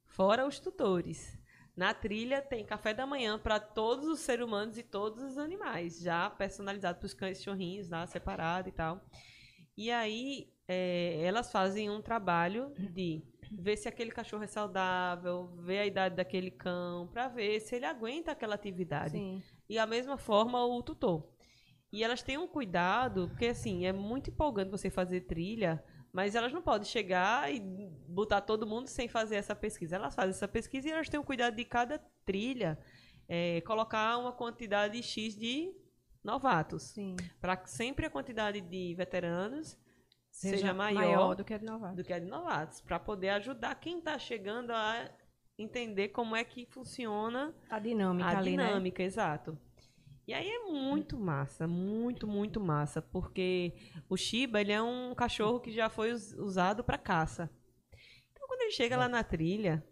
Fora 0.06 0.46
os 0.46 0.60
tutores. 0.60 1.38
Na 1.76 1.92
trilha 1.92 2.40
tem 2.40 2.64
café 2.64 2.94
da 2.94 3.08
manhã 3.08 3.40
para 3.40 3.60
todos 3.60 4.06
os 4.08 4.20
seres 4.20 4.46
humanos 4.46 4.78
e 4.78 4.84
todos 4.84 5.24
os 5.24 5.40
animais, 5.40 6.00
já 6.00 6.30
personalizado 6.30 7.00
para 7.00 7.06
os 7.08 7.16
cães 7.16 7.40
cachorrinhos, 7.40 7.90
lá 7.90 8.06
separado 8.06 8.70
e 8.70 8.72
tal. 8.72 9.04
E 9.76 9.90
aí 9.90 10.54
é, 10.68 11.20
elas 11.24 11.52
fazem 11.52 11.90
um 11.90 12.00
trabalho 12.00 12.72
de 12.78 13.24
ver 13.60 13.78
se 13.78 13.88
aquele 13.88 14.12
cachorro 14.12 14.44
é 14.44 14.48
saudável, 14.48 15.48
ver 15.58 15.80
a 15.80 15.86
idade 15.86 16.16
daquele 16.16 16.52
cão, 16.52 17.08
para 17.08 17.28
ver 17.28 17.60
se 17.60 17.76
ele 17.76 17.86
aguenta 17.86 18.32
aquela 18.32 18.56
atividade. 18.56 19.12
Sim. 19.12 19.42
E 19.70 19.78
a 19.78 19.86
mesma 19.86 20.18
forma 20.18 20.64
o 20.66 20.82
tutor. 20.82 21.28
E 21.92 22.04
elas 22.04 22.24
têm 22.24 22.38
um 22.38 22.48
cuidado, 22.48 23.28
porque 23.30 23.48
assim, 23.48 23.86
é 23.86 23.94
muito 23.94 24.30
empolgante 24.30 24.72
você 24.72 24.90
fazer 24.90 25.22
trilha, 25.22 25.84
mas 26.12 26.36
elas 26.36 26.52
não 26.52 26.62
podem 26.62 26.88
chegar 26.88 27.54
e 27.54 27.60
botar 28.08 28.42
todo 28.42 28.66
mundo 28.66 28.88
sem 28.88 29.08
fazer 29.08 29.36
essa 29.36 29.56
pesquisa. 29.56 29.96
Elas 29.96 30.16
fazem 30.16 30.32
essa 30.32 30.48
pesquisa 30.48 30.88
e 30.88 30.92
elas 30.92 31.10
têm 31.10 31.20
o 31.20 31.24
cuidado 31.24 31.56
de 31.56 31.66
cada 31.66 32.00
trilha 32.26 32.80
é, 33.28 33.62
colocar 33.62 34.18
uma 34.18 34.32
quantidade 34.32 35.02
X 35.02 35.36
de 35.36 35.74
novatos. 36.24 36.94
Para 37.40 37.66
sempre 37.66 38.06
a 38.06 38.10
quantidade 38.10 38.62
de 38.62 38.94
veteranos 38.96 39.78
seja, 40.34 40.58
Seja 40.58 40.74
maior, 40.74 40.96
maior 41.00 41.36
do 41.36 41.44
que 41.46 41.54
a 41.54 41.58
de 41.58 41.66
novato. 41.66 41.96
do 41.96 42.04
que 42.04 42.12
a 42.14 42.20
de 42.20 42.26
novatos. 42.26 42.82
Para 42.82 43.00
poder 43.00 43.30
ajudar 43.30 43.76
quem 43.76 44.00
está 44.00 44.18
chegando 44.18 44.72
a 44.72 45.10
entender 45.58 46.10
como 46.10 46.36
é 46.36 46.44
que 46.44 46.66
funciona 46.66 47.54
A 47.70 47.78
dinâmica 47.80 48.28
a 48.30 48.38
ali, 48.40 48.58
né? 48.58 48.66
dinâmica, 48.68 49.04
exato. 49.04 49.58
E 50.28 50.34
aí 50.34 50.50
é 50.50 50.60
muito 50.60 51.20
massa, 51.20 51.68
muito, 51.68 52.26
muito 52.28 52.60
massa, 52.60 53.02
porque 53.02 53.74
o 54.10 54.16
Shiba, 54.18 54.62
ele 54.62 54.72
é 54.72 54.82
um 54.82 55.14
cachorro 55.14 55.60
que 55.60 55.72
já 55.72 55.90
foi 55.90 56.12
us- 56.14 56.34
usado 56.34 56.84
para 56.84 56.98
caça. 56.98 57.50
Então, 58.32 58.48
quando 58.48 58.62
ele 58.62 58.72
chega 58.72 58.96
lá 58.98 59.08
na 59.10 59.22
trilha, 59.24 59.86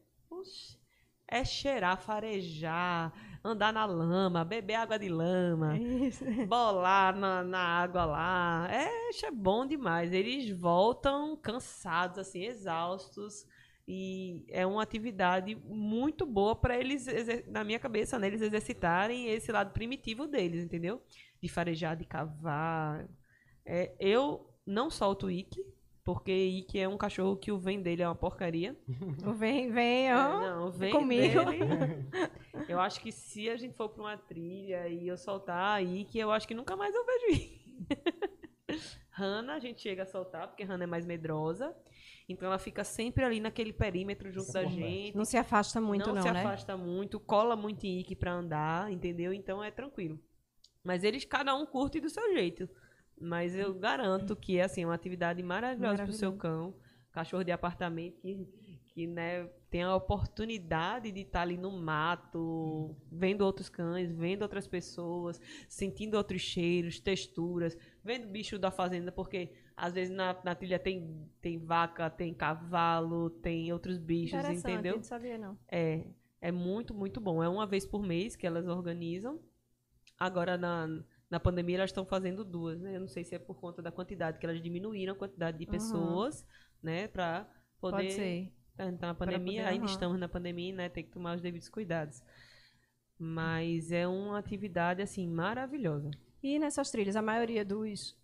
é 1.27 1.43
cheirar, 1.45 2.01
farejar, 2.01 3.13
andar 3.43 3.73
na 3.73 3.85
lama, 3.85 4.45
beber 4.45 4.75
água 4.75 4.99
de 4.99 5.09
lama, 5.09 5.77
Isso. 5.77 6.23
bolar 6.47 7.15
na, 7.15 7.43
na 7.43 7.59
água 7.59 8.05
lá. 8.05 8.67
É, 8.71 9.25
é 9.25 9.31
bom 9.31 9.65
demais. 9.65 10.13
Eles 10.13 10.49
voltam 10.51 11.35
cansados, 11.35 12.19
assim, 12.19 12.43
exaustos. 12.43 13.45
E 13.87 14.45
é 14.47 14.65
uma 14.65 14.83
atividade 14.83 15.55
muito 15.65 16.25
boa 16.25 16.55
para 16.55 16.77
eles, 16.77 17.07
na 17.47 17.63
minha 17.63 17.79
cabeça, 17.79 18.17
né, 18.17 18.27
eles 18.27 18.41
exercitarem 18.41 19.27
esse 19.29 19.51
lado 19.51 19.73
primitivo 19.73 20.27
deles, 20.27 20.63
entendeu? 20.63 21.01
De 21.41 21.49
farejar, 21.49 21.97
de 21.97 22.05
cavar. 22.05 23.09
É, 23.65 23.93
eu 23.99 24.49
não 24.65 24.89
solto 24.89 25.25
o 25.25 25.31
Ike, 25.31 25.65
porque 26.03 26.31
Ike 26.31 26.79
é 26.79 26.87
um 26.87 26.97
cachorro 26.97 27.35
que 27.37 27.51
o 27.51 27.57
vem 27.59 27.81
dele 27.81 28.01
é 28.01 28.07
uma 28.07 28.15
porcaria. 28.15 28.75
Vem, 29.37 29.71
vem, 29.71 30.09
É, 30.09 30.15
ó. 30.15 30.39
não, 30.39 30.71
vem 30.71 30.91
comigo. 30.91 31.45
dele. 31.45 31.65
Eu 32.67 32.79
acho 32.79 32.99
que 33.01 33.11
se 33.11 33.49
a 33.49 33.55
gente 33.55 33.75
for 33.75 33.89
pra 33.89 34.03
uma 34.03 34.17
trilha 34.17 34.87
e 34.87 35.07
eu 35.07 35.17
soltar 35.17 35.77
aí, 35.77 36.05
que 36.05 36.17
eu 36.19 36.31
acho 36.31 36.47
que 36.47 36.53
nunca 36.53 36.75
mais 36.75 36.93
eu 36.95 37.05
vejo 37.05 37.25
ir. 37.41 37.61
Hannah, 39.11 39.55
a 39.55 39.59
gente 39.59 39.81
chega 39.81 40.03
a 40.03 40.05
soltar, 40.05 40.47
porque 40.47 40.63
Hannah 40.63 40.85
é 40.85 40.87
mais 40.87 41.05
medrosa. 41.05 41.75
Então 42.29 42.47
ela 42.47 42.57
fica 42.57 42.83
sempre 42.83 43.23
ali 43.25 43.39
naquele 43.39 43.73
perímetro 43.73 44.31
junto 44.31 44.51
da 44.53 44.61
Por 44.61 44.69
perto. 44.69 44.79
gente. 44.79 45.17
Não 45.17 45.25
se 45.25 45.37
afasta 45.37 45.81
muito, 45.81 46.07
não, 46.07 46.15
não, 46.15 46.21
se 46.21 46.31
né? 46.31 46.39
afasta 46.39 46.77
muito, 46.77 47.19
cola 47.19 47.55
muito 47.55 47.85
em 47.85 47.99
Ike 47.99 48.15
pra 48.15 48.31
andar, 48.31 48.91
entendeu? 48.91 49.33
Então 49.33 49.61
é 49.63 49.69
tranquilo. 49.69 50.17
Mas 50.83 51.03
eles, 51.03 51.25
cada 51.25 51.53
um 51.53 51.65
curte 51.65 51.99
do 51.99 52.09
seu 52.09 52.33
jeito. 52.33 52.69
Mas 53.21 53.55
eu 53.55 53.73
garanto 53.73 54.35
que 54.35 54.57
é 54.57 54.63
assim, 54.63 54.83
uma 54.83 54.95
atividade 54.95 55.41
maravilhosa 55.43 56.03
pro 56.03 56.13
seu 56.13 56.33
cão. 56.33 56.73
Cachorro 57.11 57.43
de 57.43 57.51
apartamento 57.51 58.19
que, 58.21 58.47
que 58.87 59.05
né, 59.05 59.47
tem 59.69 59.83
a 59.83 59.95
oportunidade 59.95 61.11
de 61.11 61.21
estar 61.21 61.41
ali 61.41 61.57
no 61.57 61.71
mato, 61.71 62.95
vendo 63.11 63.41
outros 63.41 63.69
cães, 63.69 64.11
vendo 64.11 64.43
outras 64.43 64.65
pessoas, 64.65 65.39
sentindo 65.67 66.15
outros 66.15 66.41
cheiros, 66.41 66.99
texturas, 66.99 67.77
vendo 68.03 68.27
bicho 68.27 68.57
da 68.57 68.71
fazenda, 68.71 69.11
porque 69.11 69.51
às 69.75 69.93
vezes 69.93 70.13
na, 70.13 70.37
na 70.43 70.55
trilha 70.55 70.79
tem, 70.79 71.27
tem 71.41 71.57
vaca, 71.57 72.09
tem 72.09 72.33
cavalo, 72.33 73.29
tem 73.29 73.71
outros 73.73 73.97
bichos, 73.97 74.43
entendeu? 74.49 74.95
não 74.97 75.03
sabia, 75.03 75.37
não. 75.37 75.57
É, 75.67 76.05
é 76.39 76.51
muito, 76.51 76.93
muito 76.93 77.21
bom. 77.21 77.43
É 77.43 77.47
uma 77.47 77.67
vez 77.67 77.85
por 77.85 78.01
mês 78.01 78.35
que 78.35 78.47
elas 78.47 78.67
organizam. 78.67 79.39
Agora, 80.19 80.57
na, 80.57 80.87
na 81.31 81.39
pandemia, 81.39 81.77
elas 81.77 81.89
estão 81.89 82.05
fazendo 82.05 82.43
duas, 82.43 82.81
né? 82.81 82.97
Eu 82.97 82.99
não 82.99 83.07
sei 83.07 83.23
se 83.23 83.33
é 83.33 83.39
por 83.39 83.55
conta 83.55 83.81
da 83.81 83.89
quantidade, 83.89 84.37
que 84.37 84.45
elas 84.45 84.61
diminuíram 84.61 85.13
a 85.13 85.15
quantidade 85.15 85.57
de 85.57 85.65
pessoas, 85.65 86.45
né? 86.83 87.07
Pra 87.07 87.49
poder... 87.79 87.95
Pode 87.95 88.11
ser. 88.11 88.53
Tá 88.75 89.07
na 89.07 89.15
pandemia, 89.15 89.67
ainda 89.67 89.85
estamos 89.85 90.19
na 90.19 90.27
pandemia, 90.27 90.75
né? 90.75 90.89
Tem 90.89 91.05
que 91.05 91.11
tomar 91.11 91.35
os 91.35 91.41
devidos 91.41 91.69
cuidados. 91.69 92.21
Mas 93.17 93.91
é 93.91 94.05
uma 94.07 94.39
atividade, 94.39 95.01
assim, 95.01 95.25
maravilhosa. 95.27 96.11
E 96.43 96.59
nessas 96.59 96.91
trilhas, 96.91 97.15
a 97.15 97.21
maioria 97.21 97.63
dos. 97.63 98.19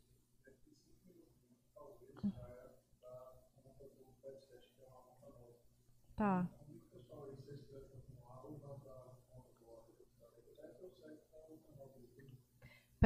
Tá. 6.16 6.46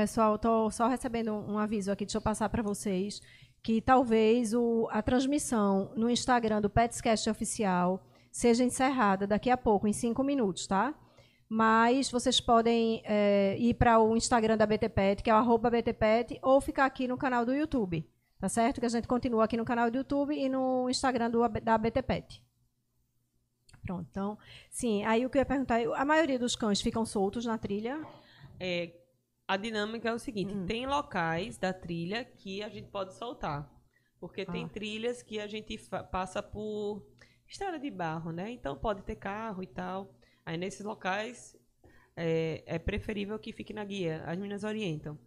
Pessoal, 0.01 0.33
estou 0.33 0.71
só 0.71 0.87
recebendo 0.87 1.31
um 1.31 1.59
aviso 1.59 1.91
aqui, 1.91 2.05
deixa 2.05 2.17
eu 2.17 2.21
passar 2.23 2.49
para 2.49 2.63
vocês, 2.63 3.21
que 3.61 3.79
talvez 3.79 4.51
o- 4.51 4.87
a 4.89 4.99
transmissão 4.99 5.91
no 5.95 6.09
Instagram 6.09 6.59
do 6.59 6.71
Petscast 6.71 7.29
Oficial 7.29 8.03
seja 8.31 8.63
encerrada 8.63 9.27
daqui 9.27 9.51
a 9.51 9.55
pouco, 9.55 9.87
em 9.87 9.93
cinco 9.93 10.23
minutos, 10.23 10.65
tá? 10.65 10.95
Mas 11.47 12.09
vocês 12.09 12.41
podem 12.41 13.03
é, 13.05 13.55
ir 13.59 13.75
para 13.75 13.99
o 13.99 14.17
Instagram 14.17 14.57
da 14.57 14.65
BTPet, 14.65 15.21
que 15.21 15.29
é 15.29 15.35
o 15.35 15.57
BTPet, 15.59 16.39
ou 16.41 16.59
ficar 16.59 16.85
aqui 16.85 17.07
no 17.07 17.15
canal 17.15 17.45
do 17.45 17.53
YouTube, 17.53 18.03
tá 18.39 18.49
certo? 18.49 18.79
Que 18.79 18.87
a 18.87 18.89
gente 18.89 19.07
continua 19.07 19.43
aqui 19.43 19.55
no 19.55 19.63
canal 19.65 19.91
do 19.91 19.97
YouTube 19.97 20.33
e 20.33 20.49
no 20.49 20.89
Instagram 20.89 21.29
do, 21.29 21.47
da 21.47 21.77
BTPet. 21.77 22.43
Pronto, 23.85 24.07
então, 24.09 24.35
sim, 24.67 25.05
aí 25.05 25.27
o 25.27 25.29
que 25.29 25.37
eu 25.37 25.41
ia 25.41 25.45
perguntar, 25.45 25.79
a 25.95 26.03
maioria 26.05 26.39
dos 26.39 26.55
cães 26.55 26.81
ficam 26.81 27.05
soltos 27.05 27.45
na 27.45 27.59
trilha? 27.59 28.03
É, 28.59 28.93
a 29.53 29.57
dinâmica 29.57 30.09
é 30.09 30.13
o 30.13 30.19
seguinte: 30.19 30.53
Hum. 30.55 30.65
tem 30.65 30.85
locais 30.87 31.57
da 31.57 31.73
trilha 31.73 32.23
que 32.23 32.63
a 32.63 32.69
gente 32.69 32.87
pode 32.89 33.13
soltar. 33.13 33.69
Porque 34.19 34.45
tem 34.45 34.65
Ah. 34.65 34.69
trilhas 34.69 35.21
que 35.23 35.39
a 35.39 35.47
gente 35.47 35.77
passa 36.11 36.41
por 36.43 37.05
estrada 37.47 37.77
de 37.79 37.89
barro, 37.91 38.31
né? 38.31 38.51
Então 38.51 38.77
pode 38.77 39.01
ter 39.03 39.15
carro 39.15 39.61
e 39.63 39.67
tal. 39.67 40.13
Aí 40.45 40.57
nesses 40.57 40.85
locais 40.85 41.57
é, 42.15 42.63
é 42.65 42.79
preferível 42.79 43.37
que 43.39 43.51
fique 43.51 43.73
na 43.73 43.83
guia. 43.83 44.23
As 44.25 44.37
meninas 44.37 44.63
orientam. 44.63 45.17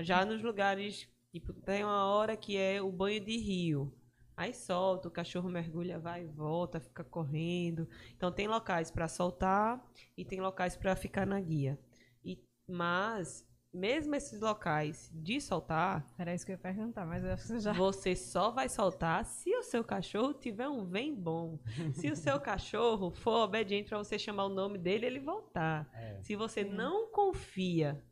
Já 0.00 0.24
nos 0.24 0.42
lugares, 0.42 1.08
tipo, 1.32 1.52
tem 1.52 1.84
uma 1.84 2.04
hora 2.06 2.36
que 2.36 2.56
é 2.56 2.82
o 2.82 2.90
banho 2.92 3.24
de 3.24 3.36
rio. 3.38 3.92
Aí 4.36 4.52
solta, 4.52 5.08
o 5.08 5.10
cachorro 5.10 5.48
mergulha, 5.48 5.98
vai 5.98 6.24
e 6.24 6.26
volta, 6.26 6.78
fica 6.80 7.02
correndo. 7.04 7.88
Então 8.16 8.30
tem 8.30 8.46
locais 8.48 8.90
para 8.90 9.08
soltar 9.08 9.82
e 10.16 10.24
tem 10.26 10.40
locais 10.40 10.76
para 10.76 10.94
ficar 10.96 11.26
na 11.26 11.40
guia. 11.40 11.78
E, 12.24 12.38
mas, 12.68 13.45
mesmo 13.76 14.14
esses 14.14 14.40
locais 14.40 15.10
de 15.12 15.40
soltar, 15.40 16.04
Era 16.18 16.34
isso 16.34 16.44
que 16.46 16.52
eu 16.52 16.54
ia 16.54 16.58
perguntar, 16.58 17.04
mas 17.04 17.22
eu 17.22 17.32
acho 17.32 17.42
que 17.42 17.48
você 17.48 17.60
já... 17.60 17.72
você 17.72 18.16
só 18.16 18.50
vai 18.50 18.68
soltar 18.68 19.24
se 19.24 19.54
o 19.54 19.62
seu 19.62 19.84
cachorro 19.84 20.32
tiver 20.32 20.68
um 20.68 20.84
vem 20.84 21.14
bom. 21.14 21.58
Se 21.94 22.10
o 22.10 22.16
seu 22.16 22.40
cachorro 22.40 23.10
for 23.10 23.44
obediente 23.44 23.88
para 23.88 23.98
você 23.98 24.18
chamar 24.18 24.46
o 24.46 24.48
nome 24.48 24.78
dele, 24.78 25.06
ele 25.06 25.20
voltar. 25.20 25.88
É. 25.92 26.18
Se 26.22 26.34
você 26.34 26.64
não 26.64 27.10
confia 27.10 28.02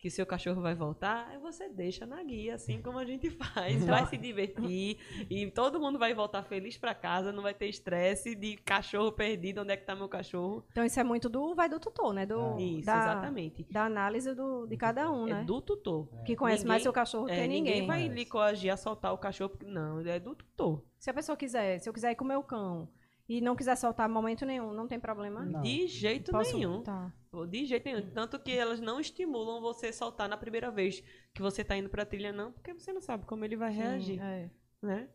que 0.00 0.08
seu 0.08 0.24
cachorro 0.24 0.62
vai 0.62 0.74
voltar, 0.74 1.28
aí 1.28 1.36
você 1.38 1.68
deixa 1.68 2.06
na 2.06 2.22
guia, 2.22 2.54
assim 2.54 2.80
como 2.80 2.98
a 2.98 3.04
gente 3.04 3.28
faz. 3.30 3.84
Vai 3.84 4.06
se 4.06 4.16
divertir 4.16 4.98
e 5.28 5.50
todo 5.50 5.78
mundo 5.78 5.98
vai 5.98 6.14
voltar 6.14 6.42
feliz 6.42 6.78
para 6.78 6.94
casa, 6.94 7.30
não 7.32 7.42
vai 7.42 7.52
ter 7.52 7.66
estresse 7.68 8.34
de 8.34 8.56
cachorro 8.56 9.12
perdido, 9.12 9.60
onde 9.60 9.72
é 9.72 9.76
que 9.76 9.84
tá 9.84 9.94
meu 9.94 10.08
cachorro? 10.08 10.64
Então 10.70 10.84
isso 10.84 10.98
é 10.98 11.04
muito 11.04 11.28
do 11.28 11.54
vai 11.54 11.68
do 11.68 11.78
tutor, 11.78 12.14
né? 12.14 12.24
Do, 12.24 12.58
Isso, 12.58 12.86
da, 12.86 12.96
exatamente. 12.98 13.66
da 13.70 13.84
análise 13.84 14.34
do, 14.34 14.66
de 14.66 14.76
cada 14.76 15.10
um, 15.12 15.28
É 15.28 15.32
né? 15.34 15.44
do 15.44 15.60
tutor. 15.60 16.08
Que 16.24 16.34
conhece 16.34 16.64
mais 16.66 16.78
Ninguém- 16.78 16.82
seu 16.84 16.92
cachorro 16.92 17.28
É, 17.28 17.42
que 17.42 17.46
ninguém. 17.48 17.86
vai 17.86 18.08
lhe 18.08 18.24
coagir 18.24 18.72
a 18.72 18.76
soltar 18.78 19.12
o 19.12 19.18
cachorro, 19.18 19.50
porque 19.50 19.66
não, 19.66 20.00
é 20.00 20.18
do 20.18 20.34
tutor. 20.34 20.82
Se 20.98 21.10
a 21.10 21.14
pessoa 21.14 21.36
quiser, 21.36 21.78
se 21.78 21.88
eu 21.88 21.92
quiser 21.92 22.12
ir 22.12 22.14
com 22.14 22.24
o 22.24 22.28
meu 22.28 22.42
cão 22.42 22.88
e 23.32 23.40
não 23.40 23.54
quiser 23.54 23.76
soltar 23.76 24.08
momento 24.08 24.44
nenhum, 24.44 24.72
não 24.72 24.88
tem 24.88 24.98
problema? 24.98 25.44
Não. 25.44 25.62
De 25.62 25.86
jeito 25.86 26.32
Posso- 26.32 26.52
nenhum. 26.56 26.82
Tá. 26.82 27.12
De 27.48 27.64
jeito 27.64 27.84
nenhum. 27.84 28.10
Tanto 28.10 28.40
que 28.40 28.50
elas 28.50 28.80
não 28.80 28.98
estimulam 28.98 29.60
você 29.60 29.92
soltar 29.92 30.28
na 30.28 30.36
primeira 30.36 30.68
vez 30.70 31.00
que 31.32 31.40
você 31.40 31.62
tá 31.62 31.76
indo 31.76 31.88
pra 31.88 32.04
trilha, 32.04 32.32
não, 32.32 32.50
porque 32.50 32.74
você 32.74 32.92
não 32.92 33.00
sabe 33.00 33.24
como 33.26 33.44
ele 33.44 33.56
vai 33.56 33.70
reagir, 33.72 34.18
Sim, 34.18 34.20
é. 34.20 34.50
né? 34.82 35.08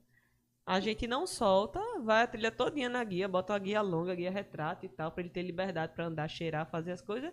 A 0.66 0.80
gente 0.80 1.06
não 1.06 1.28
solta, 1.28 1.80
vai 2.02 2.24
a 2.24 2.28
trilha 2.28 2.52
todinha 2.52 2.88
na 2.88 3.04
guia, 3.04 3.28
bota 3.28 3.52
uma 3.54 3.60
guia 3.60 3.82
longa, 3.82 4.16
guia 4.16 4.32
retrato 4.32 4.86
e 4.86 4.90
tal, 4.90 5.12
pra 5.12 5.22
ele 5.22 5.30
ter 5.30 5.44
liberdade 5.44 5.94
pra 5.94 6.06
andar, 6.06 6.28
cheirar, 6.30 6.66
fazer 6.72 6.94
as 6.94 7.02
coisas. 7.02 7.32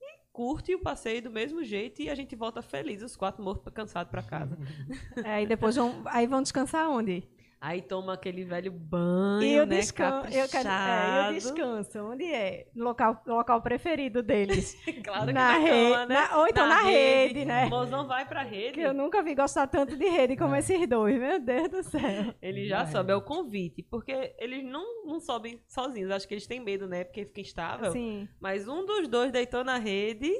E 0.00 0.18
curte 0.32 0.74
o 0.74 0.80
passeio 0.82 1.22
do 1.22 1.30
mesmo 1.30 1.62
jeito 1.62 2.02
e 2.02 2.10
a 2.10 2.14
gente 2.16 2.34
volta 2.36 2.60
feliz, 2.60 3.02
os 3.02 3.14
quatro 3.16 3.42
mortos 3.42 3.72
cansados 3.72 4.10
pra 4.10 4.22
casa. 4.22 4.58
É, 5.24 5.42
e 5.42 5.46
depois 5.46 5.76
vão, 5.76 6.02
aí 6.06 6.26
vão 6.26 6.42
descansar 6.42 6.90
onde? 6.90 7.26
Aí 7.66 7.80
toma 7.80 8.12
aquele 8.12 8.44
velho 8.44 8.70
banho, 8.70 9.42
e 9.42 9.54
eu 9.54 9.64
né, 9.64 9.78
descanso. 9.78 10.26
Eu, 10.26 10.46
quero, 10.46 10.68
é, 10.68 10.70
caprichado. 10.70 11.28
eu 11.28 11.32
descanso. 11.34 11.98
Onde 12.00 12.24
é? 12.24 12.68
No 12.74 12.84
local, 12.84 13.22
no 13.26 13.36
local 13.36 13.62
preferido 13.62 14.22
deles. 14.22 14.74
Claro 15.02 15.26
que 15.28 15.32
na 15.32 15.52
na 15.52 15.58
rede, 15.58 15.92
cama, 15.94 16.06
né? 16.06 16.14
na- 16.14 16.38
ou 16.40 16.46
então 16.46 16.66
na, 16.66 16.82
rede, 16.82 17.44
né? 17.46 17.64
O 17.64 17.70
mozão 17.70 18.06
vai 18.06 18.28
pra 18.28 18.42
rede. 18.42 18.72
Que 18.74 18.80
eu 18.82 18.92
nunca 18.92 19.22
vi 19.22 19.34
gostar 19.34 19.66
tanto 19.66 19.96
de 19.96 20.04
rede 20.04 20.36
como 20.36 20.54
É. 20.54 20.58
esses 20.58 20.86
dois, 20.86 21.18
meu 21.18 21.40
Deus 21.40 21.68
do 21.70 21.82
céu. 21.84 22.34
Ele 22.42 22.66
já 22.68 22.80
Na 22.80 22.86
sobe, 22.86 23.12
é 23.12 23.14
o 23.14 23.18
rede. 23.20 23.28
convite. 23.28 23.82
Porque 23.82 24.34
eles 24.38 24.62
não, 24.62 25.06
não 25.06 25.18
sobem 25.18 25.58
sozinhos. 25.66 26.10
Acho 26.10 26.28
que 26.28 26.34
eles 26.34 26.46
têm 26.46 26.60
medo, 26.60 26.86
né? 26.86 27.02
Porque 27.04 27.24
fica 27.24 27.40
instável. 27.40 27.88
Assim, 27.88 28.28
Mas 28.38 28.68
um 28.68 28.84
dos 28.84 29.08
dois 29.08 29.32
deitou 29.32 29.64
na 29.64 29.78
rede. 29.78 30.30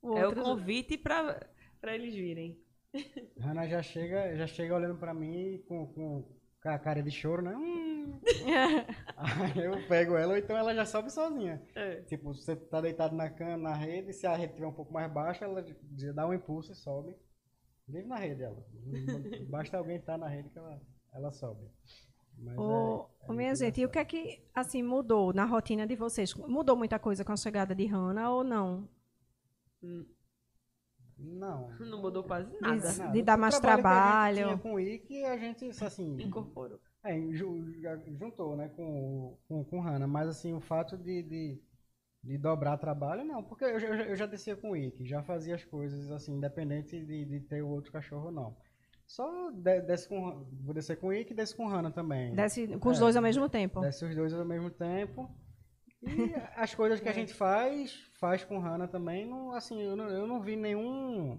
o 0.00 0.16
É 0.16 0.26
o 0.26 0.34
convite 0.34 0.96
pra, 0.96 1.46
pra 1.78 1.94
eles 1.94 2.14
virem. 2.14 2.58
Hannah 3.38 3.66
já 3.68 3.82
chega, 3.82 4.34
já 4.36 4.46
chega 4.46 4.74
olhando 4.74 4.96
pra 4.98 5.12
mim 5.12 5.62
com, 5.68 5.86
com, 5.88 6.24
com 6.64 6.70
a 6.70 6.78
cara 6.78 7.02
de 7.02 7.10
choro, 7.10 7.42
né? 7.42 7.54
Hum. 7.54 8.18
Aí 9.18 9.64
eu 9.64 9.86
pego 9.86 10.16
ela, 10.16 10.32
ou 10.32 10.38
então 10.38 10.56
ela 10.56 10.74
já 10.74 10.86
sobe 10.86 11.10
sozinha. 11.12 11.62
É. 11.74 12.00
Tipo, 12.02 12.32
você 12.34 12.56
tá 12.56 12.80
deitado 12.80 13.14
na 13.14 13.28
cama, 13.28 13.68
na 13.68 13.74
rede, 13.74 14.14
se 14.14 14.26
a 14.26 14.34
rede 14.34 14.52
estiver 14.52 14.66
um 14.66 14.72
pouco 14.72 14.90
mais 14.90 15.12
baixa, 15.12 15.44
ela 15.44 15.62
já 15.98 16.12
dá 16.12 16.26
um 16.26 16.32
impulso 16.32 16.72
e 16.72 16.74
sobe. 16.74 17.14
Vive 17.86 18.08
na 18.08 18.16
rede 18.16 18.42
ela. 18.42 18.64
Basta 19.50 19.76
alguém 19.76 19.96
estar 19.96 20.16
na 20.16 20.26
rede 20.26 20.48
que 20.48 20.58
ela, 20.58 20.80
ela 21.12 21.32
sobe. 21.32 21.68
Mas 22.38 22.56
Ô, 22.56 23.10
é- 23.20 23.30
é 23.30 23.36
minha 23.36 23.54
gente, 23.54 23.82
e 23.82 23.84
o 23.84 23.90
que 23.90 23.98
é 23.98 24.04
que 24.04 24.42
assim 24.54 24.82
mudou 24.82 25.34
na 25.34 25.44
rotina 25.44 25.86
de 25.86 25.94
vocês? 25.94 26.32
Mudou 26.34 26.76
muita 26.76 26.98
coisa 26.98 27.22
com 27.26 27.32
a 27.32 27.36
chegada 27.36 27.74
de 27.74 27.84
Hannah 27.84 28.30
ou 28.30 28.42
não? 28.42 28.88
Não. 31.24 31.70
Não 31.80 32.00
mudou 32.00 32.22
quase 32.24 32.50
nada. 32.60 32.76
Isso. 32.76 32.98
Nada. 33.00 33.12
de 33.12 33.22
dar 33.22 33.36
O 33.36 33.40
mais 33.40 33.58
trabalho 33.58 33.82
que 33.82 33.88
a 33.88 33.90
trabalho. 33.90 34.36
gente 34.36 34.44
tinha 34.46 34.58
com 34.58 34.74
o 34.74 34.80
Ike, 34.80 35.24
a 35.24 35.36
gente, 35.36 35.84
assim, 35.84 36.16
Incorporou. 36.22 36.78
é, 37.02 37.18
ju- 37.32 37.72
já 37.80 37.96
juntou, 37.96 38.56
né, 38.56 38.68
com, 38.76 39.36
com, 39.48 39.64
com 39.64 39.78
o 39.78 39.80
Hannah. 39.80 40.06
Mas, 40.06 40.28
assim, 40.28 40.52
o 40.54 40.60
fato 40.60 40.96
de, 40.96 41.22
de, 41.22 41.62
de 42.22 42.38
dobrar 42.38 42.76
trabalho, 42.78 43.24
não. 43.24 43.42
Porque 43.42 43.64
eu, 43.64 43.78
já- 43.80 43.88
eu, 43.88 43.94
eu 43.94 44.16
já 44.16 44.26
descia 44.26 44.56
com 44.56 44.70
o 44.70 44.76
Ike, 44.76 45.04
já 45.06 45.22
fazia 45.22 45.54
as 45.54 45.64
coisas, 45.64 46.10
assim, 46.10 46.34
independente 46.36 46.98
de, 47.04 47.24
de 47.24 47.40
ter 47.40 47.62
o 47.62 47.68
outro 47.68 47.90
cachorro 47.92 48.26
ou 48.26 48.32
não. 48.32 48.56
Só 49.06 49.50
de, 49.50 49.80
desce 49.82 50.08
com, 50.08 50.46
vou 50.64 50.72
descer 50.74 50.96
com 50.96 51.08
o 51.08 51.12
Ike 51.12 51.32
e 51.32 51.36
desce 51.36 51.54
com 51.54 51.66
o 51.66 51.68
Hannah 51.68 51.90
também. 51.90 52.34
Desce 52.34 52.66
com 52.78 52.88
os 52.88 52.96
É, 52.96 53.00
dois 53.00 53.16
ao 53.16 53.22
mesmo 53.22 53.48
tempo? 53.50 53.80
Desce 53.80 54.02
os 54.04 54.14
dois 54.16 54.32
ao 54.32 54.46
mesmo 54.46 54.70
tempo. 54.70 55.30
E 56.06 56.34
as 56.56 56.74
coisas 56.74 57.00
que 57.00 57.08
a 57.08 57.12
gente 57.12 57.32
faz, 57.32 57.92
faz 58.14 58.44
com 58.44 58.58
Hannah 58.58 58.88
também, 58.88 59.26
não, 59.26 59.52
assim, 59.52 59.82
eu 59.82 59.96
não, 59.96 60.08
eu 60.08 60.26
não 60.26 60.40
vi 60.40 60.56
nenhum, 60.56 61.38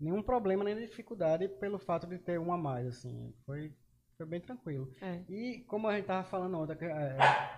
nenhum 0.00 0.22
problema, 0.22 0.64
nem 0.64 0.76
dificuldade 0.76 1.48
pelo 1.48 1.78
fato 1.78 2.06
de 2.06 2.18
ter 2.18 2.38
uma 2.38 2.54
a 2.54 2.58
mais, 2.58 2.86
assim. 2.86 3.32
Foi, 3.44 3.72
foi 4.16 4.26
bem 4.26 4.40
tranquilo. 4.40 4.92
É. 5.00 5.20
E 5.28 5.60
como 5.68 5.88
a 5.88 5.96
gente 5.96 6.06
tava 6.06 6.24
falando 6.24 6.58
ontem, 6.58 6.76
que, 6.76 6.84
é, 6.84 7.16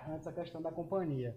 antes 0.08 0.26
a 0.26 0.32
questão 0.32 0.60
da 0.60 0.72
companhia. 0.72 1.36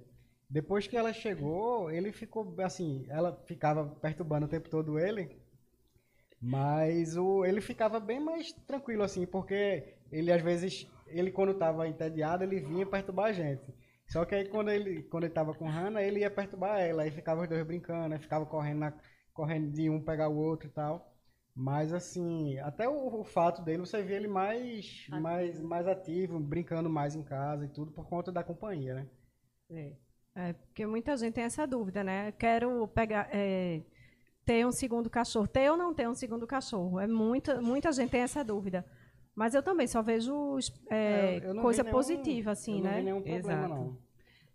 Depois 0.50 0.88
que 0.88 0.96
ela 0.96 1.12
chegou, 1.12 1.92
ele 1.92 2.12
ficou 2.12 2.56
assim, 2.60 3.06
ela 3.10 3.36
ficava 3.46 3.86
perturbando 3.86 4.46
o 4.46 4.50
tempo 4.50 4.70
todo 4.70 4.98
ele, 4.98 5.38
mas 6.42 7.18
o, 7.18 7.44
ele 7.44 7.60
ficava 7.60 8.00
bem 8.00 8.20
mais 8.20 8.54
tranquilo 8.66 9.04
assim, 9.04 9.26
porque 9.26 9.96
ele 10.10 10.32
às 10.32 10.42
vezes, 10.42 10.88
ele 11.08 11.32
quando 11.32 11.52
estava 11.52 11.88
entediado, 11.88 12.44
ele 12.44 12.62
vinha 12.62 12.86
perturbar 12.86 13.26
a 13.28 13.34
gente. 13.34 13.74
Só 14.08 14.26
que 14.26 14.36
aí 14.36 14.48
quando 14.50 14.70
ele 14.72 15.04
quando 15.04 15.26
ele 15.26 15.34
tava 15.34 15.54
com 15.54 15.68
Hannah, 15.70 16.02
ele 16.04 16.20
ia 16.22 16.32
perturbar 16.32 16.80
ela, 16.80 17.04
aí 17.04 17.12
ficava 17.12 17.42
os 17.44 17.50
dois 17.50 17.66
brincando, 17.66 18.14
aí 18.14 18.20
ficava 18.20 18.46
correndo 18.46 18.80
na- 18.80 18.94
correndo 19.34 19.72
de 19.72 19.90
um 19.90 20.02
pegar 20.04 20.30
o 20.30 20.38
outro 20.38 20.68
e 20.68 20.72
tal. 20.72 21.14
Mas 21.56 21.92
assim, 21.94 22.58
até 22.60 22.88
o, 22.88 23.22
o 23.22 23.24
fato 23.24 23.62
dele, 23.64 23.80
você 23.80 24.02
vê 24.04 24.16
ele 24.16 24.28
mais, 24.28 25.08
mais, 25.10 25.60
mais 25.62 25.88
ativo, 25.88 26.40
brincando 26.40 26.90
mais 26.90 27.16
em 27.16 27.24
casa 27.24 27.66
e 27.66 27.70
tudo, 27.70 27.92
por 27.92 28.08
conta 28.08 28.32
da 28.32 28.44
companhia, 28.44 28.94
né? 28.96 29.08
É. 29.70 29.98
É, 30.36 30.54
porque 30.54 30.86
muita 30.86 31.18
gente 31.18 31.34
tem 31.34 31.44
essa 31.44 31.66
dúvida, 31.66 32.04
né? 32.04 32.32
Quero 32.34 32.88
pegar, 32.90 33.28
é, 33.34 33.82
ter 34.46 34.66
um 34.66 34.72
segundo 34.72 35.10
cachorro. 35.10 35.48
Ter 35.48 35.72
ou 35.72 35.78
não 35.78 35.94
ter 35.94 36.08
um 36.10 36.14
segundo 36.16 36.48
cachorro? 36.48 37.00
É 37.00 37.08
muita, 37.08 37.62
muita 37.62 37.92
gente 37.92 38.12
tem 38.12 38.22
essa 38.22 38.44
dúvida. 38.44 38.86
Mas 39.38 39.54
eu 39.54 39.64
também 39.64 39.88
só 39.88 40.02
vejo 40.02 40.58
é, 40.90 41.38
Eu- 41.38 41.50
eu 41.50 41.54
não 41.54 41.64
coisa 41.64 41.84
nenhum- 41.84 41.96
positiva, 41.96 42.52
assim, 42.52 42.74
eu 42.74 42.80
não 42.80 42.90
né? 42.90 42.98
vi 42.98 43.04
nenhum 43.04 43.22
problema, 43.22 43.68
Exato. 43.68 43.76
não. 43.76 43.98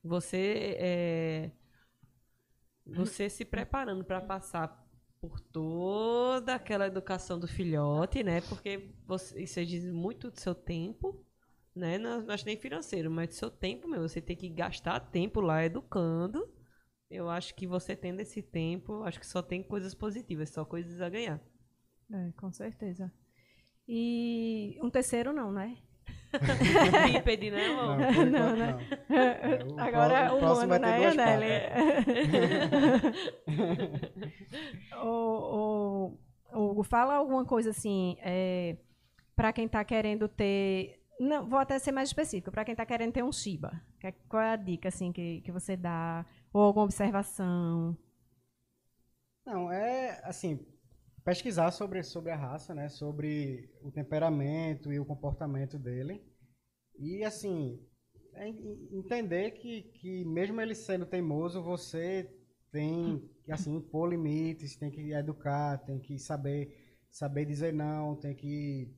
Você 0.05 0.77
é, 0.79 1.51
você 2.87 3.29
se 3.31 3.45
preparando 3.45 4.05
para 4.05 4.21
passar 4.21 4.81
por 5.21 5.39
toda 5.41 6.55
aquela 6.55 6.87
educação 6.87 7.39
do 7.39 7.47
filhote, 7.47 8.23
né? 8.25 8.41
Porque 8.41 8.91
você, 9.07 9.43
isso 9.43 9.65
diz 9.65 9.85
muito 9.93 10.31
do 10.31 10.41
seu 10.41 10.55
tempo, 10.55 11.25
né? 11.75 11.97
Não, 11.99 12.23
não 12.23 12.35
acho 12.35 12.45
nem 12.47 12.57
financeiro, 12.57 13.11
mas 13.11 13.29
do 13.29 13.35
seu 13.35 13.51
tempo, 13.51 13.89
meu. 13.89 14.03
Você 14.03 14.21
tem 14.21 14.37
que 14.37 14.49
gastar 14.49 14.99
tempo 15.01 15.41
lá 15.41 15.65
educando. 15.65 16.53
Eu 17.11 17.29
acho 17.31 17.55
que 17.55 17.67
você 17.67 17.97
tendo 17.97 18.21
esse 18.21 18.43
tempo, 18.43 19.05
acho 19.05 19.21
que 19.21 19.27
só 19.27 19.43
tem 19.43 19.63
coisas 19.63 19.95
positivas, 19.95 20.51
só 20.51 20.65
coisas 20.65 21.01
a 21.01 21.09
ganhar. 21.11 21.41
É, 22.13 22.33
com 22.37 22.53
certeza. 22.53 23.13
E 23.95 24.79
um 24.83 24.89
terceiro 24.89 25.35
não, 25.35 25.53
né? 25.53 25.77
Bípede, 27.13 27.51
né, 27.51 27.67
amor? 27.67 27.99
Não, 27.99 28.25
Não, 28.25 28.57
né? 28.57 28.73
não. 28.73 28.81
É, 29.15 29.65
o 29.65 29.79
Agora 29.79 30.25
pró- 30.29 30.37
o 30.37 30.39
próximo 30.39 30.73
mundo, 30.73 30.81
né, 30.81 31.07
Aneli? 31.09 31.47
o, 35.03 36.19
o, 36.55 36.69
Hugo, 36.71 36.83
fala 36.83 37.15
alguma 37.17 37.45
coisa 37.45 37.69
assim, 37.71 38.17
é, 38.21 38.79
para 39.37 39.53
quem 39.53 39.67
está 39.67 39.85
querendo 39.85 40.27
ter. 40.27 41.01
Não, 41.21 41.47
vou 41.47 41.59
até 41.59 41.79
ser 41.79 41.93
mais 41.93 42.09
específico, 42.09 42.51
para 42.51 42.65
quem 42.65 42.73
está 42.73 42.87
querendo 42.87 43.13
ter 43.13 43.23
um 43.23 43.31
Shiba. 43.31 43.71
que- 44.01 44.13
Qual 44.29 44.43
é 44.43 44.53
a 44.53 44.57
dica 44.57 44.89
assim, 44.89 45.13
que, 45.13 45.43
que 45.43 45.53
você 45.53 45.77
dá? 45.77 46.25
Ou 46.53 46.63
alguma 46.63 46.85
observação? 46.87 47.95
Não, 49.45 49.71
é 49.71 50.21
assim, 50.25 50.59
pesquisar 51.25 51.71
sobre, 51.71 52.03
sobre 52.03 52.31
a 52.33 52.37
raça, 52.37 52.75
né? 52.75 52.89
Sobre 52.89 53.71
o 53.83 53.91
temperamento 53.91 54.93
e 54.93 54.99
o 54.99 55.05
comportamento 55.05 55.79
dele. 55.79 56.23
E 56.99 57.25
assim, 57.25 57.81
é 58.35 58.49
en- 58.49 58.89
entender 58.93 59.53
que, 59.53 59.83
que 59.95 60.25
mesmo 60.25 60.61
ele 60.61 60.75
sendo 60.75 61.07
teimoso, 61.07 61.63
você 61.63 62.31
tem 62.71 63.23
que 63.45 63.53
assim, 63.53 63.77
impor 63.77 64.09
limites, 64.09 64.77
tem 64.77 64.91
que 64.91 65.13
educar, 65.13 65.79
tem 65.79 65.99
que 66.01 66.19
saber, 66.19 66.99
saber 67.11 67.45
dizer 67.45 67.73
não, 67.73 68.17
tem 68.17 68.35
que 68.35 68.95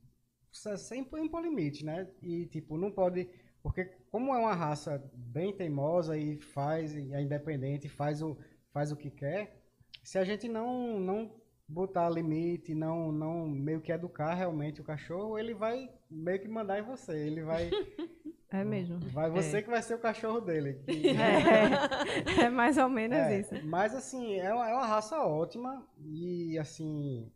sa- 0.52 0.76
sem 0.76 1.00
impor, 1.02 1.42
limites, 1.42 1.82
né? 1.82 2.08
E 2.22 2.46
tipo, 2.46 2.76
não 2.78 2.90
pode. 2.92 3.28
Porque 3.62 3.84
como 4.10 4.34
é 4.34 4.38
uma 4.38 4.54
raça 4.54 5.02
bem 5.14 5.56
teimosa 5.56 6.16
e 6.18 6.38
faz, 6.38 6.94
é 6.94 7.22
independente, 7.22 7.88
faz 7.88 8.22
o, 8.22 8.36
faz 8.72 8.92
o 8.92 8.96
que 8.96 9.10
quer, 9.10 9.62
se 10.02 10.18
a 10.18 10.24
gente 10.24 10.48
não, 10.48 11.00
não 11.00 11.34
botar 11.68 12.08
limite, 12.10 12.74
não, 12.74 13.10
não 13.10 13.48
meio 13.48 13.80
que 13.80 13.90
educar 13.92 14.34
realmente 14.34 14.80
o 14.80 14.84
cachorro, 14.84 15.38
ele 15.38 15.54
vai 15.54 15.90
meio 16.10 16.40
que 16.40 16.48
mandar 16.48 16.78
em 16.78 16.82
você. 16.82 17.12
Ele 17.16 17.42
vai. 17.42 17.70
É 18.50 18.62
mesmo. 18.62 19.00
vai 19.10 19.28
você 19.28 19.60
que 19.60 19.68
vai 19.68 19.82
ser 19.82 19.94
o 19.94 19.98
cachorro 19.98 20.40
dele. 20.40 20.74
que- 20.86 21.08
É, 22.38 22.44
é 22.44 22.48
mais 22.48 22.78
ou 22.78 22.88
menos 22.88 23.18
é, 23.18 23.40
isso. 23.40 23.66
Mas 23.66 23.92
assim, 23.92 24.38
é 24.38 24.54
uma, 24.54 24.70
é 24.70 24.72
uma 24.72 24.86
raça 24.86 25.18
ótima 25.18 25.84
e 25.98 26.56
assim. 26.56 27.28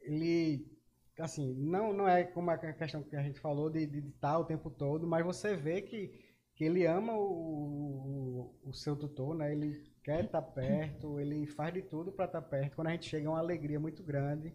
Ele. 0.00 0.66
Assim, 1.18 1.54
não, 1.58 1.92
não 1.92 2.08
é 2.08 2.24
como 2.24 2.50
a 2.50 2.56
questão 2.56 3.02
que 3.02 3.14
a 3.14 3.22
gente 3.22 3.40
falou 3.40 3.68
de 3.68 3.80
estar 4.08 4.38
o 4.38 4.44
tempo 4.46 4.70
todo, 4.70 5.06
mas 5.06 5.22
você 5.24 5.54
vê 5.54 5.82
que, 5.82 6.10
que 6.54 6.64
ele 6.64 6.86
ama 6.86 7.12
o, 7.12 8.54
o, 8.64 8.70
o 8.70 8.72
seu 8.72 8.96
tutor, 8.96 9.34
né? 9.34 9.52
Ele 9.52 9.82
quer 10.06 10.24
estar 10.26 10.42
perto, 10.42 11.20
ele 11.20 11.46
faz 11.46 11.74
de 11.74 11.82
tudo 11.82 12.12
para 12.12 12.26
estar 12.26 12.42
perto. 12.42 12.76
Quando 12.76 12.88
a 12.88 12.92
gente 12.92 13.08
chega 13.10 13.26
é 13.26 13.30
uma 13.30 13.40
alegria 13.40 13.80
muito 13.80 14.02
grande. 14.04 14.54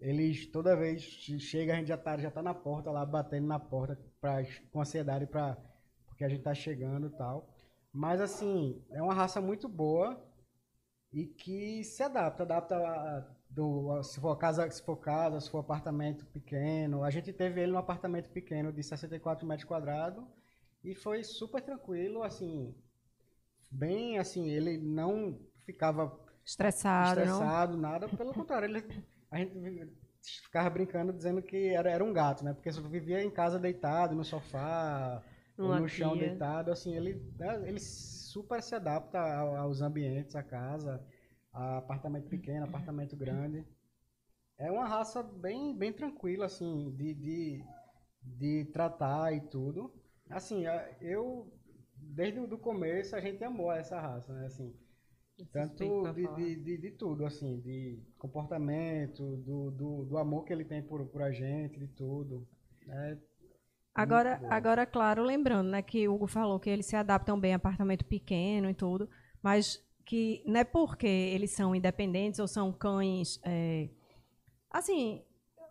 Eles, 0.00 0.46
toda 0.46 0.76
vez 0.76 1.02
chega, 1.02 1.74
a 1.74 1.76
gente 1.76 1.88
já 1.88 1.98
tá, 1.98 2.18
já 2.18 2.30
tá 2.30 2.42
na 2.42 2.54
porta 2.54 2.90
lá, 2.90 3.06
batendo 3.06 3.46
na 3.48 3.60
porta 3.60 3.98
pra, 4.20 4.38
com 4.72 4.80
ansiedade 4.82 5.26
pra, 5.26 5.56
porque 6.06 6.24
a 6.24 6.28
gente 6.30 6.42
tá 6.42 6.54
chegando 6.54 7.08
e 7.08 7.10
tal. 7.10 7.54
Mas, 7.92 8.20
assim, 8.20 8.82
é 8.90 9.02
uma 9.02 9.14
raça 9.14 9.40
muito 9.40 9.68
boa 9.68 10.20
e 11.12 11.26
que 11.26 11.84
se 11.84 12.02
adapta, 12.02 12.42
adapta 12.44 12.76
a, 12.76 13.20
do, 13.50 13.92
a- 13.92 14.02
se 14.02 14.20
for 14.20 14.36
casa, 14.36 14.70
se 14.70 14.82
for 14.84 14.96
casa, 14.96 15.40
se 15.40 15.50
for 15.50 15.58
apartamento 15.60 16.24
pequeno. 16.26 17.04
A 17.04 17.10
gente 17.10 17.32
teve 17.32 17.60
ele 17.62 17.72
num 17.72 17.78
apartamento 17.78 18.30
pequeno 18.30 18.72
de 18.72 18.82
64 18.82 19.46
metros 19.46 19.66
quadrados 19.68 20.24
e 20.84 20.94
foi 20.94 21.22
super 21.24 21.62
tranquilo, 21.62 22.22
assim, 22.22 22.74
bem, 23.72 24.18
assim, 24.18 24.50
ele 24.50 24.78
não 24.78 25.38
ficava 25.64 26.18
Estressado, 26.44 27.24
não? 27.24 27.38
estressado, 27.38 27.76
nada. 27.76 28.08
Pelo 28.08 28.34
contrário, 28.34 28.66
ele, 28.66 28.84
a 29.30 29.38
gente 29.38 29.52
ficava 30.42 30.70
brincando 30.70 31.12
dizendo 31.12 31.42
que 31.42 31.68
era, 31.68 31.90
era 31.90 32.04
um 32.04 32.12
gato, 32.12 32.44
né? 32.44 32.52
Porque 32.54 32.72
só 32.72 32.80
vivia 32.82 33.22
em 33.22 33.30
casa 33.30 33.58
deitado, 33.58 34.14
no 34.14 34.24
sofá, 34.24 35.22
no 35.62 35.88
chão 35.88 36.16
deitado. 36.16 36.70
Assim, 36.70 36.94
ele, 36.96 37.14
né, 37.38 37.62
ele 37.68 37.80
super 37.80 38.62
se 38.62 38.74
adapta 38.74 39.18
ao- 39.20 39.56
aos 39.56 39.80
ambientes, 39.82 40.36
à 40.36 40.42
casa, 40.42 41.04
a 41.52 41.78
apartamento 41.78 42.28
pequeno, 42.28 42.64
apartamento 42.66 43.16
grande. 43.16 43.66
É 44.58 44.70
uma 44.70 44.86
raça 44.86 45.22
bem, 45.22 45.76
bem 45.76 45.92
tranquila, 45.92 46.46
assim, 46.46 46.90
de, 46.96 47.14
de, 47.14 47.64
de 48.22 48.64
tratar 48.72 49.32
e 49.34 49.40
tudo. 49.40 49.92
Assim, 50.30 50.64
eu, 51.00 51.52
desde 52.14 52.40
o 52.40 52.58
começo, 52.58 53.16
a 53.16 53.20
gente 53.20 53.42
amou 53.44 53.72
essa 53.72 54.00
raça, 54.00 54.32
né? 54.32 54.46
Assim, 54.46 54.74
tanto 55.52 56.08
de, 56.14 56.28
de, 56.28 56.56
de, 56.56 56.78
de 56.78 56.90
tudo, 56.92 57.26
assim, 57.26 57.60
de 57.60 57.98
comportamento, 58.18 59.36
do, 59.38 59.70
do, 59.70 60.04
do 60.04 60.18
amor 60.18 60.44
que 60.44 60.52
ele 60.52 60.64
tem 60.64 60.82
por, 60.82 61.04
por 61.06 61.22
a 61.22 61.32
gente, 61.32 61.78
de 61.78 61.88
tudo. 61.88 62.46
É, 62.88 63.16
Agora, 63.94 64.40
agora, 64.48 64.86
claro, 64.86 65.22
lembrando, 65.22 65.68
né, 65.70 65.82
que 65.82 66.08
o 66.08 66.14
Hugo 66.14 66.26
falou 66.26 66.58
que 66.58 66.70
eles 66.70 66.86
se 66.86 66.96
adaptam 66.96 67.38
bem 67.38 67.52
a 67.52 67.56
apartamento 67.56 68.04
pequeno 68.06 68.70
e 68.70 68.74
tudo, 68.74 69.08
mas 69.42 69.82
que 70.06 70.42
não 70.46 70.60
é 70.60 70.64
porque 70.64 71.06
eles 71.06 71.50
são 71.50 71.74
independentes 71.74 72.40
ou 72.40 72.48
são 72.48 72.72
cães, 72.72 73.38
é, 73.44 73.90
assim, 74.70 75.22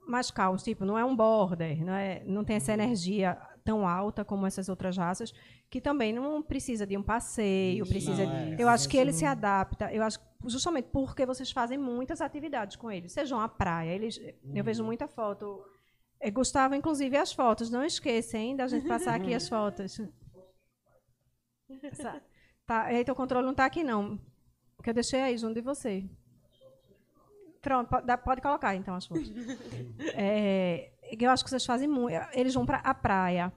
mais 0.07 0.29
calmos, 0.31 0.63
tipo, 0.63 0.85
não 0.85 0.97
é 0.97 1.05
um 1.05 1.15
border, 1.15 1.83
não, 1.83 1.93
é, 1.93 2.23
não 2.25 2.43
tem 2.45 2.57
Uhum. 2.57 2.57
essa 2.57 2.73
energia 2.73 3.37
tão 3.63 3.87
alta 3.87 4.25
como 4.25 4.45
essas 4.47 4.67
outras 4.69 4.97
raças, 4.97 5.33
que 5.69 5.79
também 5.79 6.11
não 6.13 6.41
precisa 6.41 6.85
de 6.85 6.97
um 6.97 7.03
passeio, 7.03 7.83
Isso, 7.83 7.91
precisa. 7.91 8.25
não, 8.25 8.33
é. 8.33 8.55
eu 8.59 8.67
acho 8.67 8.87
que 8.89 8.97
ele 8.97 9.13
se 9.13 9.25
adapta. 9.25 9.91
Eu 9.93 10.03
acho 10.03 10.19
justamente 10.47 10.85
porque 10.91 11.25
vocês 11.25 11.51
fazem 11.51 11.77
muitas 11.77 12.21
atividades 12.21 12.75
com 12.75 12.91
eles, 12.91 13.11
sejam 13.11 13.39
a 13.39 13.47
praia. 13.47 13.91
Eles, 13.93 14.17
eu 14.17 14.33
Uhum. 14.55 14.63
vejo 14.63 14.83
muita 14.83 15.07
foto 15.07 15.63
É, 16.23 16.29
Gustavo, 16.29 16.75
inclusive, 16.75 17.17
as 17.17 17.33
fotos. 17.33 17.71
Não 17.71 17.83
esqueça, 17.83 18.37
hein, 18.37 18.55
da 18.55 18.67
gente 18.67 18.87
passar 18.87 19.15
aqui 19.15 19.33
as 19.33 19.47
fotos. 19.49 19.99
Essa- 21.83 22.21
tá, 22.65 22.93
eita, 22.93 23.11
o 23.11 23.15
controle 23.15 23.43
não 23.45 23.53
está 23.53 23.65
aqui, 23.65 23.83
não. 23.83 24.19
Porque 24.77 24.89
eu 24.91 24.93
deixei 24.93 25.19
aí 25.21 25.35
junto 25.37 25.55
de 25.55 25.61
você. 25.61 26.03
Pronto, 27.61 27.89
pode 28.23 28.41
colocar, 28.41 28.75
então, 28.75 28.95
as 28.95 29.05
fotos. 29.05 29.31
É, 30.15 30.91
eu 31.19 31.29
acho 31.31 31.43
que 31.43 31.49
vocês 31.49 31.65
fazem 31.65 31.87
muito. 31.87 32.15
Eles 32.33 32.53
vão 32.53 32.65
para 32.65 32.77
a 32.79 32.93
praia. 32.93 33.51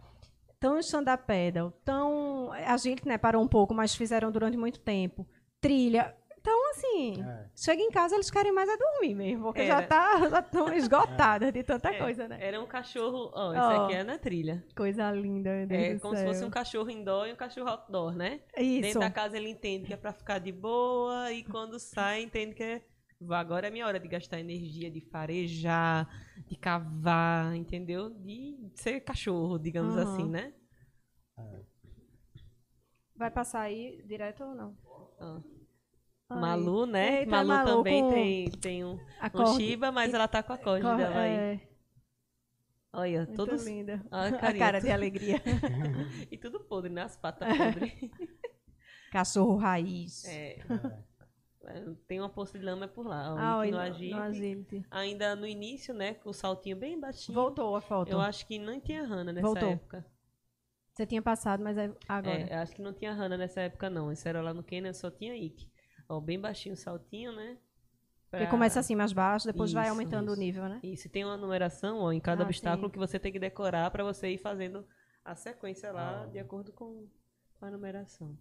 Tão 0.61 0.78
stand-up 0.78 1.24
paddle, 1.26 1.72
tão... 1.84 2.50
A 2.52 2.76
gente 2.78 3.07
né, 3.07 3.18
parou 3.18 3.42
um 3.42 3.48
pouco, 3.48 3.74
mas 3.74 3.94
fizeram 3.94 4.30
durante 4.32 4.57
muito 4.57 4.80
tempo. 4.80 5.26
Trilha. 5.61 6.14
Então, 6.40 6.70
assim, 6.72 7.22
É. 7.22 7.46
chega 7.57 7.80
em 7.82 7.90
casa, 7.90 8.14
eles 8.14 8.30
querem 8.30 8.52
mais 8.52 8.68
é 8.68 8.76
dormir 8.76 9.14
mesmo, 9.14 9.44
porque 9.44 9.66
já 9.66 9.78
Era. 9.78 9.86
tá, 9.86 10.28
já 10.28 10.40
estão 10.40 10.68
esgotadas 10.76 11.50
de 11.52 11.62
tanta 11.62 11.92
coisa, 11.96 12.28
né? 12.28 12.36
Era 12.38 12.61
um 12.61 12.66
cachorro. 12.66 13.30
Ó, 13.34 13.52
esse 13.52 13.61
Ó. 13.62 13.84
aqui 13.84 13.94
é 13.94 14.05
na 14.05 14.18
trilha. 14.18 14.62
Coisa 14.76 15.11
linda, 15.11 15.50
meu 15.50 15.66
Deus 15.66 15.82
É 15.82 15.94
do 15.94 16.00
como 16.00 16.14
se 16.14 16.20
céu. 16.22 16.28
fosse 16.32 16.44
um 16.44 16.50
cachorro 16.50 16.90
indoor 16.90 17.26
e 17.28 17.32
um 17.32 17.36
cachorro 17.36 17.68
outdoor, 17.70 18.14
né? 18.14 18.40
Isso. 18.59 18.82
Dentro 18.82 19.00
da 19.00 19.11
casa 19.11 19.38
ele 19.38 19.48
entende 19.48 19.86
que 19.86 19.94
é 19.94 19.96
pra 19.96 20.12
ficar 20.12 20.38
de 20.38 20.52
boa 20.52 21.32
e 21.32 21.44
quando 21.44 21.78
sai 21.78 22.22
entende 22.22 22.55
que 22.55 22.62
é. 22.62 22.82
"Vá, 23.27 23.39
Agora 23.41 23.66
é 23.68 23.70
minha 23.70 23.87
hora 23.87 23.99
de 24.01 24.09
gastar 24.09 24.39
energia, 24.41 24.91
de 24.91 25.01
farejar, 25.01 26.09
de 26.49 26.57
cavar, 26.57 27.55
entendeu? 27.57 28.11
De 28.11 28.70
ser 28.75 29.01
cachorro, 29.01 29.59
digamos 29.59 29.95
Uhum. 29.95 30.03
assim, 30.03 30.29
né? 30.29 30.53
Vai 33.16 33.31
passar 33.31 33.61
aí 33.62 34.03
direto 34.07 34.43
ou 34.45 34.55
não? 34.55 34.77
Ai. 36.31 36.41
Malu, 36.41 36.87
né? 36.87 37.20
Eita, 37.20 37.31
Malu, 37.31 37.49
Malu 37.49 37.77
também 37.79 38.03
com 38.03 38.11
tem, 38.11 38.51
tem 38.61 38.85
um, 38.85 38.99
A 39.20 39.31
um 39.41 39.47
Shiba, 39.57 39.93
mas 39.93 40.12
ela 40.12 40.27
tá 40.27 40.43
com 40.43 40.53
a 40.53 40.59
corda 40.59 40.83
cor- 40.89 40.97
dela 40.97 41.20
aí. 41.20 41.35
é, 41.35 41.61
Olha, 42.93 43.20
muito 43.27 43.37
todos. 43.37 43.64
linda. 43.64 44.05
A 44.11 44.27
A 44.27 44.33
carinha, 44.33 44.59
cara 44.66 44.81
de 44.81 44.91
alegria. 44.91 45.41
E 46.31 46.37
tudo 46.39 46.61
podre, 46.61 46.91
né? 46.93 47.03
As 47.03 47.16
patas 47.16 47.49
podres. 47.57 47.93
Cachorro 49.12 49.57
raiz. 49.57 50.25
É. 50.25 50.59
Tem 52.07 52.21
uma 52.21 52.29
poça 52.29 52.59
de 52.59 52.65
lama 52.65 52.87
por 52.89 53.07
lá. 53.07 53.27
Ah, 53.39 53.65
no 53.65 53.71
no. 53.71 54.87
Ainda 54.91 55.35
no 55.37 55.47
início, 55.47 55.95
né? 55.95 56.15
Com 56.15 56.31
o 56.31 56.35
saltinho 56.35 56.77
bem 56.77 56.99
baixinho. 56.99 57.35
Voltou 57.35 57.75
a 57.77 57.81
foto. 57.81 58.11
Eu 58.11 58.21
acho 58.21 58.47
que 58.47 58.59
não 58.59 58.81
tinha 58.81 59.05
Hannah 59.05 59.33
nessa 59.33 59.47
Voltou. 59.47 59.71
época. 59.71 60.05
Você 60.93 61.07
tinha 61.07 61.21
passado, 61.23 61.62
mas 61.62 61.77
é 61.77 61.93
agora. 62.09 62.39
É, 62.41 62.55
eu 62.55 62.59
acho 62.61 62.75
que 62.75 62.81
não 62.83 62.93
tinha 62.93 63.12
Hannah 63.12 63.37
nessa 63.37 63.61
época, 63.62 63.91
não. 63.91 64.12
Isso 64.12 64.29
era 64.29 64.41
lá 64.41 64.55
no 64.55 64.62
Kenya, 64.62 64.93
só 64.95 65.11
tinha 65.11 65.35
Ike. 65.37 65.69
Ó, 66.09 66.21
bem 66.21 66.39
baixinho 66.39 66.75
o 66.75 66.77
saltinho, 66.79 67.33
né? 67.33 67.59
Porque 68.31 68.45
Pra- 68.45 68.51
começa 68.51 68.81
assim 68.81 68.95
mais 68.95 69.12
baixo, 69.12 69.47
depois 69.47 69.73
vai 69.73 69.85
Isso, 69.85 69.93
aumentando 69.93 70.31
isso. 70.33 70.37
o 70.37 70.45
nível, 70.45 70.69
né? 70.69 70.81
Isso, 70.83 71.07
e 71.07 71.11
tem 71.11 71.25
uma 71.25 71.37
numeração, 71.37 71.99
ó, 72.01 72.12
em 72.12 72.21
cada 72.21 72.43
Ah, 72.43 72.47
obstáculo 72.47 72.89
sim. 72.89 72.93
que 72.93 72.99
você 72.99 73.19
tem 73.19 73.33
que 73.33 73.39
decorar 73.39 73.91
pra 73.91 74.03
você 74.05 74.29
ir 74.31 74.39
fazendo 74.39 74.85
a 75.25 75.35
sequência 75.35 75.93
lá 75.93 76.23
Ah. 76.25 76.27
de 76.27 76.39
acordo 76.39 76.73
com 76.73 77.09
a 77.61 77.71
numeração. 77.71 78.37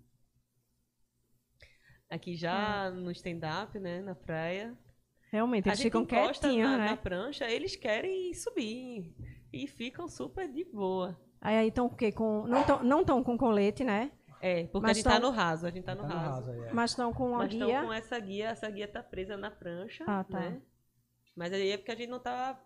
Aqui 2.10 2.36
já 2.36 2.91
no 2.91 3.10
stand-up, 3.12 3.78
né, 3.80 4.01
na 4.01 4.14
praia, 4.16 4.78
Realmente, 5.32 5.68
a 5.68 5.70
eles 5.72 5.80
gente 5.80 5.88
ficam 5.88 6.06
quietinhos, 6.06 6.70
na, 6.70 6.78
né? 6.78 6.86
na 6.91 6.97
prancha, 6.97 7.49
eles 7.49 7.76
querem 7.76 8.32
subir 8.36 9.16
e 9.51 9.66
ficam 9.68 10.08
super 10.08 10.47
de 10.51 10.64
boa. 10.64 11.20
Aí 11.41 11.58
aí 11.58 11.68
estão 11.70 11.88
o 11.88 11.95
quê? 11.95 12.12
Com... 12.12 12.45
Não 12.47 12.62
estão 12.62 12.84
não 12.84 13.04
tão 13.04 13.24
com 13.24 13.36
colete, 13.36 13.84
né? 13.84 14.12
É, 14.39 14.66
porque 14.68 14.82
Mas 14.88 14.91
a 14.91 14.93
gente 14.93 15.04
tá 15.06 15.20
tão- 15.20 15.32
no 15.32 15.36
raso, 15.36 15.66
a 15.66 15.72
gente 15.72 15.84
tá 15.86 15.95
no 15.95 16.01
Tá 16.04 16.08
no 16.08 16.14
raso. 16.14 16.30
raso 16.47 16.51
aí, 16.51 16.68
é. 16.70 16.74
Mas 16.74 16.91
estão 16.91 17.12
com 17.14 17.30
uma 17.30 17.39
Mas 17.39 17.49
guia. 17.54 17.82
com 17.82 17.91
essa 17.93 18.20
guia, 18.20 18.49
essa 18.49 18.70
guia 18.70 18.88
tá 18.88 19.01
presa 19.01 19.36
na 19.36 19.49
prancha, 19.49 20.04
Ah, 20.08 20.24
tá. 20.24 20.39
né? 20.39 20.62
Mas 21.36 21.51
aí 21.51 21.72
é 21.72 21.78
porque 21.78 21.91
a 21.91 21.95
gente 21.95 22.10
não 22.10 22.20
tá 22.20 22.62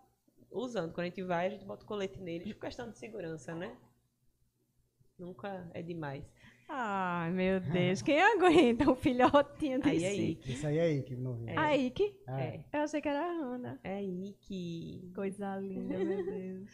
usando. 0.50 0.92
Quando 0.92 1.06
a 1.06 1.08
gente 1.08 1.22
vai, 1.22 1.46
a 1.46 1.50
gente 1.50 1.64
bota 1.64 1.84
o 1.84 1.86
colete 1.86 2.20
neles 2.20 2.52
por 2.52 2.60
questão 2.60 2.90
de 2.90 2.98
segurança, 2.98 3.54
né? 3.54 3.74
Nunca 5.18 5.68
é 5.72 5.82
demais. 5.82 6.22
Ai, 6.68 7.30
meu 7.32 7.60
Deus. 7.60 8.02
Quem 8.02 8.20
aguenta 8.20 8.90
um 8.90 8.94
filhotinho 8.94 9.80
Aí 9.82 9.98
desse? 9.98 10.06
aí, 10.06 10.40
Isso 10.46 10.66
aí 10.66 10.78
é 10.78 11.02
que 11.02 11.16
não 11.16 11.34
vi. 11.34 11.48
É. 11.50 11.56
A 11.58 11.76
Ike? 11.76 12.14
É. 12.28 12.64
Eu 12.72 12.80
achei 12.82 13.00
que 13.00 13.08
era 13.08 13.20
a 13.24 13.32
Hannah. 13.32 13.78
é 13.82 14.00
que. 14.40 15.10
Coisa 15.14 15.56
linda, 15.56 15.96
meu 15.96 16.24
Deus. 16.24 16.70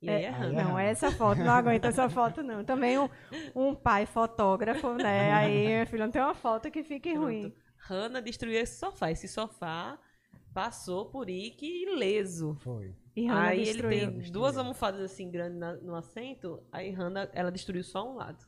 E 0.00 0.08
é, 0.08 0.22
É. 0.22 0.28
Aí 0.28 0.46
é 0.46 0.52
Não, 0.52 0.64
Hannah. 0.70 0.82
essa 0.82 1.10
foto, 1.12 1.38
não 1.38 1.52
aguento 1.52 1.84
essa 1.84 2.08
foto, 2.08 2.42
não. 2.42 2.64
Também 2.64 2.98
um, 2.98 3.08
um 3.54 3.74
pai 3.74 4.06
fotógrafo, 4.06 4.94
né? 4.94 5.32
Aí, 5.32 5.68
meu 5.68 5.86
filho, 5.86 6.04
não 6.04 6.10
tem 6.10 6.22
uma 6.22 6.34
foto 6.34 6.70
que 6.70 6.82
fique 6.82 7.12
ruim. 7.14 7.50
Pronto. 7.50 7.62
Hannah 7.76 8.20
destruiu 8.20 8.58
esse 8.58 8.78
sofá. 8.78 9.10
Esse 9.10 9.28
sofá 9.28 9.98
passou 10.54 11.10
por 11.10 11.28
Ike 11.28 11.66
ileso. 11.84 12.56
Foi. 12.60 12.94
E 13.14 13.26
Hannah 13.26 13.48
aí 13.48 13.64
destruiu. 13.64 13.90
ele 13.92 14.00
tem 14.00 14.08
Destruiu. 14.18 14.32
duas 14.32 14.56
almofadas 14.56 15.00
assim 15.02 15.30
grandes 15.30 15.58
na- 15.58 15.76
no 15.76 15.94
assento. 15.94 16.62
Aí 16.72 16.90
Hannah, 16.90 17.28
ela 17.34 17.50
destruiu 17.52 17.82
só 17.84 18.10
um 18.10 18.14
lado. 18.16 18.44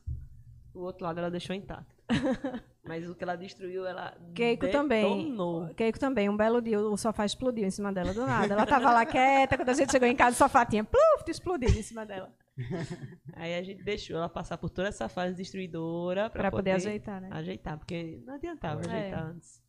O 0.73 0.79
outro 0.81 1.05
lado 1.05 1.19
ela 1.19 1.29
deixou 1.31 1.55
intacto. 1.55 1.95
Mas 2.83 3.09
o 3.09 3.15
que 3.15 3.23
ela 3.23 3.35
destruiu, 3.35 3.85
ela 3.85 4.15
Keiko 4.35 4.69
também. 4.69 5.23
detonou. 5.23 5.73
Keiko 5.73 5.99
também, 5.99 6.29
um 6.29 6.37
belo 6.37 6.61
dia 6.61 6.79
o 6.79 6.97
sofá 6.97 7.25
explodiu 7.25 7.65
em 7.65 7.71
cima 7.71 7.91
dela 7.93 8.13
do 8.13 8.25
nada. 8.25 8.53
Ela 8.53 8.65
tava 8.65 8.91
lá 8.91 9.05
quieta, 9.05 9.55
quando 9.57 9.69
a 9.69 9.73
gente 9.73 9.91
chegou 9.91 10.07
em 10.07 10.15
casa, 10.15 10.35
o 10.35 10.37
sofá 10.37 10.65
tinha 10.65 10.83
pluf, 10.83 11.23
explodido 11.29 11.77
em 11.77 11.81
cima 11.81 12.05
dela. 12.05 12.31
Aí 13.35 13.55
a 13.55 13.63
gente 13.63 13.83
deixou 13.83 14.17
ela 14.17 14.29
passar 14.29 14.57
por 14.57 14.69
toda 14.69 14.87
essa 14.89 15.07
fase 15.09 15.35
destruidora 15.35 16.29
pra, 16.29 16.41
Pra 16.43 16.51
poder 16.51 16.71
ajeitar, 16.71 17.21
né? 17.21 17.29
ajeitar, 17.31 17.77
porque 17.77 18.21
não 18.25 18.35
adiantava 18.35 18.81
É. 18.81 18.85
ajeitar 18.85 19.23
antes. 19.27 19.63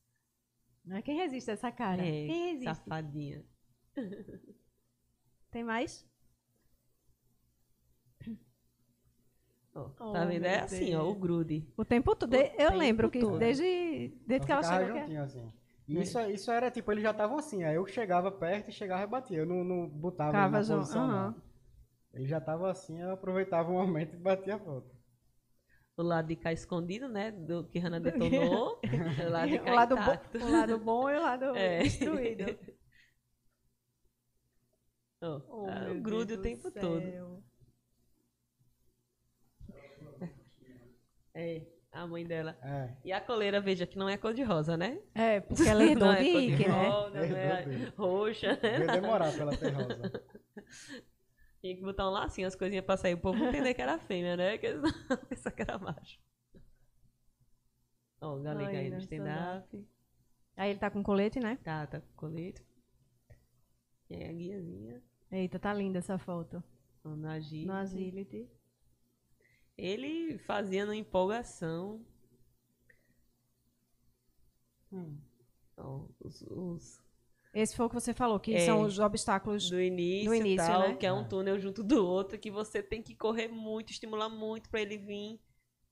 Mas 0.84 1.02
Quem 1.04 1.16
resiste 1.16 1.50
a 1.50 1.54
essa 1.54 1.72
cara? 1.72 2.02
É, 2.02 2.10
Quem 2.26 2.46
resiste? 2.52 2.64
safadinha. 2.76 3.44
Tem 5.56 5.64
mais? 5.64 6.06
Ó, 9.74 9.88
Oh, 9.98 10.12
tá 10.12 10.26
vendo? 10.26 10.44
É 10.44 10.60
assim, 10.60 10.94
ó, 10.94 11.08
o 11.08 11.14
grude. 11.14 11.66
O 11.78 11.82
tempo 11.82 12.14
todo. 12.14 12.30
O 12.34 12.36
eu 12.36 12.50
tempo 12.56 12.74
lembro 12.76 13.10
que 13.10 13.20
todo. 13.20 13.38
desde, 13.38 14.12
desde 14.26 14.44
que 14.46 14.52
ela 14.52 14.62
chegou. 14.62 14.92
que- 14.92 15.00
juntinho, 15.00 15.22
assim. 15.22 15.40
É. 15.88 15.92
Isso, 16.02 16.20
isso 16.20 16.50
era 16.50 16.70
tipo, 16.70 16.92
eles 16.92 17.02
já 17.02 17.12
estavam 17.12 17.38
assim, 17.38 17.64
aí 17.64 17.74
eu 17.76 17.86
chegava 17.86 18.30
perto 18.30 18.68
e 18.68 18.72
chegava 18.72 19.04
e 19.04 19.06
batia. 19.06 19.38
Eu 19.38 19.46
não, 19.46 19.64
não 19.64 19.88
botava 19.88 20.30
Ficava 20.32 20.60
na 20.60 20.76
posição, 20.76 21.06
não. 21.08 21.34
Ele 22.12 22.26
já 22.26 22.38
tava 22.38 22.70
assim, 22.70 23.00
eu 23.00 23.12
aproveitava 23.12 23.70
o 23.70 23.72
momento 23.72 24.12
e 24.14 24.18
batia 24.18 24.56
a 24.56 24.58
foto. 24.58 24.94
O 25.96 26.02
lado 26.02 26.28
de 26.28 26.36
cá 26.36 26.52
escondido, 26.52 27.08
né? 27.08 27.30
Do 27.30 27.64
que 27.64 27.78
Hannah 27.78 27.98
detonou. 27.98 28.78
o 29.26 29.30
lado 29.30 29.48
de 29.48 29.58
cá 29.58 29.70
o, 29.72 29.74
lado 29.74 29.94
intacto. 29.94 30.38
bo- 30.38 30.44
o 30.44 30.52
lado 30.52 30.78
bom 30.78 31.08
e 31.10 31.16
o 31.16 31.22
lado 31.22 31.44
É. 31.56 31.78
destruído. 31.82 32.44
Ó, 35.22 35.40
Oh, 35.48 35.66
ah, 35.68 35.80
meu 35.80 36.22
o 36.36 36.42
tempo 36.42 36.70
todo. 36.70 37.00
céu. 37.00 37.42
É, 41.34 41.66
a 41.92 42.06
mãe 42.06 42.24
dela. 42.26 42.58
É. 42.62 42.96
E 43.04 43.12
a 43.12 43.20
coleira, 43.20 43.60
veja, 43.60 43.86
que 43.86 43.98
não 43.98 44.08
é 44.08 44.16
cor 44.16 44.32
de 44.32 44.42
rosa, 44.42 44.76
né? 44.76 45.00
É, 45.14 45.40
porque 45.40 45.62
ela 45.68 45.84
herdou 45.84 46.08
não 46.08 46.14
de 46.14 46.28
é 46.28 46.32
cor 46.32 46.42
Ike, 46.42 46.68
né? 46.68 46.88
rosa, 46.88 47.10
não 47.10 47.22
Herdou 47.24 47.38
é 47.38 47.64
dele. 47.64 47.92
roxa, 47.96 48.60
né? 48.62 48.78
Ia 48.80 48.86
demorar 48.86 49.32
pra 49.32 49.42
ela 49.42 49.56
ter 49.56 49.70
rosa. 49.72 50.24
Tinha 51.60 51.74
que 51.76 51.82
botar 51.82 52.08
um 52.08 52.12
lacinho, 52.12 52.46
as 52.46 52.54
coisinhas 52.54 52.84
pra 52.84 52.96
sair. 52.96 53.14
O 53.14 53.18
povo 53.18 53.38
não 53.38 53.48
entender 53.48 53.74
que 53.74 53.82
era 53.82 53.98
fêmea, 53.98 54.36
né? 54.36 54.58
Que 54.58 54.66
eles 54.66 54.82
não 55.10 55.16
pensar 55.16 55.50
que 55.50 55.62
era 55.62 55.78
macho. 55.78 56.18
Ó, 58.20 58.36
o 58.36 58.42
galega 58.42 58.78
aí 58.78 58.90
no 58.90 58.98
stand-up. 58.98 59.88
Aí 60.56 60.70
ele 60.70 60.78
tá 60.78 60.90
com 60.90 61.02
colete, 61.02 61.38
né? 61.40 61.58
Tá, 61.62 61.86
tá 61.86 62.00
com 62.00 62.12
colete. 62.14 62.64
E 64.08 64.14
aí 64.16 64.24
a 64.24 64.32
guiazinha. 64.32 65.02
Eita, 65.30 65.58
tá 65.58 65.72
linda 65.74 65.98
essa 65.98 66.18
foto. 66.18 66.62
No 67.04 67.28
agility. 67.28 67.66
No 67.66 67.72
agility. 67.74 68.48
Ele 69.76 70.38
fazia 70.38 70.86
na 70.86 70.96
empolgação. 70.96 72.04
Hum. 74.92 75.16
ó, 75.76 76.04
os, 76.20 76.42
os 76.42 77.00
Esse 77.52 77.76
foi 77.76 77.86
o 77.86 77.88
que 77.88 77.94
você 77.94 78.14
falou, 78.14 78.38
que 78.38 78.54
É. 78.54 78.60
são 78.64 78.82
os 78.82 78.98
obstáculos. 78.98 79.68
do 79.68 79.80
início, 79.80 80.30
Do 80.30 80.34
início, 80.34 80.66
tal, 80.66 80.80
né? 80.80 80.94
que 80.96 81.04
é 81.04 81.12
um 81.12 81.22
É. 81.22 81.24
túnel 81.28 81.58
junto 81.58 81.82
do 81.82 82.06
outro, 82.06 82.38
que 82.38 82.50
você 82.50 82.82
tem 82.82 83.02
que 83.02 83.14
correr 83.14 83.48
muito, 83.48 83.90
estimular 83.92 84.28
muito 84.28 84.70
pra 84.70 84.80
ele 84.80 84.96
vir. 84.96 85.40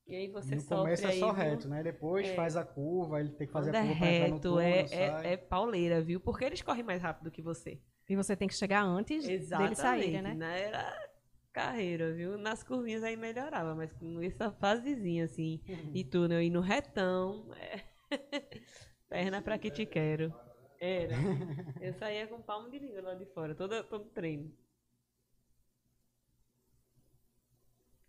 E 0.06 0.15
aí 0.15 0.28
você 0.28 0.55
no 0.55 0.61
sofre 0.61 0.77
começo 0.77 1.06
é 1.06 1.11
aí, 1.11 1.19
só 1.19 1.27
viu? 1.32 1.35
reto, 1.43 1.69
né? 1.69 1.82
Depois 1.82 2.28
É. 2.28 2.35
faz 2.35 2.56
a 2.56 2.65
curva, 2.65 3.20
ele 3.20 3.31
tem 3.31 3.47
que 3.47 3.52
fazer 3.52 3.70
Quando 3.73 3.77
a 3.77 3.78
é 3.78 3.82
curva 3.89 3.98
pra 3.98 4.09
entrar 4.11 4.28
no 4.28 4.35
reto, 4.35 4.48
túnel, 4.48 4.65
é, 4.66 5.31
é, 5.31 5.32
é 5.32 5.36
pauleira, 5.36 6.02
viu? 6.02 6.20
Porque 6.20 6.44
eles 6.44 6.62
correm 6.62 6.85
mais 6.85 7.02
rápido 7.02 7.31
que 7.31 7.43
você. 7.43 7.81
E 8.09 8.16
você 8.16 8.36
tem 8.36 8.47
que 8.48 8.55
chegar 8.55 8.82
antes 8.82 9.26
Exatamente. 9.26 9.68
deles 9.68 9.78
saírem, 9.78 10.22
né? 10.22 10.35
né? 10.35 10.62
Era 10.62 11.10
carreira, 11.52 12.12
viu? 12.12 12.36
Nas 12.36 12.62
curvinhas 12.62 13.02
aí 13.02 13.16
melhorava, 13.16 13.74
mas 13.74 13.93
com 13.93 14.20
essa 14.20 14.51
fasezinha 14.51 15.24
assim, 15.24 15.62
e 15.94 16.05
túnel 16.05 16.43
e 16.43 16.51
no 16.51 16.60
retão, 16.60 17.48
é... 17.55 17.81
perna 19.09 19.40
pra 19.40 19.59
que 19.59 19.70
te 19.70 19.86
quero. 19.86 20.35
Era. 20.81 21.14
Eu 21.81 21.94
saía 21.94 22.26
com 22.26 22.43
palmo 22.43 22.68
de 22.70 22.78
língua 22.78 23.01
lá 23.01 23.14
de 23.14 23.24
fora, 23.26 23.55
todo, 23.55 23.82
todo 23.85 24.05
treino. 24.10 24.52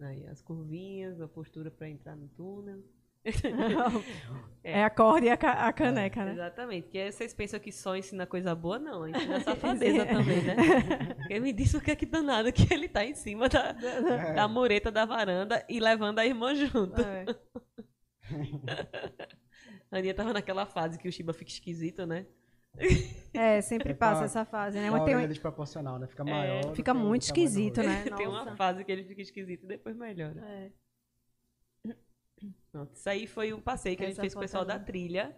Aí 0.02 0.26
as 0.28 0.42
curvinhas, 0.42 1.22
a 1.22 1.28
postura 1.28 1.72
pra 1.72 1.88
entrar 1.88 2.16
no 2.18 2.28
túnel. 2.30 2.84
É 4.68 4.84
a 4.84 4.90
corda 4.90 5.28
e 5.28 5.30
a, 5.30 5.38
ca- 5.38 5.68
a 5.68 5.72
caneca, 5.72 6.26
né? 6.26 6.32
Exatamente. 6.32 6.86
Porque 6.86 6.98
aí 6.98 7.12
vocês 7.12 7.36
pensam 7.36 7.60
que 7.60 7.72
só 7.72 7.96
ensina 7.96 8.26
coisa 8.26 8.56
boa, 8.56 8.80
não. 8.80 9.08
Ensina 9.08 9.40
safadeza 9.40 10.04
também, 10.08 10.42
né? 10.42 10.56
Porque 11.18 11.40
me 11.40 11.54
disse 11.54 11.78
o 11.78 11.82
que 11.82 11.92
é 11.92 11.96
que 11.96 12.06
danado 12.08 12.52
que 12.52 12.74
ele 12.74 12.90
tá 12.90 13.06
em 13.06 13.14
cima 13.14 13.48
da, 13.48 13.74
da 14.34 14.48
mureta 14.48 14.92
da 14.92 15.06
varanda 15.06 15.64
e 15.70 15.80
levando 15.80 16.18
a 16.18 16.26
irmã 16.26 16.56
junto. 16.56 17.00
É. 17.00 17.26
A 19.92 19.98
Aninha 19.98 20.14
tava 20.16 20.34
naquela 20.34 20.66
fase 20.66 20.98
que 20.98 21.08
o 21.08 21.12
Shiba 21.12 21.32
fica 21.32 21.52
esquisito, 21.52 22.06
né? 22.08 22.26
É, 23.34 23.62
sempre 23.62 23.90
Fica 23.94 24.00
passa 24.00 24.26
essa 24.26 24.44
fase, 24.44 24.78
né? 24.80 24.90
Uma 24.90 24.98
Mas 24.98 25.06
tem- 25.06 25.14
orelha 25.16 25.28
desproporcional, 25.30 26.00
né? 26.00 26.08
Fica 26.08 26.24
maior. 26.24 26.62
do 26.66 26.76
fica 26.76 26.92
que 26.92 26.98
muito 27.00 27.22
esquisito, 27.22 27.82
né? 27.84 28.04
Tem 28.18 28.28
uma 28.28 28.56
fase 28.56 28.84
que 28.84 28.92
ele 28.92 29.04
fica 29.06 29.22
esquisito 29.22 29.64
e 29.64 29.68
depois 29.68 29.96
melhora. 29.96 30.42
É. 30.44 30.72
Pronto, 32.72 32.94
isso 32.94 33.10
aí 33.10 33.26
foi 33.28 33.54
um 33.54 33.62
passeio 33.62 33.96
que 33.96 34.04
a 34.04 34.08
gente 34.08 34.14
Essa 34.16 34.22
fez 34.22 34.34
com 34.34 34.40
o 34.40 34.44
pessoal 34.44 34.66
da 34.66 34.76
ali. 34.76 34.86
trilha. 34.86 35.36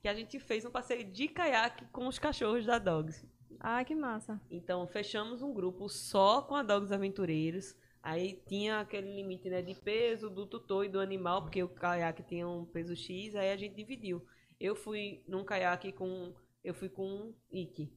Que 0.00 0.08
a 0.08 0.14
gente 0.14 0.38
fez 0.40 0.64
um 0.64 0.70
passeio 0.70 1.04
de 1.04 1.28
caiaque 1.28 1.84
com 1.92 2.06
os 2.06 2.18
cachorros 2.18 2.64
da 2.64 2.78
Dogs. 2.78 3.26
Ah, 3.58 3.84
que 3.84 3.94
massa. 3.94 4.40
Então, 4.50 4.86
fechamos 4.86 5.42
um 5.42 5.52
grupo 5.52 5.88
só 5.88 6.40
com 6.42 6.54
a 6.56 6.62
Dogs 6.62 6.92
Aventureiros. 6.92 7.76
Aí 8.02 8.42
tinha 8.46 8.80
aquele 8.80 9.14
limite 9.14 9.50
né, 9.50 9.60
de 9.60 9.74
peso 9.74 10.30
do 10.30 10.46
tutor 10.46 10.86
e 10.86 10.88
do 10.88 10.98
animal, 10.98 11.42
porque 11.42 11.62
o 11.62 11.68
caiaque 11.68 12.22
tinha 12.22 12.48
um 12.48 12.64
peso 12.64 12.96
X, 12.96 13.36
aí 13.36 13.50
a 13.52 13.56
gente 13.58 13.74
dividiu. 13.74 14.24
Eu 14.58 14.74
fui 14.74 15.22
num 15.28 15.44
caiaque 15.44 15.92
com. 15.92 16.34
Eu 16.64 16.72
fui 16.74 16.88
com 16.88 17.06
um 17.06 17.34
Ike. 17.52 17.92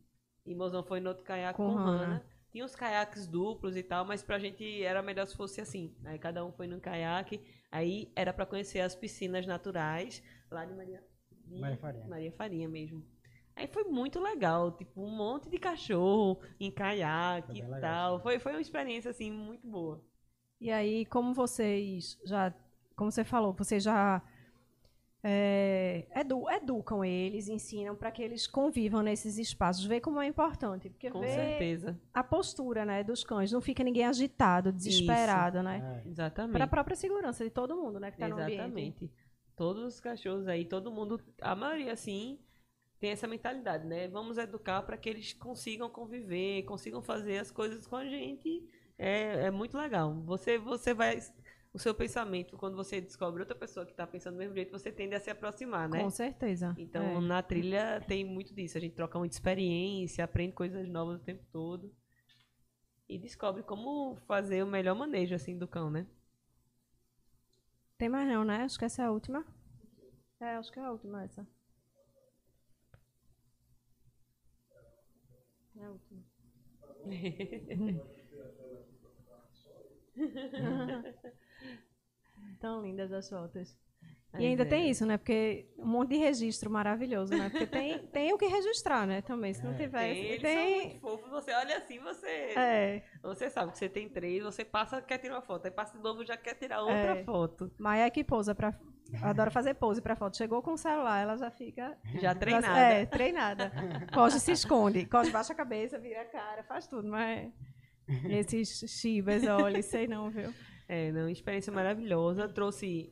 E 0.45 0.53
Mozão 0.53 0.83
foi 0.83 0.99
no 0.99 1.09
outro 1.09 1.23
caiaque 1.23 1.55
Com 1.55 1.69
com, 1.69 1.75
Hannah. 1.75 2.05
Hannah. 2.05 2.25
Tinha 2.51 2.65
uns 2.65 2.75
caiaques 2.75 3.27
duplos 3.27 3.77
e 3.77 3.83
tal, 3.83 4.03
mas 4.05 4.21
pra 4.21 4.37
gente 4.37 4.83
era 4.83 5.01
melhor 5.01 5.25
se 5.25 5.35
fosse 5.37 5.61
assim. 5.61 5.95
Aí 6.03 6.19
cada 6.19 6.45
um 6.45 6.51
foi 6.51 6.67
num 6.67 6.79
caiaque. 6.81 7.41
Aí 7.73 8.11
era 8.15 8.31
pra 8.31 8.45
conhecer 8.45 8.81
as 8.81 8.93
piscinas 8.93 9.47
naturais 9.47 10.21
lá 10.51 10.63
de 10.63 10.75
Maria, 10.75 11.03
de 11.47 11.59
Maria 11.59 11.77
Farinha. 11.77 12.07
Maria 12.07 12.31
Farinha 12.31 12.69
mesmo. 12.69 13.03
Aí 13.55 13.67
foi 13.67 13.85
muito 13.85 14.19
legal, 14.19 14.71
tipo, 14.73 15.01
um 15.01 15.09
monte 15.09 15.49
de 15.49 15.57
cachorro 15.57 16.39
em 16.59 16.69
caiaque 16.69 17.57
e 17.57 17.61
legal, 17.63 17.81
tal. 17.81 18.19
Foi, 18.19 18.37
foi 18.37 18.51
uma 18.51 18.61
experiência, 18.61 19.09
assim, 19.09 19.31
muito 19.31 19.67
boa. 19.67 20.05
E 20.61 20.69
aí, 20.69 21.03
como 21.07 21.33
vocês 21.33 22.15
já, 22.23 22.53
como 22.95 23.11
você 23.11 23.23
falou, 23.23 23.53
vocês 23.53 23.81
já 23.81 24.21
é, 25.23 26.05
edu- 26.15 26.49
educam 26.49 27.03
eles, 27.03 27.47
ensinam 27.47 27.95
para 27.95 28.11
que 28.11 28.21
eles 28.21 28.45
convivam 28.45 29.01
nesses 29.01 29.37
espaços, 29.37 29.85
vê 29.85 30.01
como 30.01 30.21
é 30.21 30.27
importante, 30.27 30.89
porque 30.89 31.09
Com 31.09 31.21
vê 31.21 31.29
certeza. 31.33 31.99
a 32.13 32.23
postura, 32.23 32.85
né, 32.85 33.03
dos 33.03 33.23
cães, 33.23 33.51
não 33.51 33.61
fica 33.61 33.83
ninguém 33.83 34.05
agitado, 34.05 34.71
desesperado, 34.71 35.63
né? 35.63 36.01
É. 36.05 36.09
Exatamente. 36.09 36.53
Para 36.53 36.65
a 36.65 36.67
própria 36.67 36.95
segurança 36.95 37.43
de 37.43 37.49
todo 37.49 37.75
mundo, 37.75 37.99
né, 37.99 38.11
que 38.11 38.21
ambiente. 38.23 38.51
Exatamente. 38.53 39.11
Todos 39.55 39.83
os 39.85 39.99
cachorros 39.99 40.47
aí, 40.47 40.65
todo 40.65 40.91
mundo, 40.91 41.21
a 41.39 41.55
maioria 41.55 41.93
assim, 41.93 42.39
tem 42.99 43.11
essa 43.11 43.27
mentalidade, 43.27 43.85
né? 43.85 44.07
Vamos 44.07 44.37
educar 44.37 44.81
para 44.81 44.97
que 44.97 45.09
eles 45.09 45.33
consigam 45.33 45.89
conviver, 45.89 46.63
consigam 46.63 47.01
fazer 47.01 47.37
as 47.37 47.51
coisas 47.51 47.85
com 47.85 47.95
a 47.95 48.05
gente. 48.05 48.67
É, 48.97 49.45
é 49.45 49.51
muito 49.51 49.77
legal. 49.77 50.13
Você, 50.25 50.57
você 50.57 50.93
vai. 50.93 51.19
O 51.73 51.79
seu 51.79 51.95
pensamento, 51.95 52.55
quando 52.55 52.75
você 52.75 53.01
descobre 53.01 53.41
outra 53.41 53.55
pessoa 53.55 53.83
que 53.83 53.93
está 53.93 54.05
pensando 54.05 54.35
do 54.35 54.37
mesmo 54.37 54.53
jeito, 54.53 54.71
você 54.71 54.91
tende 54.91 55.15
a 55.15 55.19
se 55.19 55.31
aproximar, 55.31 55.89
né? 55.89 56.03
Com 56.03 56.09
certeza. 56.11 56.75
Então, 56.77 57.03
É. 57.03 57.19
na 57.19 57.41
trilha 57.41 57.99
tem 58.07 58.23
muito 58.23 58.53
disso. 58.53 58.77
A 58.77 58.81
gente 58.81 58.93
troca 58.93 59.17
muita 59.17 59.35
experiência, 59.35 60.23
aprende 60.23 60.53
coisas 60.53 60.87
novas 60.87 61.19
o 61.19 61.23
tempo 61.23 61.43
todo. 61.51 61.91
E 63.09 63.17
descobre 63.17 63.63
como 63.63 64.15
fazer 64.27 64.63
o 64.63 64.67
melhor 64.67 64.95
manejo, 64.95 65.33
assim, 65.33 65.57
do 65.57 65.67
cão, 65.67 65.89
né? 65.89 66.05
Tem 67.97 68.07
mais 68.07 68.27
não, 68.27 68.43
né? 68.43 68.57
Acho 68.57 68.77
que 68.77 68.85
essa 68.85 69.01
é 69.01 69.05
a 69.05 69.11
última. 69.11 69.43
É, 70.39 70.55
acho 70.55 70.71
que 70.71 70.79
é 70.79 70.83
a 70.83 70.91
última 70.91 71.23
essa. 71.23 71.47
É 75.75 75.85
a 75.85 75.89
última. 75.89 76.23
Tão 82.63 82.81
lindas 82.81 83.11
as 83.11 83.27
fotos. 83.29 83.77
E 84.39 84.45
ainda 84.47 84.63
é. 84.63 84.65
tem 84.65 84.89
isso, 84.89 85.05
né? 85.05 85.17
Porque 85.17 85.67
um 85.77 85.85
monte 85.85 86.11
de 86.11 86.15
registro 86.15 86.71
maravilhoso, 86.71 87.35
né? 87.37 87.49
Porque 87.49 87.67
tem, 87.67 87.99
tem 88.07 88.31
o 88.33 88.37
que 88.37 88.45
registrar, 88.45 89.05
né? 89.05 89.21
Também, 89.21 89.53
se 89.53 89.61
não 89.61 89.73
É. 89.73 89.75
tivesse. 89.75 90.13
Tem, 90.21 90.25
eles 90.29 90.41
tem- 90.41 90.79
são 90.79 90.87
muito 90.87 90.99
fofos. 91.01 91.29
Você 91.29 91.51
olha 91.51 91.77
assim, 91.77 91.99
você. 91.99 92.27
É, 92.57 93.03
Você 93.21 93.49
sabe 93.49 93.73
que 93.73 93.77
você 93.77 93.89
tem 93.89 94.07
três, 94.07 94.41
você 94.41 94.63
passa, 94.63 95.01
quer 95.01 95.17
tirar 95.17 95.35
uma 95.35 95.41
foto. 95.41 95.65
Aí 95.65 95.71
passa 95.71 95.97
de 95.97 96.01
novo, 96.01 96.23
já 96.25 96.37
quer 96.37 96.53
tirar 96.55 96.79
outra 96.79 97.17
É. 97.17 97.23
foto. 97.25 97.69
Maia 97.77 98.05
é 98.05 98.09
que 98.09 98.23
pousa 98.23 98.55
pra. 98.55 98.73
Adora 99.21 99.51
fazer 99.51 99.73
pose 99.73 100.01
pra 100.01 100.15
foto. 100.15 100.37
Chegou 100.37 100.61
com 100.63 100.71
o 100.71 100.77
celular, 100.77 101.21
ela 101.21 101.35
já 101.35 101.51
fica. 101.51 101.97
Já 102.21 102.33
treinada. 102.33 102.79
É, 102.79 103.05
treinada. 103.05 103.73
Coge 104.13 104.39
se 104.39 104.53
esconde. 104.53 105.05
Coge 105.05 105.29
baixa 105.31 105.51
a 105.51 105.55
cabeça, 105.55 105.99
vira 105.99 106.21
a 106.21 106.25
cara, 106.25 106.63
faz 106.63 106.87
tudo, 106.87 107.09
mas. 107.09 107.51
Esses 108.29 108.89
chibas, 108.89 109.43
olha, 109.45 109.81
sei 109.83 110.07
não, 110.07 110.29
viu? 110.31 110.51
É, 110.93 111.11
não, 111.11 111.27
experiência 111.27 111.73
maravilhosa. 111.73 112.47
Trouxe 112.47 113.11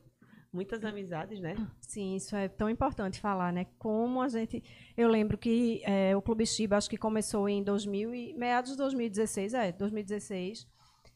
muitas 0.53 0.85
amizades, 0.85 1.39
né? 1.39 1.55
Sim, 1.81 2.15
isso 2.15 2.35
é 2.35 2.47
tão 2.47 2.69
importante 2.69 3.19
falar, 3.19 3.51
né? 3.51 3.65
Como 3.79 4.21
a 4.21 4.27
gente. 4.27 4.63
Eu 4.95 5.09
lembro 5.09 5.35
que 5.35 5.81
é, 5.83 6.15
o 6.15 6.21
Clube 6.21 6.45
Chiba, 6.45 6.77
acho 6.77 6.87
que 6.87 6.97
começou 6.97 7.49
em 7.49 7.63
2000 7.63 8.13
e, 8.13 8.33
meados 8.35 8.71
de 8.71 8.77
2016, 8.77 9.53
é, 9.55 9.71
2016. 9.71 10.67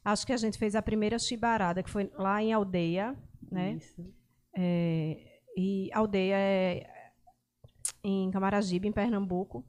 Acho 0.04 0.26
que 0.26 0.34
a 0.34 0.38
gente 0.38 0.58
fez 0.58 0.76
a 0.76 0.82
primeira 0.82 1.20
chibarada, 1.20 1.84
que 1.84 1.90
foi 1.90 2.12
lá 2.18 2.42
em 2.42 2.52
Aldeia, 2.52 3.16
né? 3.52 3.74
Isso. 3.74 4.04
É, 4.58 5.40
e 5.56 5.90
Aldeia 5.94 6.36
é 6.36 6.88
em 8.04 8.32
Camaragibe, 8.32 8.88
em 8.88 8.92
Pernambuco. 8.92 9.64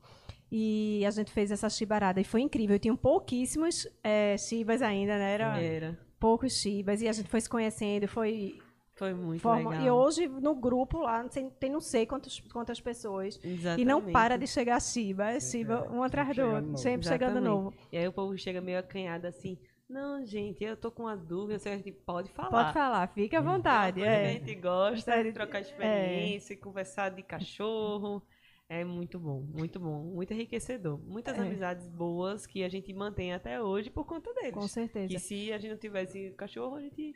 E 0.51 1.05
a 1.05 1.11
gente 1.11 1.31
fez 1.31 1.51
essa 1.51 1.69
chibarada 1.69 2.21
e 2.21 2.25
foi 2.25 2.41
incrível. 2.41 2.79
Tinham 2.79 2.97
pouquíssimos 2.97 3.87
é, 4.03 4.39
chibas 4.39 4.81
ainda, 4.81 5.19
né? 5.19 5.35
Era 5.35 5.61
Era. 5.61 6.06
Poucos 6.19 6.53
chibas 6.53 7.03
e 7.03 7.09
a 7.09 7.13
gente 7.13 7.29
foi 7.29 7.41
se 7.41 7.49
conhecendo, 7.49 8.07
foi 8.09 8.59
Foi 8.95 9.13
muito 9.13 9.43
forma- 9.43 9.71
legal. 9.71 9.87
E 9.87 9.91
hoje 9.91 10.27
no 10.27 10.55
grupo 10.55 11.01
lá 11.01 11.23
tem, 11.29 11.71
não 11.71 11.81
sei 11.81 12.07
quantos, 12.07 12.41
quantas 12.53 12.81
pessoas 12.81 13.39
Exatamente. 13.45 13.83
e 13.83 13.85
não 13.85 14.01
para 14.11 14.37
de 14.39 14.47
chegar 14.47 14.81
chiba, 14.81 15.31
é 15.33 15.41
chiba 15.41 15.87
é, 15.87 15.91
um 15.95 16.03
atrás 16.03 16.35
do 16.35 16.43
outro, 16.43 16.77
sempre 16.79 17.07
chegando 17.07 17.41
novo. 17.41 17.75
E 17.93 17.99
aí 17.99 18.09
o 18.09 18.13
povo 18.13 18.37
chega 18.39 18.61
meio 18.61 18.79
acanhado 18.79 19.27
assim. 19.27 19.59
Não, 19.89 20.25
gente, 20.27 20.65
eu 20.65 20.77
tô 20.77 20.91
com 20.91 21.05
uma 21.05 21.17
dúvida. 21.17 21.59
Você 21.61 21.79
tipo, 21.79 22.03
pode 22.05 22.29
falar. 22.33 22.51
Pode 22.51 22.73
falar, 22.73 23.07
fica 23.09 23.39
à 23.39 23.41
vontade. 23.41 24.03
É 24.03 24.07
É. 24.07 24.27
a 24.27 24.33
gente 24.33 24.55
gosta 24.57 25.13
É. 25.15 25.23
de 25.23 25.33
trocar 25.33 25.61
experiência, 25.61 26.57
conversar 26.57 27.11
de 27.11 27.23
cachorro. 27.23 28.21
É 28.69 28.85
muito 28.85 29.19
bom, 29.19 29.43
muito 29.55 29.79
bom, 29.79 30.03
muito 30.03 30.33
enriquecedor. 30.35 30.99
Muitas 30.99 31.39
É. 31.39 31.41
amizades 31.41 31.87
boas 31.89 32.47
que 32.47 32.65
a 32.65 32.69
gente 32.69 32.93
mantém 32.93 33.33
até 33.33 33.63
hoje 33.63 33.91
por 33.91 34.05
conta 34.05 34.33
deles. 34.35 34.55
Com 34.55 34.67
certeza. 34.67 35.07
Que 35.09 35.21
se 35.21 35.53
a 35.53 35.59
gente 35.59 35.71
não 35.71 35.79
tivesse 35.79 36.31
cachorro, 36.37 36.75
a 36.77 36.81
gente 36.81 37.15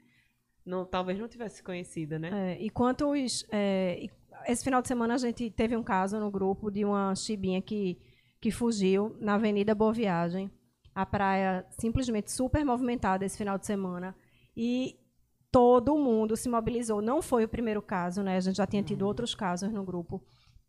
não, 0.64 0.84
talvez 0.84 1.18
não 1.18 1.26
tivesse 1.26 1.62
conhecido, 1.62 2.18
né? 2.20 2.54
É, 2.54 2.62
e 2.62 2.70
quantos. 2.70 3.44
é, 3.50 3.98
e 4.00 4.10
esse 4.46 4.62
final 4.62 4.80
de 4.80 4.86
semana 4.88 5.14
a 5.14 5.18
gente 5.18 5.50
teve 5.50 5.76
um 5.76 5.82
caso 5.82 6.20
no 6.20 6.30
grupo 6.30 6.70
de 6.70 6.84
uma 6.84 7.14
chibinha 7.16 7.60
que, 7.60 7.98
que 8.40 8.50
fugiu 8.52 9.16
na 9.20 9.34
Avenida 9.34 9.74
Boa 9.74 9.92
Viagem. 9.92 10.50
A 10.94 11.04
praia 11.04 11.66
simplesmente 11.70 12.30
super 12.30 12.64
movimentada 12.64 13.24
esse 13.24 13.36
final 13.36 13.58
de 13.58 13.66
semana. 13.66 14.14
E 14.56 14.96
todo 15.50 15.98
mundo 15.98 16.36
se 16.36 16.48
mobilizou. 16.48 17.02
Não 17.02 17.20
foi 17.20 17.44
o 17.44 17.48
primeiro 17.48 17.82
caso, 17.82 18.22
né? 18.22 18.36
A 18.36 18.40
gente 18.40 18.56
já 18.56 18.66
tinha 18.66 18.82
tido 18.82 19.02
outros 19.04 19.34
casos 19.34 19.70
no 19.72 19.84
grupo. 19.84 20.22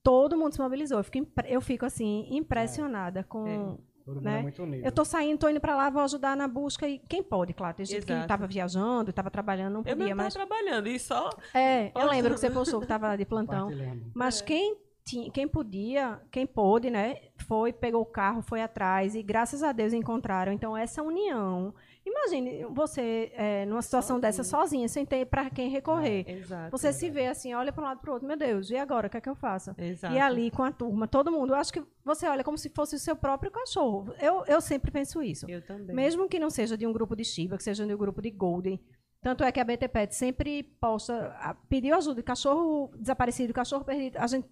Todo 0.03 0.37
mundo 0.37 0.53
se 0.53 0.59
mobilizou. 0.61 0.97
Eu 0.99 1.03
fico, 1.03 1.17
impre- 1.19 1.47
eu 1.49 1.61
fico 1.61 1.85
assim, 1.85 2.27
impressionada 2.31 3.23
com. 3.23 3.77
Todo 4.03 4.15
mundo 4.15 4.23
né? 4.25 4.53
é. 4.83 4.87
Eu 4.87 4.91
tô 4.91 5.05
saindo, 5.05 5.37
tô 5.37 5.47
indo 5.47 5.61
para 5.61 5.75
lá, 5.75 5.89
vou 5.89 6.01
ajudar 6.01 6.35
na 6.35 6.47
busca. 6.47 6.87
E 6.87 6.97
quem 6.97 7.21
pode, 7.21 7.53
claro. 7.53 7.75
Tem 7.75 7.85
gente 7.85 8.03
que 8.05 8.11
Exato. 8.11 8.23
estava 8.25 8.47
viajando, 8.47 9.11
estava 9.11 9.29
trabalhando, 9.29 9.73
não 9.73 9.79
Eu 9.81 9.95
podia, 9.95 9.97
mesmo 9.97 10.09
tava 10.15 10.23
mas. 10.23 10.33
trabalhando 10.33 10.87
e 10.87 10.99
só 10.99 11.29
É, 11.53 11.91
eu 11.95 12.07
lembro 12.09 12.33
que 12.33 12.39
você 12.39 12.49
postou 12.49 12.79
que 12.79 12.85
estava 12.85 13.15
de 13.15 13.25
plantão. 13.25 13.69
Mas 14.15 14.41
É. 14.41 14.45
quem, 14.45 14.75
tinha, 15.05 15.29
quem 15.31 15.47
podia, 15.47 16.19
quem 16.31 16.47
pôde, 16.47 16.89
né, 16.89 17.17
foi, 17.47 17.71
pegou 17.71 18.01
o 18.01 18.05
carro, 18.05 18.41
foi 18.41 18.61
atrás 18.63 19.13
e 19.13 19.21
graças 19.21 19.61
a 19.61 19.71
Deus 19.71 19.93
encontraram. 19.93 20.51
Então, 20.51 20.75
essa 20.75 21.03
união. 21.03 21.73
Imagine 22.05 22.65
você 22.65 23.31
é, 23.35 23.65
numa 23.65 23.81
situação 23.81 24.15
Sozinho. 24.17 24.21
dessa 24.21 24.43
sozinha, 24.43 24.87
sem 24.89 25.05
ter 25.05 25.25
para 25.25 25.49
quem 25.49 25.69
recorrer. 25.69 26.25
Exato. 26.27 26.71
Você 26.71 26.91
se 26.91 27.09
vê 27.09 27.27
assim, 27.27 27.53
olha 27.53 27.71
para 27.71 27.83
um 27.83 27.85
lado 27.87 27.99
para 27.99 28.09
o 28.09 28.13
outro, 28.13 28.27
meu 28.27 28.35
Deus, 28.37 28.69
e 28.71 28.75
agora? 28.75 29.07
O 29.07 29.09
que 29.09 29.17
é 29.17 29.21
que 29.21 29.29
eu 29.29 29.35
faço? 29.35 29.73
Exato. 29.77 30.13
E 30.13 30.19
ali 30.19 30.49
com 30.49 30.63
a 30.63 30.71
turma, 30.71 31.07
todo 31.07 31.31
mundo, 31.31 31.53
eu 31.53 31.57
acho 31.57 31.71
que 31.71 31.83
você 32.03 32.27
olha 32.27 32.43
como 32.43 32.57
se 32.57 32.69
fosse 32.69 32.95
o 32.95 32.99
seu 32.99 33.15
próprio 33.15 33.51
cachorro. 33.51 34.13
Eu, 34.19 34.43
eu 34.47 34.59
sempre 34.61 34.89
penso 34.91 35.21
isso. 35.21 35.49
Eu 35.49 35.61
também. 35.61 35.95
Mesmo 35.95 36.27
que 36.27 36.39
não 36.39 36.49
seja 36.49 36.75
de 36.75 36.87
um 36.87 36.93
grupo 36.93 37.15
de 37.15 37.23
Shiba, 37.23 37.55
que 37.57 37.63
seja 37.63 37.85
de 37.85 37.93
um 37.93 37.97
grupo 37.97 38.21
de 38.21 38.31
Golden. 38.31 38.79
Tanto 39.21 39.43
é 39.43 39.51
que 39.51 39.59
a 39.59 39.63
BT 39.63 39.87
Pet 39.87 40.15
sempre 40.15 40.63
posta, 40.63 41.27
a- 41.39 41.53
pediu 41.69 41.95
ajuda 41.95 42.15
de 42.15 42.23
cachorro 42.23 42.91
desaparecido, 42.97 43.53
cachorro 43.53 43.85
perdido. 43.85 44.17
A 44.17 44.25
gente, 44.25 44.49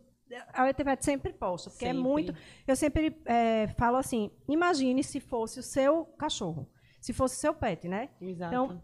a 0.53 0.63
BT 0.67 0.84
Pet 0.84 1.03
sempre 1.03 1.34
posta, 1.34 1.71
porque 1.71 1.85
é 1.85 1.88
Sempre. 1.88 2.03
muito. 2.03 2.35
Eu 2.67 2.76
sempre 2.76 3.19
é, 3.26 3.69
falo 3.80 3.97
assim: 3.97 4.30
imagine 4.47 5.03
se 5.03 5.19
fosse 5.19 5.59
o 5.59 5.63
seu 5.63 6.05
cachorro, 6.19 6.69
se 6.99 7.13
fosse 7.13 7.35
seu 7.38 7.53
pet, 7.53 7.88
né? 7.88 8.09
Exato. 8.21 8.53
Então, 8.53 8.84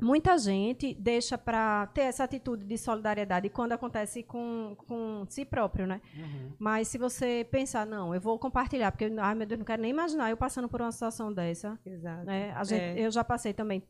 muita 0.00 0.36
gente 0.36 0.94
deixa 0.94 1.38
para 1.38 1.86
ter 1.88 2.02
essa 2.02 2.24
atitude 2.24 2.64
de 2.64 2.76
solidariedade 2.76 3.48
quando 3.48 3.72
acontece 3.72 4.22
com, 4.22 4.76
com 4.86 5.24
si 5.28 5.44
próprio, 5.44 5.86
né? 5.86 6.00
Uhum. 6.16 6.52
Mas 6.58 6.88
se 6.88 6.98
você 6.98 7.46
pensar, 7.50 7.86
não, 7.86 8.14
eu 8.14 8.20
vou 8.20 8.38
compartilhar, 8.38 8.90
porque, 8.90 9.10
ai 9.18 9.34
meu 9.34 9.46
Deus, 9.46 9.58
não 9.58 9.64
quero 9.64 9.82
nem 9.82 9.90
imaginar 9.90 10.30
eu 10.30 10.36
passando 10.36 10.68
por 10.68 10.80
uma 10.80 10.92
situação 10.92 11.32
dessa. 11.32 11.78
Exato. 11.86 12.26
Né? 12.26 12.52
A 12.52 12.64
gente, 12.64 12.82
É. 12.82 13.06
Eu 13.06 13.10
já 13.10 13.22
passei 13.22 13.52
também. 13.52 13.82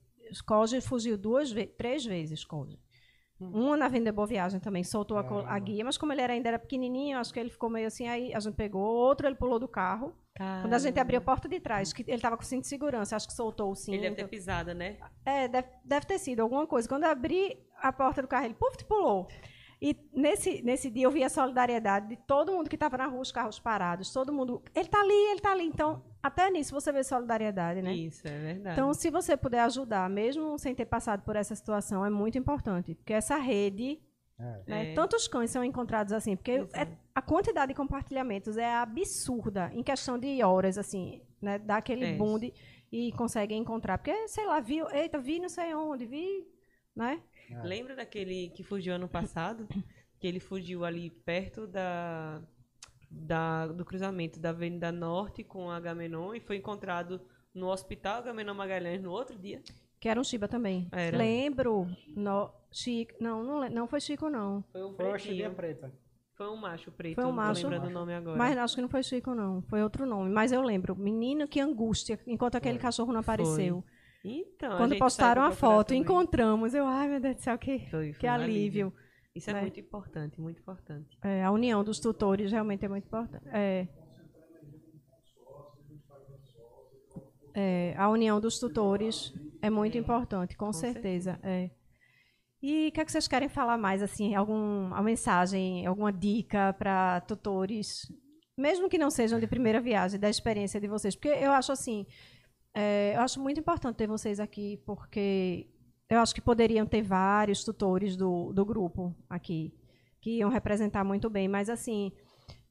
Koji 0.47 0.81
fugiu 0.81 1.19
duas 1.19 1.53
três 1.77 2.05
vezes, 2.05 2.45
Koji. 2.45 2.79
Uma 3.51 3.77
na 3.77 3.89
Venda 3.89 4.13
Boa 4.13 4.27
Viagem 4.27 4.61
também, 4.61 4.85
soltou 4.85 5.19
a, 5.19 5.55
a 5.55 5.59
guia, 5.59 5.85
mas 5.85 5.99
como 5.99 6.13
ele 6.13 6.21
era, 6.21 6.33
ainda 6.33 6.49
era 6.49 6.59
pequenininho, 6.59 7.19
acho 7.19 7.35
que 7.35 7.41
ele 7.41 7.51
ficou 7.51 7.69
meio 7.69 7.89
assim, 7.89 8.07
aí 8.07 8.33
a 8.33 8.39
gente 8.39 8.55
pegou. 8.55 8.83
Outro 8.83 9.27
ele 9.27 9.35
pulou 9.35 9.59
do 9.59 9.67
carro. 9.67 10.15
Quando 10.37 10.75
a 10.75 10.79
gente 10.79 10.99
abriu 10.99 11.19
a 11.19 11.23
porta 11.23 11.49
de 11.49 11.61
trás, 11.61 11.93
que 11.93 12.03
ele 12.03 12.15
estava 12.15 12.37
com 12.37 12.43
cinto 12.43 12.63
de 12.63 12.69
segurança, 12.69 13.15
acho 13.15 13.27
que 13.27 13.35
soltou 13.35 13.71
o 13.71 13.75
cinto. 13.75 13.95
Ele 13.95 14.03
deve 14.03 14.17
ter 14.17 14.29
pisado, 14.29 14.75
né? 14.75 14.97
É, 15.25 15.47
deve, 15.47 15.69
deve 15.85 16.07
ter 16.07 16.19
sido 16.19 16.41
alguma 16.41 16.67
coisa. 16.67 16.89
Quando 16.89 17.05
eu 17.05 17.11
abri 17.11 17.59
a 17.79 17.93
porta 17.93 18.23
do 18.23 18.29
carro, 18.29 18.47
ele 18.47 18.55
puf, 18.55 18.83
pulou. 18.85 19.29
E 19.81 19.97
nesse, 20.15 20.63
nesse 20.63 20.89
dia 20.89 21.05
eu 21.05 21.11
vi 21.11 21.25
a 21.25 21.29
solidariedade 21.29 22.09
de 22.09 22.17
todo 22.17 22.53
mundo 22.53 22.71
que 22.71 22.77
estava 22.77 22.97
na 22.97 23.07
rua, 23.07 23.21
os 23.21 23.33
carros 23.33 23.59
parados, 23.59 24.13
todo 24.13 24.33
mundo. 24.33 24.63
Ele 24.75 24.87
está 24.87 25.01
ali, 25.01 25.13
ele 25.13 25.35
está 25.35 25.51
ali. 25.51 25.65
Então, 25.65 26.05
até 26.23 26.49
nisso 26.51 26.73
você 26.73 26.93
vê 26.93 27.03
solidariedade, 27.03 27.83
né? 27.83 27.93
Isso, 27.93 28.27
é 28.27 28.39
verdade. 28.39 28.75
Então, 28.75 28.95
se 28.95 29.11
você 29.11 29.37
puder 29.37 29.61
ajudar, 29.63 30.09
mesmo 30.09 30.57
sem 30.57 30.73
ter 30.73 30.87
passado 30.87 31.25
por 31.25 31.35
essa 31.35 31.57
situação, 31.57 32.07
é 32.07 32.11
muito 32.11 32.39
importante. 32.39 32.95
Porque 32.95 33.13
essa 33.13 33.37
rede, 33.37 34.01
É. 34.45 34.63
né, 34.71 34.91
É. 34.91 34.95
tantos 34.95 35.29
cães 35.29 35.51
são 35.51 35.63
encontrados 35.63 36.13
assim, 36.13 36.35
porque 36.35 36.53
Exato. 36.53 36.77
é- 36.77 36.99
a 37.15 37.23
quantidade 37.23 37.69
de 37.73 37.77
compartilhamentos 37.77 38.57
é 38.57 38.75
absurda 38.75 39.71
em 39.73 39.83
questão 39.83 40.19
de 40.19 40.43
horas, 40.43 40.77
assim, 40.79 41.23
né? 41.41 41.59
Dá 41.59 41.77
aquele 41.77 42.05
É. 42.07 42.13
boom 42.17 42.39
de, 42.39 42.53
e 42.91 43.13
consegue 43.13 43.55
encontrar. 43.55 43.99
Porque, 43.99 44.27
sei 44.29 44.45
lá, 44.47 44.59
viu, 44.61 44.91
eita, 44.91 45.19
vi 45.19 45.39
não 45.39 45.49
sei 45.49 45.75
onde, 45.75 46.07
vi, 46.07 46.45
né? 46.97 47.23
Lembra 47.63 47.95
daquele 47.95 48.49
que 48.49 48.63
fugiu 48.65 48.95
ano 48.95 49.09
passado? 49.09 49.67
que 50.19 50.27
ele 50.27 50.41
fugiu 50.41 50.85
ali 50.85 51.11
perto 51.11 51.67
da, 51.67 52.41
da 53.11 53.67
do 53.69 53.85
cruzamento 53.85 54.41
da 54.41 54.51
Avenida 54.51 54.91
Norte 54.91 55.45
com 55.45 55.71
a 55.71 55.77
Agamenon 55.77 56.35
e 56.35 56.41
foi 56.41 56.57
encontrado 56.57 57.21
no 57.55 57.69
Hospital 57.69 58.19
Agamenon 58.19 58.55
Magalhães 58.55 59.03
no 59.03 59.11
outro 59.11 59.39
dia. 59.39 59.63
Que 60.03 60.09
era 60.09 60.19
um 60.19 60.25
Chiba 60.25 60.49
também. 60.49 60.89
Era. 60.91 61.17
Lembro, 61.17 61.87
no, 62.09 62.51
Chico, 62.73 63.15
não, 63.21 63.45
não, 63.45 63.71
não 63.71 63.87
foi 63.87 64.01
Chico, 64.01 64.29
não. 64.29 64.65
Foi 64.73 64.83
um 64.85 64.95
Foi 64.97 65.07
a 65.07 65.11
pretinho. 65.11 65.35
chibia 65.37 65.51
preta. 65.51 65.93
Foi 66.37 66.49
um 66.49 66.57
macho 66.57 66.91
preto. 66.91 67.15
Foi 67.15 67.23
um 67.23 67.29
não 67.29 67.37
tô 67.37 67.41
macho. 67.41 67.69
lembrando 67.69 67.87
o 67.87 67.91
nome 67.91 68.13
agora. 68.13 68.37
Mas 68.37 68.59
acho 68.59 68.75
que 68.75 68.83
não 68.83 68.89
foi 68.89 69.05
Chico, 69.05 69.33
não. 69.33 69.63
Foi 69.63 69.81
outro 69.81 70.05
nome. 70.05 70.29
Mas 70.29 70.51
eu 70.51 70.61
lembro. 70.61 70.97
Menino, 70.97 71.47
que 71.47 71.61
angústia, 71.61 72.19
enquanto 72.27 72.57
aquele 72.57 72.79
Foi. 72.79 72.83
cachorro 72.83 73.13
não 73.13 73.21
apareceu. 73.21 73.85
Então, 74.25 74.73
a 74.73 74.77
Quando 74.79 74.91
gente 74.91 74.99
postaram 74.99 75.43
a 75.45 75.53
foto, 75.53 75.95
isso. 75.95 76.03
encontramos. 76.03 76.75
Eu, 76.75 76.85
ai, 76.85 77.09
meu 77.09 77.21
Deus 77.21 77.37
do 77.37 77.43
céu, 77.43 77.57
que, 77.57 77.79
Foi, 77.89 78.13
que 78.13 78.19
foi 78.19 78.29
um 78.29 78.33
alívio. 78.33 78.93
Isso 79.37 79.51
é 79.51 79.53
né? 79.53 79.61
muito 79.61 79.79
importante, 79.79 80.41
muito 80.41 80.59
importante. 80.61 81.17
É, 81.23 81.45
a 81.45 81.53
união 81.53 81.85
dos 81.85 82.01
tutores 82.01 82.51
realmente 82.51 82.85
é 82.85 82.89
muito 82.89 83.07
importante. 83.07 83.49
É. 83.53 83.87
É, 87.55 87.95
a 87.97 88.09
união 88.09 88.41
dos 88.41 88.59
tutores 88.59 89.33
é 89.63 89.71
muito 89.71 89.97
importante, 89.97 90.57
com, 90.57 90.67
com 90.67 90.73
certeza. 90.73 91.39
É. 91.43 91.71
E 92.61 92.89
o 92.89 92.93
que, 92.93 93.01
é 93.01 93.05
que 93.05 93.13
vocês 93.13 93.27
querem 93.27 93.49
falar 93.49 93.79
mais? 93.79 94.03
Assim, 94.03 94.35
alguma 94.35 95.01
mensagem, 95.03 95.87
alguma 95.87 96.13
dica 96.13 96.75
para 96.75 97.21
tutores, 97.23 98.03
mesmo 98.59 98.89
que 98.89 98.99
não 98.99 99.11
sejam 99.11 99.41
de 99.41 99.47
primeira 99.47 99.81
viagem, 99.81 100.21
da 100.21 100.29
experiência 100.29 100.81
de 100.81 100.89
vocês? 100.89 101.15
Porque 101.15 101.29
eu 101.29 101.53
acho 101.53 101.73
assim, 101.73 102.05
é, 102.75 103.15
eu 103.17 103.21
acho 103.21 103.41
muito 103.41 103.61
importante 103.61 103.97
ter 103.97 104.07
vocês 104.07 104.39
aqui, 104.39 104.83
porque 104.85 105.69
eu 106.11 106.19
acho 106.19 106.35
que 106.35 106.41
poderiam 106.41 106.87
ter 106.87 107.03
vários 107.03 107.65
tutores 107.65 108.17
do, 108.17 108.53
do 108.53 108.65
grupo 108.65 109.15
aqui, 109.31 109.73
que 110.21 110.39
iam 110.39 110.51
representar 110.51 111.03
muito 111.03 111.31
bem, 111.31 111.49
mas 111.49 111.71
assim, 111.71 112.13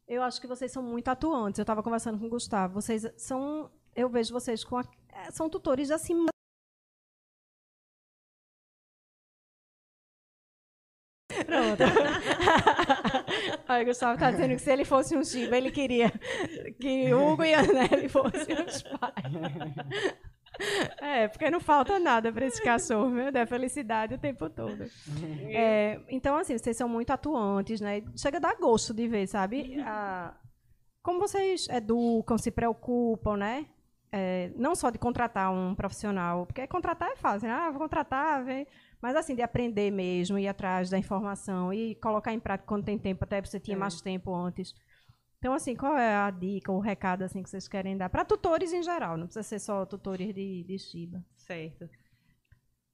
eu 0.08 0.22
acho 0.24 0.40
que 0.40 0.48
vocês 0.48 0.72
são 0.72 0.84
muito 0.84 1.08
atuantes. 1.08 1.58
Eu 1.58 1.64
estava 1.64 1.82
conversando 1.82 2.20
com 2.20 2.26
o 2.26 2.30
Gustavo, 2.30 2.74
vocês 2.82 3.06
são, 3.18 3.72
eu 3.96 4.10
vejo 4.10 4.34
vocês 4.34 4.64
com, 4.64 4.78
a, 4.78 4.84
são 5.32 5.50
tutores 5.50 5.92
assim. 5.92 6.26
Aí 13.68 13.84
o 13.84 13.86
Gustavo 13.86 14.14
está 14.14 14.32
dizendo 14.32 14.52
que 14.56 14.62
se 14.62 14.72
ele 14.72 14.86
fosse 14.86 15.16
um 15.16 15.24
Shiba, 15.24 15.58
ele 15.58 15.72
queria 15.72 16.12
que 16.80 17.14
Hugo 17.14 17.44
e 17.44 17.54
Anelli 17.54 18.10
fossem 18.10 18.56
os 18.66 18.84
pais. 18.84 19.34
É, 21.02 21.28
porque 21.28 21.50
não 21.50 21.60
falta 21.60 21.98
nada 21.98 22.32
para 22.32 22.46
esse 22.46 22.62
cachorro, 22.62 23.10
meu 23.10 23.32
Deus, 23.32 23.50
felicidade 23.50 24.14
o 24.14 24.18
tempo 24.18 24.50
todo. 24.50 24.84
É, 25.50 26.00
então, 26.10 26.36
assim, 26.38 26.58
vocês 26.58 26.78
são 26.78 26.88
muito 26.88 27.10
atuantes, 27.12 27.82
né? 27.82 28.04
Chega 28.16 28.38
a 28.38 28.42
dar 28.42 28.56
gosto 28.56 28.94
de 28.94 29.08
ver, 29.08 29.26
sabe? 29.28 29.80
A- 29.82 30.34
como 31.02 31.20
vocês 31.20 31.68
educam, 31.70 32.38
se 32.38 32.52
preocupam, 32.52 33.38
né? 33.38 33.66
É, 34.12 34.52
não 34.56 34.76
só 34.76 34.90
de 34.92 35.00
contratar 35.00 35.52
um 35.52 35.74
profissional, 35.74 36.46
porque 36.46 36.68
contratar 36.68 37.10
é 37.10 37.16
fácil, 37.16 37.48
né? 37.48 37.56
Ah, 37.56 37.72
vou 37.72 37.80
contratar, 37.80 38.44
vem. 38.44 38.68
Mas 39.02 39.16
assim, 39.16 39.36
de 39.36 39.42
aprender 39.42 39.90
mesmo, 39.92 40.38
ir 40.38 40.48
atrás 40.48 40.90
da 40.90 40.98
informação 40.98 41.74
e 41.74 41.96
colocar 41.96 42.34
em 42.34 42.40
prática 42.40 42.68
quando 42.68 42.86
tem 42.86 42.98
tempo, 43.00 43.24
até 43.24 43.42
você 43.42 43.60
tinha 43.60 43.76
É. 43.76 43.80
mais 43.80 44.00
tempo 44.02 44.34
antes. 44.36 44.76
Então, 45.40 45.54
assim, 45.54 45.76
qual 45.76 45.98
é 45.98 46.16
a 46.16 46.30
dica, 46.30 46.72
o 46.72 46.80
recado 46.80 47.24
assim, 47.24 47.42
que 47.42 47.50
vocês 47.50 47.68
querem 47.68 47.98
dar? 47.98 48.10
Para 48.10 48.24
tutores 48.24 48.72
em 48.74 48.84
geral, 48.84 49.18
não 49.18 49.26
precisa 49.26 49.42
ser 49.44 49.60
só 49.60 49.86
tutores 49.88 50.34
de, 50.36 50.64
de 50.64 50.78
Shiba. 50.78 51.26
Certo. 51.36 51.90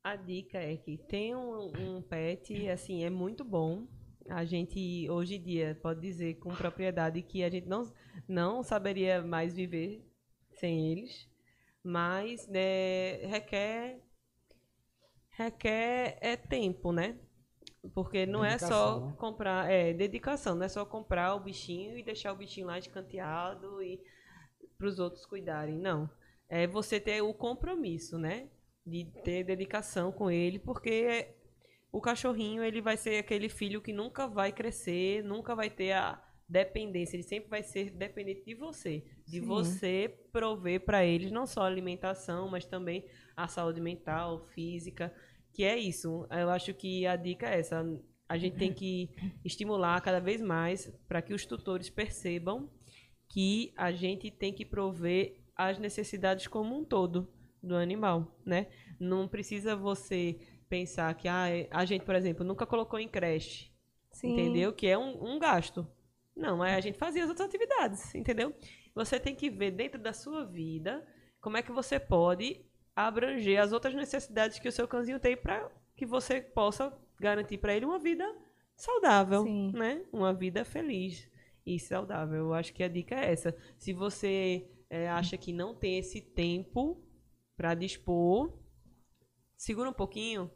A 0.01 0.15
dica 0.15 0.57
é 0.57 0.77
que 0.77 0.97
tem 0.97 1.35
um, 1.35 1.97
um 1.97 2.01
pet, 2.01 2.69
assim, 2.69 3.03
é 3.03 3.09
muito 3.09 3.43
bom. 3.43 3.85
A 4.29 4.45
gente, 4.45 5.09
hoje 5.09 5.35
em 5.35 5.43
dia, 5.43 5.77
pode 5.81 5.99
dizer 5.99 6.35
com 6.35 6.49
propriedade 6.55 7.21
que 7.21 7.43
a 7.43 7.49
gente 7.49 7.67
não, 7.67 7.91
não 8.27 8.63
saberia 8.63 9.21
mais 9.21 9.53
viver 9.53 10.05
sem 10.53 10.91
eles, 10.93 11.29
mas 11.84 12.47
né, 12.47 13.17
requer, 13.27 13.99
requer 15.38 16.18
é 16.19 16.35
tempo, 16.35 16.91
né? 16.91 17.15
Porque 17.93 18.26
não 18.26 18.43
é 18.43 18.57
só 18.57 18.65
Dedicação, 18.65 19.07
né? 19.07 19.15
comprar, 19.18 19.72
é 19.72 19.93
dedicação, 19.93 20.55
não 20.55 20.65
é 20.65 20.68
só 20.68 20.84
comprar 20.84 21.35
o 21.35 21.39
bichinho 21.39 21.97
e 21.97 22.03
deixar 22.03 22.34
o 22.34 22.35
bichinho 22.35 22.68
lá 22.68 22.77
escanteado 22.77 23.81
e 23.81 24.01
para 24.77 24.88
os 24.88 24.99
outros 24.99 25.26
cuidarem, 25.26 25.77
não. 25.77 26.09
É 26.49 26.65
você 26.65 26.99
ter 26.99 27.22
o 27.22 27.34
compromisso, 27.34 28.18
né? 28.18 28.49
De 28.85 29.05
ter 29.23 29.43
dedicação 29.43 30.11
com 30.11 30.30
ele, 30.30 30.59
porque 30.59 31.35
o 31.91 32.01
cachorrinho 32.01 32.64
ele 32.64 32.81
vai 32.81 32.97
ser 32.97 33.19
aquele 33.19 33.47
filho 33.47 33.81
que 33.81 33.93
nunca 33.93 34.27
vai 34.27 34.51
crescer, 34.51 35.23
nunca 35.23 35.55
vai 35.55 35.69
ter 35.69 35.93
a 35.93 36.22
dependência, 36.47 37.15
ele 37.15 37.23
sempre 37.23 37.49
vai 37.49 37.61
ser 37.61 37.91
dependente 37.91 38.45
de 38.45 38.55
você, 38.55 39.03
de 39.26 39.39
Sim. 39.39 39.45
você 39.45 40.18
prover 40.31 40.85
para 40.85 41.05
eles 41.05 41.31
não 41.31 41.45
só 41.45 41.61
a 41.61 41.68
alimentação, 41.68 42.49
mas 42.49 42.65
também 42.65 43.05
a 43.35 43.47
saúde 43.47 43.81
mental, 43.81 44.47
física, 44.47 45.14
que 45.57 45.63
é 45.63 45.75
isso. 45.75 46.27
Eu 46.29 46.51
acho 46.51 46.71
que 46.71 47.07
a 47.07 47.15
dica 47.15 47.49
é 47.49 47.59
essa. 47.59 47.84
A 48.29 48.38
gente 48.38 48.57
tem 48.57 48.71
que 48.71 49.09
estimular 49.43 49.99
cada 50.01 50.19
vez 50.19 50.39
mais 50.39 50.85
para 51.07 51.19
que 51.19 51.34
os 51.34 51.47
tutores 51.47 51.89
percebam 51.89 52.69
que 53.27 53.73
a 53.75 53.91
gente 53.91 54.29
tem 54.29 54.53
que 54.53 54.63
prover 54.63 55.41
as 55.55 55.79
necessidades 55.79 56.45
como 56.45 56.77
um 56.77 56.85
todo 56.85 57.27
do 57.61 57.75
animal, 57.75 58.39
né? 58.45 58.67
Não 58.99 59.27
precisa 59.27 59.75
você 59.75 60.38
pensar 60.69 61.11
que 61.15 61.27
ah, 61.27 61.47
a 61.71 61.85
gente, 61.85 62.05
por 62.05 62.13
exemplo, 62.13 62.45
nunca 62.45 62.67
colocou 62.67 62.99
em 62.99 63.07
creche, 63.07 63.71
Sim. 64.11 64.34
entendeu? 64.34 64.71
Que 64.71 64.85
é 64.85 64.95
um, 64.95 65.34
um 65.34 65.39
gasto. 65.39 65.88
Não, 66.35 66.63
é 66.63 66.75
a 66.75 66.81
gente 66.81 66.99
fazia 66.99 67.23
as 67.23 67.29
outras 67.29 67.47
atividades, 67.47 68.13
entendeu? 68.13 68.53
Você 68.93 69.19
tem 69.19 69.34
que 69.34 69.49
ver 69.49 69.71
dentro 69.71 69.99
da 69.99 70.13
sua 70.13 70.45
vida 70.45 71.03
como 71.41 71.57
é 71.57 71.63
que 71.63 71.71
você 71.71 71.99
pode 71.99 72.63
abranger 72.98 73.61
as 73.61 73.72
outras 73.72 73.94
necessidades 73.94 74.57
que 74.57 74.68
o 74.68 74.72
seu 74.72 74.88
cãozinho 74.88 75.19
tem 75.19 75.38
para 75.38 75.69
que 75.95 76.03
você 76.03 76.41
possa 76.41 76.91
garantir 77.19 77.60
para 77.60 77.76
ele 77.76 77.86
uma 77.86 77.99
vida 77.99 78.26
saudável, 78.76 79.44
Sim. 79.44 79.72
né? 79.72 80.03
Uma 80.11 80.34
vida 80.34 80.65
feliz 80.65 81.30
e 81.64 81.80
saudável. 81.80 82.38
Eu 82.38 82.53
acho 82.56 82.74
que 82.74 82.82
a 82.84 82.88
dica 82.88 83.14
é 83.14 83.32
essa. 83.32 83.56
Se 83.78 83.94
você 83.94 84.68
é, 84.90 85.07
acha 85.07 85.38
que 85.38 85.53
não 85.53 85.76
tem 85.76 85.99
esse 85.99 86.22
tempo 86.22 87.03
para 87.56 87.76
dispor, 87.76 88.57
segura 89.56 89.91
um 89.91 89.94
pouquinho. 89.94 90.49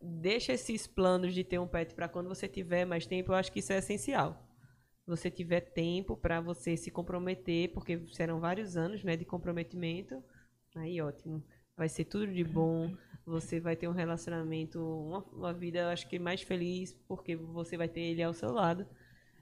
Deixa 0.00 0.52
esses 0.52 0.86
planos 0.86 1.34
de 1.34 1.42
ter 1.42 1.58
um 1.58 1.66
pet 1.66 1.92
para 1.92 2.08
quando 2.08 2.28
você 2.28 2.46
tiver 2.46 2.84
mais 2.84 3.04
tempo. 3.04 3.32
Eu 3.32 3.36
acho 3.36 3.50
que 3.50 3.58
isso 3.58 3.72
é 3.72 3.78
essencial. 3.78 4.48
Você 5.08 5.28
tiver 5.28 5.60
tempo 5.60 6.16
para 6.16 6.40
você 6.40 6.76
se 6.76 6.90
comprometer, 6.90 7.72
porque 7.72 8.06
serão 8.12 8.38
vários 8.38 8.76
anos, 8.76 9.02
né, 9.02 9.16
de 9.16 9.24
comprometimento. 9.24 10.22
Aí, 10.76 11.00
ótimo. 11.00 11.42
Vai 11.76 11.88
ser 11.88 12.04
tudo 12.04 12.26
de 12.26 12.44
bom. 12.44 12.94
Você 13.24 13.60
vai 13.60 13.76
ter 13.76 13.88
um 13.88 13.92
relacionamento, 13.92 14.80
uma, 14.80 15.18
uma 15.32 15.52
vida, 15.52 15.80
eu 15.80 15.88
acho 15.88 16.08
que 16.08 16.18
mais 16.18 16.42
feliz, 16.42 16.92
porque 17.06 17.36
você 17.36 17.76
vai 17.76 17.88
ter 17.88 18.00
ele 18.00 18.22
ao 18.22 18.32
seu 18.32 18.50
lado. 18.52 18.86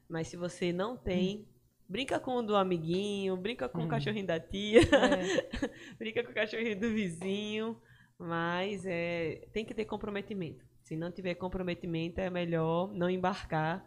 Mas 0.09 0.29
se 0.29 0.37
você 0.37 0.73
não 0.73 0.97
tem, 0.97 1.47
brinca 1.89 2.19
com 2.21 2.37
o 2.37 2.43
do 2.43 2.57
amiguinho, 2.57 3.37
brinca 3.37 3.69
com 3.69 3.85
o 3.85 3.89
cachorrinho 3.89 4.27
da 4.27 4.39
tia, 4.41 4.81
É. 4.83 5.67
brinca 5.99 6.23
com 6.25 6.31
o 6.31 6.35
cachorrinho 6.35 6.79
do 6.79 6.91
vizinho, 6.91 7.81
Mas 8.19 8.85
é, 8.85 9.49
tem 9.53 9.65
que 9.65 9.73
ter 9.73 9.87
comprometimento. 9.87 10.63
Se 10.83 10.95
não 10.95 11.11
tiver 11.11 11.35
comprometimento, 11.37 12.21
é 12.21 12.29
melhor 12.29 12.93
não 12.93 13.09
embarcar 13.09 13.83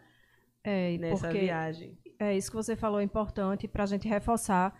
É, 0.63 0.97
nessa 0.97 1.29
viagem. 1.31 1.97
é 2.19 2.35
isso 2.35 2.49
que 2.49 2.55
você 2.57 2.75
falou 2.75 2.99
é 2.99 3.03
importante 3.03 3.67
para 3.67 3.83
a 3.83 3.87
gente 3.87 4.07
reforçar. 4.07 4.73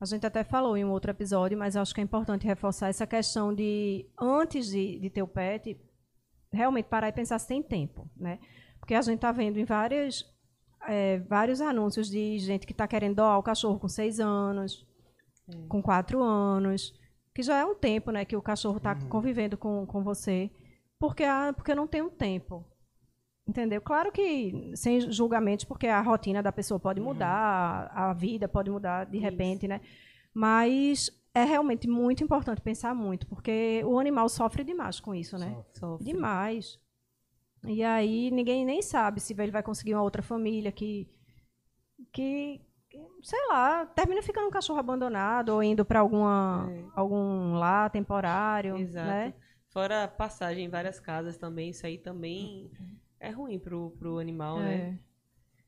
A 0.00 0.06
gente 0.06 0.26
até 0.26 0.42
falou 0.42 0.76
em 0.76 0.84
um 0.84 0.90
outro 0.90 1.10
episódio, 1.10 1.58
mas 1.58 1.76
eu 1.76 1.82
acho 1.82 1.94
que 1.94 2.00
é 2.00 2.04
importante 2.04 2.46
reforçar 2.46 2.88
essa 2.88 3.06
questão 3.06 3.54
de, 3.54 4.08
antes 4.18 4.68
de, 4.68 4.98
de 4.98 5.10
ter 5.10 5.22
o 5.22 5.28
pet, 5.28 5.78
realmente 6.50 6.86
parar 6.86 7.08
e 7.08 7.12
pensar 7.12 7.38
se 7.38 7.46
tem 7.46 7.62
tempo, 7.62 8.10
né? 8.16 8.38
Porque 8.78 8.94
a 8.94 9.02
gente 9.02 9.16
está 9.16 9.30
vendo 9.30 9.58
em 9.58 9.64
várias, 9.64 10.24
é, 10.88 11.18
vários 11.18 11.60
anúncios 11.60 12.08
de 12.08 12.38
gente 12.38 12.66
que 12.66 12.72
está 12.72 12.88
querendo 12.88 13.16
doar 13.16 13.38
o 13.38 13.42
cachorro 13.42 13.78
com 13.78 13.88
seis 13.88 14.18
anos, 14.18 14.86
com 15.68 15.82
quatro 15.82 16.22
anos, 16.22 16.94
que 17.34 17.42
já 17.42 17.58
é 17.58 17.64
um 17.64 17.74
tempo, 17.74 18.10
né, 18.10 18.24
que 18.24 18.36
o 18.36 18.42
cachorro 18.42 18.78
está 18.78 18.94
convivendo 18.94 19.58
com, 19.58 19.84
com 19.86 20.02
você, 20.02 20.50
porque, 20.98 21.24
a, 21.24 21.52
porque 21.52 21.74
não 21.74 21.86
tem 21.86 22.00
um 22.00 22.10
tempo. 22.10 22.64
Entendeu? 23.50 23.80
Claro 23.80 24.12
que 24.12 24.70
sem 24.76 25.00
julgamentos, 25.10 25.64
porque 25.64 25.88
a 25.88 26.00
rotina 26.00 26.40
da 26.40 26.52
pessoa 26.52 26.78
pode 26.78 27.00
mudar, 27.00 27.90
a 27.92 28.12
vida 28.12 28.46
pode 28.46 28.70
mudar 28.70 29.06
de 29.06 29.16
Isso. 29.16 29.24
repente, 29.24 29.66
né? 29.66 29.80
Mas 30.32 31.10
é 31.34 31.42
realmente 31.42 31.88
muito 31.88 32.22
importante 32.22 32.60
pensar 32.60 32.94
muito, 32.94 33.26
porque 33.26 33.82
o 33.84 33.98
animal 33.98 34.28
sofre 34.28 34.62
demais 34.62 35.00
com 35.00 35.12
isso, 35.12 35.36
né? 35.36 35.50
Sofre. 35.50 35.78
Sofre. 35.80 36.04
Demais. 36.06 36.78
E 37.64 37.82
aí 37.82 38.30
ninguém 38.30 38.64
nem 38.64 38.80
sabe 38.82 39.20
se 39.20 39.34
ele 39.36 39.50
vai 39.50 39.64
conseguir 39.64 39.94
uma 39.94 40.02
outra 40.04 40.22
família 40.22 40.70
que, 40.70 41.08
que 42.12 42.60
sei 43.20 43.48
lá, 43.48 43.84
termina 43.84 44.22
ficando 44.22 44.46
um 44.46 44.50
cachorro 44.52 44.78
abandonado 44.78 45.48
ou 45.50 45.60
indo 45.62 45.84
para 45.84 45.98
alguma 45.98 46.68
É. 46.70 46.84
algum 46.94 47.54
lá 47.54 47.90
temporário, 47.90 48.76
Exato. 48.76 49.08
né? 49.08 49.34
Fora 49.70 50.04
a 50.04 50.08
passagem 50.08 50.66
em 50.66 50.68
várias 50.68 50.98
casas 51.00 51.36
também, 51.36 51.70
isso 51.70 51.84
aí 51.86 51.98
também 51.98 52.70
é 53.20 53.30
ruim 53.30 53.58
pro, 53.58 53.90
pro 53.98 54.18
animal, 54.18 54.58
né? 54.58 54.74
É. 54.96 55.10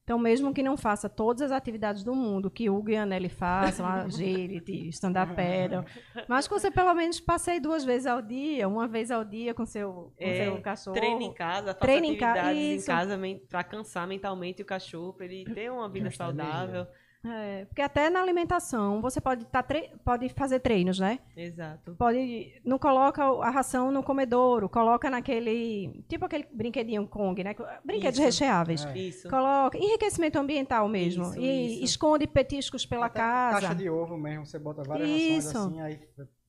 Então, 0.04 0.18
mesmo 0.18 0.52
que 0.52 0.64
não 0.64 0.76
faça 0.76 1.08
todas 1.08 1.42
as 1.42 1.52
atividades 1.52 2.02
do 2.02 2.12
mundo 2.12 2.50
que 2.50 2.68
o 2.68 2.76
Hugo 2.76 2.90
e 2.90 2.96
a 2.96 3.06
Nelly 3.06 3.28
façam, 3.28 3.86
agility, 3.86 4.88
stand-up 4.88 5.32
paddle, 5.36 5.84
mas 6.28 6.48
que 6.48 6.52
você 6.54 6.72
pelo 6.72 6.92
menos 6.92 7.20
passeie 7.20 7.60
duas 7.60 7.84
vezes 7.84 8.06
ao 8.08 8.20
dia, 8.20 8.66
uma 8.66 8.88
vez 8.88 9.12
ao 9.12 9.24
dia 9.24 9.54
com 9.54 9.64
seu, 9.64 10.12
com 10.16 10.24
É, 10.24 10.44
seu 10.44 10.60
cachorro. 10.60 10.96
Treine 10.96 11.24
em 11.26 11.32
casa, 11.32 11.66
faça 11.72 11.78
Treine 11.78 12.08
em 12.08 12.18
ca- 12.18 12.32
atividades 12.32 12.82
em 12.82 12.86
casa 12.86 13.20
pra 13.48 13.62
cansar 13.62 14.08
mentalmente 14.08 14.60
o 14.60 14.64
cachorro, 14.66 15.12
pra 15.12 15.24
ele 15.24 15.44
ter 15.54 15.70
uma 15.70 15.88
vida 15.88 16.10
saudável. 16.10 16.84
É, 17.24 17.66
porque 17.66 17.80
até 17.80 18.10
na 18.10 18.20
alimentação 18.20 19.00
você 19.00 19.20
pode, 19.20 19.44
tá 19.46 19.62
tre- 19.62 19.92
pode 20.04 20.28
fazer 20.30 20.58
treinos, 20.58 20.98
né? 20.98 21.20
Exato. 21.36 21.94
Pode, 21.94 22.60
não 22.64 22.80
coloca 22.80 23.22
a 23.22 23.48
ração 23.48 23.92
no 23.92 24.02
comedouro, 24.02 24.68
coloca 24.68 25.08
naquele, 25.08 26.04
tipo 26.08 26.24
aquele 26.24 26.48
brinquedinho 26.52 27.06
Kong, 27.06 27.44
né? 27.44 27.54
Brinquedos 27.84 28.18
Isso. 28.18 28.26
recheáveis. 28.26 28.84
É. 28.86 28.98
Isso. 28.98 29.28
Coloca 29.30 29.78
enriquecimento 29.78 30.36
ambiental 30.36 30.88
mesmo. 30.88 31.24
Isso, 31.30 31.38
e 31.40 31.74
isso. 31.74 31.84
esconde 31.84 32.26
petiscos 32.26 32.84
pela 32.84 33.06
Até 33.06 33.20
casa. 33.20 33.60
Caixa 33.60 33.74
de 33.76 33.88
ovo 33.88 34.16
mesmo, 34.16 34.44
você 34.44 34.58
bota 34.58 34.82
várias 34.82 35.08
Isso. 35.08 35.46
rações 35.56 35.66
assim, 35.74 35.80
aí 35.80 36.00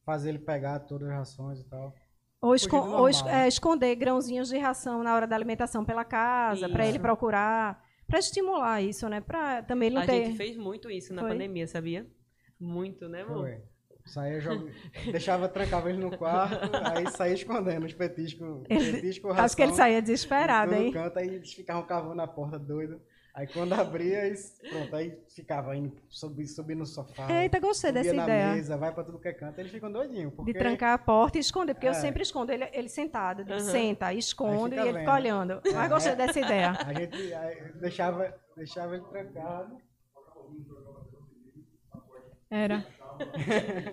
faz 0.03 0.25
ele 0.25 0.39
pegar 0.39 0.79
todas 0.79 1.07
as 1.07 1.13
rações 1.15 1.59
e 1.59 1.63
tal. 1.69 1.93
Ou, 2.41 2.55
do 2.57 2.75
ou 2.75 3.07
es- 3.07 3.21
né? 3.23 3.45
é, 3.45 3.47
esconder 3.47 3.95
grãozinhos 3.95 4.49
de 4.49 4.57
ração 4.57 5.03
na 5.03 5.13
hora 5.15 5.27
da 5.27 5.35
alimentação 5.35 5.85
pela 5.85 6.03
casa, 6.03 6.67
para 6.67 6.85
ele 6.85 6.97
procurar, 6.99 7.81
para 8.13 8.19
estimular 8.19 8.79
isso, 8.79 9.09
né? 9.09 9.21
Para 9.21 9.63
também 9.63 9.89
não 9.89 10.03
A 10.03 10.05
ter. 10.05 10.25
gente 10.25 10.37
fez 10.37 10.55
muito 10.55 10.87
isso 10.91 11.11
na 11.15 11.23
Foi? 11.23 11.31
pandemia, 11.31 11.65
sabia? 11.65 12.05
Muito, 12.59 13.09
né, 13.09 13.23
amor? 13.23 13.39
Foi. 13.47 13.57
Saía, 14.05 14.39
deixava, 15.11 15.47
trancava 15.49 15.89
ele 15.89 15.97
no 15.97 16.15
quarto, 16.15 16.69
aí 16.93 17.09
saía 17.09 17.33
escondendo 17.33 17.87
os 17.87 17.93
petiscos. 17.93 18.63
Ele- 18.69 18.91
petisco, 18.91 19.31
Acho 19.31 19.55
que 19.55 19.63
ele 19.63 19.73
saía 19.73 19.99
desesperado, 19.99 20.75
hein? 20.75 20.91
canto, 20.91 21.17
aí 21.17 21.27
eles 21.27 21.53
ficavam 21.53 21.83
cavando 21.87 22.13
na 22.13 22.27
porta 22.27 22.59
doido. 22.59 23.01
Aí 23.35 23.47
quando 23.47 23.73
abria, 23.73 24.27
eles- 24.27 24.59
pronto, 24.69 24.95
aí 24.95 25.17
ficava 25.35 25.75
indo 25.75 25.91
subir, 26.07 26.45
subir 26.45 26.75
no 26.75 26.85
sofá. 26.85 27.27
Eita, 27.31 27.59
gostei 27.59 27.89
subia 27.89 28.03
dessa 28.03 28.13
na 28.15 28.23
ideia. 28.25 28.53
mesa, 28.53 28.77
vai 28.77 28.93
pra 28.93 29.03
tudo 29.03 29.19
que 29.19 29.27
é 29.27 29.33
canto, 29.33 29.57
eles 29.59 29.71
ficam 29.71 29.91
doidinhos. 29.91 30.31
Porque 30.35 30.53
De 30.53 30.59
trancar 30.59 30.93
a 30.93 30.97
porta 30.99 31.37
e 31.39 31.41
esconder, 31.41 31.73
porque 31.73 31.87
eu 31.87 31.91
É. 31.91 31.95
sempre 31.95 32.21
escondo 32.21 32.51
ele, 32.51 32.65
ele 32.71 32.87
sentado. 32.89 33.41
Eu 33.41 33.55
Aham. 33.55 33.59
Senta, 33.59 34.13
esconde 34.13 34.75
e 34.75 34.77
fica 34.77 34.89
ele 34.89 34.99
fica 34.99 35.13
olhando. 35.15 35.61
Mas 35.73 35.89
gostei 35.89 36.15
dessa 36.15 36.39
ideia. 36.39 36.71
a 36.73 36.93
gente 36.93 37.33
aí, 37.33 37.73
deixava, 37.79 38.35
deixava 38.55 38.95
ele 38.95 39.05
trancado. 39.05 39.77
Era. 42.51 42.85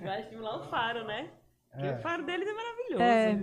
Vai 0.03 0.21
estimular 0.23 0.59
o 0.67 0.71
faro, 0.71 1.05
né? 1.07 1.31
Porque 1.73 1.87
É. 1.87 1.93
o 1.97 2.03
faro 2.03 2.27
deles 2.27 2.47
é 2.47 2.53
maravilhoso. 2.53 3.03
É. 3.03 3.35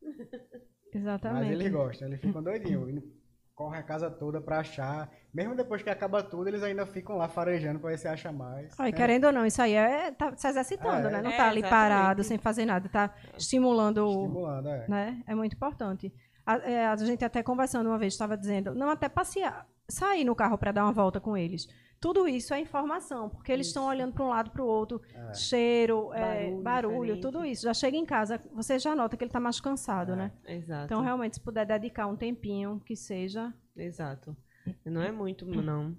Mas 0.00 0.94
Exatamente. 0.94 1.52
eles 1.52 1.70
gostam, 1.72 2.08
eles 2.08 2.20
ficam 2.20 2.42
doidinhos. 2.42 2.88
indo- 2.88 3.17
Corre 3.58 3.76
a 3.78 3.82
casa 3.82 4.08
toda 4.08 4.40
pra 4.40 4.60
achar. 4.60 5.10
Mesmo 5.34 5.52
depois 5.56 5.82
que 5.82 5.90
acaba 5.90 6.22
tudo, 6.22 6.46
eles 6.46 6.62
ainda 6.62 6.86
ficam 6.86 7.16
lá 7.16 7.26
farejando 7.28 7.80
pra 7.80 7.90
ver 7.90 7.98
se 7.98 8.06
acha 8.06 8.30
mais. 8.30 8.72
Ai, 8.78 8.90
É. 8.90 8.92
querendo 8.92 9.24
ou 9.24 9.32
não, 9.32 9.44
isso 9.44 9.60
aí 9.60 9.74
é 9.74 10.12
tá 10.12 10.32
se 10.36 10.46
exercitando, 10.46 11.08
É. 11.08 11.10
né? 11.10 11.20
Não 11.22 11.32
É, 11.32 11.36
tá 11.36 11.48
ali 11.48 11.58
exatamente. 11.58 11.68
parado, 11.90 12.22
sem 12.22 12.38
fazer 12.38 12.64
nada, 12.64 12.88
tá 12.88 13.12
estimulando 13.36 13.98
o, 14.06 14.26
Estimulando, 14.26 14.68
é. 14.68 14.86
né? 14.88 15.22
É 15.26 15.34
muito 15.34 15.54
importante. 15.56 16.14
A, 16.46 16.54
é, 16.58 16.86
a 16.86 16.94
gente 16.98 17.24
até 17.24 17.42
conversando 17.42 17.88
uma 17.88 17.98
vez 17.98 18.12
estava 18.12 18.36
dizendo, 18.36 18.76
não 18.76 18.90
até 18.90 19.08
passear, 19.08 19.66
sair 19.88 20.22
no 20.22 20.36
carro 20.36 20.56
para 20.56 20.70
dar 20.70 20.84
uma 20.84 20.92
volta 20.92 21.18
com 21.18 21.36
eles. 21.36 21.66
Tudo 22.00 22.28
isso 22.28 22.54
é 22.54 22.60
informação, 22.60 23.28
porque 23.28 23.50
eles 23.50 23.66
estão 23.66 23.86
olhando 23.86 24.12
para 24.12 24.24
um 24.24 24.28
lado 24.28 24.50
para 24.50 24.62
o 24.62 24.66
outro, 24.66 25.00
É. 25.12 25.34
cheiro, 25.34 26.12
é, 26.14 26.20
Barulho 26.50 26.62
barulho, 26.62 27.00
diferente. 27.16 27.22
tudo 27.22 27.44
isso. 27.44 27.62
Já 27.62 27.74
chega 27.74 27.96
em 27.96 28.06
casa, 28.06 28.40
você 28.52 28.78
já 28.78 28.94
nota 28.94 29.16
que 29.16 29.24
ele 29.24 29.28
está 29.30 29.40
mais 29.40 29.60
cansado, 29.60 30.12
É. 30.12 30.16
né? 30.16 30.32
Exato. 30.46 30.84
Então, 30.84 31.00
realmente, 31.02 31.34
se 31.34 31.40
puder 31.40 31.66
dedicar 31.66 32.06
um 32.06 32.16
tempinho, 32.16 32.80
que 32.86 32.94
seja. 32.94 33.52
Exato. 33.76 34.36
Não 34.84 35.02
é 35.02 35.10
muito, 35.10 35.44
não. 35.44 35.98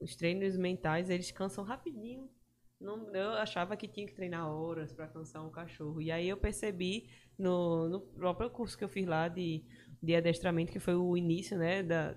Os 0.00 0.14
treinos 0.14 0.56
mentais, 0.56 1.10
eles 1.10 1.30
cansam 1.32 1.64
rapidinho. 1.64 2.28
Não, 2.80 3.08
eu 3.14 3.30
achava 3.32 3.76
que 3.76 3.88
tinha 3.88 4.06
que 4.06 4.14
treinar 4.14 4.46
horas 4.48 4.92
para 4.92 5.06
cansar 5.08 5.44
um 5.44 5.50
cachorro. 5.50 6.02
E 6.02 6.12
aí 6.12 6.28
eu 6.28 6.36
percebi 6.36 7.08
no, 7.38 7.88
no 7.88 8.00
próprio 8.00 8.50
curso 8.50 8.76
que 8.76 8.84
eu 8.84 8.88
fiz 8.88 9.06
lá 9.06 9.26
de, 9.28 9.64
de 10.02 10.14
adestramento, 10.14 10.70
que 10.70 10.78
foi 10.78 10.94
o 10.94 11.16
início, 11.16 11.56
né, 11.56 11.82
da, 11.82 12.14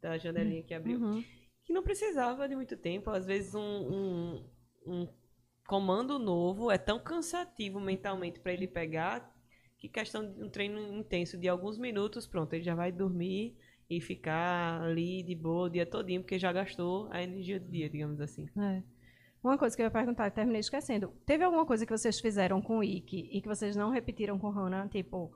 da 0.00 0.18
janelinha 0.18 0.62
que 0.62 0.74
abriu, 0.74 0.98
Uhum. 0.98 1.22
Que 1.64 1.72
não 1.72 1.82
precisava 1.82 2.48
de 2.48 2.54
muito 2.54 2.76
tempo. 2.76 3.10
Às 3.10 3.26
vezes 3.26 3.54
um, 3.54 3.60
um, 3.60 4.50
um 4.86 5.08
comando 5.66 6.18
novo 6.18 6.70
é 6.70 6.78
tão 6.78 6.98
cansativo 6.98 7.80
mentalmente 7.80 8.40
para 8.40 8.52
ele 8.52 8.66
pegar 8.66 9.32
que 9.78 9.88
questão 9.88 10.30
de 10.30 10.42
um 10.42 10.48
treino 10.48 10.78
intenso 10.98 11.38
de 11.38 11.48
alguns 11.48 11.78
minutos, 11.78 12.26
pronto, 12.26 12.52
ele 12.52 12.62
já 12.62 12.74
vai 12.74 12.92
dormir 12.92 13.56
e 13.88 14.00
ficar 14.00 14.82
ali 14.82 15.22
de 15.22 15.34
boa 15.34 15.66
o 15.66 15.70
dia 15.70 15.86
todinho, 15.86 16.20
porque 16.20 16.38
já 16.38 16.52
gastou 16.52 17.08
a 17.10 17.22
energia 17.22 17.58
do 17.58 17.68
dia, 17.68 17.88
digamos 17.88 18.20
assim. 18.20 18.46
É. 18.58 18.82
Uma 19.42 19.56
coisa 19.56 19.74
que 19.74 19.80
eu 19.80 19.86
ia 19.86 19.90
perguntar, 19.90 20.30
terminei 20.30 20.60
esquecendo. 20.60 21.12
Teve 21.24 21.42
alguma 21.42 21.64
coisa 21.64 21.86
que 21.86 21.96
vocês 21.96 22.20
fizeram 22.20 22.60
com 22.60 22.78
o 22.78 22.84
Ike 22.84 23.30
e 23.32 23.40
que 23.40 23.48
vocês 23.48 23.74
não 23.74 23.90
repetiram 23.90 24.38
com 24.38 24.50
Hannah? 24.50 24.86
Tipo, 24.88 25.32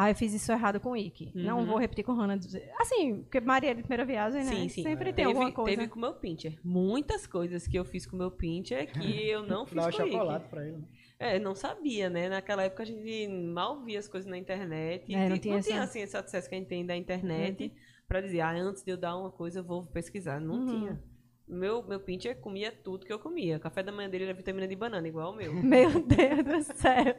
ah, 0.00 0.10
eu 0.10 0.14
fiz 0.14 0.32
isso 0.32 0.52
errado 0.52 0.78
com 0.78 0.90
o 0.90 0.96
Ike. 0.96 1.32
Não 1.34 1.58
Uhum. 1.60 1.66
vou 1.66 1.78
repetir 1.78 2.04
com 2.04 2.12
Hannah. 2.12 2.38
Assim, 2.78 3.22
porque 3.22 3.40
Maria 3.40 3.74
de 3.74 3.82
primeira 3.82 4.04
viagem, 4.04 4.44
né? 4.44 4.50
Sim, 4.52 4.68
sim. 4.68 4.82
Sempre 4.82 5.06
tem 5.06 5.24
Teve, 5.24 5.28
alguma 5.28 5.50
coisa. 5.50 5.76
teve 5.76 5.88
com 5.88 5.96
o 5.98 6.00
meu 6.02 6.12
pincher. 6.14 6.58
Muitas 6.62 7.26
coisas 7.26 7.66
que 7.66 7.76
eu 7.78 7.84
fiz 7.84 8.06
com 8.06 8.14
o 8.14 8.18
meu 8.18 8.30
pincher 8.30 8.90
que 8.92 8.98
eu 9.28 9.42
não 9.42 9.66
fiz 9.66 9.74
Dava 9.74 9.90
com 9.90 10.02
o 10.02 10.06
Ike. 10.06 10.12
chocolate 10.12 10.48
pra 10.48 10.62
ele. 10.66 10.76
né? 10.76 10.84
É, 11.20 11.38
não 11.40 11.54
sabia, 11.54 12.08
né? 12.08 12.28
Naquela 12.28 12.62
época 12.62 12.84
a 12.84 12.86
gente 12.86 13.26
mal 13.28 13.82
via 13.82 13.98
as 13.98 14.06
coisas 14.06 14.30
na 14.30 14.38
internet. 14.38 15.12
É, 15.12 15.28
não 15.28 15.36
tinha 15.36 15.56
essa- 15.58 15.72
Uhum. 15.74 15.80
assim 15.82 16.00
esse 16.00 16.16
acesso 16.16 16.48
que 16.48 16.54
a 16.54 16.58
gente 16.58 16.68
tem 16.68 16.86
da 16.86 16.96
internet 16.96 17.72
pra 18.06 18.20
dizer, 18.20 18.40
ah, 18.40 18.52
antes 18.52 18.84
de 18.84 18.90
eu 18.92 18.96
dar 18.96 19.16
uma 19.16 19.30
coisa 19.32 19.58
eu 19.58 19.64
vou 19.64 19.84
pesquisar. 19.84 20.40
Não 20.40 20.54
Uhum. 20.54 20.66
tinha. 20.66 21.02
Meu, 21.48 21.82
meu 21.82 21.98
pincher 21.98 22.38
comia 22.40 22.70
tudo 22.70 23.06
que 23.06 23.12
eu 23.12 23.18
comia. 23.18 23.58
Café 23.58 23.82
da 23.82 23.90
manhã 23.90 24.10
dele 24.10 24.24
era 24.24 24.34
vitamina 24.34 24.68
de 24.68 24.76
banana, 24.76 25.08
igual 25.08 25.32
o 25.32 25.34
meu. 25.34 25.50
Meu 25.64 25.90
Deus 26.02 26.44
do 26.44 26.62
céu. 26.76 27.16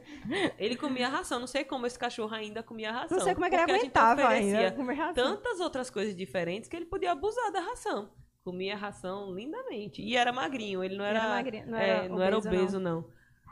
Ele 0.56 0.76
comia 0.76 1.08
ração. 1.08 1.40
Não 1.40 1.48
sei 1.48 1.64
como 1.64 1.84
esse 1.84 1.98
cachorro 1.98 2.32
ainda 2.34 2.62
comia 2.62 2.92
ração. 2.92 3.18
Não 3.18 3.24
sei 3.24 3.34
como 3.34 3.46
é 3.46 3.50
que 3.50 3.56
ele 3.56 3.62
porque 3.62 3.72
a 3.72 3.74
gente 3.78 3.84
aguentava 3.86 4.24
oferecia 4.24 4.58
ainda. 4.58 4.72
comer 4.72 4.94
ração. 4.94 5.14
tantas 5.36 5.58
outras 5.58 5.90
coisas 5.90 6.14
diferentes 6.14 6.68
que 6.68 6.76
ele 6.76 6.86
podia 6.86 7.10
abusar 7.10 7.50
da 7.50 7.60
ração. 7.60 8.10
Comia 8.44 8.76
ração 8.76 9.34
lindamente. 9.34 10.00
E 10.00 10.16
era 10.16 10.32
magrinho, 10.32 10.82
ele 10.84 10.96
não 10.96 11.04
era, 11.04 11.18
era 11.18 11.28
magrinho, 11.28 11.66
não 11.66 11.78
é, 11.78 11.88
era 11.88 12.08
não 12.08 12.22
era 12.22 12.38
obeso, 12.38 12.56
obeso, 12.56 12.80
não. 12.80 13.04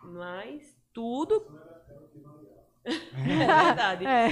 Mas 0.05 0.77
tudo. 0.95 1.45
é 2.87 3.65
verdade. 3.65 4.07
É. 4.07 4.29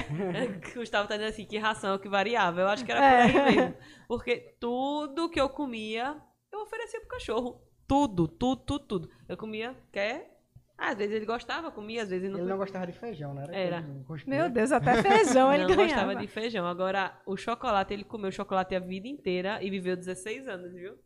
Gustavo 0.75 1.09
tá 1.09 1.17
dizendo 1.17 1.31
assim, 1.31 1.45
que 1.45 1.59
ração 1.59 1.91
é 1.91 1.95
o 1.97 1.99
que 1.99 2.09
variava. 2.09 2.61
Eu 2.61 2.69
acho 2.69 2.85
que 2.85 2.93
era 2.93 3.05
É. 3.05 3.33
por 3.33 3.41
aí 3.41 3.57
mesmo. 3.57 3.75
Porque 4.09 4.57
tudo 4.61 5.29
que 5.29 5.41
eu 5.41 5.49
comia, 5.49 6.17
eu 6.59 6.63
oferecia 6.65 7.01
pro 7.01 7.09
cachorro. 7.09 7.61
Tudo, 7.87 8.27
tudo, 8.27 8.57
tudo, 8.63 8.85
tudo. 8.87 9.11
Eu 9.29 9.37
comia, 9.37 9.77
quer. 9.93 10.35
Ah, 10.79 10.91
às 10.91 10.99
vezes 10.99 11.15
ele 11.15 11.25
gostava, 11.25 11.71
comia, 11.71 12.03
às 12.03 12.11
vezes 12.11 12.25
ele 12.25 12.33
não, 12.35 12.41
Ele 12.41 12.49
não 12.51 12.59
gostava 12.59 12.87
de 12.87 12.93
feijão, 12.93 13.33
né? 13.33 13.47
Era. 13.51 13.83
que 13.83 14.05
cuspia. 14.05 14.35
Meu 14.43 14.51
Deus, 14.51 14.71
até 14.73 15.03
feijão 15.03 15.51
ele 15.55 15.63
não 15.63 15.69
ganhava. 15.75 15.85
gostava 15.87 16.17
de 16.17 16.27
feijão. 16.27 16.67
Agora, 16.67 17.19
o 17.25 17.37
chocolate, 17.37 17.95
ele 17.95 18.05
comeu 18.05 18.31
chocolate 18.31 18.75
a 18.75 18.79
vida 18.79 19.09
inteira 19.09 19.63
e 19.63 19.71
viveu 19.71 19.97
16 19.97 20.47
anos, 20.49 20.73
viu? 20.75 20.99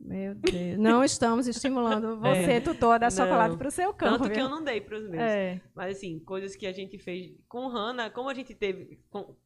Meu 0.00 0.34
Deus. 0.34 0.78
Não 0.78 1.04
estamos 1.04 1.46
estimulando 1.46 2.16
você, 2.20 2.52
É. 2.52 2.60
tutor, 2.60 2.94
a 2.94 2.98
dar 2.98 3.10
Não. 3.12 3.16
chocolate 3.16 3.56
pro 3.58 3.70
seu 3.70 3.92
cão. 3.92 4.12
Tanto 4.16 4.28
que 4.30 4.34
viu? 4.36 4.44
eu 4.44 4.48
não 4.48 4.64
dei 4.64 4.80
pros 4.80 5.02
meus. 5.08 5.22
É. 5.22 5.60
Mas 5.74 5.98
assim, 5.98 6.18
coisas 6.20 6.56
que 6.56 6.66
a 6.66 6.72
gente 6.72 6.98
fez 6.98 7.30
com 7.46 7.68
Hannah, 7.68 8.10
como 8.10 8.28
a 8.30 8.34
gente 8.34 8.54
teve. 8.54 8.98
com- 9.10 9.36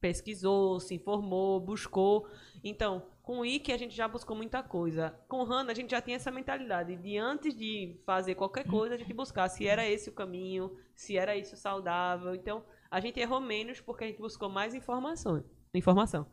pesquisou, 0.00 0.78
se 0.80 0.94
informou, 0.94 1.58
buscou. 1.60 2.28
Então, 2.62 3.06
com 3.24 3.38
o 3.38 3.44
Ike 3.44 3.72
a 3.72 3.78
gente 3.78 3.96
já 3.96 4.06
buscou 4.06 4.36
muita 4.36 4.62
coisa. 4.62 5.18
Com 5.26 5.42
Hannah 5.44 5.72
a 5.72 5.74
gente 5.74 5.90
já 5.90 6.00
tinha 6.00 6.16
essa 6.16 6.30
mentalidade 6.30 6.94
de 6.94 7.16
antes 7.16 7.56
de 7.56 7.98
fazer 8.04 8.34
qualquer 8.34 8.66
coisa, 8.66 8.94
a 8.94 8.98
gente 8.98 9.14
buscar 9.14 9.48
se 9.48 9.66
era 9.66 9.88
esse 9.88 10.10
o 10.10 10.12
caminho, 10.12 10.76
se 10.94 11.16
era 11.16 11.34
isso 11.34 11.56
saudável. 11.56 12.34
Então, 12.34 12.62
a 12.90 13.00
gente 13.00 13.18
errou 13.18 13.40
menos 13.40 13.80
porque 13.80 14.04
a 14.04 14.06
gente 14.06 14.20
buscou 14.20 14.50
mais 14.50 14.74
informações, 14.74 15.42
informação. 15.72 16.26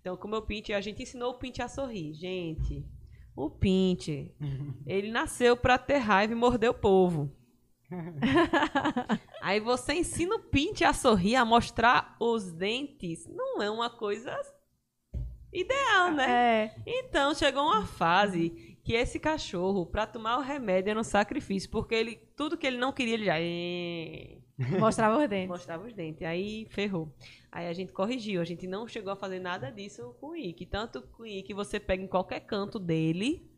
Então, 0.00 0.16
com 0.16 0.28
o 0.28 0.30
meu 0.30 0.42
Pint, 0.42 0.70
a 0.70 0.80
gente 0.80 1.02
ensinou 1.02 1.32
o 1.32 1.38
Pint 1.38 1.58
a 1.58 1.66
sorrir. 1.66 2.14
Gente, 2.14 2.86
o 3.34 3.50
Pint, 3.50 4.06
ele 4.86 5.10
nasceu 5.10 5.56
pra 5.56 5.76
ter 5.76 5.98
raiva 5.98 6.32
e 6.32 6.36
morder 6.36 6.70
o 6.70 6.74
povo. 6.74 7.28
Aí 9.42 9.58
você 9.58 9.94
ensina 9.94 10.36
o 10.36 10.42
Pint 10.44 10.82
a 10.82 10.92
sorrir, 10.92 11.34
a 11.34 11.44
mostrar 11.44 12.16
os 12.20 12.52
dentes. 12.52 13.26
Não 13.26 13.60
é 13.60 13.68
uma 13.68 13.90
coisa 13.90 14.32
ideal, 15.60 16.12
né? 16.12 16.64
É. 16.64 16.74
Então 16.86 17.34
chegou 17.34 17.62
uma 17.64 17.86
fase 17.86 18.76
que 18.84 18.92
esse 18.94 19.18
cachorro, 19.18 19.84
pra 19.84 20.06
tomar 20.06 20.38
o 20.38 20.42
remédio, 20.42 20.90
era 20.90 21.00
um 21.00 21.04
sacrifício. 21.04 21.68
Porque 21.70 21.94
ele, 21.94 22.16
tudo 22.36 22.56
que 22.56 22.66
ele 22.66 22.76
não 22.78 22.92
queria, 22.92 23.14
ele 23.14 23.24
já 23.24 23.34
Mostrava 24.78 25.18
os 25.18 25.28
dentes. 25.28 25.48
mostrava 25.48 25.86
os 25.86 25.92
dentes. 25.92 26.22
Aí 26.22 26.66
ferrou. 26.70 27.12
Aí 27.52 27.66
a 27.68 27.72
gente 27.72 27.92
corrigiu. 27.92 28.40
A 28.40 28.44
gente 28.44 28.66
não 28.66 28.86
chegou 28.88 29.12
a 29.12 29.16
fazer 29.16 29.38
nada 29.40 29.70
disso 29.70 30.14
com 30.20 30.28
o 30.28 30.36
Ike. 30.36 30.64
Tanto 30.66 31.02
com 31.02 31.24
o 31.24 31.26
Ike, 31.26 31.52
você 31.52 31.78
pega 31.78 32.02
em 32.02 32.06
qualquer 32.06 32.40
canto 32.40 32.78
dele, 32.78 33.50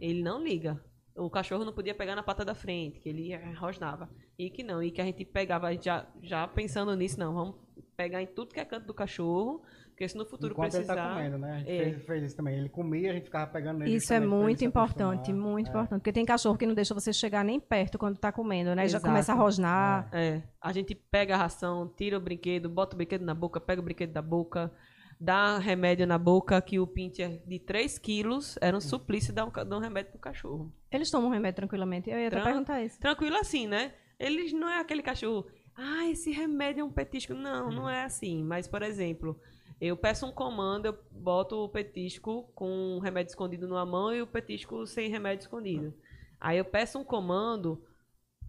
ele 0.00 0.22
não 0.22 0.42
liga. 0.42 0.82
O 1.14 1.28
cachorro 1.28 1.64
não 1.64 1.72
podia 1.72 1.94
pegar 1.94 2.16
na 2.16 2.22
pata 2.22 2.44
da 2.44 2.54
frente, 2.54 2.98
que 2.98 3.08
ele 3.08 3.36
rosnava. 3.54 4.08
Ike 4.38 4.62
não. 4.62 4.82
Ike 4.82 5.00
a 5.00 5.04
gente 5.04 5.24
pegava, 5.24 5.72
já, 5.76 6.06
já 6.22 6.48
pensando 6.48 6.96
nisso, 6.96 7.20
não. 7.20 7.34
Vamos 7.34 7.56
pegar 7.96 8.22
em 8.22 8.26
tudo 8.26 8.54
que 8.54 8.58
é 8.60 8.64
canto 8.64 8.86
do 8.86 8.94
cachorro, 8.94 9.62
porque 9.92 10.08
se 10.08 10.16
no 10.16 10.24
futuro 10.26 10.52
Enquanto 10.52 10.74
ele 10.74 10.84
precisar. 10.84 11.08
tá 11.08 11.14
comendo, 11.14 11.38
né? 11.38 11.52
A 11.54 11.58
gente 11.58 11.70
É. 11.70 11.84
fez, 11.84 12.02
fez 12.06 12.22
isso 12.24 12.36
também. 12.36 12.58
Ele 12.58 12.68
comia, 12.68 13.10
a 13.10 13.14
gente 13.14 13.24
ficava 13.24 13.46
pegando 13.50 13.78
nele. 13.78 13.94
Isso 13.94 14.12
é 14.12 14.16
ele 14.16 14.26
muito 14.26 14.64
importante, 14.64 15.30
acostumar. 15.30 15.50
muito 15.52 15.66
É. 15.66 15.70
importante. 15.70 15.98
Porque 16.00 16.12
tem 16.12 16.24
cachorro 16.24 16.56
que 16.58 16.66
não 16.66 16.74
deixa 16.74 16.92
você 16.94 17.12
chegar 17.12 17.44
nem 17.44 17.60
perto 17.60 17.98
quando 17.98 18.18
tá 18.18 18.32
comendo, 18.32 18.74
né? 18.74 18.82
Já 18.88 18.98
Exato. 18.98 19.06
começa 19.06 19.32
a 19.32 19.34
rosnar. 19.36 20.08
É, 20.12 20.42
a 20.60 20.72
gente 20.72 20.94
pega 20.94 21.34
a 21.34 21.38
ração, 21.38 21.86
tira 21.96 22.16
o 22.16 22.20
brinquedo, 22.20 22.68
bota 22.68 22.94
o 22.94 22.96
brinquedo 22.96 23.22
na 23.22 23.34
boca, 23.34 23.60
pega 23.60 23.80
o 23.80 23.84
brinquedo 23.84 24.12
da 24.12 24.22
boca, 24.22 24.72
dá 25.20 25.58
remédio 25.58 26.06
na 26.06 26.18
boca, 26.18 26.60
que 26.60 26.80
o 26.80 26.86
pincher 26.86 27.42
de 27.46 27.58
3 27.60 27.96
quilos 27.98 28.58
era 28.60 28.76
um 28.76 28.80
suplício 28.80 29.32
dar 29.32 29.44
um, 29.46 29.50
dar 29.50 29.76
um 29.76 29.80
remédio 29.80 30.10
pro 30.10 30.20
cachorro. 30.20 30.72
Eles 30.90 31.10
tomam 31.10 31.30
remédio 31.30 31.56
tranquilamente. 31.56 32.10
Eu 32.10 32.18
ia 32.18 32.26
até 32.26 32.36
Tran- 32.36 32.44
perguntar 32.44 32.82
isso. 32.82 32.98
Tranquilo 32.98 33.36
assim, 33.36 33.66
né? 33.66 33.92
Eles 34.18 34.52
não 34.52 34.68
é 34.68 34.80
aquele 34.80 35.02
cachorro, 35.02 35.46
ah, 35.76 36.06
esse 36.08 36.30
remédio 36.30 36.82
é 36.82 36.84
um 36.84 36.90
petisco. 36.90 37.32
Não, 37.34 37.70
não 37.70 37.88
é 37.88 38.04
assim. 38.04 38.42
Mas, 38.44 38.68
por 38.68 38.82
exemplo, 38.82 39.38
eu 39.88 39.96
peço 39.96 40.24
um 40.24 40.30
comando, 40.30 40.86
eu 40.86 40.98
boto 41.10 41.56
o 41.56 41.68
petisco 41.68 42.48
com 42.54 42.96
o 42.96 43.00
remédio 43.00 43.30
escondido 43.30 43.66
numa 43.66 43.84
mão 43.84 44.14
e 44.14 44.22
o 44.22 44.26
petisco 44.28 44.86
sem 44.86 45.10
remédio 45.10 45.42
escondido. 45.42 45.92
Aí 46.40 46.56
eu 46.56 46.64
peço 46.64 47.00
um 47.00 47.04
comando, 47.04 47.84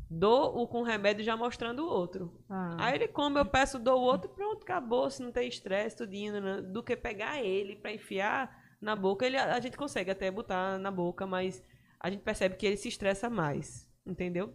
dou 0.07 0.61
o 0.61 0.67
com 0.67 0.83
remédio 0.83 1.23
já 1.23 1.35
mostrando 1.35 1.79
o 1.79 1.89
outro. 1.89 2.31
Ah. 2.47 2.75
Aí 2.77 2.95
ele 2.95 3.07
come, 3.07 3.39
eu 3.39 3.45
peço, 3.47 3.79
dou 3.79 3.99
o 3.99 4.03
outro, 4.03 4.29
pronto, 4.29 4.61
acabou. 4.61 5.09
Se 5.09 5.23
não 5.23 5.31
tem 5.31 5.47
estresse, 5.47 5.97
tudinho, 5.97 6.39
né? 6.39 6.61
do 6.61 6.83
que 6.83 6.95
pegar 6.95 7.43
ele 7.43 7.77
pra 7.77 7.91
enfiar 7.91 8.55
na 8.79 8.95
boca, 8.95 9.25
ele, 9.25 9.37
a 9.37 9.59
gente 9.59 9.75
consegue 9.75 10.11
até 10.11 10.29
botar 10.29 10.77
na 10.77 10.91
boca, 10.91 11.25
mas 11.25 11.63
a 11.99 12.11
gente 12.11 12.21
percebe 12.21 12.57
que 12.57 12.65
ele 12.67 12.77
se 12.77 12.89
estressa 12.89 13.27
mais, 13.27 13.89
entendeu? 14.05 14.53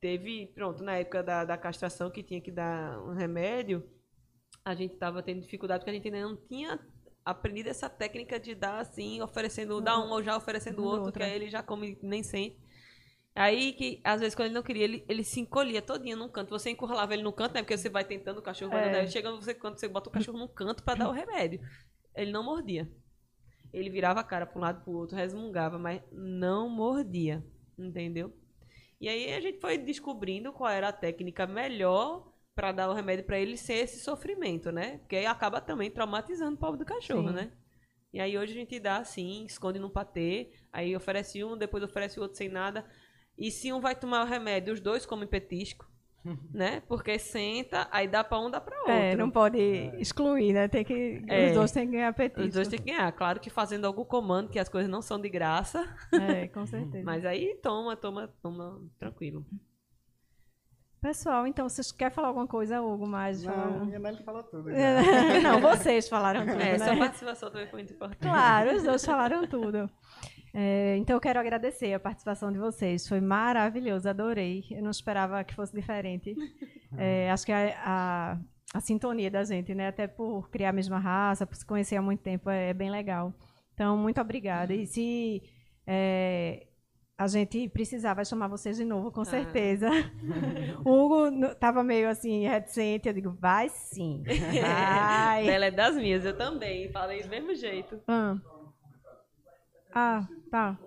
Teve, 0.00 0.46
pronto, 0.54 0.82
na 0.82 0.96
época 0.96 1.22
da, 1.22 1.44
da 1.44 1.58
castração 1.58 2.10
que 2.10 2.22
tinha 2.22 2.40
que 2.40 2.50
dar 2.50 2.98
um 3.02 3.12
remédio, 3.12 3.86
a 4.66 4.74
gente 4.74 4.96
tava 4.96 5.22
tendo 5.22 5.40
dificuldade 5.42 5.80
porque 5.80 5.90
a 5.90 5.94
gente 5.94 6.08
ainda 6.08 6.28
não 6.28 6.36
tinha 6.36 6.78
aprendido 7.24 7.68
essa 7.68 7.88
técnica 7.88 8.38
de 8.38 8.52
dar 8.54 8.80
assim, 8.80 9.22
oferecendo, 9.22 9.80
dar 9.80 9.98
um 10.00 10.10
ou 10.10 10.22
já 10.24 10.36
oferecendo 10.36 10.80
o 10.80 10.82
Uhum. 10.82 10.88
outro, 10.90 11.06
Outra. 11.06 11.24
que 11.24 11.30
aí 11.30 11.36
ele 11.36 11.48
já 11.48 11.62
come 11.62 11.96
nem 12.02 12.22
sente. 12.24 12.58
Aí 13.34 13.74
que, 13.74 14.00
às 14.02 14.20
vezes, 14.20 14.34
quando 14.34 14.46
ele 14.46 14.54
não 14.54 14.62
queria, 14.62 14.82
ele, 14.84 15.04
ele 15.08 15.22
se 15.22 15.38
encolhia 15.40 15.80
todinho 15.82 16.16
num 16.16 16.28
canto. 16.28 16.50
Você 16.50 16.70
encurralava 16.70 17.12
ele 17.14 17.22
no 17.22 17.32
canto, 17.32 17.54
né? 17.54 17.62
Porque 17.62 17.76
você 17.76 17.88
vai 17.88 18.04
tentando 18.04 18.38
o 18.38 18.42
cachorro, 18.42 18.72
vai 18.72 18.82
É. 18.84 18.88
andando, 18.88 19.00
aí 19.02 19.08
chega 19.08 19.30
você, 19.30 19.54
quando 19.54 19.78
você 19.78 19.86
bota 19.86 20.08
o 20.08 20.12
cachorro 20.12 20.38
num 20.38 20.48
canto 20.48 20.82
pra 20.82 20.94
dar 20.94 21.08
o 21.08 21.12
remédio. 21.12 21.60
Ele 22.16 22.32
não 22.32 22.42
mordia. 22.42 22.90
Ele 23.72 23.90
virava 23.90 24.20
a 24.20 24.24
cara 24.24 24.46
pra 24.46 24.58
um 24.58 24.62
lado 24.62 24.82
pro 24.82 24.92
outro, 24.94 25.16
resmungava, 25.16 25.78
mas 25.78 26.00
não 26.10 26.68
mordia. 26.68 27.44
Entendeu? 27.78 28.32
E 29.00 29.08
aí 29.08 29.32
a 29.34 29.40
gente 29.40 29.60
foi 29.60 29.76
descobrindo 29.78 30.52
qual 30.52 30.70
era 30.70 30.88
a 30.88 30.92
técnica 30.92 31.46
melhor 31.46 32.32
pra 32.56 32.72
dar 32.72 32.88
o 32.88 32.94
remédio 32.94 33.24
pra 33.26 33.38
ele 33.38 33.56
sem 33.56 33.78
esse 33.78 34.00
sofrimento, 34.00 34.72
né? 34.72 34.96
Porque 34.98 35.14
aí 35.14 35.26
acaba 35.26 35.60
também 35.60 35.90
traumatizando 35.90 36.56
o 36.56 36.58
pobre 36.58 36.78
do 36.78 36.86
cachorro, 36.86 37.28
Sim. 37.28 37.34
né? 37.34 37.52
E 38.12 38.18
aí 38.18 38.36
hoje 38.38 38.52
a 38.52 38.56
gente 38.56 38.80
dá 38.80 38.96
assim, 38.96 39.44
esconde 39.44 39.78
num 39.78 39.90
patê, 39.90 40.50
aí 40.72 40.96
oferece 40.96 41.44
um, 41.44 41.54
depois 41.54 41.84
oferece 41.84 42.18
o 42.18 42.22
outro 42.22 42.38
sem 42.38 42.48
nada. 42.48 42.82
E 43.36 43.50
se 43.50 43.70
um 43.70 43.78
vai 43.78 43.94
tomar 43.94 44.24
o 44.24 44.26
remédio, 44.26 44.72
os 44.72 44.80
dois 44.80 45.04
comem 45.04 45.28
petisco, 45.28 45.86
né? 46.50 46.80
Porque 46.88 47.18
senta, 47.18 47.86
aí 47.92 48.08
dá 48.08 48.24
pra 48.24 48.40
um, 48.40 48.50
dá 48.50 48.58
pra 48.58 48.74
outro. 48.78 48.92
É, 48.94 49.14
não 49.14 49.30
pode 49.30 49.58
excluir, 49.98 50.54
né? 50.54 50.66
Tem 50.66 50.82
que, 50.82 51.22
É. 51.28 51.48
Os 51.48 51.56
dois 51.56 51.72
têm 51.72 51.84
que 51.84 51.92
ganhar 51.92 52.08
apetite. 52.08 52.48
Os 52.48 52.54
dois 52.54 52.68
têm 52.68 52.78
que 52.78 52.86
ganhar. 52.86 53.12
Claro 53.12 53.38
que 53.38 53.50
fazendo 53.50 53.84
algum 53.84 54.04
comando, 54.04 54.48
que 54.48 54.58
as 54.58 54.70
coisas 54.70 54.90
não 54.90 55.02
são 55.02 55.20
de 55.20 55.28
graça. 55.28 55.86
É, 56.10 56.48
com 56.48 56.64
certeza. 56.66 57.04
Mas 57.04 57.22
aí 57.26 57.54
toma, 57.62 57.94
toma, 57.96 58.28
toma, 58.40 58.82
tranquilo. 58.98 59.44
Pessoal, 61.06 61.46
então, 61.46 61.68
vocês 61.68 61.92
querem 61.92 62.12
falar 62.12 62.26
alguma 62.26 62.48
coisa, 62.48 62.82
Hugo, 62.82 63.06
mais? 63.06 63.40
Não, 63.40 63.86
minha 63.86 63.96
Nelly 63.96 64.24
falou 64.24 64.42
tudo. 64.42 64.70
já. 64.74 65.40
Não, 65.40 65.60
vocês 65.60 66.08
falaram 66.08 66.44
tudo, 66.44 66.60
É, 66.60 66.76
né? 66.76 66.78
sua 66.84 66.96
participação 66.96 67.48
também 67.48 67.68
foi 67.68 67.78
muito 67.78 67.92
importante. 67.92 68.18
Claro, 68.22 68.74
os 68.74 68.82
dois 68.82 69.04
falaram 69.06 69.46
tudo. 69.46 69.88
É, 70.52 70.96
então, 70.96 71.14
eu 71.14 71.20
quero 71.20 71.38
agradecer 71.38 71.94
a 71.94 72.00
participação 72.00 72.50
de 72.50 72.58
vocês. 72.58 73.06
Foi 73.06 73.20
maravilhoso, 73.20 74.08
adorei. 74.08 74.64
Eu 74.68 74.82
não 74.82 74.90
esperava 74.90 75.44
que 75.44 75.54
fosse 75.54 75.72
diferente. 75.72 76.34
É, 76.98 77.30
acho 77.30 77.44
que 77.44 77.52
a, 77.52 77.74
a, 77.84 78.38
a 78.72 78.80
sintonia 78.80 79.30
da 79.30 79.44
gente, 79.44 79.74
né? 79.74 79.88
Até 79.88 80.06
por 80.06 80.48
criar 80.48 80.70
a 80.70 80.72
mesma 80.72 80.98
raça, 80.98 81.44
por 81.44 81.54
se 81.54 81.66
conhecer 81.66 81.96
há 81.96 82.00
muito 82.00 82.22
tempo, 82.22 82.48
é, 82.48 82.72
bem 82.72 82.90
legal. 82.90 83.34
Então, 83.74 83.98
muito 83.98 84.18
obrigada. 84.18 84.72
E 84.72 84.86
se 84.86 85.42
é, 85.86 86.66
a 87.18 87.26
gente 87.28 87.68
precisar, 87.70 88.12
vai 88.12 88.24
chamar 88.26 88.48
vocês 88.48 88.76
de 88.76 88.84
novo, 88.84 89.10
com 89.10 89.24
certeza. 89.24 89.88
o 90.84 90.90
Hugo 91.06 91.46
estava 91.46 91.82
meio 91.82 92.10
assim, 92.10 92.46
reticente. 92.46 93.08
Eu 93.08 93.14
digo, 93.14 93.30
vai 93.40 93.70
sim. 93.70 94.22
Vai. 94.60 95.48
Ela 95.48 95.66
é 95.66 95.70
das 95.70 95.96
minhas, 95.96 96.24
eu 96.24 96.36
também. 96.36 96.90
Falei 96.92 97.22
do 97.22 97.28
mesmo 97.28 97.54
jeito. 97.54 98.00
Ah, 98.06 98.36
ah 99.94 100.28
tá. 100.50 100.78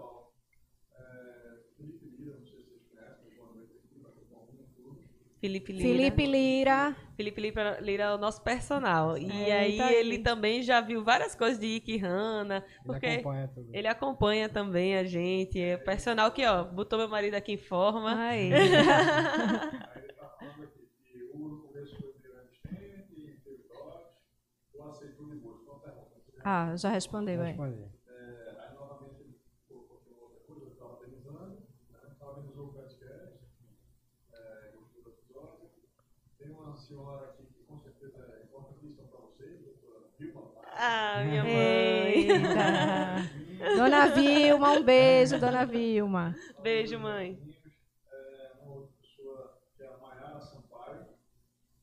Felipe 5.39 5.71
Lira. 5.71 5.87
Felipe 5.87 6.25
Lira. 6.25 6.95
Felipe 7.15 7.39
Lira, 7.41 7.79
Lira 7.79 8.03
é 8.03 8.13
o 8.13 8.17
nosso 8.17 8.41
personal. 8.43 9.17
E 9.17 9.31
É, 9.49 9.59
aí 9.59 9.77
tá 9.77 9.85
aí. 9.87 9.95
ele 9.95 10.19
também 10.19 10.61
já 10.61 10.81
viu 10.81 11.01
várias 11.03 11.33
coisas 11.33 11.57
de 11.59 11.65
Ike 11.77 11.97
Hanna. 11.97 12.57
Ele 12.57 12.83
Porque 12.85 13.05
acompanha 13.07 13.47
tudo. 13.47 13.69
ele 13.73 13.87
acompanha 13.87 14.49
também 14.49 14.97
a 14.97 15.03
gente. 15.05 15.59
É 15.61 15.77
personal 15.77 16.31
que, 16.31 16.45
ó, 16.45 16.63
botou 16.65 16.99
meu 16.99 17.07
marido 17.07 17.35
aqui 17.35 17.53
em 17.53 17.57
forma. 17.57 18.19
Aí. 18.19 18.51
Aí 18.53 18.61
ele 18.63 18.75
está 20.11 20.27
falando 20.37 20.63
aqui 20.63 20.87
que 21.05 21.23
o 21.33 21.37
no 21.47 21.57
começo 21.61 21.95
foi 22.01 22.13
virando 22.21 22.49
estente, 22.51 23.41
teve 23.43 23.63
dote, 23.69 24.05
o 24.75 24.83
aceitou 24.89 25.29
de 25.29 25.35
boa. 25.37 25.57
Então, 25.63 25.79
pergunta. 25.79 26.41
Ah, 26.43 26.75
já 26.75 26.89
respondeu, 26.89 27.41
é. 27.41 27.47
Respondi. 27.47 27.81
É, 28.07 28.65
aí 28.67 28.73
novamente 28.75 29.21
ele 29.21 29.35
colocou 29.67 30.23
outra 30.23 30.39
coisa, 30.47 30.65
eu 30.65 30.71
estava 30.71 30.91
organizando, 30.93 31.55
né, 31.91 31.99
organizou 32.21 32.65
o 32.65 32.73
podcast, 32.73 33.39
é, 34.33 34.71
gostou 34.75 35.03
do 35.03 35.09
episódio. 35.09 35.69
Tem 36.37 36.49
uma 36.51 36.75
senhora 36.77 37.25
aqui 37.31 37.43
que 37.53 37.63
com 37.67 37.77
certeza 37.79 38.17
é 38.39 38.43
importantíssima 38.45 39.07
para 39.07 39.19
vocês, 39.19 39.59
doutora 39.61 40.05
Vilma 40.17 40.41
Paz. 40.41 40.68
Ah, 40.81 41.23
minha 41.25 41.43
mãe. 41.43 41.51
Eita. 41.51 43.29
Dona 43.75 44.07
Vilma, 44.07 44.71
um 44.71 44.83
beijo, 44.83 45.37
Dona 45.37 45.65
Vilma. 45.65 46.33
Beijo, 46.63 46.97
mãe. 46.97 47.37
Uma 48.63 48.75
outra 48.75 48.93
pessoa 49.01 49.59
que 49.75 49.83
a 49.83 49.97
Mayara 49.97 50.39
Sampaio, 50.39 51.05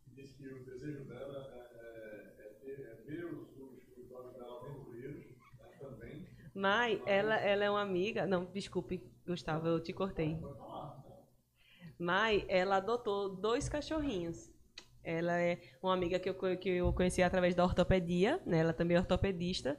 que 0.02 0.14
disse 0.14 0.38
que 0.38 0.48
o 0.48 0.64
desejo 0.64 1.04
dela 1.04 1.44
ter, 2.62 3.04
ver 3.06 3.24
os, 3.26 3.50
os, 3.58 3.98
os 3.98 4.12
olhos 4.12 4.32
dela 4.32 4.60
aventureiros 4.62 5.26
também. 5.78 6.26
Mai, 6.54 7.02
ela, 7.04 7.36
ela 7.36 7.64
é 7.64 7.70
uma 7.70 7.82
amiga. 7.82 8.26
Não, 8.26 8.46
desculpe, 8.46 9.02
Gustavo, 9.26 9.68
eu 9.68 9.78
te 9.78 9.92
cortei. 9.92 10.38
Mai, 11.98 12.46
ela 12.48 12.76
adotou 12.76 13.36
dois 13.36 13.68
cachorrinhos. 13.68 14.55
Ela 15.06 15.40
é 15.40 15.60
uma 15.80 15.94
amiga 15.94 16.18
que 16.18 16.28
eu, 16.28 16.34
que 16.58 16.68
eu 16.68 16.92
conheci 16.92 17.22
através 17.22 17.54
da 17.54 17.64
ortopedia, 17.64 18.40
né? 18.44 18.58
Ela 18.58 18.72
também 18.72 18.96
é 18.96 19.00
ortopedista. 19.00 19.78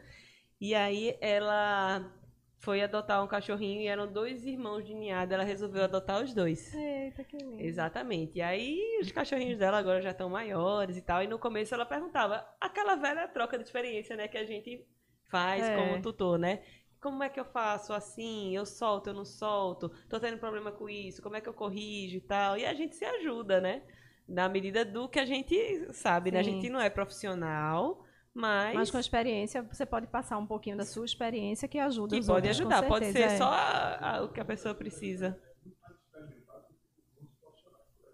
E 0.59 0.73
aí 0.73 1.17
ela 1.19 2.11
foi 2.59 2.81
adotar 2.81 3.23
um 3.23 3.27
cachorrinho 3.27 3.81
e 3.81 3.87
eram 3.87 4.11
dois 4.11 4.45
irmãos 4.45 4.83
de 4.85 4.93
ninhada. 4.93 5.35
Ela 5.35 5.43
resolveu 5.43 5.83
adotar 5.83 6.23
os 6.23 6.33
dois. 6.33 6.73
Eita, 6.73 7.23
que 7.23 7.37
lindo. 7.37 7.61
Exatamente. 7.61 8.37
E 8.37 8.41
aí 8.41 8.99
os 9.01 9.11
cachorrinhos 9.11 9.57
dela 9.59 9.77
agora 9.77 10.01
já 10.01 10.11
estão 10.11 10.29
maiores 10.29 10.97
e 10.97 11.01
tal. 11.01 11.21
E 11.21 11.27
no 11.27 11.37
começo 11.37 11.73
ela 11.75 11.85
perguntava 11.85 12.43
aquela 12.59 12.95
velha 12.95 13.27
troca 13.27 13.57
de 13.57 13.63
experiência, 13.65 14.15
né, 14.15 14.27
que 14.27 14.37
a 14.37 14.45
gente 14.45 14.83
faz 15.29 15.63
É. 15.63 15.75
como 15.75 16.01
tutor, 16.01 16.39
né? 16.39 16.63
Como 16.99 17.21
é 17.21 17.29
que 17.29 17.39
eu 17.39 17.45
faço 17.45 17.93
assim? 17.93 18.55
Eu 18.55 18.65
solto, 18.65 19.09
eu 19.09 19.13
não 19.13 19.25
solto? 19.25 19.89
Tô 20.09 20.19
tendo 20.19 20.39
problema 20.39 20.71
com 20.71 20.89
isso? 20.89 21.21
Como 21.21 21.35
é 21.35 21.41
que 21.41 21.47
eu 21.47 21.53
corrijo 21.53 22.17
e 22.17 22.21
tal? 22.21 22.57
E 22.57 22.65
a 22.65 22.73
gente 22.73 22.95
se 22.95 23.05
ajuda, 23.05 23.61
né? 23.61 23.83
Na 24.27 24.49
medida 24.49 24.83
do 24.83 25.07
que 25.07 25.19
a 25.19 25.25
gente 25.25 25.55
sabe, 25.93 26.31
né? 26.31 26.39
A 26.39 26.43
gente 26.43 26.69
não 26.69 26.81
é 26.81 26.89
profissional, 26.89 28.03
mas, 28.37 28.75
Mas 28.75 28.91
com 28.91 28.97
a 28.97 28.99
experiência, 28.99 29.63
você 29.63 29.83
pode 29.83 30.05
passar 30.05 30.37
um 30.37 30.45
pouquinho 30.45 30.77
da 30.77 30.85
sua 30.85 31.05
experiência 31.05 31.67
que 31.67 31.79
ajuda 31.79 32.15
que 32.15 32.19
os 32.19 32.27
pode 32.27 32.47
outros, 32.47 32.59
ajudar. 32.59 32.87
Pode 32.87 33.11
ser 33.11 33.21
é. 33.21 33.37
só 33.37 33.45
a- 33.45 34.17
a- 34.17 34.23
o 34.23 34.29
que 34.29 34.39
a 34.39 34.45
pessoa 34.45 34.75
precisa. 34.75 35.41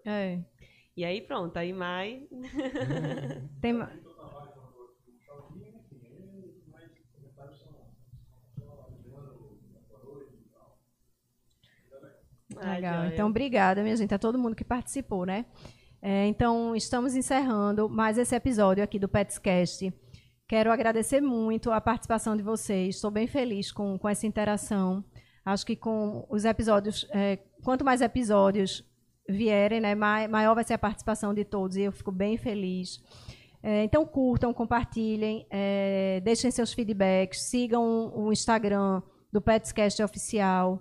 É. 0.02 0.40
E 0.96 1.04
aí 1.04 1.20
pronto, 1.20 1.56
aí 1.58 1.74
Mai 1.74 2.26
Tem... 3.60 3.74
Legal. 12.62 13.06
Então, 13.06 13.28
obrigada, 13.28 13.82
minha 13.82 13.96
gente, 13.96 14.14
a 14.14 14.18
todo 14.18 14.38
mundo 14.38 14.54
que 14.54 14.64
participou, 14.64 15.26
né? 15.26 15.44
É, 16.06 16.26
então, 16.26 16.76
estamos 16.76 17.16
encerrando 17.16 17.88
mais 17.88 18.18
esse 18.18 18.34
episódio 18.36 18.84
aqui 18.84 18.98
do 18.98 19.08
Petscast. 19.08 19.90
Quero 20.46 20.70
agradecer 20.70 21.22
muito 21.22 21.70
a 21.72 21.80
participação 21.80 22.36
de 22.36 22.42
vocês. 22.42 22.96
Estou 22.96 23.10
bem 23.10 23.26
feliz 23.26 23.72
com, 23.72 23.98
com 23.98 24.06
essa 24.06 24.26
interação. 24.26 25.02
Acho 25.46 25.64
que 25.64 25.74
com 25.74 26.26
os 26.28 26.44
episódios, 26.44 27.06
é, 27.10 27.38
quanto 27.62 27.86
mais 27.86 28.02
episódios 28.02 28.84
vierem, 29.26 29.80
né, 29.80 29.94
mai- 29.94 30.28
maior 30.28 30.54
vai 30.54 30.62
ser 30.64 30.74
a 30.74 30.78
participação 30.78 31.32
de 31.32 31.42
todos 31.42 31.74
e 31.78 31.82
eu 31.84 31.92
fico 31.92 32.12
bem 32.12 32.36
feliz. 32.36 33.02
É, 33.62 33.82
então, 33.82 34.04
curtam, 34.04 34.52
compartilhem, 34.52 35.46
é, 35.50 36.20
deixem 36.22 36.50
seus 36.50 36.74
feedbacks, 36.74 37.44
sigam 37.48 38.12
o 38.14 38.30
Instagram 38.30 39.00
do 39.32 39.40
Petscast 39.40 40.02
Oficial. 40.02 40.78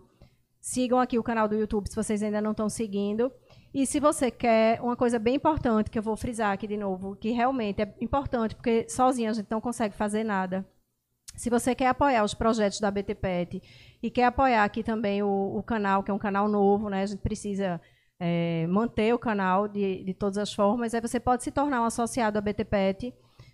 Sigam 0.59 0.99
aqui 0.99 1.17
o 1.17 1.23
canal 1.23 1.47
do 1.47 1.55
YouTube 1.55 1.87
se 1.87 1.95
vocês 1.95 2.21
ainda 2.21 2.41
não 2.41 2.51
estão 2.51 2.67
seguindo. 2.67 3.31
E 3.73 3.87
se 3.87 3.99
você 3.99 4.29
quer 4.29 4.79
uma 4.81 4.95
coisa 4.95 5.17
bem 5.17 5.35
importante, 5.35 5.89
que 5.89 5.97
eu 5.97 6.03
vou 6.03 6.15
frisar 6.15 6.53
aqui 6.53 6.67
de 6.67 6.77
novo, 6.77 7.15
que 7.15 7.31
realmente 7.31 7.81
é 7.81 7.91
importante, 7.99 8.53
porque 8.53 8.87
sozinha 8.87 9.31
a 9.31 9.33
gente 9.33 9.49
não 9.49 9.59
consegue 9.59 9.95
fazer 9.95 10.23
nada. 10.23 10.63
Se 11.35 11.49
você 11.49 11.73
quer 11.73 11.87
apoiar 11.87 12.23
os 12.23 12.35
projetos 12.35 12.79
da 12.79 12.91
BTPET 12.91 13.59
e 14.01 14.11
quer 14.11 14.25
apoiar 14.25 14.63
aqui 14.63 14.83
também 14.83 15.23
o, 15.23 15.57
o 15.57 15.63
canal, 15.63 16.03
que 16.03 16.11
é 16.11 16.13
um 16.13 16.19
canal 16.19 16.47
novo, 16.47 16.89
né? 16.89 17.01
A 17.01 17.05
gente 17.07 17.21
precisa 17.21 17.81
é, 18.19 18.67
manter 18.67 19.11
o 19.13 19.19
canal 19.19 19.67
de, 19.67 20.03
de 20.03 20.13
todas 20.13 20.37
as 20.37 20.53
formas. 20.53 20.93
Aí 20.93 21.01
você 21.01 21.19
pode 21.19 21.43
se 21.43 21.49
tornar 21.49 21.81
um 21.81 21.85
associado 21.85 22.37
à 22.37 22.41
BTPET. 22.41 23.11